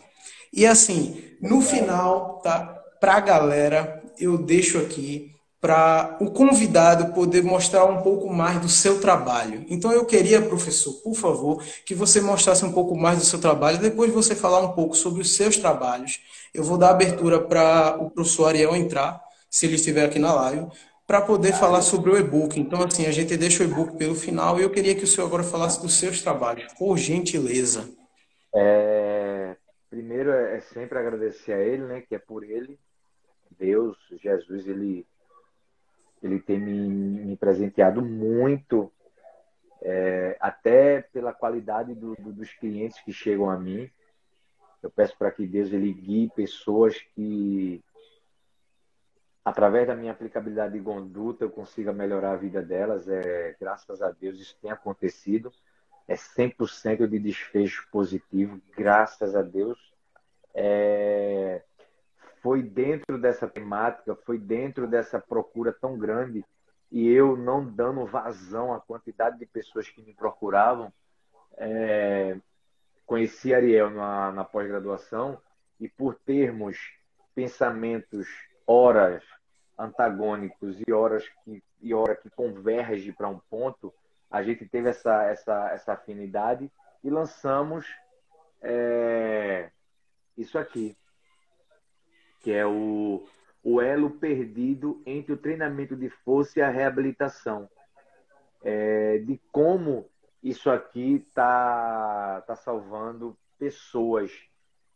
E 0.52 0.66
assim, 0.66 1.36
no 1.40 1.60
final, 1.62 2.40
tá? 2.40 2.60
Pra 3.00 3.18
galera, 3.18 4.02
eu 4.18 4.38
deixo 4.38 4.78
aqui 4.78 5.32
para 5.62 6.16
o 6.20 6.28
convidado 6.28 7.14
poder 7.14 7.44
mostrar 7.44 7.84
um 7.84 8.02
pouco 8.02 8.28
mais 8.28 8.60
do 8.60 8.68
seu 8.68 9.01
trabalho. 9.01 9.64
Então 9.68 9.93
eu 9.93 10.05
queria, 10.05 10.43
professor, 10.43 10.93
por 11.05 11.14
favor, 11.14 11.62
que 11.86 11.94
você 11.94 12.20
mostrasse 12.20 12.64
um 12.64 12.72
pouco 12.72 12.97
mais 12.97 13.18
do 13.20 13.24
seu 13.24 13.40
trabalho, 13.40 13.78
depois 13.78 14.12
você 14.12 14.34
falar 14.34 14.60
um 14.60 14.72
pouco 14.72 14.97
sobre 14.97 15.22
os 15.22 15.36
seus 15.36 15.56
trabalhos. 15.56 16.20
Eu 16.52 16.64
vou 16.64 16.76
dar 16.76 16.90
abertura 16.90 17.40
para 17.40 17.97
o 18.01 18.10
professor 18.10 18.48
Ariel 18.48 18.74
entrar, 18.74 19.22
se 19.48 19.66
ele 19.66 19.76
estiver 19.76 20.05
aqui 20.05 20.18
na 20.18 20.34
live, 20.34 20.66
para 21.06 21.20
poder 21.20 21.52
falar 21.52 21.82
sobre 21.82 22.10
o 22.10 22.18
e-book. 22.18 22.59
Então, 22.59 22.82
assim, 22.82 23.06
a 23.06 23.12
gente 23.12 23.36
deixa 23.36 23.62
o 23.62 23.66
e-book 23.66 23.97
pelo 23.97 24.16
final 24.16 24.59
e 24.59 24.64
eu 24.64 24.70
queria 24.70 24.97
que 24.97 25.05
o 25.05 25.06
senhor 25.06 25.28
agora 25.28 25.44
falasse 25.44 25.80
dos 25.80 25.94
seus 25.94 26.20
trabalhos, 26.20 26.72
por 26.76 26.98
gentileza. 26.98 27.89
É, 28.52 29.55
primeiro 29.89 30.32
é, 30.32 30.56
é 30.56 30.60
sempre 30.60 30.98
agradecer 30.98 31.52
a 31.52 31.60
ele, 31.60 31.84
né? 31.84 32.01
Que 32.01 32.16
é 32.16 32.18
por 32.18 32.43
ele, 32.43 32.76
Deus, 33.59 33.97
Jesus, 34.20 34.66
ele, 34.66 35.06
ele 36.23 36.40
tem 36.40 36.59
me, 36.59 36.89
me 36.89 37.36
presenteado 37.36 38.03
muito, 38.03 38.93
é, 39.82 40.36
até 40.40 41.03
pela 41.03 41.32
qualidade 41.32 41.94
do, 41.94 42.15
do, 42.15 42.32
dos 42.32 42.53
clientes 42.55 43.01
que 43.01 43.12
chegam 43.12 43.51
a 43.51 43.59
mim. 43.59 43.90
Eu 44.82 44.90
peço 44.90 45.16
para 45.16 45.31
que 45.31 45.47
Deus 45.47 45.73
ele 45.73 45.93
guie 45.93 46.31
pessoas 46.35 46.99
que 47.15 47.82
através 49.44 49.86
da 49.86 49.97
minha 49.97 50.12
aplicabilidade 50.12 50.74
de 50.74 50.85
conduta, 50.85 51.44
eu 51.44 51.51
consiga 51.51 51.93
melhorar 51.93 52.32
a 52.32 52.36
vida 52.36 52.62
delas. 52.62 53.09
É, 53.09 53.57
graças 53.61 54.01
a 54.01 54.11
Deus 54.11 54.39
isso 54.40 54.57
tem 54.61 54.70
acontecido. 54.70 55.53
É 56.07 56.15
100% 56.15 57.07
de 57.07 57.19
desfecho 57.19 57.89
positivo, 57.90 58.61
graças 58.77 59.35
a 59.35 59.43
Deus. 59.43 59.78
É, 60.55 61.62
foi 62.43 62.62
dentro 62.62 63.19
dessa 63.19 63.47
temática, 63.47 64.16
foi 64.16 64.36
dentro 64.36 64.89
dessa 64.89 65.20
procura 65.20 65.73
tão 65.73 65.97
grande 65.97 66.44
e 66.90 67.09
eu 67.09 67.36
não 67.36 67.64
dando 67.64 68.05
vazão 68.05 68.74
à 68.74 68.81
quantidade 68.81 69.39
de 69.39 69.47
pessoas 69.47 69.89
que 69.89 70.02
me 70.02 70.12
procuravam. 70.12 70.93
É, 71.56 72.36
conheci 73.06 73.55
Ariel 73.55 73.90
na, 73.90 74.32
na 74.32 74.44
pós-graduação 74.44 75.40
e 75.78 75.89
por 75.89 76.16
termos 76.16 76.77
pensamentos 77.35 78.27
horas 78.66 79.23
antagônicos 79.78 80.77
e 80.86 80.93
horas 80.93 81.27
que, 81.44 81.62
e 81.81 81.94
hora 81.94 82.16
que 82.16 82.28
converge 82.31 83.12
para 83.12 83.28
um 83.28 83.39
ponto, 83.51 83.93
a 84.31 84.43
gente 84.43 84.66
teve 84.66 84.89
essa, 84.89 85.24
essa, 85.24 85.70
essa 85.70 85.93
afinidade 85.93 86.70
e 87.02 87.09
lançamos 87.09 87.86
é, 88.60 89.70
isso 90.36 90.59
aqui, 90.59 90.97
que 92.43 92.51
é 92.51 92.66
o, 92.66 93.24
o 93.62 93.81
elo 93.81 94.10
perdido 94.10 95.01
entre 95.06 95.32
o 95.32 95.36
treinamento 95.36 95.97
de 95.97 96.10
força 96.10 96.59
e 96.59 96.62
a 96.62 96.69
reabilitação. 96.69 97.69
É, 98.64 99.19
de 99.19 99.40
como 99.51 100.09
isso 100.43 100.70
aqui 100.70 101.24
está 101.27 102.43
tá 102.47 102.56
salvando 102.56 103.36
pessoas, 103.59 104.32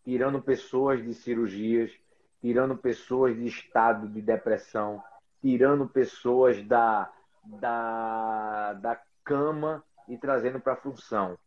tirando 0.05 0.43
pessoas 0.43 1.03
de 1.05 1.15
cirurgias, 1.15 1.93
tirando 2.41 2.77
pessoas 2.77 3.37
de 3.37 3.47
estado 3.47 4.09
de 4.09 4.21
depressão, 4.21 5.03
tirando 5.41 5.89
pessoas 5.89 6.63
da, 6.65 7.11
da, 7.45 8.73
da 8.75 9.01
cama 9.25 9.85
e 10.09 10.19
trazendo 10.19 10.61
para 10.61 10.73
a 10.73 10.77
função. 10.77 11.39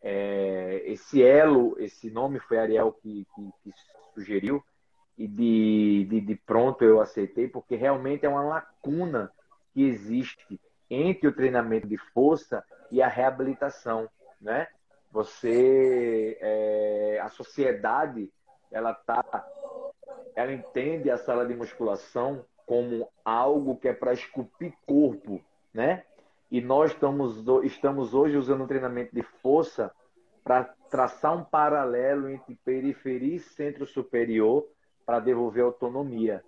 É, 0.00 0.82
esse 0.86 1.22
elo, 1.22 1.76
esse 1.78 2.10
nome 2.10 2.38
foi 2.38 2.58
Ariel 2.58 2.92
que, 2.92 3.26
que, 3.34 3.50
que 3.62 3.72
sugeriu, 4.12 4.62
e 5.16 5.28
de, 5.28 6.06
de, 6.10 6.20
de, 6.20 6.34
pronto 6.34 6.84
eu 6.84 7.00
aceitei, 7.00 7.48
porque 7.48 7.76
realmente 7.76 8.26
é 8.26 8.28
uma 8.28 8.42
lacuna 8.42 9.30
que 9.72 9.84
existe 9.84 10.60
entre 10.90 11.28
o 11.28 11.32
treinamento 11.32 11.86
de 11.86 11.96
força 11.96 12.64
e 12.90 13.00
a 13.00 13.08
reabilitação, 13.08 14.08
né? 14.40 14.66
Você, 15.12 16.36
é, 16.40 17.20
a 17.22 17.28
sociedade, 17.28 18.32
ela 18.72 18.90
está 18.90 19.22
ela 20.34 20.52
entende 20.52 21.10
a 21.10 21.16
sala 21.16 21.46
de 21.46 21.54
musculação 21.54 22.44
como 22.66 23.08
algo 23.24 23.76
que 23.76 23.88
é 23.88 23.92
para 23.92 24.12
esculpir 24.12 24.74
corpo, 24.84 25.40
né? 25.72 26.04
E 26.50 26.60
nós 26.60 26.92
estamos, 26.92 27.44
estamos 27.62 28.14
hoje 28.14 28.36
usando 28.36 28.64
um 28.64 28.66
treinamento 28.66 29.14
de 29.14 29.22
força 29.22 29.92
para 30.42 30.64
traçar 30.90 31.36
um 31.36 31.44
paralelo 31.44 32.28
entre 32.28 32.54
periferia 32.64 33.36
e 33.36 33.40
centro 33.40 33.86
superior 33.86 34.66
para 35.04 35.20
devolver 35.20 35.64
autonomia. 35.64 36.44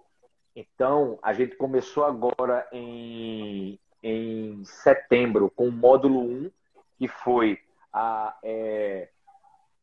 Então, 0.55 1.19
a 1.23 1.33
gente 1.33 1.57
começou 1.57 2.05
agora 2.05 2.66
em, 2.73 3.78
em 4.03 4.65
setembro 4.65 5.51
com 5.51 5.69
o 5.69 5.73
módulo 5.73 6.20
1, 6.20 6.51
que 6.99 7.09
foi 7.09 7.59
a, 7.93 8.37
é, 8.43 9.11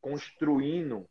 construindo, 0.01 1.07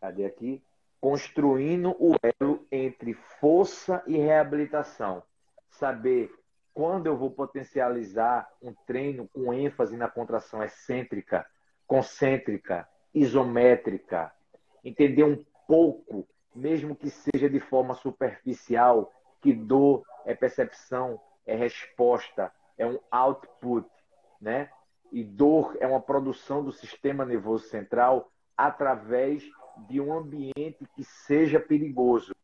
cadê 0.00 0.24
aqui? 0.24 0.62
construindo 1.00 1.94
o 2.00 2.16
elo 2.40 2.66
entre 2.70 3.14
força 3.14 4.02
e 4.06 4.16
reabilitação. 4.16 5.22
Saber 5.70 6.32
quando 6.74 7.06
eu 7.06 7.16
vou 7.16 7.30
potencializar 7.30 8.48
um 8.60 8.74
treino 8.86 9.28
com 9.28 9.52
ênfase 9.52 9.96
na 9.96 10.08
contração 10.08 10.62
excêntrica, 10.62 11.46
concêntrica, 11.86 12.88
isométrica. 13.14 14.32
Entender 14.84 15.24
um 15.24 15.44
pouco, 15.66 16.26
mesmo 16.56 16.96
que 16.96 17.10
seja 17.10 17.48
de 17.48 17.60
forma 17.60 17.94
superficial, 17.94 19.12
que 19.42 19.52
dor 19.52 20.02
é 20.24 20.34
percepção, 20.34 21.20
é 21.46 21.54
resposta, 21.54 22.50
é 22.78 22.86
um 22.86 22.98
output, 23.10 23.86
né? 24.40 24.70
E 25.12 25.22
dor 25.22 25.76
é 25.78 25.86
uma 25.86 26.00
produção 26.00 26.64
do 26.64 26.72
sistema 26.72 27.24
nervoso 27.24 27.68
central 27.68 28.32
através 28.56 29.44
de 29.88 30.00
um 30.00 30.16
ambiente 30.16 30.86
que 30.94 31.04
seja 31.04 31.60
perigoso. 31.60 32.34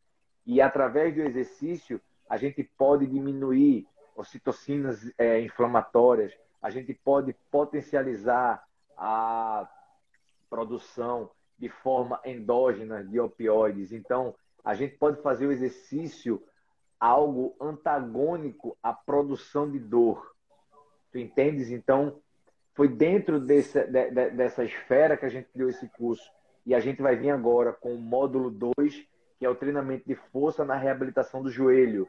E 0.47 0.61
através 0.61 1.15
do 1.15 1.23
exercício, 1.23 2.01
a 2.29 2.37
gente 2.37 2.63
pode 2.63 3.07
diminuir 3.07 3.87
as 4.17 4.29
citocinas 4.29 5.11
é, 5.17 5.41
inflamatórias, 5.41 6.37
a 6.61 6.71
gente 6.71 6.93
pode 6.93 7.35
potencializar 7.51 8.63
a 8.97 9.69
produção 10.49 11.31
de 11.63 11.69
forma 11.69 12.21
endógena 12.25 13.05
de 13.05 13.21
opioides. 13.21 13.93
Então, 13.93 14.35
a 14.65 14.75
gente 14.75 14.97
pode 14.97 15.23
fazer 15.23 15.47
o 15.47 15.53
exercício 15.53 16.43
algo 16.99 17.55
antagônico 17.61 18.77
à 18.83 18.93
produção 18.93 19.71
de 19.71 19.79
dor. 19.79 20.35
Tu 21.13 21.19
entendes? 21.19 21.71
Então, 21.71 22.21
foi 22.75 22.89
dentro 22.89 23.39
desse, 23.39 23.81
de, 23.85 24.11
de, 24.11 24.31
dessa 24.31 24.65
esfera 24.65 25.17
que 25.17 25.25
a 25.25 25.29
gente 25.29 25.51
criou 25.53 25.71
esse 25.71 25.89
curso. 25.91 26.29
E 26.67 26.75
a 26.75 26.81
gente 26.81 27.01
vai 27.01 27.15
vir 27.15 27.31
agora 27.31 27.73
com 27.73 27.95
o 27.95 27.99
módulo 27.99 28.51
2, 28.51 29.07
que 29.39 29.47
é 29.47 29.49
o 29.49 29.55
treinamento 29.55 30.05
de 30.05 30.17
força 30.17 30.65
na 30.65 30.75
reabilitação 30.75 31.45
do 31.45 31.51
joelho. 31.51 32.09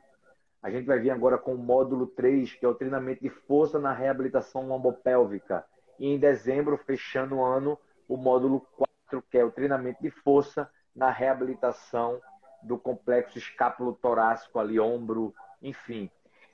A 0.64 0.72
gente 0.72 0.88
vai 0.88 0.98
vir 0.98 1.12
agora 1.12 1.38
com 1.38 1.54
o 1.54 1.60
módulo 1.60 2.08
3, 2.08 2.54
que 2.54 2.66
é 2.66 2.70
o 2.70 2.74
treinamento 2.74 3.22
de 3.22 3.30
força 3.30 3.78
na 3.78 3.94
reabilitação 3.94 4.68
lombopélvica. 4.68 5.64
E 6.00 6.08
em 6.08 6.18
dezembro, 6.18 6.76
fechando 6.76 7.36
o 7.36 7.46
ano, 7.46 7.78
o 8.08 8.18
módulo 8.18 8.62
4, 8.78 8.93
que 9.22 9.38
é 9.38 9.44
o 9.44 9.52
treinamento 9.52 10.02
de 10.02 10.10
força 10.10 10.70
na 10.96 11.10
reabilitação 11.10 12.22
do 12.62 12.78
complexo 12.78 13.38
escápulo 13.38 13.94
torácico 13.94 14.60
ali, 14.60 14.80
ombro, 14.80 15.34
enfim. 15.62 16.10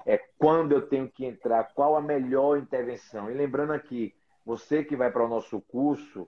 É 0.05 0.17
quando 0.37 0.71
eu 0.71 0.87
tenho 0.87 1.09
que 1.09 1.25
entrar, 1.25 1.73
qual 1.73 1.95
a 1.95 2.01
melhor 2.01 2.57
intervenção. 2.57 3.29
E 3.29 3.33
lembrando 3.33 3.73
aqui, 3.73 4.15
você 4.45 4.83
que 4.83 4.95
vai 4.95 5.11
para 5.11 5.25
o 5.25 5.27
nosso 5.27 5.61
curso, 5.61 6.27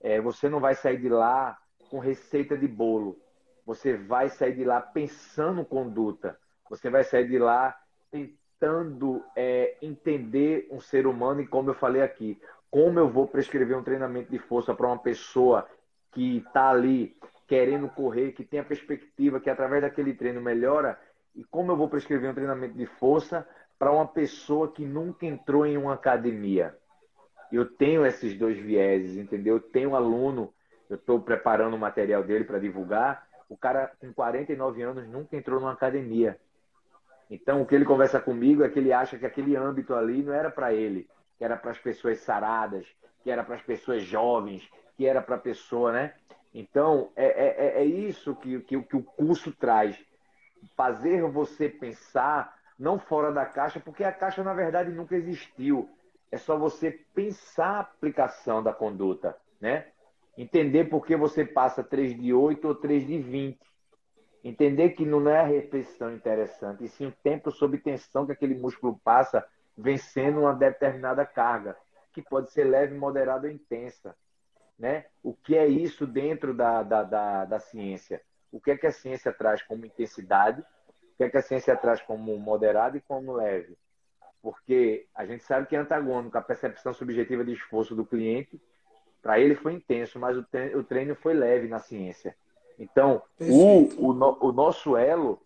é, 0.00 0.20
você 0.20 0.48
não 0.48 0.60
vai 0.60 0.74
sair 0.74 1.00
de 1.00 1.08
lá 1.08 1.58
com 1.88 1.98
receita 1.98 2.56
de 2.56 2.66
bolo. 2.66 3.18
Você 3.64 3.96
vai 3.96 4.28
sair 4.28 4.56
de 4.56 4.64
lá 4.64 4.80
pensando 4.80 5.64
conduta. 5.64 6.38
Você 6.68 6.90
vai 6.90 7.04
sair 7.04 7.28
de 7.28 7.38
lá 7.38 7.78
tentando 8.10 9.24
é, 9.36 9.76
entender 9.80 10.68
um 10.70 10.80
ser 10.80 11.06
humano 11.06 11.40
e, 11.40 11.46
como 11.46 11.70
eu 11.70 11.74
falei 11.74 12.02
aqui, 12.02 12.40
como 12.72 12.98
eu 12.98 13.08
vou 13.08 13.28
prescrever 13.28 13.78
um 13.78 13.84
treinamento 13.84 14.32
de 14.32 14.38
força 14.40 14.74
para 14.74 14.88
uma 14.88 14.98
pessoa 14.98 15.68
que 16.10 16.38
está 16.38 16.70
ali 16.70 17.16
querendo 17.46 17.88
correr, 17.88 18.32
que 18.32 18.44
tem 18.44 18.58
a 18.58 18.64
perspectiva 18.64 19.38
que 19.38 19.48
através 19.48 19.82
daquele 19.82 20.12
treino 20.12 20.40
melhora, 20.40 20.98
e 21.36 21.44
como 21.44 21.70
eu 21.70 21.76
vou 21.76 21.88
prescrever 21.88 22.28
um 22.28 22.34
treinamento 22.34 22.76
de 22.76 22.86
força 22.86 23.46
para 23.78 23.92
uma 23.92 24.08
pessoa 24.08 24.72
que 24.72 24.84
nunca 24.84 25.24
entrou 25.24 25.64
em 25.64 25.76
uma 25.76 25.94
academia 25.94 26.76
eu 27.52 27.66
tenho 27.66 28.06
esses 28.06 28.36
dois 28.36 28.58
vieses, 28.58 29.16
entendeu? 29.16 29.56
Eu 29.56 29.60
tenho 29.60 29.90
um 29.90 29.94
aluno, 29.96 30.52
eu 30.88 30.96
estou 30.96 31.20
preparando 31.20 31.74
o 31.74 31.78
material 31.78 32.24
dele 32.24 32.44
para 32.44 32.58
divulgar. 32.58 33.26
O 33.48 33.56
cara 33.56 33.92
com 34.00 34.12
49 34.12 34.82
anos 34.82 35.06
nunca 35.06 35.36
entrou 35.36 35.60
numa 35.60 35.72
academia. 35.72 36.38
Então, 37.30 37.60
o 37.60 37.66
que 37.66 37.74
ele 37.74 37.84
conversa 37.84 38.20
comigo 38.20 38.64
é 38.64 38.68
que 38.68 38.78
ele 38.78 38.92
acha 38.92 39.18
que 39.18 39.26
aquele 39.26 39.54
âmbito 39.54 39.94
ali 39.94 40.22
não 40.22 40.32
era 40.32 40.50
para 40.50 40.72
ele, 40.72 41.08
que 41.42 41.44
era 41.44 41.56
para 41.56 41.72
as 41.72 41.78
pessoas 41.78 42.20
saradas, 42.20 42.86
que 43.24 43.28
era 43.28 43.42
para 43.42 43.56
as 43.56 43.62
pessoas 43.62 44.04
jovens, 44.04 44.62
que 44.96 45.04
era 45.04 45.20
para 45.20 45.34
a 45.34 45.40
pessoa, 45.40 45.90
né? 45.90 46.14
Então, 46.54 47.10
é, 47.16 47.24
é, 47.24 47.66
é, 47.66 47.82
é 47.82 47.84
isso 47.84 48.36
que, 48.36 48.60
que, 48.60 48.80
que 48.80 48.96
o 48.96 49.02
curso 49.02 49.50
traz. 49.50 49.98
Fazer 50.76 51.20
você 51.28 51.68
pensar 51.68 52.56
não 52.78 52.96
fora 52.96 53.32
da 53.32 53.44
caixa, 53.44 53.80
porque 53.80 54.04
a 54.04 54.12
caixa, 54.12 54.44
na 54.44 54.54
verdade, 54.54 54.92
nunca 54.92 55.16
existiu 55.16 55.90
é 56.30 56.38
só 56.38 56.56
você 56.56 56.92
pensar 57.12 57.70
a 57.70 57.80
aplicação 57.80 58.62
da 58.62 58.72
conduta, 58.72 59.36
né? 59.60 59.88
Entender 60.38 60.84
por 60.84 61.04
que 61.04 61.16
você 61.16 61.44
passa 61.44 61.82
3 61.82 62.14
de 62.20 62.32
8 62.32 62.68
ou 62.68 62.74
3 62.76 63.04
de 63.04 63.18
20. 63.18 63.58
Entender 64.44 64.90
que 64.90 65.04
não 65.04 65.28
é 65.28 65.40
a 65.40 65.46
repetição 65.46 66.14
interessante, 66.14 66.84
e 66.84 66.88
sim 66.88 67.06
o 67.06 67.12
tempo 67.20 67.50
sob 67.50 67.76
tensão 67.78 68.26
que 68.26 68.32
aquele 68.32 68.54
músculo 68.54 69.00
passa 69.02 69.44
vencendo 69.76 70.40
uma 70.40 70.54
determinada 70.54 71.24
carga, 71.24 71.76
que 72.12 72.22
pode 72.22 72.50
ser 72.50 72.64
leve, 72.64 72.94
moderada 72.94 73.46
ou 73.46 73.52
intensa. 73.52 74.14
Né? 74.78 75.06
O 75.22 75.34
que 75.34 75.56
é 75.56 75.66
isso 75.66 76.06
dentro 76.06 76.52
da, 76.52 76.82
da, 76.82 77.02
da, 77.02 77.44
da 77.44 77.58
ciência? 77.60 78.20
O 78.50 78.60
que 78.60 78.70
é 78.70 78.76
que 78.76 78.86
a 78.86 78.92
ciência 78.92 79.32
traz 79.32 79.62
como 79.62 79.86
intensidade? 79.86 80.60
O 80.60 81.16
que 81.16 81.24
é 81.24 81.30
que 81.30 81.36
a 81.36 81.42
ciência 81.42 81.76
traz 81.76 82.02
como 82.02 82.36
moderado 82.38 82.96
e 82.96 83.00
como 83.00 83.32
leve? 83.32 83.76
Porque 84.42 85.06
a 85.14 85.24
gente 85.24 85.44
sabe 85.44 85.66
que 85.66 85.76
é 85.76 85.78
antagônico 85.78 86.36
a 86.36 86.42
percepção 86.42 86.92
subjetiva 86.92 87.44
de 87.44 87.52
esforço 87.52 87.94
do 87.94 88.04
cliente. 88.04 88.60
Para 89.22 89.38
ele 89.38 89.54
foi 89.54 89.74
intenso, 89.74 90.18
mas 90.18 90.36
o 90.36 90.82
treino 90.82 91.14
foi 91.14 91.32
leve 91.32 91.68
na 91.68 91.78
ciência. 91.78 92.36
Então, 92.76 93.22
o, 93.38 94.10
o, 94.10 94.48
o 94.48 94.52
nosso 94.52 94.96
elo 94.96 95.40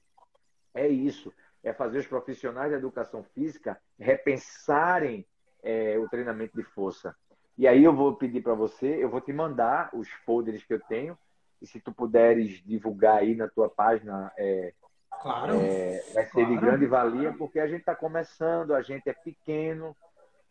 é 0.75 0.89
isso: 0.89 1.33
é 1.67 1.73
fazer 1.73 1.99
os 1.99 2.07
profissionais 2.07 2.71
da 2.71 2.79
educação 2.79 3.25
física 3.35 3.77
repensarem 3.99 5.27
é, 5.65 5.99
o 5.99 6.09
treinamento 6.09 6.57
de 6.57 6.63
força. 6.63 7.15
E 7.59 7.67
aí 7.67 7.83
eu 7.83 7.93
vou 7.93 8.15
pedir 8.15 8.41
para 8.41 8.55
você, 8.55 9.03
eu 9.03 9.11
vou 9.11 9.21
te 9.21 9.33
mandar 9.33 9.91
os 9.93 10.09
folders 10.25 10.63
que 10.63 10.75
eu 10.75 10.81
tenho, 10.81 11.19
e 11.61 11.67
se 11.67 11.81
tu 11.81 11.93
puderes 11.93 12.63
divulgar 12.65 13.17
aí 13.17 13.35
na 13.35 13.49
tua 13.49 13.69
página, 13.69 14.31
é, 14.39 14.73
claro, 15.21 15.55
é, 15.55 16.05
vai 16.15 16.25
ser 16.27 16.31
claro. 16.31 16.51
de 16.51 16.57
grande 16.57 16.87
valia, 16.87 17.33
porque 17.33 17.59
a 17.59 17.67
gente 17.67 17.81
está 17.81 17.97
começando, 17.97 18.73
a 18.73 18.81
gente 18.81 19.09
é 19.09 19.13
pequeno, 19.13 19.97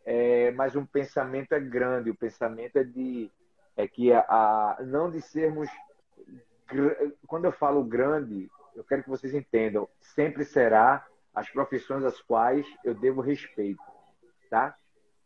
é, 0.04 0.50
mas 0.50 0.76
um 0.76 0.84
pensamento 0.84 1.52
é 1.54 1.60
grande, 1.60 2.10
o 2.10 2.14
pensamento 2.14 2.76
é 2.76 2.84
de 2.84 3.30
é 3.74 3.88
que 3.88 4.12
a, 4.12 4.20
a 4.20 4.76
não 4.80 5.10
de 5.10 5.20
sermos 5.22 5.68
quando 7.26 7.44
eu 7.44 7.52
falo 7.52 7.84
grande, 7.84 8.50
eu 8.76 8.84
quero 8.84 9.02
que 9.02 9.08
vocês 9.08 9.34
entendam, 9.34 9.88
sempre 10.00 10.44
será 10.44 11.06
as 11.34 11.48
profissões 11.50 12.04
às 12.04 12.20
quais 12.20 12.66
eu 12.84 12.94
devo 12.94 13.20
respeito, 13.20 13.82
tá? 14.50 14.76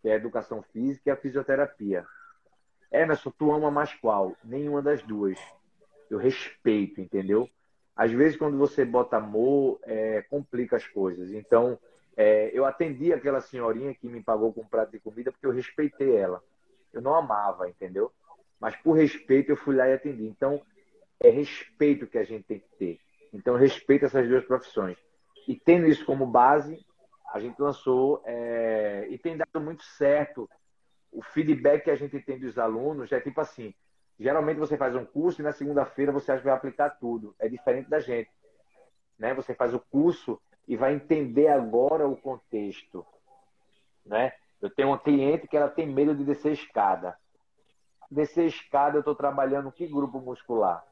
Que 0.01 0.09
é 0.09 0.13
a 0.13 0.17
educação 0.17 0.63
física 0.63 1.11
e 1.11 1.13
a 1.13 1.17
fisioterapia. 1.17 2.07
Emerson, 2.91 3.31
tu 3.31 3.53
ama 3.53 3.71
mais 3.71 3.93
qual? 3.95 4.37
Nenhuma 4.43 4.81
das 4.81 5.03
duas. 5.03 5.39
Eu 6.09 6.19
respeito, 6.19 7.01
entendeu? 7.01 7.49
Às 7.95 8.11
vezes, 8.13 8.37
quando 8.37 8.57
você 8.57 8.85
bota 8.85 9.19
amor, 9.19 9.79
é, 9.83 10.23
complica 10.23 10.77
as 10.77 10.87
coisas. 10.87 11.33
Então, 11.33 11.79
é, 12.17 12.51
eu 12.53 12.65
atendi 12.65 13.13
aquela 13.13 13.41
senhorinha 13.41 13.95
que 13.95 14.09
me 14.09 14.23
pagou 14.23 14.53
com 14.53 14.63
um 14.63 14.67
prato 14.69 14.93
de 14.93 15.01
comida 15.01 15.31
porque 15.31 15.47
eu 15.47 15.53
respeitei 15.53 16.17
ela. 16.17 16.43
Eu 16.93 17.03
não 17.03 17.15
amava, 17.15 17.69
entendeu? 17.69 18.13
Mas 18.59 18.75
por 18.77 18.93
respeito, 18.93 19.51
eu 19.51 19.57
fui 19.57 19.77
lá 19.77 19.89
e 19.89 19.93
atendi. 19.93 20.27
Então, 20.27 20.61
é 21.21 21.31
respeito 21.31 22.07
que 22.07 22.19
a 22.19 22.25
gente 22.25 22.45
tem 22.45 22.59
que 22.59 22.69
ter. 22.79 23.01
Então, 23.33 23.57
respeito 23.57 24.05
essas 24.05 24.29
duas 24.29 24.45
profissões. 24.45 24.99
E 25.47 25.55
tendo 25.57 25.87
isso 25.87 26.05
como 26.05 26.27
base, 26.27 26.85
a 27.33 27.39
gente 27.39 27.61
lançou 27.61 28.23
é, 28.25 29.07
e 29.09 29.19
tem 29.19 29.37
dado 29.37 29.61
muito 29.61 29.83
certo. 29.83 30.49
O 31.13 31.23
feedback 31.23 31.85
que 31.85 31.91
a 31.91 31.97
gente 31.97 32.21
tem 32.21 32.39
dos 32.39 32.59
alunos 32.59 33.11
é 33.13 33.21
tipo 33.21 33.41
assim: 33.41 33.75
geralmente 34.19 34.59
você 34.59 34.77
faz 34.77 34.95
um 34.95 35.05
curso 35.05 35.41
e 35.41 35.45
na 35.45 35.53
segunda-feira 35.53 36.13
você 36.13 36.33
acha 36.33 36.41
que 36.41 36.49
vai 36.49 36.57
aplicar 36.57 36.91
tudo. 36.91 37.35
É 37.39 37.49
diferente 37.49 37.89
da 37.89 38.01
gente. 38.01 38.31
Né? 39.19 39.33
Você 39.35 39.55
faz 39.55 39.73
o 39.75 39.81
curso 39.81 40.41
e 40.67 40.77
vai 40.77 40.95
entender 40.95 41.49
agora 41.49 42.07
o 42.07 42.17
contexto. 42.17 43.07
Né? 44.05 44.33
Eu 44.61 44.71
tenho 44.71 44.89
uma 44.89 44.99
cliente 44.99 45.49
que 45.49 45.57
ela 45.57 45.69
tem 45.69 45.87
medo 45.87 46.15
de 46.15 46.25
descer 46.25 46.53
escada. 46.53 47.17
Descer 48.11 48.47
escada, 48.47 48.97
eu 48.97 49.01
estou 49.01 49.15
trabalhando 49.15 49.73
que 49.73 49.87
grupo 49.87 50.21
muscular? 50.21 50.85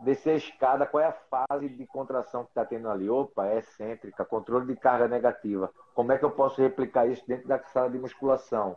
Descer 0.00 0.30
a 0.30 0.36
escada, 0.36 0.86
qual 0.86 1.02
é 1.02 1.06
a 1.06 1.12
fase 1.12 1.68
de 1.68 1.86
contração 1.86 2.44
que 2.44 2.50
está 2.50 2.64
tendo 2.64 2.88
ali? 2.88 3.08
Opa, 3.08 3.46
é 3.46 3.58
excêntrica, 3.58 4.24
controle 4.24 4.66
de 4.66 4.76
carga 4.76 5.08
negativa. 5.08 5.72
Como 5.94 6.12
é 6.12 6.18
que 6.18 6.24
eu 6.24 6.30
posso 6.30 6.60
replicar 6.60 7.06
isso 7.06 7.24
dentro 7.26 7.48
da 7.48 7.58
sala 7.64 7.90
de 7.90 7.98
musculação? 7.98 8.76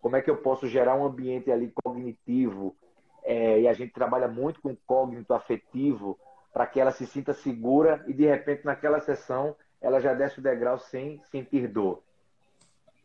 Como 0.00 0.16
é 0.16 0.22
que 0.22 0.30
eu 0.30 0.36
posso 0.36 0.66
gerar 0.66 0.94
um 0.94 1.04
ambiente 1.04 1.50
ali 1.50 1.72
cognitivo? 1.82 2.74
É, 3.22 3.60
e 3.60 3.68
a 3.68 3.72
gente 3.72 3.92
trabalha 3.92 4.28
muito 4.28 4.60
com 4.62 4.74
cognito 4.86 5.34
afetivo 5.34 6.18
para 6.52 6.66
que 6.66 6.80
ela 6.80 6.90
se 6.90 7.06
sinta 7.06 7.32
segura 7.32 8.02
e 8.06 8.12
de 8.12 8.26
repente 8.26 8.64
naquela 8.64 8.98
sessão 9.00 9.54
ela 9.80 10.00
já 10.00 10.14
desce 10.14 10.38
o 10.38 10.42
degrau 10.42 10.78
sem 10.78 11.22
sentir 11.24 11.68
dor. 11.68 12.02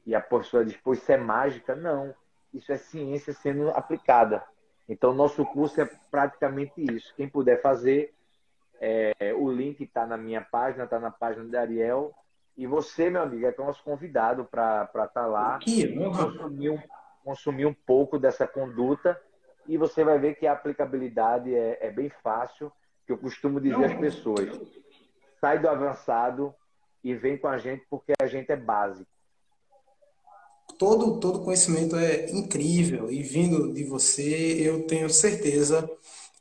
E 0.05 0.13
a 0.13 0.21
pessoa 0.21 0.63
diz, 0.63 0.77
pô, 0.77 0.93
isso 0.93 1.11
é 1.11 1.17
mágica? 1.17 1.75
Não, 1.75 2.13
isso 2.53 2.71
é 2.71 2.77
ciência 2.77 3.33
sendo 3.33 3.69
aplicada. 3.71 4.43
Então, 4.87 5.13
nosso 5.13 5.43
curso 5.45 5.81
é 5.81 5.89
praticamente 6.11 6.73
isso. 6.77 7.13
Quem 7.15 7.27
puder 7.27 7.61
fazer, 7.61 8.13
é, 8.79 9.33
o 9.35 9.51
link 9.51 9.81
está 9.81 10.05
na 10.05 10.17
minha 10.17 10.41
página, 10.41 10.83
está 10.83 10.99
na 10.99 11.09
página 11.09 11.45
da 11.45 11.61
Ariel. 11.61 12.13
E 12.55 12.67
você, 12.67 13.09
meu 13.09 13.23
amigo, 13.23 13.45
é 13.45 13.53
nosso 13.57 13.83
convidado 13.83 14.45
para 14.45 14.83
estar 14.83 15.07
tá 15.07 15.25
lá 15.25 15.59
e 15.65 15.87
consumir 15.97 16.69
um, 16.69 16.79
consumir 17.23 17.65
um 17.65 17.73
pouco 17.73 18.19
dessa 18.19 18.47
conduta. 18.47 19.19
E 19.67 19.77
você 19.77 20.03
vai 20.03 20.19
ver 20.19 20.35
que 20.35 20.45
a 20.45 20.53
aplicabilidade 20.53 21.53
é, 21.53 21.79
é 21.81 21.91
bem 21.91 22.09
fácil, 22.09 22.71
que 23.05 23.11
eu 23.11 23.17
costumo 23.17 23.59
dizer 23.59 23.85
às 23.85 23.93
pessoas. 23.95 24.61
Sai 25.41 25.57
do 25.59 25.67
avançado 25.67 26.53
e 27.03 27.15
vem 27.15 27.37
com 27.37 27.47
a 27.47 27.57
gente 27.57 27.85
porque 27.89 28.13
a 28.21 28.27
gente 28.27 28.51
é 28.51 28.55
básico 28.55 29.14
todo, 30.77 31.19
todo 31.19 31.43
conhecimento 31.43 31.95
é 31.95 32.29
incrível 32.31 33.11
e 33.11 33.21
vindo 33.21 33.73
de 33.73 33.83
você, 33.83 34.57
eu 34.59 34.85
tenho 34.85 35.09
certeza 35.09 35.89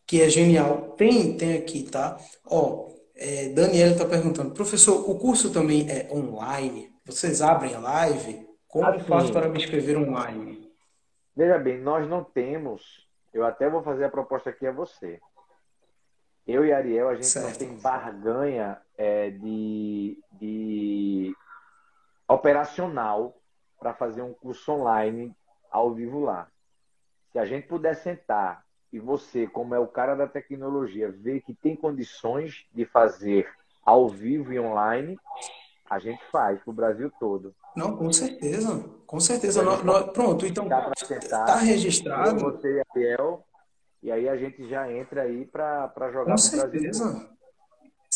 que 0.07 0.23
é 0.23 0.29
genial. 0.29 0.95
Tem, 0.97 1.37
tem 1.37 1.57
aqui, 1.57 1.83
tá? 1.85 2.19
Ó, 2.47 2.89
é, 3.17 3.49
Daniela 3.51 3.93
está 3.93 4.05
perguntando, 4.05 4.53
professor, 4.53 5.09
o 5.09 5.19
curso 5.19 5.53
também 5.53 5.89
é 5.91 6.09
online? 6.13 6.93
Vocês 7.05 7.41
abrem 7.41 7.75
a 7.75 7.79
live? 7.79 8.49
Como 8.67 8.87
assim, 8.87 9.01
faço 9.01 9.33
para 9.33 9.49
me 9.49 9.59
inscrever 9.59 9.97
online? 9.97 10.71
Veja 11.37 11.59
bem, 11.59 11.81
nós 11.81 12.09
não 12.09 12.23
temos, 12.25 13.09
eu 13.33 13.45
até 13.45 13.69
vou 13.69 13.83
fazer 13.83 14.05
a 14.05 14.11
proposta 14.11 14.51
aqui 14.51 14.67
a 14.67 14.73
você. 14.73 15.21
Eu 16.47 16.65
e 16.65 16.73
Ariel, 16.73 17.09
a 17.09 17.15
gente 17.15 17.27
certo. 17.27 17.49
não 17.49 17.55
tem 17.55 17.79
barganha 17.79 18.79
é, 18.99 19.31
de, 19.31 20.19
de 20.33 21.35
operacional 22.29 23.35
para 23.85 23.93
fazer 23.93 24.23
um 24.23 24.33
curso 24.33 24.73
online 24.73 25.37
ao 25.71 25.93
vivo 25.93 26.21
lá. 26.21 26.49
Se 27.31 27.39
a 27.39 27.45
gente 27.45 27.67
puder 27.67 27.95
sentar 27.95 28.65
e 28.91 28.99
você, 28.99 29.47
como 29.47 29.75
é 29.75 29.79
o 29.79 29.87
cara 29.87 30.15
da 30.15 30.27
tecnologia, 30.27 31.13
ver 31.13 31.43
que 31.43 31.53
tem 31.53 31.77
condições 31.77 32.65
de 32.73 32.87
fazer 32.87 33.47
ao 33.85 34.09
vivo 34.09 34.55
e 34.55 34.59
online, 34.59 35.19
a 35.91 35.99
gente 35.99 36.25
faz 36.33 36.59
para 36.63 36.71
o 36.71 36.73
Brasil 36.73 37.13
todo. 37.21 37.55
Não, 37.77 37.95
com 37.95 38.11
certeza. 38.11 38.89
Com 39.07 39.21
certeza. 39.21 39.63
pronto, 40.15 40.47
então 40.47 40.67
está 41.11 41.57
registrado. 41.57 42.41
Você 42.41 42.79
e 42.79 42.81
a 42.81 42.85
Biel, 42.95 43.45
e 44.03 44.11
aí 44.11 44.27
a 44.31 44.37
gente 44.39 44.67
já 44.67 44.91
entra 44.91 45.25
aí 45.25 45.45
para 45.45 46.11
jogar 46.11 46.37
com 46.37 46.57
o 46.57 46.57
Brasil. 46.57 47.34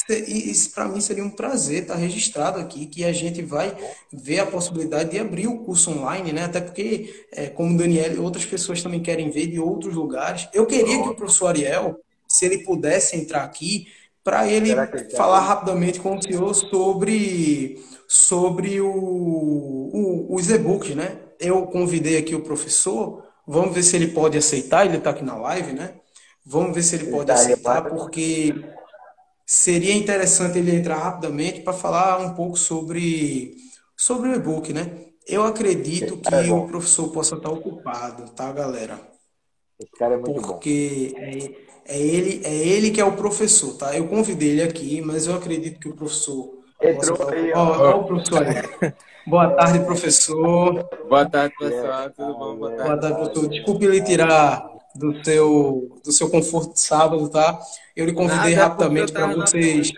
E 0.08 0.50
isso 0.50 0.72
para 0.72 0.88
mim 0.88 1.00
seria 1.00 1.24
um 1.24 1.30
prazer 1.30 1.82
estar 1.82 1.94
registrado 1.94 2.58
aqui, 2.58 2.86
que 2.86 3.04
a 3.04 3.12
gente 3.12 3.42
vai 3.42 3.76
ver 4.12 4.40
a 4.40 4.46
possibilidade 4.46 5.10
de 5.10 5.18
abrir 5.18 5.46
o 5.46 5.58
curso 5.58 5.90
online, 5.90 6.32
né? 6.32 6.44
Até 6.44 6.60
porque, 6.60 7.26
é, 7.32 7.48
como 7.48 7.74
o 7.74 7.76
Daniel 7.76 8.14
e 8.14 8.18
outras 8.18 8.46
pessoas 8.46 8.82
também 8.82 9.02
querem 9.02 9.30
ver 9.30 9.48
de 9.48 9.60
outros 9.60 9.94
lugares. 9.94 10.48
Eu 10.52 10.66
queria 10.66 11.02
que 11.02 11.08
o 11.08 11.14
professor 11.14 11.48
Ariel, 11.48 12.00
se 12.26 12.46
ele 12.46 12.58
pudesse 12.58 13.16
entrar 13.16 13.44
aqui, 13.44 13.86
para 14.24 14.46
ele 14.46 14.74
falar 15.16 15.40
rapidamente 15.40 16.00
com 16.00 16.16
o 16.16 16.22
senhor 16.22 16.54
sobre, 16.54 17.82
sobre 18.06 18.80
o, 18.80 18.90
o, 18.90 20.34
os 20.34 20.50
e-books, 20.50 20.94
né? 20.94 21.18
Eu 21.40 21.66
convidei 21.66 22.18
aqui 22.18 22.34
o 22.34 22.42
professor, 22.42 23.22
vamos 23.46 23.74
ver 23.74 23.82
se 23.82 23.96
ele 23.96 24.08
pode 24.08 24.36
aceitar, 24.36 24.84
ele 24.84 24.98
está 24.98 25.10
aqui 25.10 25.24
na 25.24 25.36
live, 25.36 25.72
né? 25.72 25.94
Vamos 26.44 26.74
ver 26.74 26.82
se 26.82 26.96
ele 26.96 27.10
pode 27.10 27.26
tá 27.26 27.34
aceitar, 27.34 27.82
porque 27.88 28.54
seria 29.48 29.94
interessante 29.94 30.58
ele 30.58 30.76
entrar 30.76 30.98
rapidamente 30.98 31.62
para 31.62 31.72
falar 31.72 32.18
um 32.18 32.34
pouco 32.34 32.54
sobre, 32.58 33.56
sobre 33.96 34.28
o 34.28 34.34
e-book, 34.34 34.74
né? 34.74 35.06
Eu 35.26 35.42
acredito 35.42 36.18
que 36.18 36.34
é 36.34 36.52
o 36.52 36.66
professor 36.66 37.08
possa 37.08 37.34
estar 37.34 37.48
ocupado, 37.48 38.30
tá, 38.32 38.52
galera? 38.52 39.00
Esse 39.80 39.90
cara 39.92 40.14
é 40.14 40.18
muito 40.18 40.42
Porque 40.42 41.14
bom. 41.14 41.22
É, 41.22 41.96
é, 41.96 41.98
ele, 41.98 42.42
é 42.44 42.54
ele 42.54 42.90
que 42.90 43.00
é 43.00 43.04
o 43.04 43.16
professor, 43.16 43.74
tá? 43.78 43.96
Eu 43.96 44.06
convidei 44.06 44.50
ele 44.50 44.62
aqui, 44.62 45.00
mas 45.00 45.26
eu 45.26 45.34
acredito 45.34 45.80
que 45.80 45.88
o 45.88 45.96
professor. 45.96 46.58
Entrou 46.82 47.16
possa 47.16 47.34
aí, 47.34 47.50
ó. 47.54 47.58
Ó, 47.58 47.90
ó, 47.90 48.00
o 48.00 48.04
professor 48.04 48.46
aí. 48.46 48.92
Boa 49.26 49.50
tarde, 49.50 49.80
professor. 49.80 50.88
Boa 51.08 51.26
tarde, 51.26 51.54
pessoal. 51.58 52.10
Tudo 52.10 52.34
bom? 52.34 52.56
Boa 52.56 52.70
tarde, 52.72 52.84
Boa 52.84 53.00
tarde 53.00 53.16
professor. 53.16 53.48
Desculpe 53.48 53.84
ele 53.86 54.02
tirar 54.02 54.77
do 54.98 55.24
seu, 55.24 56.00
do 56.04 56.12
seu 56.12 56.28
conforto 56.28 56.74
de 56.74 56.80
sábado, 56.80 57.28
tá? 57.28 57.58
Eu 57.96 58.04
lhe 58.04 58.12
convidei 58.12 58.54
Nada, 58.54 58.68
rapidamente 58.68 59.12
para 59.12 59.26
vocês 59.26 59.92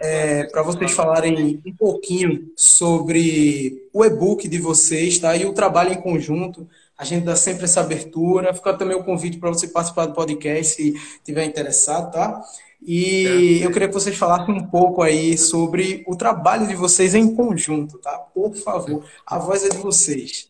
é, 0.00 0.44
para 0.44 0.62
vocês 0.62 0.90
falarem 0.92 1.62
um 1.64 1.72
pouquinho 1.72 2.50
sobre 2.56 3.88
o 3.92 4.04
e-book 4.04 4.48
de 4.48 4.58
vocês, 4.58 5.18
tá? 5.18 5.36
E 5.36 5.44
o 5.46 5.52
trabalho 5.52 5.92
em 5.92 6.00
conjunto. 6.00 6.68
A 6.98 7.04
gente 7.04 7.24
dá 7.24 7.36
sempre 7.36 7.64
essa 7.64 7.80
abertura. 7.80 8.54
Fica 8.54 8.74
também 8.74 8.96
o 8.96 9.04
convite 9.04 9.38
para 9.38 9.50
você 9.50 9.68
participar 9.68 10.06
do 10.06 10.14
podcast 10.14 10.74
se 10.74 10.94
tiver 11.22 11.44
interessado, 11.44 12.10
tá? 12.10 12.42
E 12.82 13.60
eu 13.62 13.70
queria 13.70 13.88
que 13.88 13.94
vocês 13.94 14.16
falassem 14.16 14.54
um 14.54 14.66
pouco 14.66 15.02
aí 15.02 15.36
sobre 15.36 16.04
o 16.06 16.16
trabalho 16.16 16.66
de 16.66 16.74
vocês 16.74 17.14
em 17.14 17.34
conjunto, 17.34 17.98
tá? 17.98 18.18
Por 18.34 18.54
favor, 18.54 19.04
a 19.26 19.38
voz 19.38 19.64
é 19.64 19.68
de 19.68 19.78
vocês. 19.78 20.48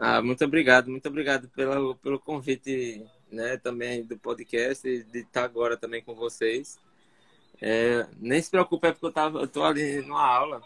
Ah, 0.00 0.22
muito 0.22 0.44
obrigado, 0.44 0.90
muito 0.90 1.08
obrigado 1.08 1.48
pelo, 1.48 1.96
pelo 1.96 2.20
convite, 2.20 3.04
né, 3.30 3.56
também 3.56 4.04
do 4.04 4.16
podcast, 4.16 5.02
de 5.04 5.18
estar 5.18 5.44
agora 5.44 5.76
também 5.76 6.02
com 6.02 6.14
vocês. 6.14 6.78
É, 7.60 8.06
nem 8.16 8.40
se 8.40 8.50
preocupe, 8.50 8.86
é 8.86 8.92
porque 8.92 9.06
eu, 9.06 9.12
tava, 9.12 9.40
eu 9.40 9.48
tô 9.48 9.64
ali 9.64 10.00
numa 10.02 10.24
aula 10.24 10.62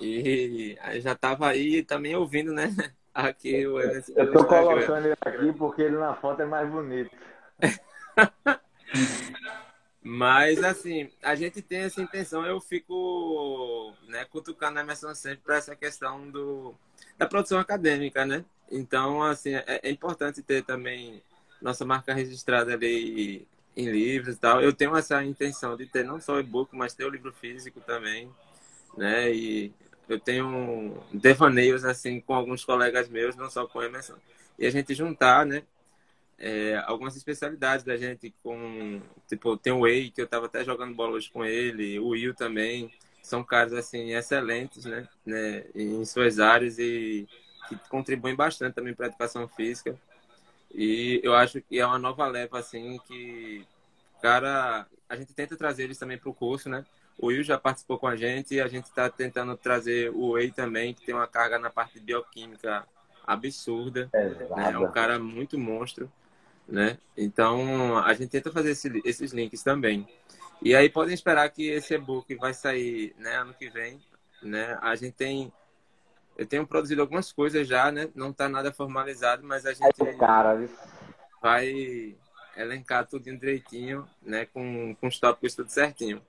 e 0.00 0.76
já 0.96 1.12
estava 1.12 1.48
aí 1.48 1.82
também 1.82 2.14
ouvindo, 2.14 2.52
né? 2.52 2.68
Aqui 3.14 3.66
o 3.66 3.80
Eu 3.80 3.98
estou 3.98 4.44
colocando 4.44 5.06
ele 5.06 5.16
aqui 5.18 5.50
porque 5.54 5.80
ele 5.80 5.96
na 5.96 6.12
foto 6.14 6.42
é 6.42 6.44
mais 6.44 6.70
bonito. 6.70 7.10
Mas, 10.02 10.62
assim, 10.62 11.10
a 11.22 11.34
gente 11.34 11.62
tem 11.62 11.80
essa 11.80 12.02
intenção, 12.02 12.44
eu 12.44 12.60
fico 12.60 13.94
né, 14.06 14.26
cutucando 14.26 14.78
a 14.78 14.82
Emerson 14.82 15.14
sempre 15.14 15.38
para 15.38 15.56
essa 15.56 15.74
questão 15.74 16.30
do, 16.30 16.74
da 17.18 17.26
produção 17.26 17.58
acadêmica, 17.58 18.24
né? 18.24 18.44
Então, 18.70 19.22
assim, 19.22 19.54
é, 19.54 19.80
é, 19.82 19.90
importante 19.90 20.42
ter 20.42 20.62
também 20.64 21.22
nossa 21.62 21.84
marca 21.84 22.12
registrada 22.12 22.74
ali 22.74 23.46
em 23.76 23.90
livros 23.90 24.36
e 24.36 24.38
tal. 24.38 24.60
Eu 24.60 24.72
tenho 24.72 24.96
essa 24.96 25.22
intenção 25.24 25.76
de 25.76 25.86
ter 25.86 26.04
não 26.04 26.20
só 26.20 26.38
e-book, 26.40 26.74
mas 26.74 26.94
ter 26.94 27.04
o 27.04 27.10
livro 27.10 27.32
físico 27.32 27.80
também, 27.80 28.30
né? 28.96 29.32
E 29.32 29.72
eu 30.08 30.18
tenho 30.18 31.02
devaneios 31.12 31.84
assim 31.84 32.20
com 32.20 32.34
alguns 32.34 32.64
colegas 32.64 33.08
meus, 33.08 33.36
não 33.36 33.50
só 33.50 33.66
com 33.66 33.82
Emerson, 33.82 34.14
e 34.58 34.66
a 34.66 34.70
gente 34.70 34.94
juntar, 34.94 35.46
né? 35.46 35.62
É, 36.38 36.82
algumas 36.86 37.16
especialidades 37.16 37.84
da 37.84 37.96
gente 37.96 38.34
com 38.42 39.00
tipo 39.26 39.56
tem 39.56 39.72
o 39.72 39.80
Way 39.80 40.10
que 40.10 40.20
eu 40.20 40.26
estava 40.26 40.44
até 40.44 40.62
jogando 40.62 40.94
bola 40.94 41.12
hoje 41.12 41.30
com 41.30 41.42
ele 41.42 41.98
o 41.98 42.08
Will 42.08 42.34
também 42.34 42.92
são 43.26 43.42
caras 43.42 43.72
assim 43.72 44.12
excelentes 44.12 44.84
né, 44.84 45.08
né 45.24 45.64
em 45.74 46.04
suas 46.04 46.38
áreas 46.38 46.78
e 46.78 47.26
que 47.68 47.76
contribuem 47.88 48.34
bastante 48.34 48.74
também 48.74 48.94
para 48.94 49.06
a 49.06 49.08
educação 49.08 49.48
física 49.48 49.96
e 50.72 51.20
eu 51.24 51.34
acho 51.34 51.60
que 51.60 51.78
é 51.78 51.86
uma 51.86 51.98
nova 51.98 52.26
leva 52.26 52.58
assim 52.58 52.98
que 53.06 53.66
cara 54.22 54.86
a 55.08 55.16
gente 55.16 55.34
tenta 55.34 55.56
trazer 55.56 55.84
eles 55.84 55.98
também 55.98 56.18
para 56.18 56.30
o 56.30 56.34
curso 56.34 56.68
né 56.68 56.84
o 57.18 57.28
Will 57.28 57.42
já 57.42 57.58
participou 57.58 57.98
com 57.98 58.06
a 58.06 58.14
gente 58.14 58.54
e 58.54 58.60
a 58.60 58.68
gente 58.68 58.84
está 58.84 59.08
tentando 59.08 59.56
trazer 59.56 60.10
o 60.10 60.32
Wei 60.32 60.50
também, 60.50 60.92
que 60.92 61.04
tem 61.04 61.14
uma 61.14 61.26
carga 61.26 61.58
na 61.58 61.70
parte 61.70 61.94
de 61.94 62.00
bioquímica 62.00 62.86
absurda. 63.26 64.08
É, 64.12 64.28
né? 64.28 64.72
é 64.72 64.78
um 64.78 64.90
cara 64.90 65.18
muito 65.18 65.58
monstro. 65.58 66.12
Né? 66.68 66.98
Então, 67.16 67.96
a 67.98 68.12
gente 68.12 68.30
tenta 68.30 68.50
fazer 68.50 68.70
esse, 68.70 69.00
esses 69.04 69.32
links 69.32 69.62
também. 69.62 70.06
E 70.60 70.74
aí 70.74 70.88
podem 70.88 71.14
esperar 71.14 71.48
que 71.50 71.68
esse 71.68 71.94
e-book 71.94 72.34
vai 72.36 72.52
sair 72.52 73.14
né, 73.18 73.36
ano 73.36 73.54
que 73.54 73.68
vem. 73.70 74.00
Né? 74.42 74.76
A 74.80 74.94
gente 74.96 75.12
tem. 75.12 75.52
Eu 76.36 76.46
tenho 76.46 76.66
produzido 76.66 77.00
algumas 77.00 77.32
coisas 77.32 77.66
já, 77.66 77.90
né? 77.90 78.10
Não 78.14 78.30
está 78.30 78.46
nada 78.46 78.70
formalizado, 78.70 79.42
mas 79.42 79.64
a 79.64 79.72
gente 79.72 80.02
é 80.02 80.12
cara, 80.18 80.68
vai 81.40 82.14
elencar 82.54 83.06
tudo 83.06 83.24
direitinho, 83.24 84.06
né? 84.20 84.44
Com, 84.44 84.94
com 84.96 85.06
os 85.06 85.18
tópicos 85.18 85.54
tudo 85.54 85.70
certinho. 85.70 86.20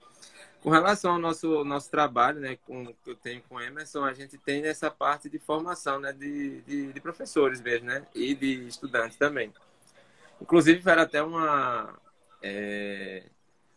Com 0.61 0.69
relação 0.69 1.13
ao 1.13 1.19
nosso, 1.19 1.63
nosso 1.63 1.89
trabalho, 1.89 2.39
né, 2.39 2.57
com, 2.65 2.87
que 2.87 3.11
eu 3.11 3.15
tenho 3.15 3.41
com 3.43 3.55
o 3.55 3.61
Emerson, 3.61 4.03
a 4.03 4.13
gente 4.13 4.37
tem 4.37 4.65
essa 4.65 4.89
parte 4.89 5.29
de 5.29 5.39
formação 5.39 5.99
né, 5.99 6.11
de, 6.11 6.61
de, 6.61 6.93
de 6.93 6.99
professores 6.99 7.61
mesmo, 7.61 7.87
né, 7.87 8.05
e 8.13 8.33
de 8.33 8.67
estudantes 8.67 9.17
também. 9.17 9.53
Inclusive, 10.41 10.89
era 10.89 11.03
até 11.03 11.21
uma, 11.21 11.99
é, 12.41 13.23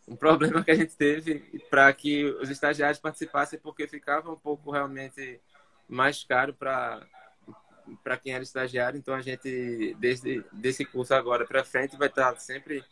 um 0.07 0.15
problema 0.15 0.63
que 0.63 0.71
a 0.71 0.75
gente 0.75 0.95
teve 0.95 1.39
para 1.69 1.91
que 1.93 2.25
os 2.25 2.49
estagiários 2.49 2.99
participassem, 2.99 3.59
porque 3.59 3.87
ficava 3.87 4.31
um 4.31 4.37
pouco 4.37 4.71
realmente 4.71 5.39
mais 5.87 6.23
caro 6.23 6.53
para 6.53 7.05
para 8.03 8.15
quem 8.15 8.33
era 8.33 8.43
estagiário. 8.43 8.97
Então, 8.97 9.13
a 9.13 9.21
gente, 9.21 9.95
desde 9.99 10.45
desse 10.51 10.85
curso 10.85 11.13
agora 11.13 11.45
para 11.45 11.63
frente, 11.63 11.97
vai 11.97 12.07
estar 12.07 12.39
sempre 12.39 12.83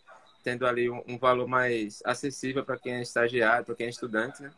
tendo 0.44 0.66
ali 0.66 0.90
um, 0.90 1.02
um 1.08 1.18
valor 1.18 1.48
mais 1.48 2.02
acessível 2.06 2.66
para 2.66 2.78
quem 2.78 2.96
é 2.96 3.02
estagiário, 3.02 3.66
para 3.66 3.76
quem 3.76 3.86
é 3.86 3.90
estudante, 3.90 4.41
né? 4.41 4.52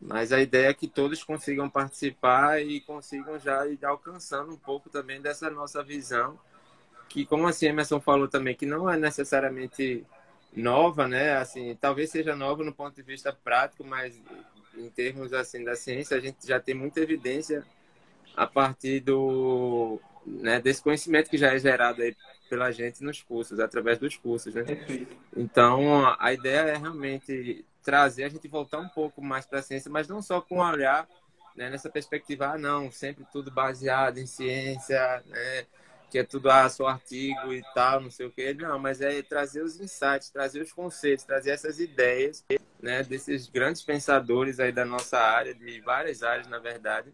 Mas 0.00 0.32
a 0.32 0.40
ideia 0.40 0.68
é 0.68 0.74
que 0.74 0.88
todos 0.88 1.22
consigam 1.22 1.70
participar 1.70 2.60
e 2.62 2.80
consigam 2.80 3.38
já 3.38 3.66
ir 3.66 3.82
alcançando 3.84 4.52
um 4.52 4.58
pouco 4.58 4.90
também 4.90 5.20
dessa 5.20 5.48
nossa 5.50 5.82
visão, 5.82 6.38
que 7.08 7.24
como 7.26 7.46
assim 7.46 7.66
Emerson 7.66 8.00
falou 8.00 8.28
também, 8.28 8.54
que 8.54 8.66
não 8.66 8.88
é 8.88 8.96
necessariamente 8.96 10.04
nova, 10.54 11.08
né? 11.08 11.36
Assim, 11.36 11.76
talvez 11.80 12.10
seja 12.10 12.36
nova 12.36 12.64
no 12.64 12.72
ponto 12.72 12.94
de 12.94 13.02
vista 13.02 13.32
prático, 13.32 13.84
mas 13.84 14.20
em 14.76 14.88
termos 14.90 15.32
assim 15.32 15.64
da 15.64 15.74
ciência, 15.74 16.16
a 16.16 16.20
gente 16.20 16.46
já 16.46 16.60
tem 16.60 16.74
muita 16.74 17.00
evidência 17.00 17.64
a 18.36 18.46
partir 18.46 19.00
do 19.00 20.00
né, 20.26 20.60
desse 20.60 20.82
conhecimento 20.82 21.30
que 21.30 21.36
já 21.36 21.52
é 21.52 21.58
gerado 21.58 22.02
aí 22.02 22.16
pela 22.48 22.70
gente 22.70 23.02
nos 23.02 23.22
cursos, 23.22 23.60
através 23.60 23.98
dos 23.98 24.16
cursos, 24.16 24.54
né? 24.54 24.64
Então, 25.36 26.14
a 26.18 26.32
ideia 26.32 26.70
é 26.70 26.76
realmente 26.76 27.64
trazer 27.82 28.24
a 28.24 28.28
gente 28.28 28.48
voltar 28.48 28.78
um 28.78 28.88
pouco 28.88 29.22
mais 29.22 29.46
para 29.46 29.58
a 29.58 29.62
ciência, 29.62 29.90
mas 29.90 30.08
não 30.08 30.22
só 30.22 30.40
com 30.40 30.58
olhar 30.58 31.06
né, 31.54 31.70
nessa 31.70 31.88
perspectiva, 31.90 32.48
ah, 32.48 32.58
não, 32.58 32.90
sempre 32.90 33.24
tudo 33.32 33.50
baseado 33.50 34.18
em 34.18 34.26
ciência, 34.26 35.22
né, 35.26 35.66
que 36.14 36.18
é 36.20 36.22
tudo 36.22 36.48
ah, 36.48 36.68
só 36.68 36.86
artigo 36.86 37.52
e 37.52 37.60
tal, 37.74 38.00
não 38.00 38.08
sei 38.08 38.26
o 38.26 38.30
quê. 38.30 38.54
Não, 38.54 38.78
mas 38.78 39.00
é 39.00 39.20
trazer 39.20 39.64
os 39.64 39.80
insights, 39.80 40.30
trazer 40.30 40.62
os 40.62 40.72
conceitos, 40.72 41.24
trazer 41.24 41.50
essas 41.50 41.80
ideias, 41.80 42.44
né, 42.80 43.02
desses 43.02 43.48
grandes 43.48 43.82
pensadores 43.82 44.60
aí 44.60 44.70
da 44.70 44.84
nossa 44.84 45.18
área, 45.18 45.52
de 45.52 45.80
várias 45.80 46.22
áreas, 46.22 46.46
na 46.46 46.60
verdade, 46.60 47.12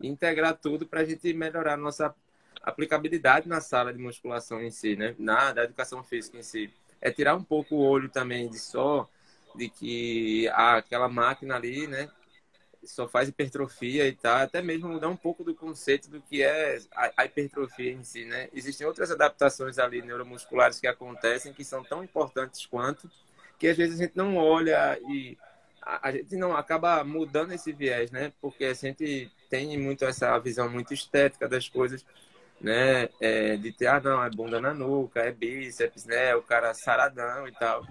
e 0.00 0.08
integrar 0.08 0.56
tudo 0.56 0.86
para 0.86 1.00
a 1.02 1.04
gente 1.04 1.30
melhorar 1.34 1.74
a 1.74 1.76
nossa 1.76 2.14
aplicabilidade 2.62 3.46
na 3.46 3.60
sala 3.60 3.92
de 3.92 4.00
musculação 4.00 4.62
em 4.62 4.70
si, 4.70 4.96
né? 4.96 5.14
Na 5.18 5.52
da 5.52 5.64
educação 5.64 6.02
física 6.02 6.38
em 6.38 6.42
si. 6.42 6.72
É 7.02 7.10
tirar 7.10 7.36
um 7.36 7.44
pouco 7.44 7.74
o 7.74 7.86
olho 7.86 8.08
também 8.08 8.48
de 8.48 8.58
só 8.58 9.06
de 9.54 9.68
que 9.68 10.48
ah, 10.54 10.78
aquela 10.78 11.06
máquina 11.06 11.54
ali, 11.54 11.86
né, 11.86 12.08
só 12.90 13.08
faz 13.08 13.28
hipertrofia 13.28 14.06
e 14.06 14.12
tal, 14.12 14.38
até 14.38 14.62
mesmo 14.62 14.88
mudar 14.88 15.08
um 15.08 15.16
pouco 15.16 15.44
do 15.44 15.54
conceito 15.54 16.08
do 16.08 16.20
que 16.20 16.42
é 16.42 16.78
a, 17.16 17.24
hipertrofia 17.24 17.92
em 17.92 18.02
si, 18.02 18.24
né? 18.24 18.48
Existem 18.52 18.86
outras 18.86 19.10
adaptações 19.10 19.78
ali 19.78 20.02
neuromusculares 20.02 20.80
que 20.80 20.86
acontecem 20.86 21.52
que 21.52 21.64
são 21.64 21.82
tão 21.82 22.02
importantes 22.02 22.66
quanto 22.66 23.10
que 23.58 23.66
às 23.66 23.76
vezes 23.76 23.98
a 23.98 24.04
gente 24.04 24.16
não 24.16 24.36
olha 24.36 24.98
e 25.08 25.36
a, 25.82 26.12
gente 26.12 26.36
não 26.36 26.56
acaba 26.56 27.02
mudando 27.02 27.52
esse 27.52 27.72
viés, 27.72 28.10
né? 28.10 28.32
Porque 28.40 28.64
a 28.64 28.74
gente 28.74 29.30
tem 29.48 29.76
muito 29.78 30.04
essa 30.04 30.38
visão 30.38 30.68
muito 30.68 30.94
estética 30.94 31.48
das 31.48 31.68
coisas 31.68 32.04
né? 32.60 33.08
É, 33.20 33.56
de 33.56 33.72
ter, 33.72 33.86
ah, 33.86 34.00
não, 34.00 34.22
é 34.22 34.30
bunda 34.30 34.60
na 34.60 34.74
nuca, 34.74 35.20
é 35.20 35.32
bíceps, 35.32 36.04
né? 36.04 36.34
O 36.34 36.42
cara 36.42 36.74
saradão 36.74 37.46
e 37.46 37.52
tal. 37.52 37.86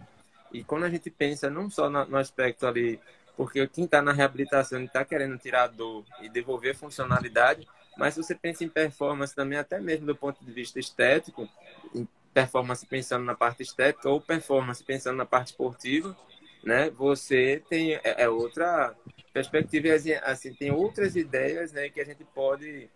E 0.52 0.64
quando 0.64 0.84
a 0.84 0.90
gente 0.90 1.10
pensa 1.10 1.49
não 1.49 1.69
só 1.69 1.90
no 1.90 2.18
aspecto 2.18 2.65
ali, 2.65 2.99
porque 3.38 3.68
quem 3.68 3.86
está 3.86 4.02
na 4.02 4.12
reabilitação 4.12 4.84
está 4.84 5.06
querendo 5.06 5.38
tirar 5.38 5.64
a 5.64 5.68
dor 5.68 6.04
e 6.22 6.28
devolver 6.28 6.76
funcionalidade, 6.76 7.68
mas 7.96 8.16
se 8.16 8.24
você 8.24 8.36
pensa 8.36 8.64
em 8.64 8.70
performance 8.70 9.34
também, 9.34 9.58
até 9.58 9.80
mesmo 9.80 10.08
do 10.08 10.16
ponto 10.16 10.44
de 10.44 10.52
vista 10.52 10.80
estético, 10.80 11.48
em 11.94 12.08
performance 12.34 12.86
pensando 12.86 13.24
na 13.24 13.36
parte 13.36 13.64
estética 13.64 14.10
ou 14.10 14.20
performance 14.20 14.84
pensando 14.84 15.18
na 15.18 15.26
parte 15.26 15.48
esportiva, 15.48 16.18
né? 16.64 16.90
Você 16.92 17.64
tem 17.70 17.94
é, 17.94 18.02
é 18.04 18.30
outra 18.30 18.96
perspectiva, 19.34 19.94
assim, 19.94 20.14
assim, 20.14 20.54
tem 20.54 20.72
outras 20.72 21.16
ideias, 21.16 21.72
né, 21.72 21.90
que 21.90 22.02
a 22.02 22.06
gente 22.06 22.24
pode 22.24 22.90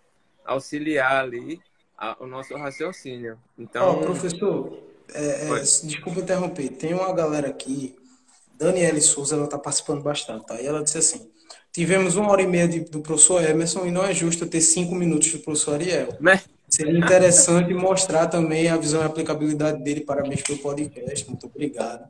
auxiliar 0.44 1.24
ali 1.24 1.62
a, 1.96 2.18
o 2.20 2.26
nosso 2.26 2.56
raciocínio. 2.56 3.38
Então, 3.58 4.00
oh, 4.00 4.06
professor, 4.06 4.84
é, 5.14 5.48
é, 5.48 5.60
desculpa 5.60 6.20
interromper, 6.20 6.70
tem 6.70 6.94
uma 6.94 7.14
galera 7.14 7.50
aqui, 7.50 7.96
Daniele 8.62 9.02
Souza, 9.02 9.36
ela 9.36 9.46
está 9.46 9.58
participando 9.58 10.04
bastante, 10.04 10.46
tá? 10.46 10.62
E 10.62 10.68
ela 10.68 10.84
disse 10.84 11.00
assim: 11.00 11.32
tivemos 11.74 12.16
uma 12.16 12.32
hora 12.32 12.44
e 12.44 12.48
meia 12.48 12.68
de, 12.68 12.82
do 12.82 13.02
professor 13.02 13.44
Emerson 13.44 13.88
e 13.88 13.92
não 13.92 14.06
é 14.06 14.14
justo 14.14 14.46
ter 14.46 14.62
cinco 14.62 14.94
minutos 14.94 15.32
do 15.32 15.40
professor 15.40 15.74
Ariel. 15.74 16.16
Né? 16.20 16.40
Seria 16.70 16.98
interessante 16.98 17.74
mostrar 17.74 18.28
também 18.28 18.70
a 18.70 18.78
visão 18.78 19.02
e 19.02 19.04
a 19.04 19.08
aplicabilidade 19.08 19.84
dele. 19.84 20.02
Parabéns 20.02 20.44
pelo 20.44 20.60
podcast, 20.60 21.28
muito 21.28 21.48
obrigado. 21.48 22.08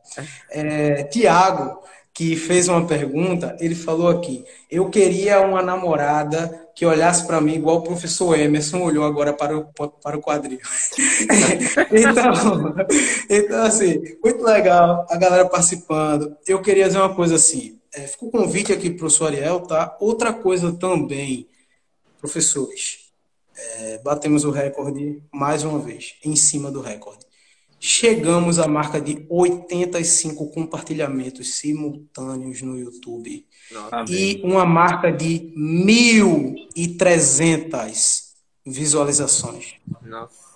É, 0.51 1.03
Tiago, 1.05 1.81
que 2.13 2.35
fez 2.35 2.67
uma 2.67 2.85
pergunta, 2.85 3.55
ele 3.59 3.73
falou 3.73 4.09
aqui: 4.09 4.43
eu 4.69 4.89
queria 4.89 5.39
uma 5.41 5.61
namorada 5.61 6.60
que 6.81 6.85
olhasse 6.87 7.27
para 7.27 7.39
mim 7.39 7.53
igual 7.53 7.77
o 7.77 7.83
professor 7.83 8.35
Emerson 8.35 8.81
olhou 8.81 9.05
agora 9.05 9.31
para 9.31 9.55
o, 9.55 9.65
para 10.01 10.17
o 10.17 10.19
quadril. 10.19 10.57
então, 11.93 12.75
então, 13.29 13.63
assim, 13.63 14.01
muito 14.23 14.43
legal 14.43 15.05
a 15.07 15.15
galera 15.15 15.47
participando. 15.47 16.35
Eu 16.47 16.59
queria 16.59 16.87
dizer 16.87 16.97
uma 16.97 17.13
coisa 17.13 17.35
assim: 17.35 17.79
é, 17.93 18.07
fica 18.07 18.25
o 18.25 18.31
convite 18.31 18.73
aqui 18.73 18.89
para 18.89 18.95
o 18.95 18.99
professor 19.01 19.27
Ariel, 19.27 19.59
tá? 19.59 19.95
Outra 19.99 20.33
coisa 20.33 20.73
também, 20.73 21.47
professores, 22.19 23.11
é, 23.55 23.99
batemos 23.99 24.43
o 24.43 24.49
recorde 24.49 25.21
mais 25.31 25.63
uma 25.63 25.77
vez, 25.77 26.15
em 26.25 26.35
cima 26.35 26.71
do 26.71 26.81
recorde. 26.81 27.23
Chegamos 27.83 28.59
à 28.59 28.67
marca 28.67 29.01
de 29.01 29.25
85 29.27 30.51
compartilhamentos 30.51 31.55
simultâneos 31.55 32.61
no 32.61 32.77
YouTube. 32.77 33.43
Nossa. 33.71 34.05
E 34.07 34.39
uma 34.43 34.67
marca 34.67 35.11
de 35.11 35.51
1.300 35.57 38.33
visualizações. 38.63 39.77
Nossa. 40.03 40.51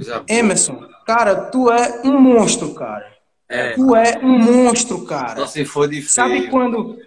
Já 0.00 0.24
Emerson, 0.28 0.84
cara, 1.06 1.36
tu 1.36 1.70
é 1.70 2.02
um 2.04 2.20
monstro, 2.20 2.74
cara. 2.74 3.06
É. 3.48 3.74
Tu 3.74 3.94
é 3.94 4.18
um 4.18 4.36
monstro, 4.36 5.04
cara. 5.04 5.42
Só 5.42 5.46
se 5.46 5.64
for 5.64 5.88
de 5.88 6.02
feio. 6.02 6.10
Sabe 6.10 6.48
quando, 6.48 6.98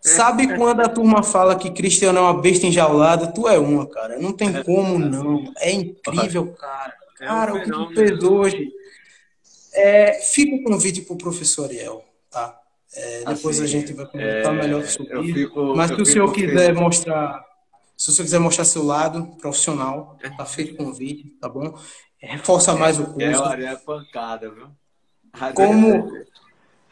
sabe 0.00 0.46
quando 0.56 0.82
a 0.82 0.88
turma 0.88 1.24
fala 1.24 1.56
que 1.56 1.72
Cristiano 1.72 2.20
é 2.20 2.22
uma 2.22 2.40
besta 2.40 2.68
enjaulada? 2.68 3.26
Tu 3.26 3.48
é 3.48 3.58
uma, 3.58 3.88
cara. 3.88 4.20
Não 4.20 4.32
tem 4.32 4.62
como 4.62 5.00
não. 5.00 5.52
É 5.58 5.72
incrível, 5.72 6.52
cara. 6.52 6.94
É 7.20 7.26
Cara, 7.26 7.54
o 7.54 7.60
que 7.60 7.70
tu 7.70 7.88
fez 7.94 8.22
hoje. 8.22 8.75
É, 9.76 10.14
fica 10.22 10.56
o 10.56 10.62
convite 10.64 11.02
pro 11.02 11.16
professor 11.16 11.64
Ariel, 11.66 12.04
tá? 12.30 12.58
É, 12.94 13.24
depois 13.26 13.56
Assim, 13.60 13.64
a 13.64 13.66
gente 13.66 13.92
vai 13.92 14.06
comentar 14.06 14.54
é, 14.54 14.56
melhor 14.58 14.82
sobre 14.84 15.20
isso. 15.22 15.74
Mas 15.74 15.90
se 15.90 16.00
o 16.00 16.06
senhor 16.06 16.32
quiser 16.32 16.66
feliz. 16.66 16.80
mostrar, 16.80 17.44
se 17.96 18.08
o 18.08 18.12
senhor 18.12 18.24
quiser 18.24 18.38
mostrar 18.40 18.64
seu 18.64 18.82
lado 18.84 19.26
profissional, 19.38 20.16
tá 20.36 20.46
feito 20.46 20.74
o 20.74 20.76
convite, 20.76 21.28
tá 21.40 21.48
bom? 21.48 21.78
Reforça 22.18 22.74
mais 22.74 22.98
o 22.98 23.02
É, 23.02 23.04
o 23.06 23.12
curso. 23.12 23.44
Ariel 23.44 23.72
é 23.72 23.76
pancada, 23.76 24.50
viu? 24.50 24.66
Ariel 25.32 25.54
Como- 25.54 26.16
é- 26.16 26.26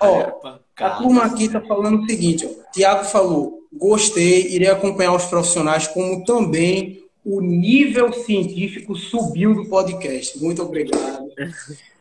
Ó, 0.01 0.20
é 0.20 0.85
A 0.85 0.90
turma 0.97 1.24
aqui 1.24 1.44
está 1.44 1.61
falando 1.62 2.02
o 2.02 2.06
seguinte, 2.06 2.44
ó. 2.47 2.73
Tiago 2.73 3.05
falou, 3.05 3.61
gostei, 3.73 4.48
irei 4.48 4.69
acompanhar 4.69 5.15
os 5.15 5.24
profissionais, 5.24 5.86
como 5.89 6.24
também 6.24 7.03
o 7.24 7.40
nível 7.40 8.12
científico 8.12 8.94
subiu 8.94 9.55
do 9.55 9.68
podcast. 9.68 10.38
Muito 10.38 10.62
obrigado. 10.62 11.26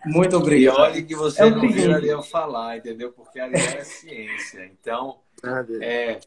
Muito 0.06 0.34
E 0.34 0.36
obrigado. 0.36 0.80
olha 0.80 1.02
que 1.02 1.16
você 1.16 1.44
É 1.44 1.50
não 1.50 1.62
seguinte. 1.62 1.82
viu 1.82 1.94
Ariel 1.94 2.24
falar, 2.24 2.78
entendeu? 2.78 3.12
Porque 3.14 3.40
Ariel 3.40 3.78
é 3.80 3.84
ciência. 3.84 4.66
Então, 4.66 5.22
é, 5.82 6.20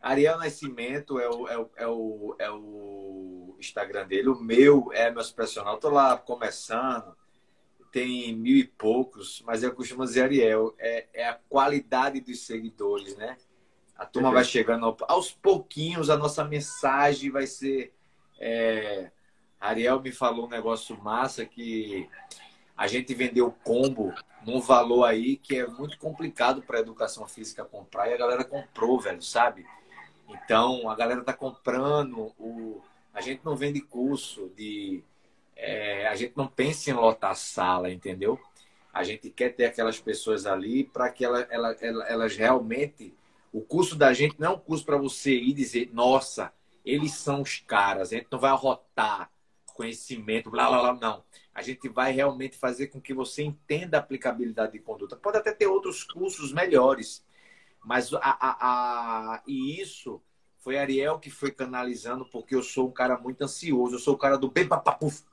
Ariel 0.00 0.36
Nascimento 0.38 1.18
é 1.18 1.28
o, 1.30 1.48
é, 1.48 1.56
o, 1.58 1.70
é, 1.76 1.86
o, 1.88 2.36
é 2.38 2.50
o 2.50 3.56
Instagram 3.58 4.06
dele. 4.06 4.28
O 4.28 4.38
meu 4.40 4.90
é 4.92 5.10
meu 5.10 5.24
personal. 5.34 5.78
Tô 5.78 5.88
lá 5.88 6.16
começando. 6.18 7.16
Tem 7.90 8.34
mil 8.36 8.56
e 8.56 8.64
poucos, 8.64 9.42
mas 9.46 9.62
eu 9.62 9.74
costumo 9.74 10.04
dizer, 10.04 10.22
Ariel, 10.22 10.74
é, 10.78 11.06
é 11.12 11.28
a 11.28 11.38
qualidade 11.48 12.20
dos 12.20 12.40
seguidores, 12.46 13.16
né? 13.16 13.36
A 13.96 14.06
turma 14.06 14.30
vai 14.32 14.44
chegando 14.44 14.86
ao- 14.86 14.96
aos 15.08 15.30
pouquinhos, 15.30 16.08
a 16.08 16.16
nossa 16.16 16.42
mensagem 16.44 17.30
vai 17.30 17.46
ser. 17.46 17.92
É, 18.42 19.10
Ariel 19.60 20.00
me 20.02 20.12
falou 20.12 20.46
um 20.46 20.50
negócio 20.50 21.00
massa 21.02 21.46
que 21.46 22.08
a 22.76 22.86
gente 22.88 23.14
vendeu 23.14 23.52
combo 23.64 24.12
num 24.44 24.60
valor 24.60 25.04
aí 25.04 25.36
que 25.36 25.58
é 25.58 25.66
muito 25.66 25.98
complicado 25.98 26.62
para 26.62 26.80
educação 26.80 27.26
física 27.28 27.64
comprar 27.64 28.08
e 28.08 28.14
a 28.14 28.18
galera 28.18 28.44
comprou, 28.44 29.00
velho, 29.00 29.22
sabe? 29.22 29.64
Então 30.28 30.88
a 30.90 30.94
galera 30.96 31.22
tá 31.24 31.32
comprando. 31.32 32.32
O... 32.38 32.82
A 33.14 33.20
gente 33.20 33.44
não 33.44 33.56
vende 33.56 33.80
curso 33.80 34.50
de. 34.56 35.02
é, 35.56 36.08
a 36.08 36.16
gente 36.16 36.36
não 36.36 36.48
pensa 36.48 36.90
em 36.90 36.94
lotar 36.94 37.36
sala, 37.36 37.90
entendeu? 37.90 38.40
A 38.92 39.04
gente 39.04 39.30
quer 39.30 39.50
ter 39.54 39.66
aquelas 39.66 39.98
pessoas 40.00 40.46
ali 40.46 40.84
para 40.84 41.10
que 41.10 41.24
ela, 41.24 41.46
ela, 41.50 41.76
ela- 41.80 42.06
elas 42.08 42.36
realmente. 42.36 43.14
O 43.52 43.60
curso 43.60 43.96
da 43.96 44.12
gente 44.14 44.36
não 44.40 44.52
é 44.52 44.54
um 44.54 44.58
curso 44.58 44.84
para 44.84 44.96
você 44.96 45.34
ir 45.34 45.52
dizer, 45.52 45.90
nossa, 45.92 46.52
eles 46.84 47.12
são 47.14 47.42
os 47.42 47.58
caras, 47.60 48.12
a 48.12 48.16
gente 48.16 48.28
não 48.30 48.38
vai 48.38 48.50
arrotar 48.50 49.30
conhecimento, 49.74 50.50
blá 50.50 50.68
blá 50.68 50.80
blá, 50.80 50.94
não. 50.94 51.24
A 51.54 51.62
gente 51.62 51.88
vai 51.88 52.12
realmente 52.12 52.56
fazer 52.58 52.88
com 52.88 53.00
que 53.00 53.14
você 53.14 53.42
entenda 53.42 53.96
a 53.96 54.00
aplicabilidade 54.00 54.72
de 54.72 54.78
conduta. 54.80 55.16
Pode 55.16 55.38
até 55.38 55.52
ter 55.52 55.66
outros 55.66 56.04
cursos 56.04 56.52
melhores, 56.52 57.24
mas 57.84 58.12
a, 58.14 58.18
a, 58.20 59.34
a- 59.34 59.42
e 59.46 59.80
isso 59.80 60.22
foi 60.58 60.78
Ariel 60.78 61.18
que 61.18 61.30
foi 61.30 61.50
canalizando, 61.50 62.24
porque 62.26 62.54
eu 62.54 62.62
sou 62.62 62.88
um 62.88 62.92
cara 62.92 63.18
muito 63.18 63.42
ansioso, 63.42 63.96
eu 63.96 63.98
sou 63.98 64.14
o 64.14 64.18
cara 64.18 64.36
do 64.38 64.50
bem 64.50 64.68
papapuf. 64.68 65.24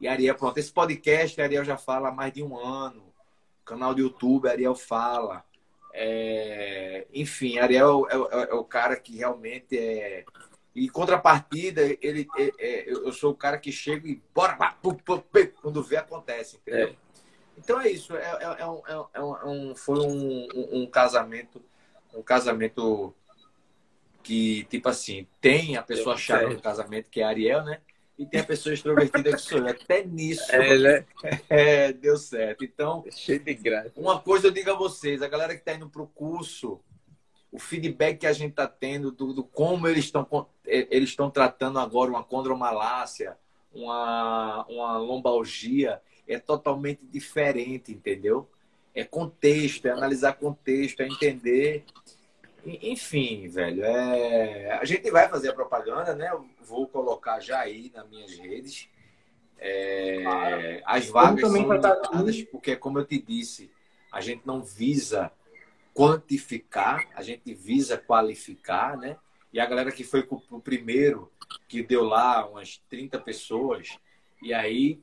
E 0.00 0.08
Ariel, 0.08 0.34
pronto, 0.36 0.58
esse 0.58 0.72
podcast 0.72 1.40
Ariel 1.40 1.64
já 1.64 1.76
fala 1.76 2.08
há 2.08 2.12
mais 2.12 2.32
de 2.32 2.42
um 2.42 2.56
ano. 2.56 3.12
Canal 3.64 3.94
do 3.94 4.00
YouTube, 4.02 4.48
Ariel 4.48 4.74
fala. 4.74 5.44
É, 5.92 7.06
enfim, 7.14 7.58
Ariel 7.58 8.06
é, 8.10 8.14
é- 8.14 8.50
é 8.50 8.54
o 8.54 8.64
cara 8.64 8.96
que 8.96 9.16
realmente 9.16 9.78
é. 9.78 10.24
E 10.74 10.88
contrapartida, 10.88 11.82
ele, 12.00 12.26
é- 12.36 12.52
é- 12.58 12.90
eu 12.90 13.12
sou 13.12 13.30
o 13.30 13.36
cara 13.36 13.58
que 13.58 13.70
chega 13.70 14.08
e 14.08 14.20
bora, 14.34 14.56
pá, 14.56 14.72
pu, 14.72 14.94
pu, 14.94 15.20
pu, 15.20 15.48
quando 15.62 15.82
vê, 15.82 15.96
acontece, 15.96 16.56
entendeu? 16.56 16.96
Então 17.56 17.80
é 17.80 17.88
isso. 17.88 18.16
É, 18.16 18.22
é- 18.24 18.56
é 18.62 18.66
um, 18.66 18.82
é 18.86 18.98
um- 18.98 19.06
é 19.14 19.20
um- 19.46 19.70
é 19.72 19.74
foi 19.76 20.00
um, 20.00 20.48
um- 20.82 20.86
casamento, 20.86 21.62
um 22.12 22.22
casamento 22.22 23.14
que, 24.22 24.64
tipo 24.64 24.88
assim, 24.88 25.26
tem 25.40 25.76
a 25.76 25.82
pessoa 25.82 26.16
chata 26.16 26.48
no 26.48 26.60
casamento, 26.60 27.08
que 27.10 27.20
é 27.20 27.24
a 27.24 27.28
Ariel, 27.28 27.62
né? 27.64 27.80
E 28.18 28.24
tem 28.24 28.40
a 28.40 28.44
pessoa 28.44 28.72
extrovertida 28.72 29.32
que 29.32 29.38
sou 29.38 29.58
eu. 29.58 29.68
Até 29.68 30.04
nisso 30.04 30.50
É, 30.54 30.70
ele 30.72 30.88
é 30.88 31.04
é, 31.48 31.92
deu 31.92 32.16
certo. 32.16 32.64
Então, 32.64 33.04
cheio 33.10 33.40
de 33.40 33.54
graça. 33.54 33.92
uma 33.96 34.20
coisa 34.20 34.46
eu 34.46 34.50
digo 34.50 34.70
a 34.70 34.74
vocês, 34.74 35.20
a 35.20 35.28
galera 35.28 35.52
que 35.54 35.60
está 35.60 35.74
indo 35.74 35.88
para 35.88 36.02
o 36.02 36.06
curso, 36.06 36.80
o 37.54 37.58
feedback 37.60 38.18
que 38.18 38.26
a 38.26 38.32
gente 38.32 38.50
está 38.50 38.66
tendo 38.66 39.12
do, 39.12 39.32
do 39.32 39.44
como 39.44 39.86
eles 39.86 40.06
estão 40.06 40.26
eles 40.66 41.10
estão 41.10 41.30
tratando 41.30 41.78
agora 41.78 42.10
uma 42.10 42.24
condromalácia, 42.24 43.38
uma, 43.72 44.66
uma 44.68 44.98
lombalgia, 44.98 46.02
é 46.26 46.36
totalmente 46.36 47.06
diferente, 47.06 47.92
entendeu? 47.92 48.50
É 48.92 49.04
contexto, 49.04 49.86
é 49.86 49.90
analisar 49.92 50.32
contexto, 50.32 51.00
é 51.00 51.06
entender. 51.06 51.84
Enfim, 52.66 53.46
velho, 53.46 53.84
é... 53.84 54.72
a 54.72 54.84
gente 54.84 55.08
vai 55.12 55.28
fazer 55.28 55.50
a 55.50 55.54
propaganda, 55.54 56.12
né? 56.12 56.30
Eu 56.32 56.44
vou 56.66 56.88
colocar 56.88 57.38
já 57.38 57.60
aí 57.60 57.92
nas 57.94 58.08
minhas 58.08 58.36
redes. 58.36 58.88
É, 59.58 60.82
As 60.84 61.06
vagas 61.06 61.42
são 61.42 61.56
estar 61.56 61.94
limitadas, 61.94 62.42
porque, 62.50 62.74
como 62.74 62.98
eu 62.98 63.04
te 63.04 63.22
disse, 63.22 63.70
a 64.10 64.20
gente 64.20 64.44
não 64.44 64.60
visa 64.60 65.30
quantificar, 65.94 67.08
a 67.14 67.22
gente 67.22 67.54
visa 67.54 67.96
qualificar, 67.96 68.96
né? 68.96 69.16
E 69.52 69.60
a 69.60 69.66
galera 69.66 69.92
que 69.92 70.02
foi 70.02 70.24
pro 70.24 70.60
primeiro, 70.60 71.30
que 71.68 71.82
deu 71.82 72.02
lá 72.02 72.44
umas 72.46 72.82
30 72.90 73.20
pessoas, 73.20 73.96
e 74.42 74.52
aí 74.52 75.00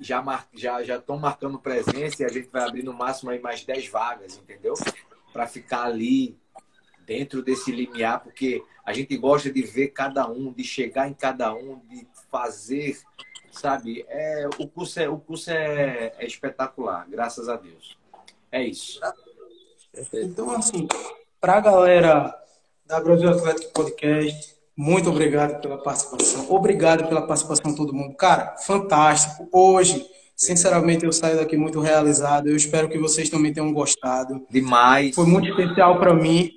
já 0.00 0.22
mar... 0.22 0.48
já 0.54 0.82
já 0.82 0.96
estão 0.96 1.18
marcando 1.18 1.58
presença 1.58 2.22
e 2.22 2.24
a 2.24 2.28
gente 2.28 2.48
vai 2.48 2.66
abrir 2.66 2.82
no 2.82 2.94
máximo 2.94 3.30
aí 3.30 3.38
mais 3.38 3.62
10 3.62 3.88
vagas, 3.88 4.38
entendeu? 4.38 4.72
Para 5.30 5.46
ficar 5.46 5.82
ali 5.82 6.38
dentro 7.04 7.42
desse 7.42 7.70
limiar, 7.70 8.20
porque 8.20 8.64
a 8.84 8.92
gente 8.94 9.16
gosta 9.18 9.52
de 9.52 9.62
ver 9.62 9.88
cada 9.88 10.26
um, 10.28 10.50
de 10.52 10.64
chegar 10.64 11.08
em 11.08 11.14
cada 11.14 11.52
um, 11.52 11.78
de 11.80 12.06
fazer, 12.30 12.98
sabe? 13.50 14.04
É, 14.08 14.48
o 14.58 14.66
curso 14.66 14.98
é, 14.98 15.08
o 15.08 15.18
curso 15.18 15.50
é, 15.50 16.14
é 16.16 16.26
espetacular, 16.26 17.06
graças 17.08 17.48
a 17.48 17.56
Deus. 17.56 17.98
É 18.50 18.64
isso. 18.64 18.98
Então, 20.12 20.50
assim, 20.50 20.86
para 21.40 21.54
a 21.54 21.60
galera 21.60 22.34
da 22.86 23.00
Brasil 23.00 23.28
Atlético 23.28 23.72
Podcast, 23.72 24.54
muito 24.76 25.10
obrigado 25.10 25.60
pela 25.60 25.78
participação. 25.78 26.46
Obrigado 26.50 27.08
pela 27.08 27.26
participação 27.26 27.70
de 27.70 27.76
todo 27.76 27.92
mundo. 27.92 28.14
Cara, 28.14 28.56
fantástico. 28.58 29.48
Hoje, 29.52 30.06
sinceramente, 30.36 31.04
eu 31.04 31.12
saio 31.12 31.36
daqui 31.36 31.56
muito 31.56 31.80
realizado. 31.80 32.48
Eu 32.48 32.56
espero 32.56 32.88
que 32.88 32.98
vocês 32.98 33.28
também 33.28 33.52
tenham 33.52 33.72
gostado. 33.72 34.46
Demais. 34.48 35.14
Foi 35.14 35.26
muito 35.26 35.48
especial 35.48 35.98
para 35.98 36.14
mim. 36.14 36.50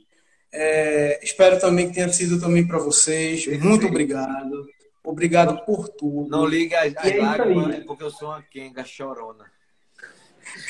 É, 0.52 1.20
espero 1.24 1.60
também 1.60 1.88
que 1.90 1.96
tenha 1.96 2.10
sido 2.10 2.40
também 2.40 2.66
para 2.66 2.78
vocês. 2.78 3.46
Muito 3.60 3.88
obrigado. 3.88 4.68
Obrigado 5.04 5.66
por 5.66 5.90
tudo. 5.90 6.30
Não 6.30 6.46
liga 6.46 6.80
as, 6.80 6.96
as 6.96 7.06
é 7.06 7.10
isso 7.10 7.22
lágrimas, 7.22 7.68
aí. 7.68 7.82
é 7.82 7.84
porque 7.84 8.04
eu 8.04 8.12
sou 8.12 8.30
uma 8.30 8.42
quenga 8.44 8.86
chorona. 8.86 9.46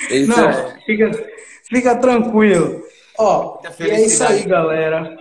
Isso 0.10 0.30
Não, 0.30 0.81
fica, 0.85 1.11
fica 1.74 1.95
tranquilo. 1.95 2.84
Ó, 3.18 3.60
e 3.80 3.90
é 3.90 4.06
isso 4.06 4.24
aí, 4.24 4.44
galera. 4.44 5.18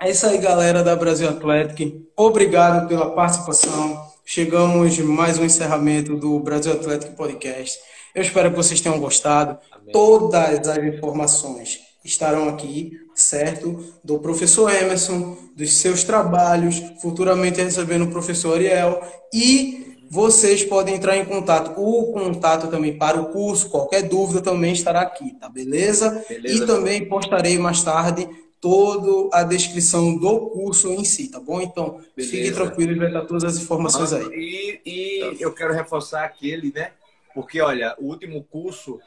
É 0.00 0.10
isso 0.10 0.26
aí, 0.26 0.38
galera 0.38 0.82
da 0.82 0.96
Brasil 0.96 1.28
Atlético. 1.28 2.00
Obrigado 2.16 2.88
pela 2.88 3.10
participação. 3.10 4.02
Chegamos 4.24 4.98
mais 5.00 5.38
um 5.38 5.44
encerramento 5.44 6.16
do 6.16 6.38
Brasil 6.40 6.72
Atlético 6.72 7.14
Podcast. 7.14 7.78
Eu 8.14 8.22
espero 8.22 8.50
que 8.50 8.56
vocês 8.56 8.80
tenham 8.80 8.98
gostado. 8.98 9.58
Amém. 9.70 9.92
Todas 9.92 10.66
as 10.66 10.78
informações 10.78 11.80
estarão 12.02 12.48
aqui, 12.48 12.92
certo? 13.14 13.84
Do 14.02 14.18
professor 14.20 14.72
Emerson, 14.72 15.36
dos 15.54 15.74
seus 15.74 16.04
trabalhos, 16.04 16.82
futuramente 17.02 17.60
recebendo 17.60 18.06
o 18.06 18.10
professor 18.10 18.54
Ariel. 18.54 19.02
E 19.32 19.97
vocês 20.10 20.64
podem 20.64 20.94
entrar 20.94 21.16
em 21.16 21.24
contato. 21.24 21.78
O 21.78 22.12
contato 22.12 22.68
também 22.68 22.96
para 22.96 23.20
o 23.20 23.30
curso, 23.30 23.68
qualquer 23.68 24.02
dúvida 24.02 24.40
também 24.40 24.72
estará 24.72 25.02
aqui, 25.02 25.34
tá 25.34 25.48
beleza? 25.48 26.24
Beleza. 26.28 26.64
E 26.64 26.66
também 26.66 27.08
postarei 27.08 27.58
mais 27.58 27.82
tarde 27.82 28.28
toda 28.60 29.36
a 29.36 29.42
descrição 29.44 30.16
do 30.16 30.48
curso 30.50 30.92
em 30.92 31.04
si, 31.04 31.30
tá 31.30 31.38
bom? 31.38 31.60
Então, 31.60 32.00
Beleza. 32.16 32.36
fiquem 32.36 32.52
tranquilos, 32.52 32.96
vai 32.96 33.06
estar 33.08 33.24
todas 33.24 33.44
as 33.44 33.56
informações 33.58 34.12
aí. 34.12 34.24
E, 34.34 34.80
e 34.84 35.42
eu 35.42 35.52
quero 35.54 35.72
reforçar 35.72 36.24
aquele, 36.24 36.72
né? 36.72 36.92
Porque, 37.34 37.60
olha, 37.60 37.94
o 37.98 38.06
último 38.06 38.42
curso, 38.42 38.98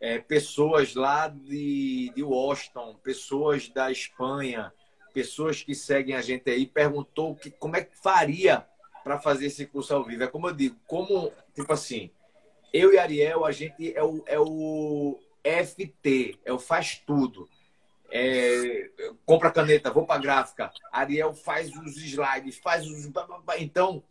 é, 0.00 0.18
pessoas 0.18 0.94
lá 0.94 1.28
de, 1.28 2.12
de 2.14 2.22
Washington, 2.22 2.94
pessoas 3.02 3.68
da 3.68 3.90
Espanha, 3.90 4.72
pessoas 5.12 5.62
que 5.62 5.74
seguem 5.74 6.14
a 6.14 6.22
gente 6.22 6.48
aí, 6.48 6.66
perguntou 6.66 7.34
que, 7.34 7.50
como 7.50 7.76
é 7.76 7.82
que 7.82 7.96
faria 8.00 8.64
para 9.02 9.18
fazer 9.18 9.46
esse 9.46 9.66
curso 9.66 9.94
ao 9.94 10.04
vivo. 10.04 10.24
É 10.24 10.26
como 10.26 10.48
eu 10.48 10.54
digo, 10.54 10.76
como, 10.86 11.32
tipo 11.54 11.72
assim, 11.72 12.10
eu 12.72 12.92
e 12.92 12.98
Ariel, 12.98 13.44
a 13.44 13.52
gente 13.52 13.94
é 13.94 14.02
o, 14.02 14.22
é 14.26 14.38
o 14.38 15.18
FT, 15.42 16.38
é 16.44 16.52
o 16.52 16.58
faz 16.58 17.02
tudo. 17.06 17.48
É, 18.10 18.90
compra 19.24 19.50
caneta, 19.50 19.90
vou 19.90 20.06
para 20.06 20.20
gráfica. 20.20 20.70
Ariel 20.90 21.34
faz 21.34 21.74
os 21.74 21.96
slides, 21.96 22.58
faz 22.58 22.86
os. 22.86 23.10
Então, 23.58 24.02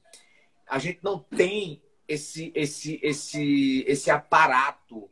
a 0.68 0.80
gente 0.80 1.00
não 1.04 1.20
tem 1.20 1.82
esse, 2.08 2.52
esse, 2.56 3.00
esse, 3.02 3.86
esse 3.88 4.10
aparato 4.10 5.10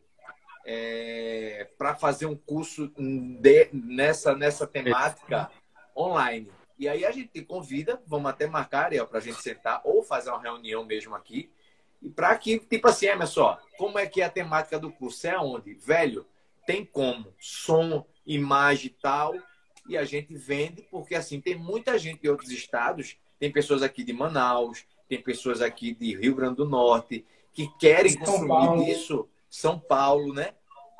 é, 0.65 1.68
para 1.77 1.95
fazer 1.95 2.26
um 2.26 2.35
curso 2.35 2.91
de, 2.97 3.69
nessa, 3.73 4.35
nessa 4.35 4.68
temática 4.68 5.49
online. 5.95 6.51
E 6.80 6.88
aí 6.88 7.06
a 7.06 7.11
gente 7.11 7.27
te 7.27 7.41
convida, 7.41 8.01
vamos 8.07 8.31
até 8.31 8.47
marcar, 8.47 8.85
Ariel, 8.85 9.06
para 9.06 9.18
a 9.18 9.22
gente 9.22 9.41
sentar 9.41 9.81
ou 9.84 10.01
fazer 10.01 10.30
uma 10.30 10.41
reunião 10.41 10.85
mesmo 10.85 11.14
aqui. 11.14 11.51
E 12.01 12.10
para 12.10 12.35
que, 12.38 12.57
tipo 12.57 12.88
assim, 12.88 13.07
é, 13.07 13.26
só, 13.26 13.60
como 13.77 13.99
é 13.99 14.07
que 14.07 14.22
é 14.22 14.26
a 14.26 14.30
temática 14.30 14.80
do 14.80 14.89
curso? 14.89 15.27
É 15.27 15.38
onde? 15.38 15.73
Velho, 15.73 16.26
tem 16.65 16.85
como. 16.85 17.34
Som, 17.38 18.06
imagem 18.26 18.88
e 18.88 19.01
tal. 19.01 19.35
E 19.89 19.97
a 19.97 20.06
gente 20.06 20.34
vende, 20.34 20.81
porque 20.84 21.15
assim, 21.15 21.41
tem 21.41 21.56
muita 21.56 21.97
gente 21.97 22.22
de 22.22 22.30
outros 22.30 22.49
estados, 22.49 23.18
tem 23.38 23.51
pessoas 23.51 23.84
aqui 23.84 24.03
de 24.03 24.14
Manaus, 24.14 24.85
tem 25.10 25.22
pessoas 25.22 25.61
aqui 25.61 25.93
de 25.93 26.15
Rio 26.15 26.35
Grande 26.35 26.57
do 26.57 26.65
Norte, 26.65 27.26
que 27.51 27.68
querem 27.77 28.11
São 28.11 28.19
consumir 28.23 28.47
Paulo. 28.47 28.84
isso. 28.84 29.30
São 29.49 29.80
Paulo, 29.80 30.34
né? 30.34 30.53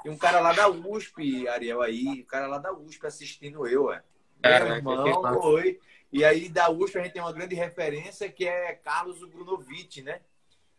Tem 0.03 0.11
um 0.11 0.18
cara 0.18 0.39
lá 0.41 0.51
da 0.51 0.68
USP, 0.68 1.47
Ariel, 1.47 1.81
aí, 1.81 2.22
o 2.22 2.26
cara 2.26 2.47
lá 2.47 2.57
da 2.57 2.73
USP 2.73 3.06
assistindo 3.06 3.65
eu, 3.68 3.93
é. 3.93 4.03
Meu 4.41 4.75
irmão, 4.75 5.41
foi. 5.41 5.79
E 6.11 6.23
aí 6.25 6.49
da 6.49 6.69
USP 6.69 6.97
a 6.97 7.03
gente 7.03 7.13
tem 7.13 7.21
uma 7.21 7.33
grande 7.33 7.55
referência 7.55 8.29
que 8.29 8.47
é 8.47 8.73
Carlos 8.73 9.19
Brunovic, 9.29 10.01
né? 10.01 10.21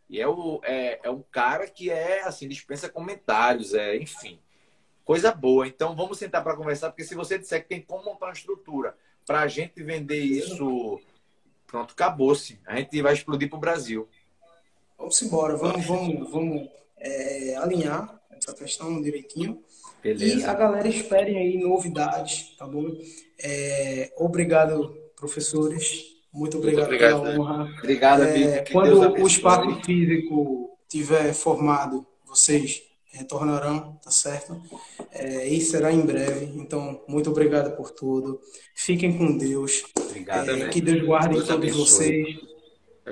E 0.08 0.20
é, 0.20 0.26
o, 0.26 0.60
é, 0.64 0.98
é 1.04 1.10
um 1.10 1.22
cara 1.30 1.68
que 1.68 1.88
é, 1.88 2.22
assim, 2.24 2.48
dispensa 2.48 2.88
comentários, 2.88 3.74
é, 3.74 3.96
enfim, 3.96 4.40
coisa 5.04 5.30
boa. 5.30 5.68
Então 5.68 5.94
vamos 5.94 6.18
sentar 6.18 6.42
para 6.42 6.56
conversar, 6.56 6.90
porque 6.90 7.04
se 7.04 7.14
você 7.14 7.38
disser 7.38 7.62
que 7.62 7.68
tem 7.68 7.80
como 7.80 8.04
montar 8.04 8.26
uma 8.26 8.32
estrutura 8.32 8.96
para 9.24 9.42
a 9.42 9.46
gente 9.46 9.80
vender 9.84 10.18
isso, 10.18 11.00
pronto, 11.64 11.92
acabou-se. 11.92 12.58
A 12.66 12.76
gente 12.76 13.00
vai 13.00 13.12
explodir 13.12 13.48
para 13.48 13.56
o 13.56 13.60
Brasil. 13.60 14.08
Vamos 14.98 15.22
embora, 15.22 15.56
vamos, 15.56 15.86
vamos, 15.86 16.30
vamos 16.30 16.68
é, 16.96 17.54
alinhar 17.56 18.20
essa 18.30 18.52
questão 18.52 19.00
direitinho. 19.00 19.62
Beleza. 20.02 20.40
E 20.40 20.44
a 20.44 20.54
galera 20.54 20.88
espere 20.88 21.36
aí 21.36 21.58
novidades, 21.58 22.56
tá 22.56 22.66
bom? 22.66 22.86
É, 23.42 24.12
obrigado, 24.16 24.96
professores. 25.16 26.10
Muito 26.32 26.58
obrigado, 26.58 26.88
Muito 26.88 26.94
obrigado 26.94 27.22
pela 27.22 27.40
honra. 27.40 27.74
Obrigado, 27.78 28.22
é, 28.22 28.64
Quando 28.70 29.00
o 29.00 29.26
espaço 29.26 29.80
físico 29.84 30.78
tiver 30.88 31.32
formado, 31.32 32.06
vocês 32.26 32.82
retornarão, 33.12 33.98
tá 34.02 34.10
certo? 34.10 34.60
É, 35.12 35.48
e 35.48 35.60
será 35.60 35.92
em 35.92 36.00
breve. 36.00 36.46
Então, 36.56 37.02
muito 37.08 37.30
obrigado 37.30 37.76
por 37.76 37.90
tudo. 37.90 38.40
Fiquem 38.74 39.16
com 39.16 39.36
Deus. 39.36 39.82
Obrigado. 39.98 40.50
É, 40.50 40.68
que 40.68 40.80
Deus 40.80 41.04
guarde 41.04 41.34
Deus 41.34 41.48
todos 41.48 41.76
vocês. 41.76 42.38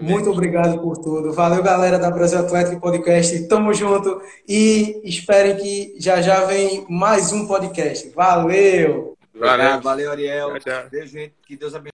Muito 0.00 0.30
obrigado 0.30 0.80
por 0.80 0.98
tudo. 0.98 1.32
Valeu, 1.32 1.62
galera 1.62 1.98
da 1.98 2.10
Brasil 2.10 2.38
Atlético 2.38 2.80
Podcast. 2.80 3.48
Tamo 3.48 3.72
junto 3.74 4.20
e 4.46 5.00
esperem 5.04 5.56
que 5.56 5.94
já 5.98 6.20
já 6.20 6.44
vem 6.44 6.86
mais 6.88 7.32
um 7.32 7.46
podcast. 7.46 8.10
Valeu! 8.14 9.16
Valeu, 9.34 9.80
valeu 9.80 10.10
Ariel. 10.10 10.52
Beijo, 10.90 11.12
gente. 11.12 11.34
Que 11.46 11.56
Deus 11.56 11.74
abençoe. 11.74 11.86